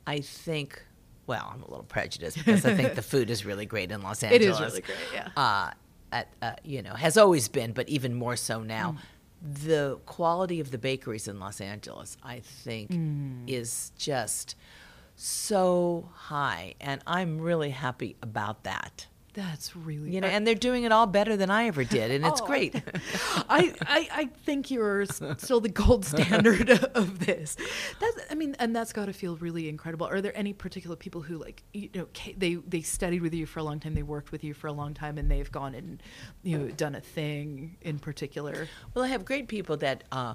I 0.06 0.20
think. 0.20 0.82
Well, 1.26 1.50
I'm 1.54 1.62
a 1.62 1.68
little 1.68 1.84
prejudiced 1.84 2.38
because 2.38 2.64
I 2.64 2.74
think 2.74 2.94
the 2.94 3.02
food 3.12 3.30
is 3.30 3.44
really 3.46 3.64
great 3.66 3.92
in 3.92 4.02
Los 4.02 4.22
Angeles. 4.22 4.42
It 4.42 4.50
is 4.50 4.60
really 4.60 4.80
great, 4.80 4.98
yeah. 5.14 5.28
Uh, 5.36 5.70
at, 6.12 6.28
uh, 6.42 6.52
you 6.64 6.82
know, 6.82 6.94
has 6.94 7.16
always 7.16 7.46
been, 7.48 7.72
but 7.72 7.88
even 7.88 8.14
more 8.14 8.34
so 8.36 8.62
now. 8.62 8.92
Mm. 8.92 8.98
The 9.64 9.98
quality 10.06 10.58
of 10.60 10.70
the 10.72 10.78
bakeries 10.78 11.28
in 11.28 11.38
Los 11.38 11.60
Angeles, 11.60 12.16
I 12.22 12.40
think, 12.40 12.90
Mm. 12.90 13.44
is 13.48 13.92
just 13.96 14.56
so 15.16 16.08
high, 16.14 16.74
and 16.80 17.00
I'm 17.06 17.40
really 17.40 17.70
happy 17.70 18.16
about 18.22 18.64
that. 18.64 19.06
That's 19.34 19.76
really 19.76 20.10
You 20.12 20.20
know, 20.20 20.26
and 20.26 20.46
they're 20.46 20.54
doing 20.54 20.84
it 20.84 20.92
all 20.92 21.06
better 21.06 21.36
than 21.36 21.50
I 21.50 21.66
ever 21.66 21.84
did, 21.84 22.10
and 22.10 22.26
it's 22.26 22.40
Oh, 22.40 22.46
great. 22.46 22.74
I, 23.48 23.72
I, 23.86 24.08
I 24.12 24.24
think 24.44 24.70
you're 24.70 25.06
still 25.06 25.60
the 25.60 25.68
gold 25.68 26.04
standard 26.04 26.68
of 26.94 27.20
this. 27.24 27.56
That's, 28.00 28.18
I 28.30 28.34
mean, 28.34 28.56
and 28.58 28.74
that's 28.74 28.92
got 28.92 29.06
to 29.06 29.12
feel 29.12 29.36
really 29.36 29.68
incredible. 29.68 30.06
Are 30.06 30.20
there 30.20 30.36
any 30.36 30.52
particular 30.52 30.96
people 30.96 31.20
who, 31.22 31.36
like, 31.38 31.62
you 31.72 31.90
know, 31.94 32.08
they 32.36 32.54
they 32.56 32.80
studied 32.82 33.22
with 33.22 33.32
you 33.34 33.46
for 33.46 33.60
a 33.60 33.62
long 33.62 33.78
time, 33.80 33.94
they 33.94 34.02
worked 34.02 34.32
with 34.32 34.42
you 34.42 34.52
for 34.54 34.66
a 34.66 34.72
long 34.72 34.94
time, 34.94 35.16
and 35.16 35.30
they've 35.30 35.50
gone 35.50 35.74
and, 35.74 36.02
you 36.42 36.58
know, 36.58 36.68
done 36.68 36.94
a 36.96 37.00
thing 37.00 37.76
in 37.82 37.98
particular? 38.00 38.66
Well, 38.94 39.04
I 39.04 39.08
have 39.08 39.24
great 39.24 39.46
people 39.48 39.76
that 39.78 40.04
uh, 40.10 40.34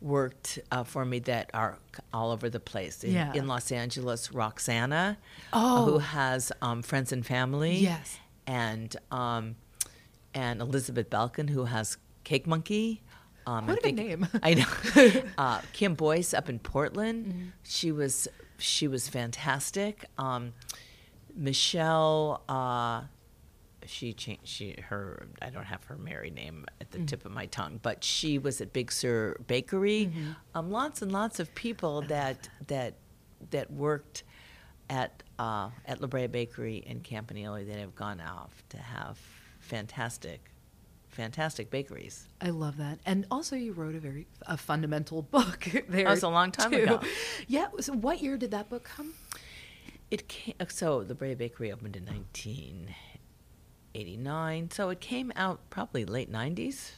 worked 0.00 0.58
uh, 0.70 0.84
for 0.84 1.04
me 1.04 1.18
that 1.20 1.50
are 1.54 1.78
all 2.12 2.30
over 2.30 2.50
the 2.50 2.60
place. 2.60 3.02
In, 3.04 3.12
Yeah. 3.12 3.32
in 3.32 3.46
Los 3.46 3.72
Angeles, 3.72 4.32
Roxana, 4.32 5.16
Oh. 5.52 5.84
who 5.86 5.98
has 5.98 6.52
um, 6.60 6.82
friends 6.82 7.10
and 7.12 7.24
family. 7.24 7.76
Yes. 7.76 8.18
And 8.46 8.94
um, 9.10 9.56
and 10.34 10.60
Elizabeth 10.60 11.08
Belkind, 11.10 11.50
who 11.50 11.64
has 11.64 11.96
Cake 12.24 12.46
Monkey. 12.46 13.02
Um, 13.46 13.66
What 13.66 13.84
I 13.84 13.88
a 13.88 13.92
good 13.92 13.94
name. 13.94 14.28
I 14.42 14.54
know. 14.54 15.22
uh, 15.38 15.60
Kim 15.72 15.94
Boyce 15.94 16.34
up 16.34 16.48
in 16.48 16.58
Portland. 16.58 17.26
Mm-hmm. 17.26 17.48
She 17.62 17.92
was 17.92 18.28
she 18.58 18.88
was 18.88 19.08
fantastic. 19.08 20.04
Um, 20.18 20.52
Michelle. 21.34 22.42
Uh, 22.48 23.02
she 23.86 24.14
changed 24.14 24.46
she 24.48 24.76
her 24.88 25.26
I 25.42 25.50
don't 25.50 25.66
have 25.66 25.84
her 25.84 25.96
married 25.96 26.34
name 26.34 26.64
at 26.80 26.90
the 26.90 27.00
tip 27.00 27.26
of 27.26 27.32
my 27.32 27.46
tongue, 27.46 27.80
but 27.82 28.02
she 28.02 28.38
was 28.38 28.62
at 28.62 28.72
Big 28.72 28.90
Sur 28.90 29.36
Bakery. 29.46 30.10
Um, 30.54 30.70
lots 30.70 31.02
and 31.02 31.12
lots 31.12 31.38
of 31.38 31.54
people 31.54 32.00
that 32.02 32.48
that 32.68 32.94
that 33.50 33.70
worked 33.70 34.22
at 34.90 35.22
uh, 35.38 35.70
at 35.86 36.00
La 36.00 36.06
Brea 36.06 36.26
Bakery 36.26 36.82
in 36.86 37.00
Campanile 37.00 37.64
that 37.64 37.78
have 37.78 37.94
gone 37.94 38.20
off 38.20 38.62
to 38.70 38.78
have 38.78 39.18
fantastic 39.60 40.50
fantastic 41.14 41.70
bakeries. 41.70 42.28
I 42.40 42.50
love 42.50 42.78
that. 42.78 42.98
And 43.06 43.24
also, 43.30 43.54
you 43.56 43.72
wrote 43.72 43.94
a 43.94 44.00
very 44.00 44.26
a 44.46 44.56
fundamental 44.56 45.22
book 45.30 45.68
there. 45.88 46.04
That 46.04 46.10
was 46.10 46.22
a 46.22 46.28
long 46.28 46.50
time 46.50 46.70
too. 46.72 46.82
ago. 46.82 47.00
Yeah. 47.46 47.68
So, 47.80 47.94
what 47.94 48.20
year 48.20 48.36
did 48.36 48.50
that 48.50 48.68
book 48.68 48.84
come? 48.84 49.14
It 50.10 50.28
came, 50.28 50.54
so 50.68 51.02
the 51.02 51.14
Brea 51.14 51.34
Bakery 51.34 51.72
opened 51.72 51.96
in 51.96 52.04
1989, 52.04 54.70
so 54.70 54.90
it 54.90 55.00
came 55.00 55.32
out 55.34 55.60
probably 55.70 56.04
late 56.04 56.30
90s. 56.30 56.90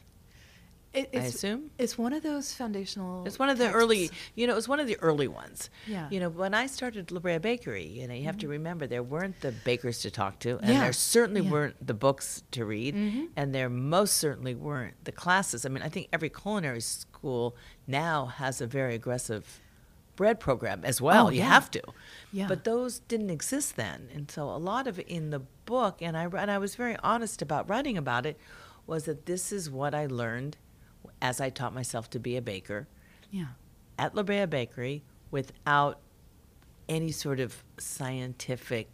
It, 0.96 1.10
I 1.14 1.18
it's, 1.18 1.34
assume? 1.36 1.70
it's 1.78 1.98
one 1.98 2.12
of 2.12 2.22
those 2.22 2.52
foundational. 2.54 3.26
It's 3.26 3.38
one 3.38 3.48
of 3.50 3.58
the 3.58 3.64
texts. 3.64 3.82
early, 3.82 4.10
you 4.34 4.46
know, 4.46 4.54
it 4.54 4.56
was 4.56 4.68
one 4.68 4.80
of 4.80 4.86
the 4.86 4.96
early 5.00 5.28
ones. 5.28 5.68
Yeah. 5.86 6.04
Mm-hmm. 6.04 6.14
You 6.14 6.20
know, 6.20 6.28
when 6.30 6.54
I 6.54 6.66
started 6.66 7.12
La 7.12 7.20
Brea 7.20 7.38
Bakery, 7.38 7.84
you 7.86 8.08
know, 8.08 8.14
you 8.14 8.24
have 8.24 8.38
to 8.38 8.48
remember 8.48 8.86
there 8.86 9.02
weren't 9.02 9.40
the 9.42 9.52
bakers 9.52 10.00
to 10.00 10.10
talk 10.10 10.38
to, 10.40 10.58
and 10.58 10.70
Yeah. 10.70 10.80
there 10.80 10.92
certainly 10.94 11.42
Yeah. 11.42 11.50
weren't 11.50 11.86
the 11.86 11.94
books 11.94 12.42
to 12.52 12.64
read, 12.64 12.94
Mhm. 12.94 13.28
and 13.36 13.54
there 13.54 13.68
most 13.68 14.16
certainly 14.16 14.54
weren't 14.54 14.94
the 15.04 15.12
classes. 15.12 15.66
I 15.66 15.68
mean, 15.68 15.82
I 15.82 15.88
think 15.90 16.08
every 16.12 16.30
culinary 16.30 16.80
school 16.80 17.54
now 17.86 18.26
has 18.26 18.60
a 18.60 18.66
very 18.66 18.94
aggressive 18.94 19.60
bread 20.16 20.40
program 20.40 20.82
as 20.82 20.98
well. 20.98 21.26
Oh, 21.26 21.30
you 21.30 21.40
yeah. 21.40 21.48
have 21.50 21.70
to. 21.72 21.82
Yeah. 22.32 22.48
But 22.48 22.64
those 22.64 23.00
didn't 23.00 23.28
exist 23.28 23.76
then, 23.76 24.08
and 24.14 24.30
so 24.30 24.48
a 24.48 24.56
lot 24.56 24.86
of 24.86 24.98
in 25.06 25.28
the 25.28 25.40
book, 25.66 26.00
and 26.00 26.16
I 26.16 26.24
and 26.24 26.50
I 26.50 26.56
was 26.56 26.74
very 26.74 26.96
honest 27.02 27.42
about 27.42 27.68
writing 27.68 27.98
about 27.98 28.24
it, 28.24 28.38
was 28.86 29.04
that 29.04 29.26
this 29.26 29.52
is 29.52 29.68
what 29.68 29.94
I 29.94 30.06
learned 30.06 30.56
as 31.20 31.40
I 31.40 31.50
taught 31.50 31.74
myself 31.74 32.10
to 32.10 32.18
be 32.18 32.36
a 32.36 32.42
baker 32.42 32.88
Yeah. 33.30 33.46
at 33.98 34.14
La 34.14 34.22
Brea 34.22 34.46
Bakery 34.46 35.02
without 35.30 36.00
any 36.88 37.10
sort 37.10 37.40
of 37.40 37.64
scientific 37.78 38.88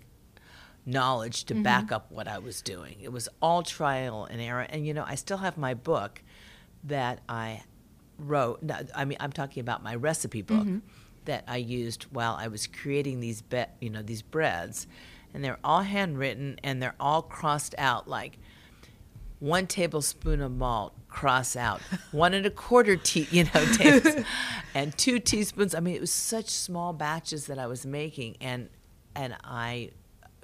knowledge 0.84 1.44
to 1.44 1.54
mm-hmm. 1.54 1.62
back 1.62 1.92
up 1.92 2.10
what 2.10 2.26
I 2.26 2.38
was 2.38 2.62
doing. 2.62 2.96
It 3.00 3.12
was 3.12 3.28
all 3.40 3.62
trial 3.62 4.24
and 4.24 4.40
error. 4.40 4.62
And, 4.62 4.86
you 4.86 4.94
know, 4.94 5.04
I 5.06 5.14
still 5.14 5.38
have 5.38 5.56
my 5.56 5.74
book 5.74 6.22
that 6.84 7.20
I 7.28 7.62
wrote. 8.18 8.60
I 8.94 9.04
mean, 9.04 9.18
I'm 9.20 9.32
talking 9.32 9.60
about 9.60 9.82
my 9.82 9.94
recipe 9.94 10.42
book 10.42 10.60
mm-hmm. 10.60 10.78
that 11.26 11.44
I 11.46 11.58
used 11.58 12.04
while 12.04 12.34
I 12.34 12.48
was 12.48 12.66
creating 12.66 13.20
these, 13.20 13.42
be- 13.42 13.64
you 13.80 13.90
know, 13.90 14.02
these 14.02 14.22
breads. 14.22 14.86
And 15.34 15.42
they're 15.42 15.58
all 15.64 15.82
handwritten 15.82 16.58
and 16.62 16.82
they're 16.82 16.96
all 17.00 17.22
crossed 17.22 17.74
out 17.78 18.08
like 18.08 18.38
one 19.42 19.66
tablespoon 19.66 20.40
of 20.40 20.52
malt, 20.52 20.94
cross 21.08 21.56
out. 21.56 21.80
One 22.12 22.32
and 22.32 22.46
a 22.46 22.50
quarter 22.50 22.94
tea, 22.96 23.26
you 23.32 23.42
know, 23.44 23.64
tablespoons, 23.74 24.24
and 24.74 24.96
two 24.96 25.18
teaspoons. 25.18 25.74
I 25.74 25.80
mean, 25.80 25.96
it 25.96 26.00
was 26.00 26.12
such 26.12 26.48
small 26.48 26.92
batches 26.92 27.46
that 27.48 27.58
I 27.58 27.66
was 27.66 27.84
making, 27.84 28.36
and 28.40 28.68
and 29.16 29.34
I, 29.42 29.90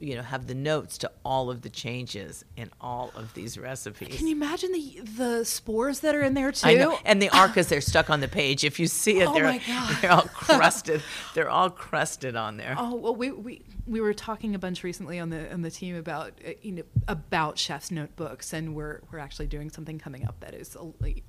you 0.00 0.16
know, 0.16 0.22
have 0.22 0.48
the 0.48 0.54
notes 0.56 0.98
to 0.98 1.12
all 1.24 1.48
of 1.48 1.62
the 1.62 1.70
changes 1.70 2.44
in 2.56 2.70
all 2.80 3.12
of 3.14 3.32
these 3.34 3.56
recipes. 3.56 4.16
Can 4.16 4.26
you 4.26 4.34
imagine 4.34 4.72
the 4.72 5.00
the 5.16 5.44
spores 5.44 6.00
that 6.00 6.16
are 6.16 6.22
in 6.22 6.34
there 6.34 6.50
too? 6.50 6.66
I 6.68 6.74
know, 6.74 6.98
and 7.04 7.22
they 7.22 7.28
are 7.38 7.46
because 7.46 7.68
they're 7.68 7.80
stuck 7.80 8.10
on 8.10 8.18
the 8.18 8.26
page. 8.28 8.64
If 8.64 8.80
you 8.80 8.88
see 8.88 9.20
it, 9.20 9.28
Oh 9.28 9.32
they're 9.34 9.44
my 9.44 9.58
God. 9.64 9.96
they're 10.02 10.10
all 10.12 10.22
crusted. 10.22 11.02
they're 11.34 11.48
all 11.48 11.70
crusted 11.70 12.34
on 12.34 12.56
there. 12.56 12.74
Oh 12.76 12.96
well, 12.96 13.14
we, 13.14 13.30
we 13.30 13.62
we 13.88 14.00
were 14.00 14.14
talking 14.14 14.54
a 14.54 14.58
bunch 14.58 14.84
recently 14.84 15.18
on 15.18 15.30
the 15.30 15.52
on 15.52 15.62
the 15.62 15.70
team 15.70 15.96
about 15.96 16.32
uh, 16.46 16.50
you 16.62 16.72
know 16.72 16.82
about 17.08 17.58
chefs' 17.58 17.90
notebooks, 17.90 18.52
and 18.52 18.74
we're 18.74 19.00
we're 19.10 19.18
actually 19.18 19.46
doing 19.46 19.70
something 19.70 19.98
coming 19.98 20.26
up 20.26 20.38
that 20.40 20.54
is 20.54 20.76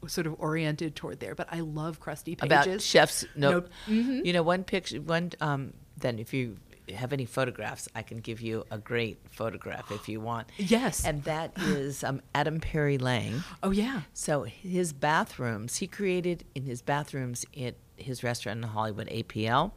sort 0.08 0.28
of 0.28 0.36
oriented 0.40 0.96
toward 0.96 1.20
there. 1.20 1.36
But 1.36 1.48
I 1.52 1.62
love 1.62 2.00
crusty 2.00 2.36
pages. 2.36 2.66
about 2.68 2.82
chefs 2.82 3.26
no 3.36 3.52
Nope. 3.52 3.70
Mhm. 3.88 4.26
you 4.26 4.34
know 4.34 4.44
one 4.44 4.64
picture 4.64 5.00
one 5.02 5.32
um 5.42 5.74
then 5.98 6.20
if 6.20 6.34
you 6.34 6.58
have 6.96 7.14
any 7.14 7.26
photographs 7.26 7.88
i 7.94 8.02
can 8.02 8.18
give 8.18 8.42
you 8.42 8.66
a 8.72 8.78
great 8.80 9.20
photograph 9.30 9.92
if 9.92 10.10
you 10.10 10.20
want 10.20 10.48
Yes. 10.58 11.06
and 11.06 11.24
that 11.26 11.52
is 11.60 12.04
um, 12.04 12.20
adam 12.34 12.60
perry 12.60 12.98
lang 12.98 13.44
Oh 13.62 13.70
yeah. 13.70 14.02
so 14.14 14.42
his 14.44 14.92
bathrooms 14.92 15.78
he 15.78 15.86
created 15.88 16.46
in 16.56 16.64
his 16.64 16.82
bathrooms 16.82 17.46
at 17.60 17.76
his 17.96 18.24
restaurant 18.24 18.58
in 18.64 18.70
hollywood 18.70 19.08
apl 19.10 19.72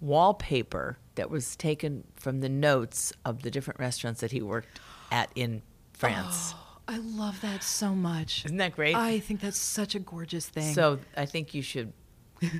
wallpaper 0.00 0.98
that 1.16 1.30
was 1.30 1.56
taken 1.56 2.04
from 2.14 2.40
the 2.40 2.48
notes 2.48 3.12
of 3.24 3.42
the 3.42 3.50
different 3.50 3.78
restaurants 3.80 4.20
that 4.20 4.32
he 4.32 4.42
worked 4.42 4.80
at 5.10 5.30
in 5.34 5.62
france 5.92 6.54
Oh, 6.56 6.60
I 6.86 6.98
love 6.98 7.40
that 7.40 7.62
so 7.62 7.94
much. 7.94 8.44
isn't 8.44 8.58
that 8.58 8.74
great 8.76 8.94
I 8.94 9.18
think 9.20 9.40
that's 9.40 9.56
such 9.58 9.94
a 9.94 9.98
gorgeous 10.00 10.48
thing. 10.48 10.74
so 10.74 10.98
i 11.16 11.24
think 11.26 11.54
you 11.54 11.62
should 11.62 11.92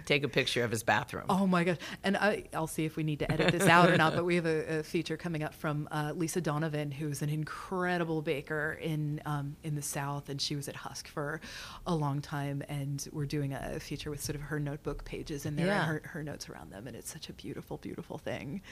take 0.07 0.25
a 0.25 0.29
picture 0.29 0.65
of 0.65 0.71
his 0.71 0.83
bathroom 0.83 1.25
Oh 1.29 1.47
my 1.47 1.65
gosh! 1.65 1.77
And 2.03 2.17
I, 2.17 2.45
I'll 2.55 2.67
see 2.67 2.85
if 2.85 2.97
we 2.97 3.03
need 3.03 3.19
to 3.21 3.31
edit 3.31 3.53
this 3.53 3.67
out 3.67 3.91
or 3.91 3.97
not. 3.97 4.15
But 4.15 4.25
we 4.25 4.37
have 4.37 4.47
a, 4.47 4.79
a 4.79 4.83
feature 4.83 5.17
coming 5.17 5.43
up 5.43 5.55
from 5.55 5.89
uh, 5.91 6.13
Lisa 6.15 6.41
Donovan, 6.41 6.91
who's 6.91 7.23
an 7.23 7.29
incredible 7.29 8.23
baker 8.23 8.79
in 8.81 9.21
um, 9.27 9.57
in 9.63 9.75
the 9.75 9.83
South, 9.83 10.29
and 10.29 10.41
she 10.41 10.57
was 10.57 10.69
at 10.69 10.77
Husk 10.77 11.09
for 11.09 11.41
a 11.87 11.95
long 11.95 12.21
time. 12.21 12.63
And 12.69 13.07
we're 13.13 13.27
doing 13.27 13.53
a 13.53 13.81
feature 13.81 14.11
with 14.11 14.23
sort 14.23 14.37
of 14.37 14.43
her 14.43 14.59
notebook 14.61 15.05
pages 15.05 15.47
in 15.47 15.57
there 15.57 15.67
Yeah. 15.67 15.81
and 15.81 15.87
her, 15.87 16.03
her 16.11 16.23
notes 16.23 16.49
around 16.49 16.71
them, 16.73 16.87
and 16.87 16.97
it's 16.97 17.11
such 17.13 17.29
a 17.29 17.33
beautiful, 17.33 17.77
beautiful 17.79 18.19
thing. 18.19 18.63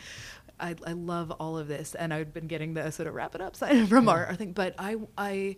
I, 0.61 0.75
I 0.87 0.93
love 0.93 1.31
all 1.33 1.59
of 1.59 1.69
this, 1.69 1.95
and 1.95 2.13
I've 2.15 2.33
been 2.33 2.47
getting 2.47 2.75
the 2.75 2.91
sort 2.91 3.07
of 3.09 3.15
wrap 3.15 3.35
it 3.35 3.41
up 3.41 3.57
sign 3.57 3.87
from 3.89 4.09
our, 4.09 4.27
our 4.27 4.35
thing. 4.35 4.53
But 4.53 4.75
I 4.79 4.97
I 5.19 5.57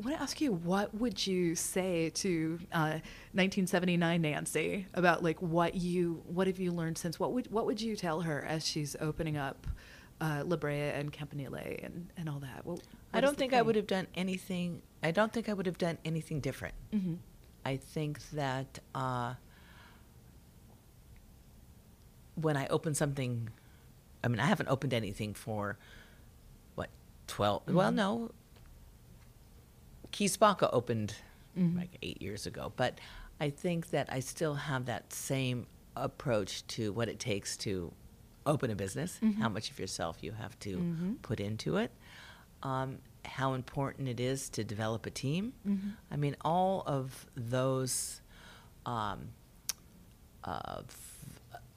want 0.00 0.16
to 0.16 0.22
ask 0.22 0.40
you, 0.40 0.52
what 0.52 0.94
would 0.94 1.26
you 1.26 1.54
say 1.54 2.10
to 2.10 2.58
uh, 2.72 3.00
1979 3.32 4.22
Nancy 4.22 4.86
about 4.94 5.22
like 5.24 5.40
what 5.42 5.74
you 5.74 6.22
what 6.26 6.46
have 6.46 6.58
you 6.60 6.70
learned 6.72 6.98
since? 6.98 7.18
What 7.18 7.32
would 7.32 7.50
what 7.50 7.66
would 7.66 7.80
you 7.80 7.96
tell 7.96 8.20
her 8.22 8.44
as 8.44 8.66
she's 8.66 8.94
opening 9.00 9.36
up 9.36 9.66
uh, 10.20 10.42
La 10.46 10.56
Brea 10.56 10.90
and 10.90 11.12
Campanile 11.12 11.80
and, 11.82 12.10
and 12.16 12.28
all 12.28 12.38
that? 12.40 12.64
What, 12.64 12.80
I 13.12 13.20
don't 13.20 13.36
think 13.36 13.52
I 13.54 13.62
would 13.62 13.74
have 13.76 13.86
done 13.86 14.06
anything. 14.14 14.82
I 15.02 15.10
don't 15.10 15.32
think 15.32 15.48
I 15.48 15.52
would 15.52 15.66
have 15.66 15.78
done 15.78 15.98
anything 16.04 16.40
different. 16.40 16.74
hmm 16.92 17.14
I 17.64 17.76
think 17.76 18.20
that 18.30 18.78
uh, 18.94 19.34
when 22.34 22.56
I 22.56 22.66
open 22.68 22.94
something, 22.94 23.50
I 24.22 24.28
mean, 24.28 24.40
I 24.40 24.46
haven't 24.46 24.68
opened 24.68 24.94
anything 24.94 25.34
for 25.34 25.76
what 26.76 26.88
12 27.26 27.62
Well, 27.68 27.90
Mhm. 27.90 27.94
no. 27.94 28.30
Chi 30.18 30.24
Spacca 30.24 30.68
opened 30.72 31.14
Mhm. 31.56 31.76
like 31.76 31.96
eight 32.02 32.20
years 32.20 32.44
ago, 32.46 32.72
but 32.76 32.98
I 33.38 33.50
think 33.50 33.90
that 33.90 34.12
I 34.12 34.18
still 34.18 34.54
have 34.54 34.86
that 34.86 35.12
same 35.12 35.66
approach 35.94 36.66
to 36.68 36.92
what 36.92 37.08
it 37.08 37.20
takes 37.20 37.56
to 37.58 37.92
open 38.44 38.70
a 38.70 38.74
business, 38.74 39.18
Mhm. 39.22 39.36
how 39.36 39.48
much 39.48 39.70
of 39.70 39.78
yourself 39.78 40.18
you 40.22 40.32
have 40.32 40.58
to 40.60 40.78
Mhm. 40.78 41.22
put 41.22 41.38
into 41.38 41.76
it, 41.76 41.92
um, 42.64 42.98
how 43.24 43.54
important 43.54 44.08
it 44.08 44.18
is 44.18 44.48
to 44.50 44.64
develop 44.64 45.06
a 45.06 45.10
team. 45.10 45.52
Mhm. 45.66 45.96
I 46.10 46.16
mean, 46.16 46.34
all 46.40 46.82
of 46.86 47.26
those 47.36 48.20
um, 48.86 49.28
of 50.44 51.07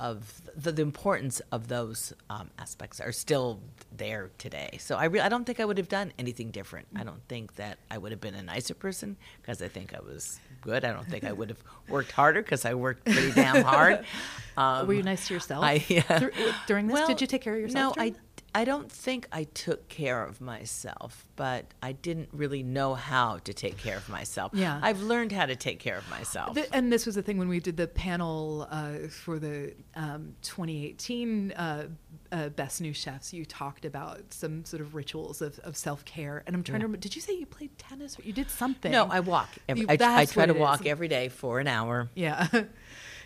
of 0.02 0.42
the, 0.56 0.72
the 0.72 0.82
importance 0.82 1.42
of 1.52 1.68
those 1.68 2.12
um, 2.30 2.50
aspects 2.58 3.00
are 3.00 3.12
still 3.12 3.60
there 3.96 4.32
today. 4.40 4.78
So 4.80 4.96
I 4.96 5.06
re- 5.06 5.20
I 5.20 5.30
don't 5.30 5.46
think 5.46 5.60
I 5.60 5.66
would 5.66 5.78
have 5.78 5.90
done 5.90 6.12
anything 6.18 6.50
different. 6.50 6.88
I 6.96 7.04
don't 7.04 7.22
think 7.30 7.56
that 7.58 7.78
I 7.92 8.00
would 8.00 8.12
have 8.12 8.20
been 8.20 8.34
a 8.34 8.42
nicer 8.42 8.74
person 8.74 9.16
because 9.42 9.62
I 9.62 9.68
think 9.68 9.94
I 9.94 10.00
was 10.02 10.40
good. 10.62 10.84
I 10.84 10.92
don't 10.92 11.08
think 11.08 11.24
I 11.24 11.32
would 11.32 11.50
have 11.50 11.64
worked 11.88 12.12
harder 12.12 12.42
because 12.42 12.66
I 12.66 12.74
worked 12.74 13.06
pretty 13.06 13.32
damn 13.32 13.64
hard. 13.64 14.04
Um, 14.58 14.88
Were 14.88 14.96
you 14.96 15.04
nice 15.04 15.28
to 15.28 15.36
yourself? 15.36 15.64
I, 15.64 15.86
yeah. 15.88 16.18
Dur- 16.20 16.34
during 16.66 16.88
this, 16.88 16.96
Well, 16.96 17.08
did 17.08 17.22
you 17.22 17.28
take 17.28 17.44
care 17.44 17.54
of 17.54 17.62
yourself? 17.62 17.96
No, 17.96 18.04
I? 18.04 18.14
I 18.54 18.66
don't 18.66 18.92
think 18.92 19.28
I 19.32 19.46
took 19.46 19.88
care 19.88 20.24
of 20.26 20.42
myself, 20.42 21.26
but 21.38 21.66
I 21.82 21.94
didn't 21.94 22.28
really 22.34 22.64
know 22.64 22.96
how 22.96 23.38
to 23.46 23.54
take 23.54 23.78
care 23.78 23.96
of 23.96 24.10
myself. 24.10 24.52
Yeah. 24.54 24.78
I've 24.84 25.02
learned 25.02 25.32
how 25.32 25.46
to 25.46 25.56
take 25.56 25.80
care 25.80 25.98
of 25.98 26.10
myself. 26.10 26.56
Th- 26.56 26.68
and 26.74 26.92
this 26.92 27.06
was 27.06 27.16
the 27.16 27.22
thing 27.22 27.38
when 27.38 27.48
we 27.48 27.62
did 27.62 27.78
the 27.78 27.88
panel 27.88 28.68
uh, 28.70 29.08
for 29.10 29.40
the 29.40 29.74
um, 29.96 30.36
2018 30.42 31.54
uh, 31.54 31.88
uh, 32.34 32.50
Best 32.50 32.82
New 32.82 32.94
Chefs. 32.94 33.32
You 33.34 33.46
talked 33.46 33.86
about 33.86 34.34
some 34.34 34.66
sort 34.66 34.82
of 34.82 34.96
rituals 34.96 35.42
of, 35.42 35.58
of 35.60 35.78
self 35.78 36.04
care, 36.04 36.44
and 36.46 36.54
I'm 36.54 36.62
trying 36.64 36.76
Yeah. 36.76 36.80
to 36.80 36.86
remember. 36.88 36.98
Did 36.98 37.16
you 37.16 37.22
say 37.22 37.34
you 37.34 37.46
played 37.46 37.78
tennis 37.78 38.20
or 38.20 38.24
you 38.24 38.34
did 38.34 38.50
something? 38.50 38.92
no, 38.92 39.06
I 39.06 39.22
walk. 39.22 39.50
Every, 39.70 39.82
You- 39.84 39.88
I, 39.90 39.98
I 40.02 40.26
try 40.26 40.46
to 40.46 40.54
is. 40.54 40.60
walk 40.60 40.86
every 40.86 41.08
day 41.08 41.30
for 41.30 41.60
an 41.62 41.68
hour. 41.68 42.10
Yeah. 42.16 42.48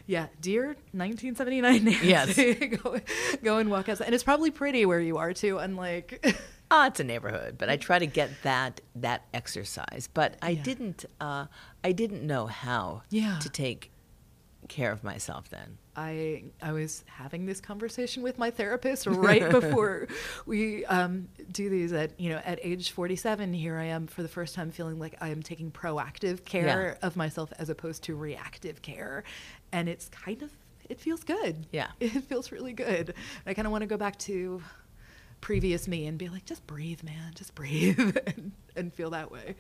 Yeah, 0.08 0.28
dear 0.40 0.68
1979 0.92 1.84
Nancy. 1.84 2.08
Yes. 2.08 2.80
go, 2.84 2.98
go 3.44 3.58
and 3.58 3.70
walk 3.72 3.90
outside. 3.90 4.06
And 4.06 4.14
it's 4.16 4.24
probably 4.24 4.52
pretty 4.52 4.86
where 4.86 5.00
you 5.00 5.18
are 5.18 5.34
too, 5.34 5.58
unlike. 5.58 6.26
Ah, 6.72 6.88
it's 6.88 7.00
a 7.00 7.04
neighborhood, 7.04 7.60
but 7.60 7.70
I 7.70 7.78
try 7.78 8.00
to 8.00 8.08
get 8.08 8.32
that 8.42 8.82
that 8.96 9.26
exercise. 9.36 10.10
But 10.12 10.36
I 10.42 10.50
Yeah. 10.50 10.64
didn't. 10.64 11.06
Uh, 11.22 11.46
I 11.84 11.92
didn't 11.92 12.24
know 12.26 12.48
how 12.48 13.04
Yeah. 13.12 13.38
to 13.44 13.50
take 13.50 13.92
care 14.68 14.92
of 14.92 15.04
myself 15.04 15.48
then. 15.52 15.78
I 15.96 16.46
I 16.64 16.72
was 16.74 17.04
having 17.06 17.46
this 17.46 17.62
conversation 17.62 18.24
with 18.24 18.40
my 18.40 18.50
therapist 18.50 19.06
right 19.06 19.48
before 19.50 20.08
we 20.48 20.84
um, 20.88 21.30
do 21.52 21.70
these. 21.70 21.94
At 21.94 22.20
you 22.20 22.30
know, 22.32 22.42
at 22.44 22.60
age 22.64 22.90
forty 22.92 23.16
seven, 23.16 23.54
here 23.54 23.78
I 23.78 23.86
am 23.86 24.08
for 24.08 24.24
the 24.24 24.28
first 24.28 24.56
time 24.56 24.72
feeling 24.72 24.98
like 24.98 25.16
I 25.22 25.30
am 25.30 25.44
taking 25.44 25.72
proactive 25.72 26.46
care 26.46 26.98
of 27.04 27.16
myself 27.16 27.54
as 27.60 27.70
opposed 27.70 28.04
to 28.06 28.16
reactive 28.16 28.82
care, 28.82 29.24
and 29.72 29.90
it's 29.90 30.10
kind 30.10 30.42
of 30.42 30.52
it 30.90 31.00
feels 31.00 31.24
good. 31.24 31.66
Yeah. 31.72 31.88
it 32.00 32.24
feels 32.26 32.52
really 32.52 32.74
good. 32.74 33.14
I 33.46 33.54
kind 33.54 33.66
of 33.66 33.72
want 33.72 33.82
to 33.82 33.88
go 33.88 33.98
back 33.98 34.18
to 34.20 34.62
previous 35.42 35.88
me 35.88 36.08
and 36.08 36.18
be 36.18 36.30
like, 36.30 36.46
just 36.46 36.66
breathe, 36.68 37.04
man, 37.04 37.34
just 37.36 37.56
breathe, 37.56 38.18
and, 38.28 38.52
and 38.76 38.94
feel 38.94 39.10
that 39.12 39.32
way. 39.32 39.56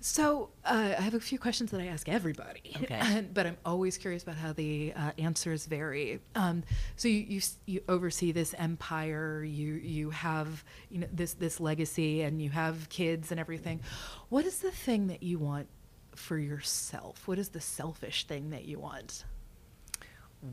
So 0.00 0.50
uh, 0.66 0.94
I 0.98 1.00
have 1.00 1.14
a 1.14 1.20
few 1.20 1.38
questions 1.38 1.70
that 1.70 1.80
I 1.80 1.86
ask 1.86 2.10
everybody, 2.10 2.60
Okay. 2.76 2.94
and, 3.00 3.32
but 3.32 3.46
I'm 3.46 3.56
always 3.64 3.96
curious 3.96 4.22
about 4.22 4.36
how 4.36 4.52
the 4.52 4.92
uh, 4.94 5.12
answers 5.16 5.64
vary. 5.64 6.20
Um, 6.34 6.62
so 6.96 7.08
you, 7.08 7.20
you 7.20 7.40
you 7.64 7.80
oversee 7.88 8.30
this 8.30 8.54
empire, 8.58 9.42
you 9.42 9.72
you 9.74 10.10
have 10.10 10.62
you 10.90 10.98
know 10.98 11.06
this 11.10 11.32
this 11.32 11.58
legacy, 11.58 12.20
and 12.20 12.42
you 12.42 12.50
have 12.50 12.90
kids 12.90 13.30
and 13.30 13.40
everything. 13.40 13.80
What 14.28 14.44
is 14.44 14.58
the 14.58 14.70
thing 14.70 15.06
that 15.06 15.22
you 15.22 15.38
want 15.38 15.68
for 16.16 16.38
yourself? 16.38 17.26
What 17.26 17.38
is 17.38 17.50
the 17.50 17.60
selfish 17.60 18.24
thing 18.24 18.50
that 18.50 18.64
you 18.64 18.78
want? 18.78 19.24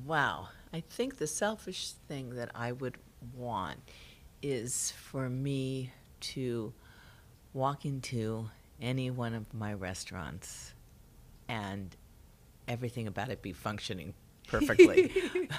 Wow. 0.05 0.49
I 0.73 0.81
think 0.81 1.17
the 1.17 1.27
selfish 1.27 1.91
thing 2.07 2.35
that 2.35 2.51
I 2.55 2.71
would 2.71 2.97
want 3.35 3.79
is 4.41 4.91
for 4.91 5.29
me 5.29 5.91
to 6.21 6.73
walk 7.53 7.85
into 7.85 8.49
any 8.81 9.11
one 9.11 9.33
of 9.33 9.53
my 9.53 9.73
restaurants 9.73 10.73
and 11.47 11.95
everything 12.67 13.07
about 13.07 13.29
it 13.29 13.41
be 13.41 13.53
functioning 13.53 14.13
perfectly. 14.47 15.11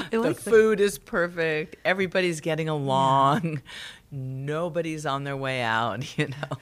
The 0.10 0.34
food 0.34 0.80
is 0.80 0.98
perfect. 0.98 1.76
Everybody's 1.84 2.40
getting 2.40 2.68
along. 2.68 3.62
Nobody's 4.10 5.04
on 5.06 5.24
their 5.24 5.36
way 5.36 5.62
out, 5.62 6.18
you 6.18 6.28
know. 6.28 6.58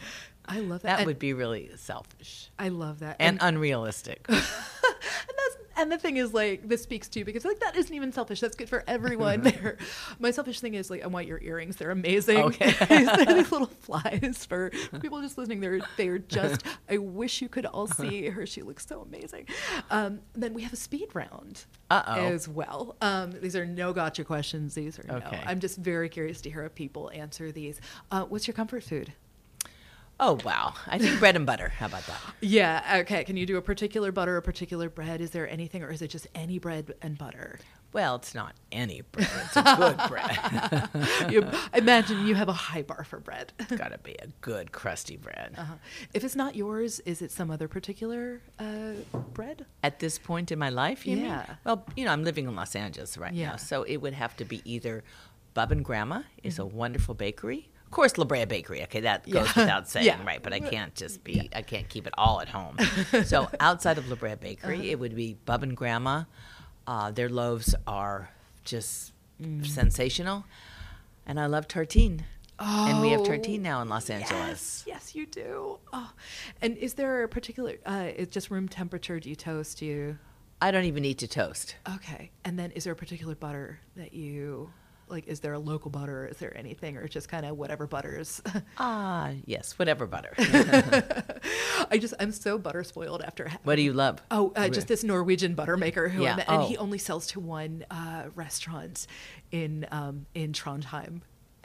I 0.49 0.61
love 0.61 0.83
that. 0.83 0.89
That 0.89 0.99
And 1.01 1.07
would 1.07 1.19
be 1.19 1.33
really 1.35 1.71
selfish. 1.77 2.51
I 2.59 2.69
love 2.69 3.01
that. 3.01 3.17
and 3.21 3.39
unrealistic. 3.41 4.25
and 4.29 4.39
that's 4.39 5.57
and 5.77 5.93
the 5.93 5.99
thing 5.99 6.17
is 6.17 6.35
like 6.35 6.67
this 6.69 6.83
speaks 6.83 7.09
to 7.11 7.21
you 7.21 7.25
because 7.25 7.45
like 7.45 7.61
that 7.61 7.77
isn't 7.77 7.95
even 7.95 8.11
selfish. 8.13 8.41
That's 8.41 8.57
good 8.57 8.69
for 8.69 8.83
everyone. 8.87 9.43
There 9.49 9.79
my 10.19 10.31
selfish 10.33 10.61
thing 10.61 10.75
is 10.75 10.91
like 10.91 11.03
i 11.05 11.07
want 11.07 11.27
your 11.27 11.41
earrings. 11.41 11.77
They're 11.77 11.91
amazing. 11.93 12.39
Okay. 12.39 12.73
they're 12.89 13.25
these 13.35 13.53
little 13.53 13.69
flies 13.69 14.45
for 14.49 14.71
people 15.01 15.21
just 15.23 15.39
listening. 15.39 15.61
They're 15.61 15.81
they're 15.97 16.19
just 16.19 16.65
i 16.89 16.99
wish 16.99 17.41
you 17.41 17.49
could 17.49 17.67
all 17.67 17.87
see 17.87 18.27
her. 18.29 18.45
She 18.47 18.63
looks 18.63 18.87
so 18.87 19.03
amazing. 19.03 19.47
Um, 19.91 20.21
then 20.35 20.53
we 20.55 20.63
have 20.63 20.73
a 20.73 20.77
speed 20.77 21.09
round 21.15 21.65
Uh-oh. 21.91 22.27
as 22.27 22.49
well. 22.49 22.97
Um, 23.01 23.33
these 23.41 23.55
are 23.55 23.65
no 23.67 23.93
gotcha 23.93 24.25
questions. 24.25 24.75
These 24.75 24.99
are 24.99 25.05
no. 25.05 25.15
Okay. 25.17 25.41
i'm 25.47 25.61
just 25.61 25.79
very 25.79 26.09
curious 26.09 26.41
to 26.43 26.51
hear 26.51 26.63
how 26.63 26.69
people 26.69 27.11
answer 27.15 27.53
these. 27.53 27.81
Uh, 28.11 28.25
what's 28.25 28.47
your 28.49 28.55
comfort 28.55 28.83
food 28.83 29.13
Oh, 30.21 30.39
wow. 30.45 30.75
I 30.87 30.99
think 30.99 31.19
bread 31.21 31.37
and 31.37 31.47
butter. 31.47 31.69
How 31.69 31.87
about 31.87 32.07
that? 32.07 32.21
yeah 32.41 32.99
okay 33.03 33.25
can 33.25 33.37
you 33.37 33.45
do 33.47 33.57
a 33.57 33.63
particular 33.63 34.11
butter 34.13 34.37
a 34.37 34.43
particular 34.43 34.89
bread 34.89 35.21
is 35.21 35.31
there 35.31 35.49
anything 35.49 35.83
or 35.83 35.91
is 35.91 36.03
it 36.03 36.09
just 36.09 36.27
any 36.35 36.59
bread 36.59 36.95
and 37.03 37.19
butter 37.19 37.59
Well, 37.93 38.17
it's 38.17 38.35
not 38.35 38.53
any 38.71 39.01
bread. 39.01 39.29
It's 39.47 39.57
a 39.57 39.63
good 39.63 39.97
bread. 40.09 41.31
you, 41.33 41.47
imagine 41.73 42.27
you 42.27 42.35
have 42.35 42.49
a 42.51 42.53
high 42.53 42.83
bar 42.83 43.03
for 43.05 43.19
bread. 43.19 43.53
it's 43.59 43.73
got 43.73 43.93
to 43.93 43.99
be 43.99 44.15
a 44.23 44.27
good 44.43 44.73
crusty 44.73 45.17
bread. 45.17 45.55
Uh-huh. 45.57 45.75
If 46.13 46.23
it's 46.23 46.37
not 46.37 46.55
yours, 46.55 47.01
is 47.01 47.23
it 47.23 47.31
some 47.33 47.51
other 47.51 47.67
particular 47.67 48.43
uh, 48.59 48.93
bread? 49.33 49.65
At 49.83 50.01
this 50.01 50.19
point 50.19 50.53
in 50.53 50.59
my 50.59 50.69
life, 50.69 51.07
you 51.07 51.17
Yeah. 51.17 51.25
mean? 51.49 51.57
Well, 51.65 51.87
you 51.97 52.05
know, 52.05 52.13
I'm 52.13 52.25
living 52.25 52.47
in 52.47 52.55
Los 52.55 52.75
Angeles 52.77 53.17
right 53.17 53.33
Yeah. 53.33 53.51
now, 53.53 53.57
so 53.57 53.85
it 53.85 53.97
would 54.03 54.13
have 54.15 54.37
to 54.37 54.45
be 54.45 54.61
either 54.67 55.03
Bub 55.55 55.73
and 55.73 55.83
Grandma 55.85 56.23
is 56.43 56.59
a 56.59 56.63
Mm-hmm. 56.63 56.77
wonderful 56.77 57.15
bakery. 57.15 57.71
Of 57.89 57.93
course, 57.93 58.19
La 58.19 58.27
Brea 58.27 58.45
Bakery. 58.45 58.83
Okay, 58.83 59.01
that 59.01 59.25
goes 59.25 59.47
Yeah. 59.47 59.63
without 59.63 59.89
saying, 59.93 60.05
Yeah. 60.05 60.23
right? 60.23 60.43
But 60.43 60.53
I 60.53 60.61
can't 60.61 60.95
just 60.95 61.25
be. 61.25 61.49
I 61.55 61.63
can't 61.63 61.89
keep 61.89 62.07
it 62.07 62.13
all 62.19 62.43
at 62.43 62.49
home. 62.51 62.77
so 63.25 63.49
outside 63.61 63.97
of 63.97 64.07
La 64.11 64.15
Brea 64.17 64.35
Bakery, 64.35 64.75
Uh-huh. 64.75 64.85
it 64.85 64.99
would 65.01 65.17
be 65.17 65.39
Bub 65.47 65.63
and 65.63 65.75
Grandma. 65.75 66.25
Uh, 66.87 67.11
their 67.11 67.31
loaves 67.31 67.75
are 67.87 68.29
just 68.65 69.13
Mm. 69.41 69.65
sensational, 69.67 70.45
and 71.25 71.41
I 71.41 71.47
love 71.47 71.67
tartine. 71.67 72.25
and 72.61 73.01
we 73.01 73.11
have 73.11 73.21
Oh, 73.21 73.25
tartine 73.25 73.61
now 73.63 73.81
in 73.81 73.89
Los 73.89 74.09
Yes, 74.11 74.31
Angeles. 74.33 74.85
yes, 74.87 75.15
you 75.15 75.25
do. 75.27 75.79
Oh. 75.93 76.11
And 76.61 76.77
is 76.77 76.95
there 76.95 77.23
a 77.23 77.29
particular? 77.29 77.77
Uh, 77.87 78.09
it's 78.17 78.35
just 78.35 78.51
room 78.51 78.69
temperature. 78.69 79.19
Do 79.21 79.31
you 79.31 79.37
toast? 79.37 79.79
Do 79.79 79.87
you? 79.87 80.19
I 80.61 80.73
don't 80.73 80.85
even 80.85 81.03
need 81.05 81.19
to 81.21 81.29
toast. 81.29 81.77
Okay. 81.89 82.33
And 82.45 82.59
then, 82.59 82.73
is 82.73 82.83
there 82.85 82.93
a 82.93 82.97
particular 82.97 83.35
butter 83.37 83.79
that 83.97 84.13
you 84.13 84.73
like? 85.11 85.27
Is 85.29 85.41
there 85.41 85.53
a 85.53 85.59
local 85.59 85.91
butter? 85.91 86.27
Is 86.27 86.39
there 86.39 86.57
anything, 86.57 86.97
or 86.97 87.09
just 87.09 87.29
kind 87.29 87.45
of 87.47 87.57
whatever 87.57 87.87
butters? 87.87 88.41
Ah, 88.79 89.33
yes, 89.45 89.79
whatever 89.79 90.07
butter. 90.07 90.33
I 91.91 91.99
just 92.01 92.15
I'm 92.21 92.33
so 92.33 92.59
butter 92.59 92.85
spoiled 92.85 93.23
after. 93.23 93.45
having 93.49 93.61
what 93.65 93.77
do 93.77 93.83
you 93.83 93.93
love? 93.93 94.21
Oh, 94.31 94.53
uh, 94.57 94.69
just 94.69 94.89
this 94.89 95.03
Norwegian 95.05 95.55
butter 95.55 95.77
maker 95.77 96.09
who, 96.09 96.23
Yeah. 96.23 96.33
I 96.35 96.37
met, 96.37 96.49
and 96.49 96.63
he 96.65 96.77
Oh. 96.77 96.83
only 96.83 96.99
sells 96.99 97.27
to 97.29 97.41
one 97.41 97.85
uh, 97.91 98.25
restaurant 98.35 99.07
in 99.51 99.87
um, 99.91 100.27
in 100.35 100.53
Trondheim, 100.53 101.23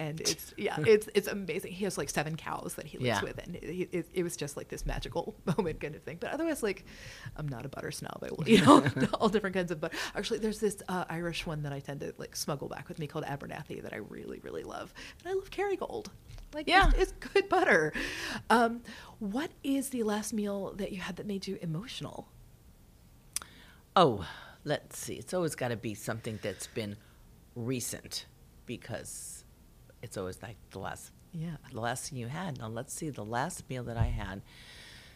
and 0.08 0.20
it's 0.32 0.54
yeah, 0.58 0.76
it's 0.86 1.08
it's 1.14 1.28
amazing. 1.28 1.72
He 1.72 1.84
has 1.86 1.98
like 1.98 2.10
seven 2.10 2.36
cows 2.36 2.74
that 2.76 2.86
he 2.86 2.98
lives 2.98 3.08
Yeah. 3.08 3.22
with, 3.22 3.38
and 3.44 3.56
it, 3.56 3.90
it, 3.92 4.06
it 4.14 4.24
was 4.24 4.36
just 4.36 4.58
like 4.58 4.68
this 4.70 4.86
magical 4.86 5.36
moment 5.58 5.80
kind 5.80 5.96
of 5.96 6.04
thing. 6.04 6.18
But 6.20 6.32
otherwise, 6.32 6.62
like, 6.64 6.86
I'm 7.38 7.48
not 7.48 7.66
a 7.66 7.70
butter 7.70 7.92
snob. 7.92 8.20
I 8.24 8.30
will, 8.36 8.48
you 8.48 8.62
know, 8.66 8.86
all 9.20 9.30
different 9.30 9.56
kinds 9.56 9.72
of 9.72 9.80
butter. 9.82 9.96
Actually, 10.16 10.40
there's 10.40 10.60
this 10.60 10.82
uh, 10.90 11.06
Irish 11.10 11.46
one 11.46 11.64
that 11.64 11.74
I 11.74 11.80
tend 11.80 12.02
to 12.02 12.14
like 12.18 12.36
smuggle 12.36 12.68
back 12.68 12.88
with 12.90 13.00
me 13.00 13.08
called 13.08 13.26
Abernethy 13.26 13.80
that 13.82 13.94
I 13.94 13.98
really 13.98 14.40
really 14.40 14.64
love, 14.64 14.94
and 15.24 15.32
I 15.32 15.34
love 15.36 15.50
Kerrygold. 15.50 16.08
Like, 16.54 16.68
Yeah. 16.68 16.90
it's, 16.90 17.12
it's 17.12 17.14
good 17.34 17.50
butter. 17.50 17.94
Um, 18.52 18.82
what 19.18 19.50
is 19.64 19.90
the 19.90 20.04
last 20.04 20.34
meal 20.34 20.74
that 20.78 20.92
you 20.92 21.00
had 21.02 21.16
that 21.16 21.26
made 21.26 21.48
you 21.48 21.58
emotional? 21.62 22.28
Oh, 23.96 24.28
let's 24.64 24.98
see. 25.00 25.16
It's 25.16 25.34
always 25.34 25.56
got 25.56 25.70
to 25.70 25.76
be 25.76 25.94
something 25.96 26.38
that's 26.44 26.68
been 26.68 26.96
recent 27.56 28.26
because 28.68 29.33
it's 30.04 30.18
always 30.18 30.40
like 30.44 30.58
the 30.70 30.80
last 30.80 31.12
Yeah. 31.32 31.56
the 31.72 31.82
last 31.82 32.10
thing 32.10 32.20
you 32.20 32.28
had. 32.28 32.60
Now 32.60 32.68
let's 32.68 32.94
see 32.94 33.10
the 33.10 33.26
last 33.26 33.68
meal 33.70 33.84
that 33.86 33.98
I 33.98 34.06
had 34.08 34.42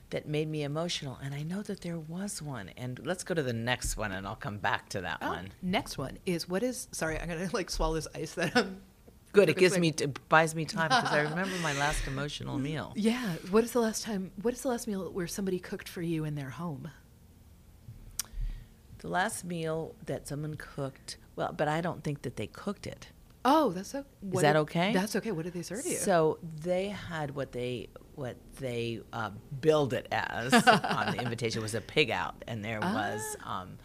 that 0.09 0.25
made 0.27 0.47
me 0.47 0.63
emotional, 0.63 1.19
and 1.21 1.35
I 1.35 1.43
know 1.43 1.61
that 1.63 1.81
there 1.81 1.99
was 1.99 2.41
one. 2.41 2.69
And 2.77 2.99
let's 3.05 3.23
go 3.25 3.33
to 3.33 3.43
the 3.43 3.51
next 3.53 3.97
one, 3.97 4.13
and 4.13 4.25
I'll 4.25 4.37
come 4.37 4.57
back 4.57 4.87
to 4.89 5.01
that 5.01 5.17
Oh, 5.21 5.27
one. 5.27 5.49
Next 5.61 5.97
one 5.97 6.17
is 6.25 6.47
what 6.49 6.63
is 6.63 6.87
sorry, 6.91 7.19
I'm 7.19 7.27
gonna 7.27 7.49
like 7.53 7.69
swallow 7.69 7.95
this 7.95 8.07
ice 8.15 8.33
that 8.35 8.55
I'm 8.55 8.81
Good. 9.33 9.49
It 9.49 9.57
gives 9.57 9.77
me 9.77 9.91
t- 9.91 10.05
buys 10.29 10.55
me 10.55 10.63
time 10.65 10.87
because 10.89 11.11
I 11.11 11.19
remember 11.19 11.53
my 11.61 11.73
last 11.85 12.07
emotional 12.07 12.57
meal. 12.57 12.93
Yeah. 12.95 13.33
What 13.51 13.63
is 13.65 13.71
the 13.73 13.81
last 13.81 14.01
time 14.03 14.31
what 14.41 14.53
is 14.53 14.61
the 14.61 14.69
last 14.69 14.87
meal 14.87 15.11
where 15.11 15.27
somebody 15.27 15.59
cooked 15.59 15.89
for 15.89 16.01
you 16.01 16.23
in 16.23 16.33
their 16.35 16.49
home? 16.51 16.89
The 18.99 19.09
last 19.09 19.43
meal 19.45 19.93
that 20.05 20.27
someone 20.27 20.55
cooked. 20.55 21.17
Well, 21.35 21.53
but 21.55 21.67
I 21.67 21.81
don't 21.81 22.03
think 22.03 22.23
that 22.23 22.37
they 22.37 22.47
cooked 22.47 22.87
it. 22.87 23.09
Oh, 23.45 23.69
that's 23.71 23.89
so 23.89 24.03
what 24.21 24.41
that 24.41 24.53
did- 24.53 24.59
okay? 24.59 24.93
That's 24.93 25.15
okay. 25.15 25.31
What 25.31 25.45
did 25.45 25.53
they 25.53 25.61
serve 25.61 25.85
you? 25.85 25.95
So 25.97 26.39
they 26.61 26.89
had 26.89 27.35
what 27.35 27.51
they 27.51 27.89
what 28.15 28.35
they 28.59 28.99
uh, 29.13 29.29
billed 29.61 29.93
it 29.93 30.07
as 30.11 30.53
on 30.67 31.15
the 31.15 31.21
invitation 31.21 31.61
was 31.61 31.75
a 31.75 31.81
pig 31.81 32.09
out, 32.11 32.43
and 32.47 32.65
there 32.65 32.79
was 32.81 33.21
Ah. 33.45 33.61
um, 33.61 33.77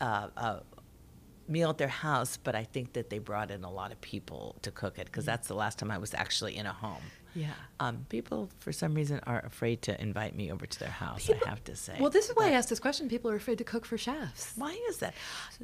uh, 0.00 0.28
a 0.36 0.62
meal 1.48 1.70
at 1.70 1.78
their 1.78 1.86
house. 1.88 2.36
But 2.36 2.54
I 2.54 2.64
think 2.64 2.94
that 2.94 3.10
they 3.10 3.18
brought 3.18 3.50
in 3.50 3.64
a 3.64 3.70
lot 3.70 3.92
of 3.92 4.00
people 4.00 4.56
to 4.62 4.70
cook 4.70 4.98
it 4.98 5.06
because 5.06 5.24
that's 5.24 5.46
the 5.46 5.54
last 5.54 5.78
time 5.78 5.90
I 5.90 5.98
was 5.98 6.14
actually 6.14 6.56
in 6.56 6.66
a 6.66 6.72
home. 6.72 7.02
Yeah. 7.36 7.52
Um, 7.78 8.06
people, 8.08 8.48
for 8.58 8.72
some 8.72 8.94
reason, 8.94 9.20
are 9.26 9.40
afraid 9.44 9.82
to 9.82 10.00
invite 10.00 10.34
me 10.34 10.50
over 10.50 10.64
to 10.64 10.78
their 10.80 10.88
house. 10.88 11.26
People- 11.26 11.42
I 11.46 11.50
have 11.50 11.62
to 11.64 11.76
say. 11.76 11.96
Well, 12.00 12.08
this 12.10 12.30
is 12.30 12.34
why 12.34 12.46
I 12.48 12.52
asked 12.52 12.70
this 12.70 12.80
question. 12.80 13.08
People 13.08 13.30
are 13.30 13.36
afraid 13.36 13.58
to 13.58 13.64
cook 13.64 13.84
for 13.84 13.98
chefs. 13.98 14.54
Why 14.56 14.72
is 14.88 14.96
that? 14.98 15.12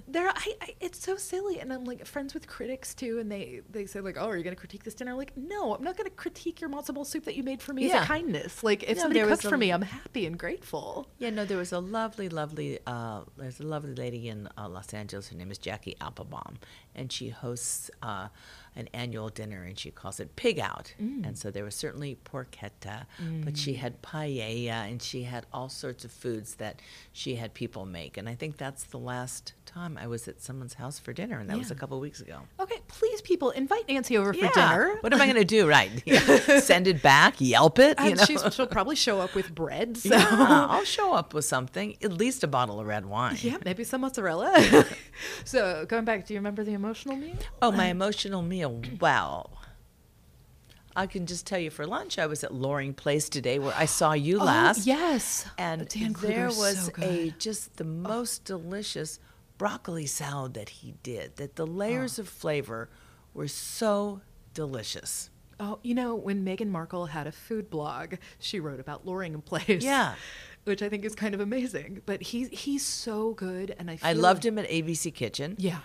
They're, 0.07 0.29
I, 0.29 0.53
I, 0.61 0.75
it's 0.81 1.03
so 1.03 1.17
silly, 1.17 1.59
and 1.61 1.73
I'm 1.73 1.85
like 1.87 2.05
friends 2.07 2.35
with 2.35 2.47
critics 2.47 2.95
too, 2.95 3.19
and 3.19 3.33
they 3.33 3.63
they 3.71 3.87
say 3.87 4.01
like, 4.01 4.17
"Oh, 4.19 4.27
are 4.29 4.37
you 4.37 4.45
going 4.45 4.55
to 4.55 4.61
critique 4.61 4.85
this 4.85 4.95
dinner?" 4.95 5.13
I'm 5.13 5.17
like, 5.19 5.37
no, 5.37 5.75
I'm 5.75 5.83
not 5.83 5.97
going 5.97 6.09
to 6.11 6.15
critique 6.15 6.61
your 6.61 6.69
ball 6.69 7.05
soup 7.05 7.25
that 7.25 7.35
you 7.37 7.43
made 7.43 7.63
for 7.63 7.73
me 7.73 7.87
as 7.87 7.93
Yeah. 7.93 8.03
a 8.03 8.07
kindness. 8.07 8.63
Like, 8.63 8.83
if 8.83 8.97
No, 8.99 9.03
somebody 9.05 9.21
cooks 9.27 9.47
for 9.47 9.57
me, 9.57 9.71
I'm 9.73 9.83
happy 9.83 10.27
and 10.27 10.39
grateful. 10.39 11.09
Yeah, 11.19 11.31
no, 11.31 11.45
there 11.47 11.57
was 11.59 11.73
a 11.73 11.79
lovely, 11.81 12.29
lovely, 12.29 12.79
uh, 12.87 13.23
there's 13.39 13.61
a 13.61 13.63
lovely 13.65 13.95
lady 13.95 14.29
in 14.29 14.49
uh, 14.59 14.69
Los 14.69 14.93
Angeles. 14.93 15.29
Her 15.29 15.37
name 15.37 15.51
is 15.51 15.59
Jackie 15.59 15.97
Applebaum, 16.01 16.59
and 16.95 17.11
she 17.11 17.31
hosts 17.31 17.91
uh, 18.03 18.29
an 18.75 18.89
annual 18.93 19.29
dinner, 19.29 19.63
and 19.65 19.79
she 19.79 19.91
calls 19.91 20.21
it 20.21 20.35
Pig 20.37 20.59
Out. 20.59 20.95
Mm. 21.01 21.27
And 21.27 21.39
so 21.39 21.51
there 21.51 21.65
was 21.65 21.75
certainly 21.75 22.19
porchetta, 22.25 23.07
but 23.45 23.57
she 23.57 23.75
mm. 23.75 23.77
had 23.77 24.03
paella, 24.03 24.89
and 24.89 25.03
she 25.03 25.25
had 25.25 25.47
all 25.53 25.69
sorts 25.69 26.05
of 26.05 26.13
foods 26.13 26.57
that 26.57 26.81
she 27.13 27.37
had 27.37 27.55
people 27.55 27.85
make. 27.85 28.17
And 28.17 28.29
I 28.29 28.35
think 28.35 28.57
that's 28.57 28.85
the 28.85 28.99
last 28.99 29.55
time 29.67 29.99
I 30.01 30.07
was 30.07 30.29
at 30.29 30.41
someone's 30.41 30.75
house 30.75 30.99
for 30.99 31.13
dinner, 31.13 31.39
and 31.39 31.49
that 31.51 31.59
was 31.59 31.71
a 31.71 31.75
Yeah. 31.75 31.81
couple 31.81 32.01
weeks 32.01 32.21
ago. 32.21 32.41
Okay, 32.61 32.81
please, 32.89 33.21
people, 33.23 33.51
invite 33.51 33.89
Nancy 33.89 34.17
over 34.17 34.33
for 34.33 34.49
dinner. 34.49 34.97
What 35.01 35.13
am 35.13 35.21
I 35.21 35.27
going 35.27 35.37
to 35.37 35.45
do? 35.45 35.69
Right? 35.69 35.91
Yeah. 36.05 36.21
Send 36.61 36.87
it 36.87 37.03
back, 37.03 37.41
Yelp 37.41 37.79
it. 37.79 37.99
Uh, 37.99 38.05
you 38.05 38.11
And 38.11 38.19
know? 38.19 38.25
she's, 38.25 38.55
she'll 38.55 38.67
probably 38.67 38.97
show 38.97 39.21
up 39.21 39.35
with 39.35 39.55
bread. 39.55 39.99
So. 40.03 40.17
Yeah, 40.17 40.67
I'll 40.69 40.85
show 40.85 41.15
up 41.15 41.33
with 41.33 41.45
something, 41.45 41.97
at 42.03 42.13
least 42.13 42.43
a 42.43 42.49
bottle 42.49 42.81
of 42.81 42.87
red 42.87 43.07
wine. 43.07 43.37
Yeah, 43.41 43.59
maybe 43.65 43.85
some 43.85 44.01
mozzarella. 44.01 44.85
so 45.45 45.87
going 45.87 46.05
back, 46.05 46.27
do 46.27 46.35
you 46.35 46.41
remember 46.41 46.65
the 46.65 46.73
emotional 46.73 47.17
meal? 47.17 47.37
Oh, 47.63 47.71
my 47.71 47.87
uh, 47.87 47.93
emotional 47.93 48.43
meal. 48.43 48.62
Wow. 48.69 49.51
I 50.95 51.07
can 51.07 51.27
just 51.27 51.47
tell 51.47 51.59
you 51.59 51.71
for 51.71 51.87
lunch, 51.87 52.19
I 52.19 52.27
was 52.27 52.45
at 52.45 52.53
Loring 52.53 52.93
Place 52.95 53.29
today 53.29 53.59
where 53.59 53.75
I 53.75 53.87
saw 53.87 54.13
you 54.13 54.39
last. 54.39 54.81
Oh, 54.81 54.83
yes. 54.87 55.47
And 55.57 55.89
there 56.21 56.49
was 56.49 56.87
so 56.87 56.93
a 57.01 57.35
just 57.39 57.77
the 57.77 57.85
most 57.85 58.45
delicious 58.45 59.19
broccoli 59.57 60.07
salad 60.07 60.55
that 60.55 60.69
he 60.69 60.95
did. 61.03 61.37
That 61.37 61.57
the 61.57 61.67
layers 61.67 62.19
of 62.19 62.29
flavor 62.29 62.91
were 63.33 63.49
so 63.49 64.21
delicious. 64.53 65.31
Oh, 65.59 65.79
you 65.83 65.95
know, 65.95 66.15
when 66.15 66.45
Meghan 66.45 66.69
Markle 66.69 67.07
had 67.07 67.27
a 67.27 67.33
food 67.33 67.71
blog, 67.71 68.17
she 68.39 68.61
wrote 68.61 68.81
about 68.81 69.07
Loring 69.07 69.41
Place. 69.43 69.83
Yeah. 69.83 70.15
Which 70.65 70.83
I 70.83 70.89
think 70.89 71.05
is 71.05 71.15
kind 71.15 71.35
of 71.35 71.41
amazing. 71.41 72.03
But 72.05 72.23
he's 72.23 72.49
he's 72.49 72.85
so 72.85 73.33
good 73.33 73.75
and 73.79 73.91
I 73.91 73.97
feel 73.97 74.11
I 74.11 74.13
loved 74.13 74.45
him 74.45 74.59
at 74.59 74.69
ABC 74.69 75.15
Kitchen. 75.15 75.57
Yeah. 75.59 75.79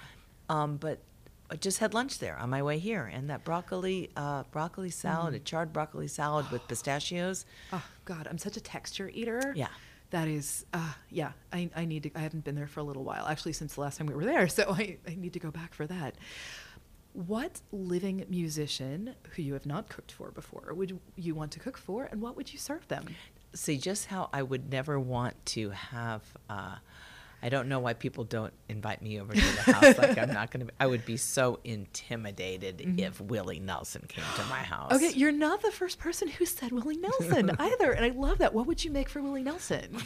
Um, 0.49 0.78
but 0.78 0.99
I 1.50 1.56
just 1.56 1.80
had 1.80 1.93
lunch 1.93 2.20
there 2.20 2.38
on 2.38 2.50
my 2.50 2.62
way 2.62 2.78
here, 2.80 3.06
and 3.06 3.30
that 3.30 3.43
broccoli, 3.45 4.10
uh, 4.18 4.43
broccoli 4.52 4.89
salad, 4.89 5.34
Mm. 5.34 5.38
a 5.38 5.39
charred 5.39 5.72
broccoli 5.74 6.08
salad 6.08 6.50
with 6.52 6.68
pistachios. 6.68 7.45
Oh 7.72 7.84
God, 8.06 8.28
I'm 8.30 8.38
such 8.38 8.58
a 8.58 8.62
texture 8.62 9.10
eater. 9.14 9.54
Yeah. 9.56 9.70
That 10.10 10.28
is, 10.30 10.66
uh, 10.74 10.93
yeah. 11.10 11.32
I, 11.52 11.70
I 11.76 11.84
need 11.86 12.04
to. 12.04 12.12
I 12.16 12.20
haven't 12.20 12.43
been 12.45 12.56
there 12.56 12.68
for 12.68 12.80
a 12.80 12.84
little 12.84 13.04
while, 13.04 13.26
actually, 13.28 13.54
since 13.54 13.76
the 13.76 13.82
last 13.82 13.98
time 13.98 14.08
we 14.08 14.14
were 14.14 14.26
there. 14.26 14.48
So 14.58 14.64
I, 14.72 14.98
I 15.08 15.16
need 15.16 15.34
to 15.34 15.39
go 15.39 15.52
back 15.52 15.74
for 15.74 15.86
that. 15.88 16.16
What 17.14 17.62
living 17.72 18.26
musician 18.30 19.16
who 19.32 19.41
you 19.41 19.54
have 19.54 19.66
not 19.66 19.89
cooked 19.89 20.12
for 20.12 20.30
before 20.32 20.72
would 20.74 21.00
you 21.16 21.34
want 21.34 21.52
to 21.54 21.60
cook 21.60 21.78
for, 21.78 22.06
and 22.06 22.22
what 22.22 22.36
would 22.38 22.52
you 22.54 22.60
serve 22.60 22.88
them? 22.88 23.06
see 23.54 23.78
just 23.78 24.06
how 24.08 24.30
I 24.32 24.43
would 24.43 24.70
never 24.70 25.00
want 25.00 25.34
to 25.48 25.70
have. 25.72 26.22
Uh, 26.50 26.76
I 27.44 27.50
don't 27.50 27.68
know 27.70 27.80
why 27.80 27.94
people 27.94 28.24
don't 28.24 28.54
invite 28.68 29.02
me 29.02 29.22
over 29.22 29.34
to 29.34 29.40
the 29.40 29.72
house. 29.74 29.98
like 30.00 30.18
I'm 30.18 30.34
not 30.34 30.50
going 30.52 30.66
to. 30.66 30.74
I 30.80 30.88
would 30.88 31.06
be 31.06 31.18
so 31.18 31.60
intimidated 31.64 32.96
if 33.00 33.22
Willie 33.22 33.60
Nelson 33.60 34.04
came 34.08 34.26
to 34.38 34.44
my 34.46 34.58
house. 34.60 34.92
Okay, 34.94 35.12
you're 35.12 35.32
not 35.32 35.62
the 35.62 35.70
first 35.72 36.00
person 36.00 36.28
who 36.28 36.46
said 36.48 36.72
Willie 36.72 36.98
Nelson 36.98 37.52
either, 37.60 37.92
and 37.92 38.04
I 38.04 38.10
love 38.10 38.40
that. 38.40 38.54
What 38.56 38.66
would 38.66 38.84
you 38.84 38.90
make 38.92 39.08
for 39.08 39.22
Willie 39.22 39.44
Nelson? 39.44 39.98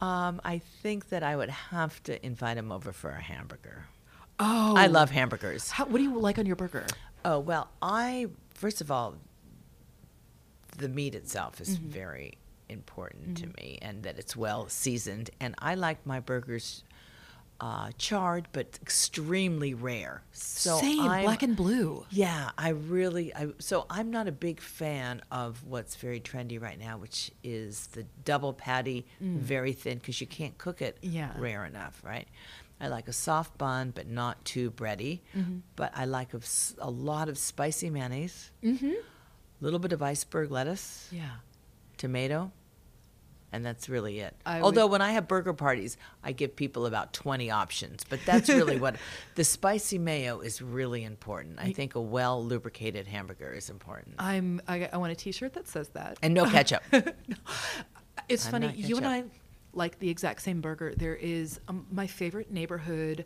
Um, 0.00 0.40
I 0.44 0.58
think 0.82 1.10
that 1.10 1.22
I 1.22 1.36
would 1.36 1.50
have 1.50 2.02
to 2.04 2.24
invite 2.26 2.56
him 2.56 2.72
over 2.72 2.92
for 2.92 3.10
a 3.10 3.20
hamburger. 3.22 3.84
Oh, 4.40 4.74
I 4.76 4.88
love 4.88 5.10
hamburgers. 5.12 5.70
How, 5.70 5.84
what 5.86 5.98
do 5.98 6.02
you 6.02 6.18
like 6.18 6.38
on 6.38 6.46
your 6.46 6.56
burger? 6.56 6.86
Oh 7.24 7.38
well, 7.38 7.68
I 7.80 8.26
first 8.54 8.80
of 8.80 8.90
all, 8.90 9.14
the 10.78 10.88
meat 10.88 11.14
itself 11.14 11.60
is 11.60 11.78
Mm-hmm. 11.78 11.88
very 11.90 12.38
important 12.72 13.36
to 13.38 13.46
me, 13.46 13.78
and 13.82 14.02
that 14.02 14.18
it's 14.18 14.34
well 14.36 14.68
seasoned. 14.68 15.30
And 15.40 15.54
I 15.58 15.74
like 15.74 16.04
my 16.06 16.20
burgers 16.20 16.82
uh, 17.60 17.90
charred, 17.96 18.48
but 18.52 18.76
extremely 18.82 19.72
rare. 19.72 20.22
So 20.32 20.78
Same, 20.80 21.00
I'm- 21.02 21.24
black 21.24 21.44
and 21.44 21.54
blue. 21.54 22.04
Yeah, 22.10 22.50
I 22.58 22.70
really. 22.70 23.32
I, 23.34 23.48
so 23.60 23.86
I'm 23.88 24.10
not 24.10 24.26
a 24.26 24.32
big 24.32 24.60
fan 24.60 25.22
of 25.30 25.64
what's 25.64 25.94
very 25.94 26.18
trendy 26.20 26.60
right 26.60 26.78
now, 26.78 26.98
which 26.98 27.30
is 27.44 27.86
the 27.88 28.04
double 28.24 28.52
patty, 28.52 29.06
very 29.20 29.72
thin, 29.74 29.98
because 29.98 30.20
you 30.20 30.26
can't 30.26 30.58
cook 30.58 30.82
it 30.82 30.96
Mm. 31.02 31.12
Yeah. 31.12 31.30
rare 31.38 31.64
enough, 31.64 32.02
right? 32.04 32.26
I 32.80 32.88
like 32.88 33.06
a 33.06 33.12
soft 33.12 33.56
bun, 33.58 33.92
but 33.94 34.08
not 34.08 34.44
too 34.44 34.72
bready. 34.72 35.20
Mm-hmm. 35.36 35.58
But 35.76 35.92
I 35.94 36.04
like 36.06 36.30
a 36.80 36.90
lot 36.90 37.28
of 37.28 37.38
spicy 37.38 37.90
mayonnaise, 37.90 38.50
a 38.60 38.66
Mm-hmm. 38.66 38.92
little 39.60 39.78
bit 39.78 39.92
of 39.92 40.02
iceberg 40.02 40.50
lettuce, 40.50 41.08
Yeah. 41.12 41.36
tomato, 41.96 42.50
and 43.52 43.64
that's 43.64 43.88
really 43.88 44.20
it. 44.20 44.34
I 44.46 44.56
would- 44.56 44.64
Although 44.64 44.86
when 44.86 45.02
I 45.02 45.12
have 45.12 45.28
burger 45.28 45.52
parties, 45.52 45.96
I 46.24 46.32
give 46.32 46.56
people 46.56 46.86
about 46.86 47.12
20 47.12 47.50
options, 47.50 48.04
but 48.08 48.18
that's 48.24 48.48
really 48.48 48.78
what 48.78 48.96
the 49.34 49.44
spicy 49.44 49.98
mayo 49.98 50.40
is 50.40 50.60
really 50.62 51.04
important. 51.04 51.58
I 51.60 51.72
think 51.72 51.94
a 51.94 52.00
well 52.00 52.44
lubricated 52.44 53.06
hamburger 53.06 53.52
is 53.52 53.70
important. 53.70 54.16
I'm. 54.18 54.60
I, 54.66 54.88
I 54.92 54.96
want 54.96 55.12
a 55.12 55.14
T-shirt 55.14 55.52
that 55.54 55.68
says 55.68 55.88
that. 55.90 56.18
And 56.22 56.34
no 56.34 56.46
ketchup. 56.46 56.82
It's 58.28 58.46
I'm 58.46 58.52
funny. 58.52 58.72
You 58.76 58.98
and 58.98 59.06
I. 59.06 59.24
like 59.74 59.98
the 59.98 60.08
exact 60.08 60.42
same 60.42 60.60
burger. 60.60 60.92
There 60.96 61.16
is 61.16 61.60
um, 61.68 61.86
my 61.90 62.06
favorite 62.06 62.50
neighborhood 62.50 63.24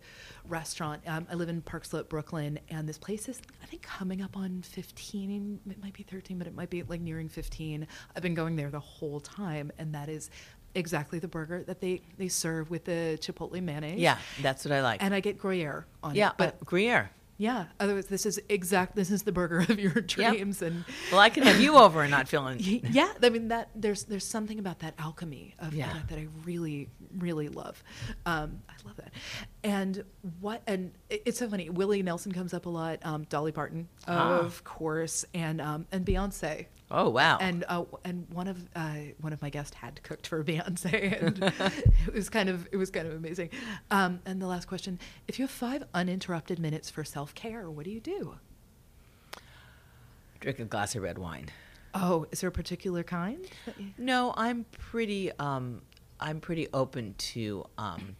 restaurant. 0.49 1.03
Um, 1.07 1.27
I 1.31 1.35
live 1.35 1.49
in 1.49 1.61
Park 1.63 1.85
Slope, 1.85 2.09
Brooklyn, 2.09 2.59
and 2.69 2.89
this 2.89 2.99
place 2.99 3.29
is 3.29 3.41
I 3.63 3.67
think 3.67 3.83
coming 3.83 4.23
up 4.23 4.37
on 4.37 4.63
15. 4.63 5.61
It 5.71 5.83
might 5.83 5.93
be 5.93 6.03
13, 6.03 6.39
but 6.39 6.47
it 6.47 6.55
might 6.55 6.71
be 6.71 6.83
like 6.83 7.01
nearing 7.01 7.29
15. 7.29 7.87
I've 8.15 8.23
been 8.23 8.35
going 8.35 8.57
there 8.57 8.71
the 8.71 8.81
whole 8.81 9.21
time, 9.21 9.73
and 9.79 9.95
that 9.95 10.09
is 10.09 10.31
exactly 10.75 11.19
the 11.19 11.29
burger 11.29 11.65
that 11.65 11.81
they 11.81 12.03
they 12.19 12.29
serve 12.29 12.71
with 12.71 12.85
the 12.85 13.19
chipotle 13.21 13.61
mayonnaise. 13.63 13.99
yeah, 13.99 14.19
that's 14.43 14.65
what 14.65 14.73
I 14.73 14.83
like. 14.83 15.03
and 15.03 15.15
I 15.15 15.21
get 15.21 15.39
Gruyere 15.39 15.87
on 16.03 16.15
yeah, 16.15 16.31
it. 16.31 16.35
But 16.37 16.59
but 16.59 16.67
Gruyere. 16.67 17.11
Yeah, 17.39 17.67
otherwise 17.79 18.07
this 18.07 18.25
is 18.27 18.41
exact. 18.49 18.97
This 18.97 19.11
is 19.11 19.23
the 19.25 19.33
burger 19.33 19.59
of 19.69 19.79
your 19.79 19.93
dreams, 19.93 20.63
and 20.63 20.85
Well, 21.11 21.21
I 21.21 21.29
can 21.31 21.43
have 21.45 21.61
you 21.61 21.77
over 21.77 22.03
and 22.03 22.11
not 22.11 22.29
feeling. 22.29 22.59
Yeah 22.91 23.13
i 23.23 23.29
mean 23.29 23.49
that 23.49 23.71
there's 23.75 24.05
there's 24.05 24.25
something 24.27 24.59
about 24.59 24.79
that 24.81 24.95
alchemy 24.99 25.55
of 25.59 25.75
Yeah. 25.75 25.93
that, 25.93 26.09
that 26.09 26.19
i 26.19 26.27
really 26.45 26.89
really 27.19 27.49
love 27.49 27.83
um, 28.25 28.61
i 28.69 28.73
love 28.87 28.97
that 28.97 29.13
and 29.65 30.05
what 30.41 30.63
and 30.67 30.93
it- 31.11 31.23
it's 31.27 31.39
so 31.39 31.49
funny 31.49 31.71
willie 31.71 32.03
nelson 32.03 32.33
comes 32.33 32.53
up 32.55 32.67
a 32.67 32.69
lot 32.69 32.99
um, 33.03 33.25
dolly 33.25 33.53
parton 33.53 33.89
Ah. 34.07 34.39
of 34.41 34.63
course 34.65 35.25
and 35.35 35.61
um, 35.61 35.87
and 35.93 36.05
beyonce 36.07 36.67
Oh 36.91 37.11
wow. 37.11 37.39
and 37.41 37.65
uh, 37.69 37.85
and 38.05 38.27
one 38.31 38.47
of 38.47 38.59
uh, 38.77 38.95
one 39.21 39.33
of 39.33 39.43
my 39.43 39.51
guests 39.51 39.75
had 39.77 40.03
cooked 40.03 40.27
for 40.27 40.45
Beyonce, 40.45 41.21
and 41.23 41.43
it 42.07 42.15
was 42.15 42.29
kind 42.29 42.49
of 42.49 42.69
it 42.71 42.77
was 42.77 42.91
kind 42.91 43.07
of 43.09 43.15
amazing. 43.15 43.51
Um, 43.91 44.21
and 44.25 44.41
the 44.41 44.47
last 44.47 44.67
question: 44.69 44.99
If 45.27 45.39
you 45.39 45.45
have 45.45 45.51
five 45.51 45.85
uninterrupted 45.95 46.59
minutes 46.59 46.89
for 46.89 47.03
self 47.05 47.35
care, 47.35 47.69
what 47.71 47.85
do 47.85 47.91
you 47.91 48.01
do? 48.01 48.37
drink 50.39 50.59
a 50.61 50.65
glass 50.65 50.95
of 50.95 51.03
red 51.03 51.19
wine. 51.19 51.49
Oh, 51.95 52.27
is 52.31 52.41
there 52.43 52.49
a 52.49 52.53
particular 52.53 53.03
kind? 53.03 53.47
No, 53.99 54.35
I'm 54.37 54.65
pretty. 54.71 55.33
Um, 55.39 55.83
I'm 56.21 56.41
pretty 56.41 56.69
open 56.73 57.15
to 57.19 57.65
um, 57.79 58.17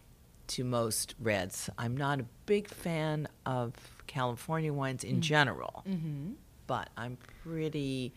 to 0.47 0.63
most 0.63 1.15
reds. 1.19 1.69
I'm 1.77 1.95
not 1.95 2.19
a 2.19 2.25
big 2.45 2.67
fan 2.67 3.27
of 3.45 3.73
California 4.07 4.73
wines 4.73 5.03
in 5.03 5.21
general, 5.21 5.85
but 6.65 6.89
I'm 6.97 7.17
pretty, 7.43 8.13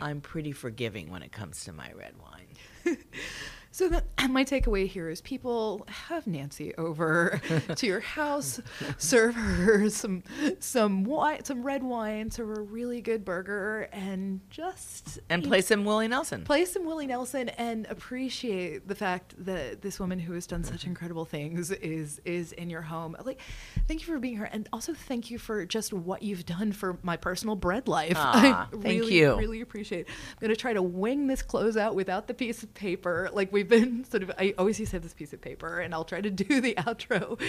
I'm 0.00 0.20
pretty 0.20 0.52
forgiving 0.52 1.10
when 1.10 1.22
it 1.22 1.32
comes 1.32 1.64
to 1.64 1.72
my 1.72 1.90
red 1.92 2.14
wine. 2.18 2.96
So 3.70 3.88
the, 3.88 4.02
my 4.28 4.44
takeaway 4.44 4.86
here 4.86 5.08
is 5.08 5.20
people 5.20 5.86
have 5.88 6.26
Nancy 6.26 6.74
over 6.76 7.40
to 7.76 7.86
your 7.86 8.00
house, 8.00 8.60
serve 8.96 9.34
her 9.34 9.88
some 9.90 10.22
some 10.58 11.04
wine, 11.04 11.44
some 11.44 11.62
red 11.62 11.82
wine, 11.82 12.30
serve 12.30 12.48
her 12.48 12.54
a 12.54 12.62
really 12.62 13.00
good 13.00 13.24
burger, 13.24 13.88
and 13.92 14.40
just 14.50 15.18
And 15.28 15.44
play 15.44 15.60
some 15.60 15.84
Willie 15.84 16.08
Nelson. 16.08 16.44
play 16.44 16.64
some 16.64 16.84
Willie 16.84 17.06
Nelson 17.06 17.50
and 17.50 17.86
appreciate 17.86 18.88
the 18.88 18.94
fact 18.94 19.34
that 19.44 19.82
this 19.82 20.00
woman 20.00 20.18
who 20.18 20.32
has 20.32 20.46
done 20.46 20.64
such 20.64 20.86
incredible 20.86 21.24
things 21.24 21.70
is 21.70 22.20
is 22.24 22.52
in 22.52 22.70
your 22.70 22.82
home. 22.82 23.16
Like, 23.24 23.40
thank 23.86 24.00
you 24.00 24.06
for 24.06 24.18
being 24.18 24.36
here, 24.36 24.48
and 24.50 24.68
also 24.72 24.94
thank 24.94 25.30
you 25.30 25.38
for 25.38 25.64
just 25.66 25.92
what 25.92 26.22
you've 26.22 26.46
done 26.46 26.72
for 26.72 26.98
my 27.02 27.16
personal 27.16 27.54
bread 27.56 27.88
life. 27.88 28.16
Aw, 28.16 28.32
ah, 28.34 28.68
I 28.72 28.76
thank 28.76 28.84
really, 28.84 29.14
you. 29.14 29.36
Really 29.36 29.60
appreciate. 29.60 30.00
it. 30.00 30.08
I'm 30.08 30.40
gonna 30.40 30.56
try 30.56 30.72
to 30.72 30.82
wing 30.82 31.26
this 31.26 31.42
close 31.42 31.76
out 31.76 31.94
without 31.94 32.26
the 32.26 32.34
piece 32.34 32.62
of 32.62 32.72
paper. 32.74 33.28
Like 33.32 33.52
we've 33.58 33.68
been 33.68 34.04
sort 34.10 34.22
of. 34.22 34.30
I 34.38 34.54
always 34.56 34.78
used 34.78 34.90
to 34.90 34.96
have 34.96 35.02
this 35.02 35.14
piece 35.14 35.32
of 35.32 35.40
paper, 35.40 35.80
and 35.80 35.92
I'll 35.92 36.04
try 36.04 36.20
to 36.20 36.30
do 36.30 36.60
the 36.60 36.74
outro. 36.74 37.40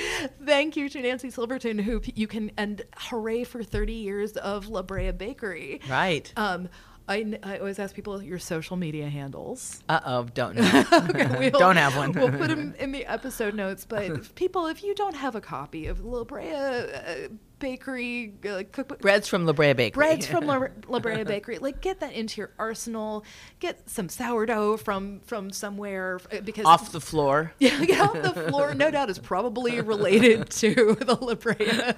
Thank 0.43 0.75
you 0.75 0.89
to 0.89 1.01
Nancy 1.01 1.29
Silverton, 1.29 1.77
who 1.79 2.01
you 2.15 2.27
can 2.27 2.51
and 2.57 2.81
hooray 2.97 3.43
for 3.43 3.63
30 3.63 3.93
years 3.93 4.31
of 4.33 4.67
La 4.67 4.81
Brea 4.81 5.11
Bakery. 5.11 5.81
Right. 5.89 6.31
Um, 6.35 6.69
I, 7.07 7.39
I 7.41 7.57
always 7.57 7.79
ask 7.79 7.95
people 7.95 8.21
your 8.21 8.37
social 8.37 8.77
media 8.77 9.09
handles. 9.09 9.83
Uh 9.89 9.99
oh, 10.05 10.23
don't 10.33 10.55
know. 10.57 10.83
Okay, 10.91 11.49
don't 11.51 11.75
have 11.77 11.95
one. 11.95 12.11
we'll 12.11 12.29
put 12.31 12.49
them 12.49 12.75
in 12.77 12.91
the 12.91 13.05
episode 13.05 13.55
notes. 13.55 13.85
But 13.85 14.35
people, 14.35 14.67
if 14.67 14.83
you 14.83 14.93
don't 14.95 15.15
have 15.15 15.35
a 15.35 15.41
copy 15.41 15.87
of 15.87 16.03
La 16.03 16.23
Brea 16.23 16.53
uh, 16.53 17.27
Bakery 17.59 18.33
uh, 18.49 18.63
cookbook, 18.71 18.99
Breads 19.01 19.27
from 19.27 19.45
La 19.45 19.53
Brea 19.53 19.73
Bakery. 19.73 19.91
breads 19.99 20.25
from 20.25 20.45
La, 20.45 20.67
La 20.87 20.99
Brea 20.99 21.23
Bakery, 21.23 21.59
like 21.59 21.81
get 21.81 21.99
that 21.99 22.13
into 22.13 22.41
your 22.41 22.51
arsenal. 22.57 23.25
Get 23.59 23.89
some 23.89 24.09
sourdough 24.09 24.77
from 24.77 25.19
from 25.21 25.51
somewhere 25.51 26.19
uh, 26.31 26.39
because 26.41 26.65
off 26.65 26.91
the 26.91 27.01
floor. 27.01 27.53
yeah, 27.59 27.83
get 27.85 27.99
off 27.99 28.13
the 28.13 28.33
floor. 28.49 28.73
No 28.73 28.89
doubt 28.91 29.09
is 29.09 29.19
probably 29.19 29.79
related 29.81 30.49
to 30.61 30.95
the 30.95 31.15
La 31.19 31.35
Brea 31.35 31.93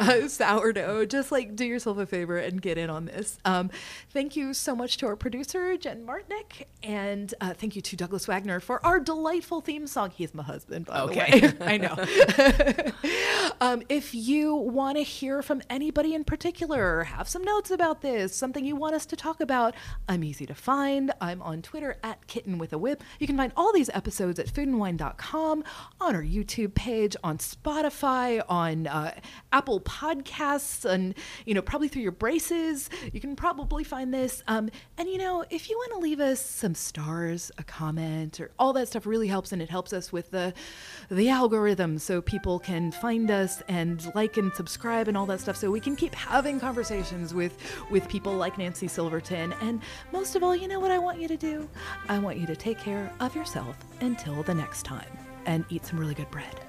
uh, 0.00 0.28
sourdough. 0.28 1.06
Just 1.06 1.30
like 1.32 1.54
do 1.56 1.64
yourself 1.64 1.98
a 1.98 2.06
favor 2.06 2.36
and 2.38 2.60
get 2.60 2.76
in 2.78 2.90
on 2.90 3.04
this. 3.06 3.38
Um, 3.44 3.70
thank 4.10 4.36
you 4.36 4.52
so 4.54 4.74
much 4.74 4.96
to 4.98 5.06
our 5.06 5.16
producer, 5.16 5.76
Jen 5.76 6.04
Martnick. 6.06 6.64
And 6.82 7.32
uh, 7.40 7.54
thank 7.54 7.76
you 7.76 7.82
to 7.82 7.96
Douglas 7.96 8.26
Wagner 8.26 8.60
for 8.60 8.84
our 8.84 8.98
delightful 9.00 9.60
theme 9.60 9.86
song. 9.86 10.10
He's 10.10 10.34
my 10.34 10.42
husband, 10.42 10.86
by 10.86 11.00
Okay. 11.02 11.40
the 11.40 11.56
way. 11.64 11.66
I 11.66 11.76
know. 11.78 13.56
um, 13.60 13.82
if 13.88 14.14
you 14.14 14.54
want 14.54 14.95
to 14.96 15.02
hear 15.02 15.42
from 15.42 15.62
anybody 15.70 16.14
in 16.14 16.24
particular, 16.24 17.04
have 17.04 17.28
some 17.28 17.42
notes 17.42 17.70
about 17.70 18.02
this, 18.02 18.34
something 18.34 18.64
you 18.64 18.76
want 18.76 18.94
us 18.94 19.06
to 19.06 19.16
talk 19.16 19.40
about, 19.40 19.74
I'm 20.08 20.22
easy 20.24 20.46
to 20.46 20.54
find. 20.54 21.12
I'm 21.20 21.42
on 21.42 21.62
Twitter 21.62 21.96
at 22.02 22.26
Kitten 22.26 22.58
with 22.58 22.72
a 22.72 22.78
Whip. 22.78 23.02
You 23.18 23.26
can 23.26 23.36
find 23.36 23.52
all 23.56 23.72
these 23.72 23.90
episodes 23.90 24.38
at 24.38 24.46
foodandwine.com, 24.46 25.64
on 26.00 26.14
our 26.14 26.22
YouTube 26.22 26.74
page, 26.74 27.16
on 27.24 27.38
Spotify, 27.38 28.42
on 28.48 28.86
uh, 28.86 29.18
Apple 29.52 29.80
Podcasts, 29.80 30.84
and 30.84 31.14
you 31.44 31.54
know 31.54 31.62
probably 31.62 31.88
through 31.88 32.02
your 32.02 32.12
braces. 32.12 32.90
You 33.12 33.20
can 33.20 33.36
probably 33.36 33.84
find 33.84 34.12
this. 34.12 34.42
Um, 34.46 34.70
and 34.98 35.08
you 35.08 35.18
know 35.18 35.44
if 35.50 35.68
you 35.70 35.76
want 35.76 35.92
to 35.92 35.98
leave 35.98 36.20
us 36.20 36.40
some 36.40 36.74
stars, 36.74 37.50
a 37.58 37.64
comment, 37.64 38.40
or 38.40 38.50
all 38.58 38.72
that 38.74 38.88
stuff 38.88 39.06
really 39.06 39.28
helps, 39.28 39.52
and 39.52 39.62
it 39.62 39.70
helps 39.70 39.92
us 39.92 40.12
with 40.12 40.30
the 40.30 40.54
the 41.10 41.28
algorithm, 41.28 41.98
so 41.98 42.20
people 42.20 42.58
can 42.58 42.92
find 42.92 43.30
us 43.30 43.62
and 43.68 44.10
like 44.14 44.36
and 44.36 44.52
subscribe 44.86 45.08
and 45.08 45.16
all 45.16 45.26
that 45.26 45.40
stuff, 45.40 45.56
so 45.56 45.68
we 45.68 45.80
can 45.80 45.96
keep 45.96 46.14
having 46.14 46.60
conversations 46.60 47.34
with 47.34 47.58
with 47.90 48.08
people 48.08 48.32
like 48.34 48.56
Nancy 48.56 48.86
Silverton. 48.86 49.52
And 49.60 49.80
most 50.12 50.36
of 50.36 50.44
all, 50.44 50.54
you 50.54 50.68
know 50.68 50.78
what 50.78 50.92
I 50.92 50.98
want 50.98 51.20
you 51.20 51.26
to 51.26 51.36
do? 51.36 51.68
I 52.08 52.20
want 52.20 52.38
you 52.38 52.46
to 52.46 52.54
take 52.54 52.78
care 52.78 53.12
of 53.18 53.34
yourself 53.34 53.76
until 54.00 54.44
the 54.44 54.54
next 54.54 54.84
time 54.84 55.10
and 55.46 55.64
eat 55.70 55.84
some 55.84 55.98
really 55.98 56.14
good 56.14 56.30
bread. 56.30 56.60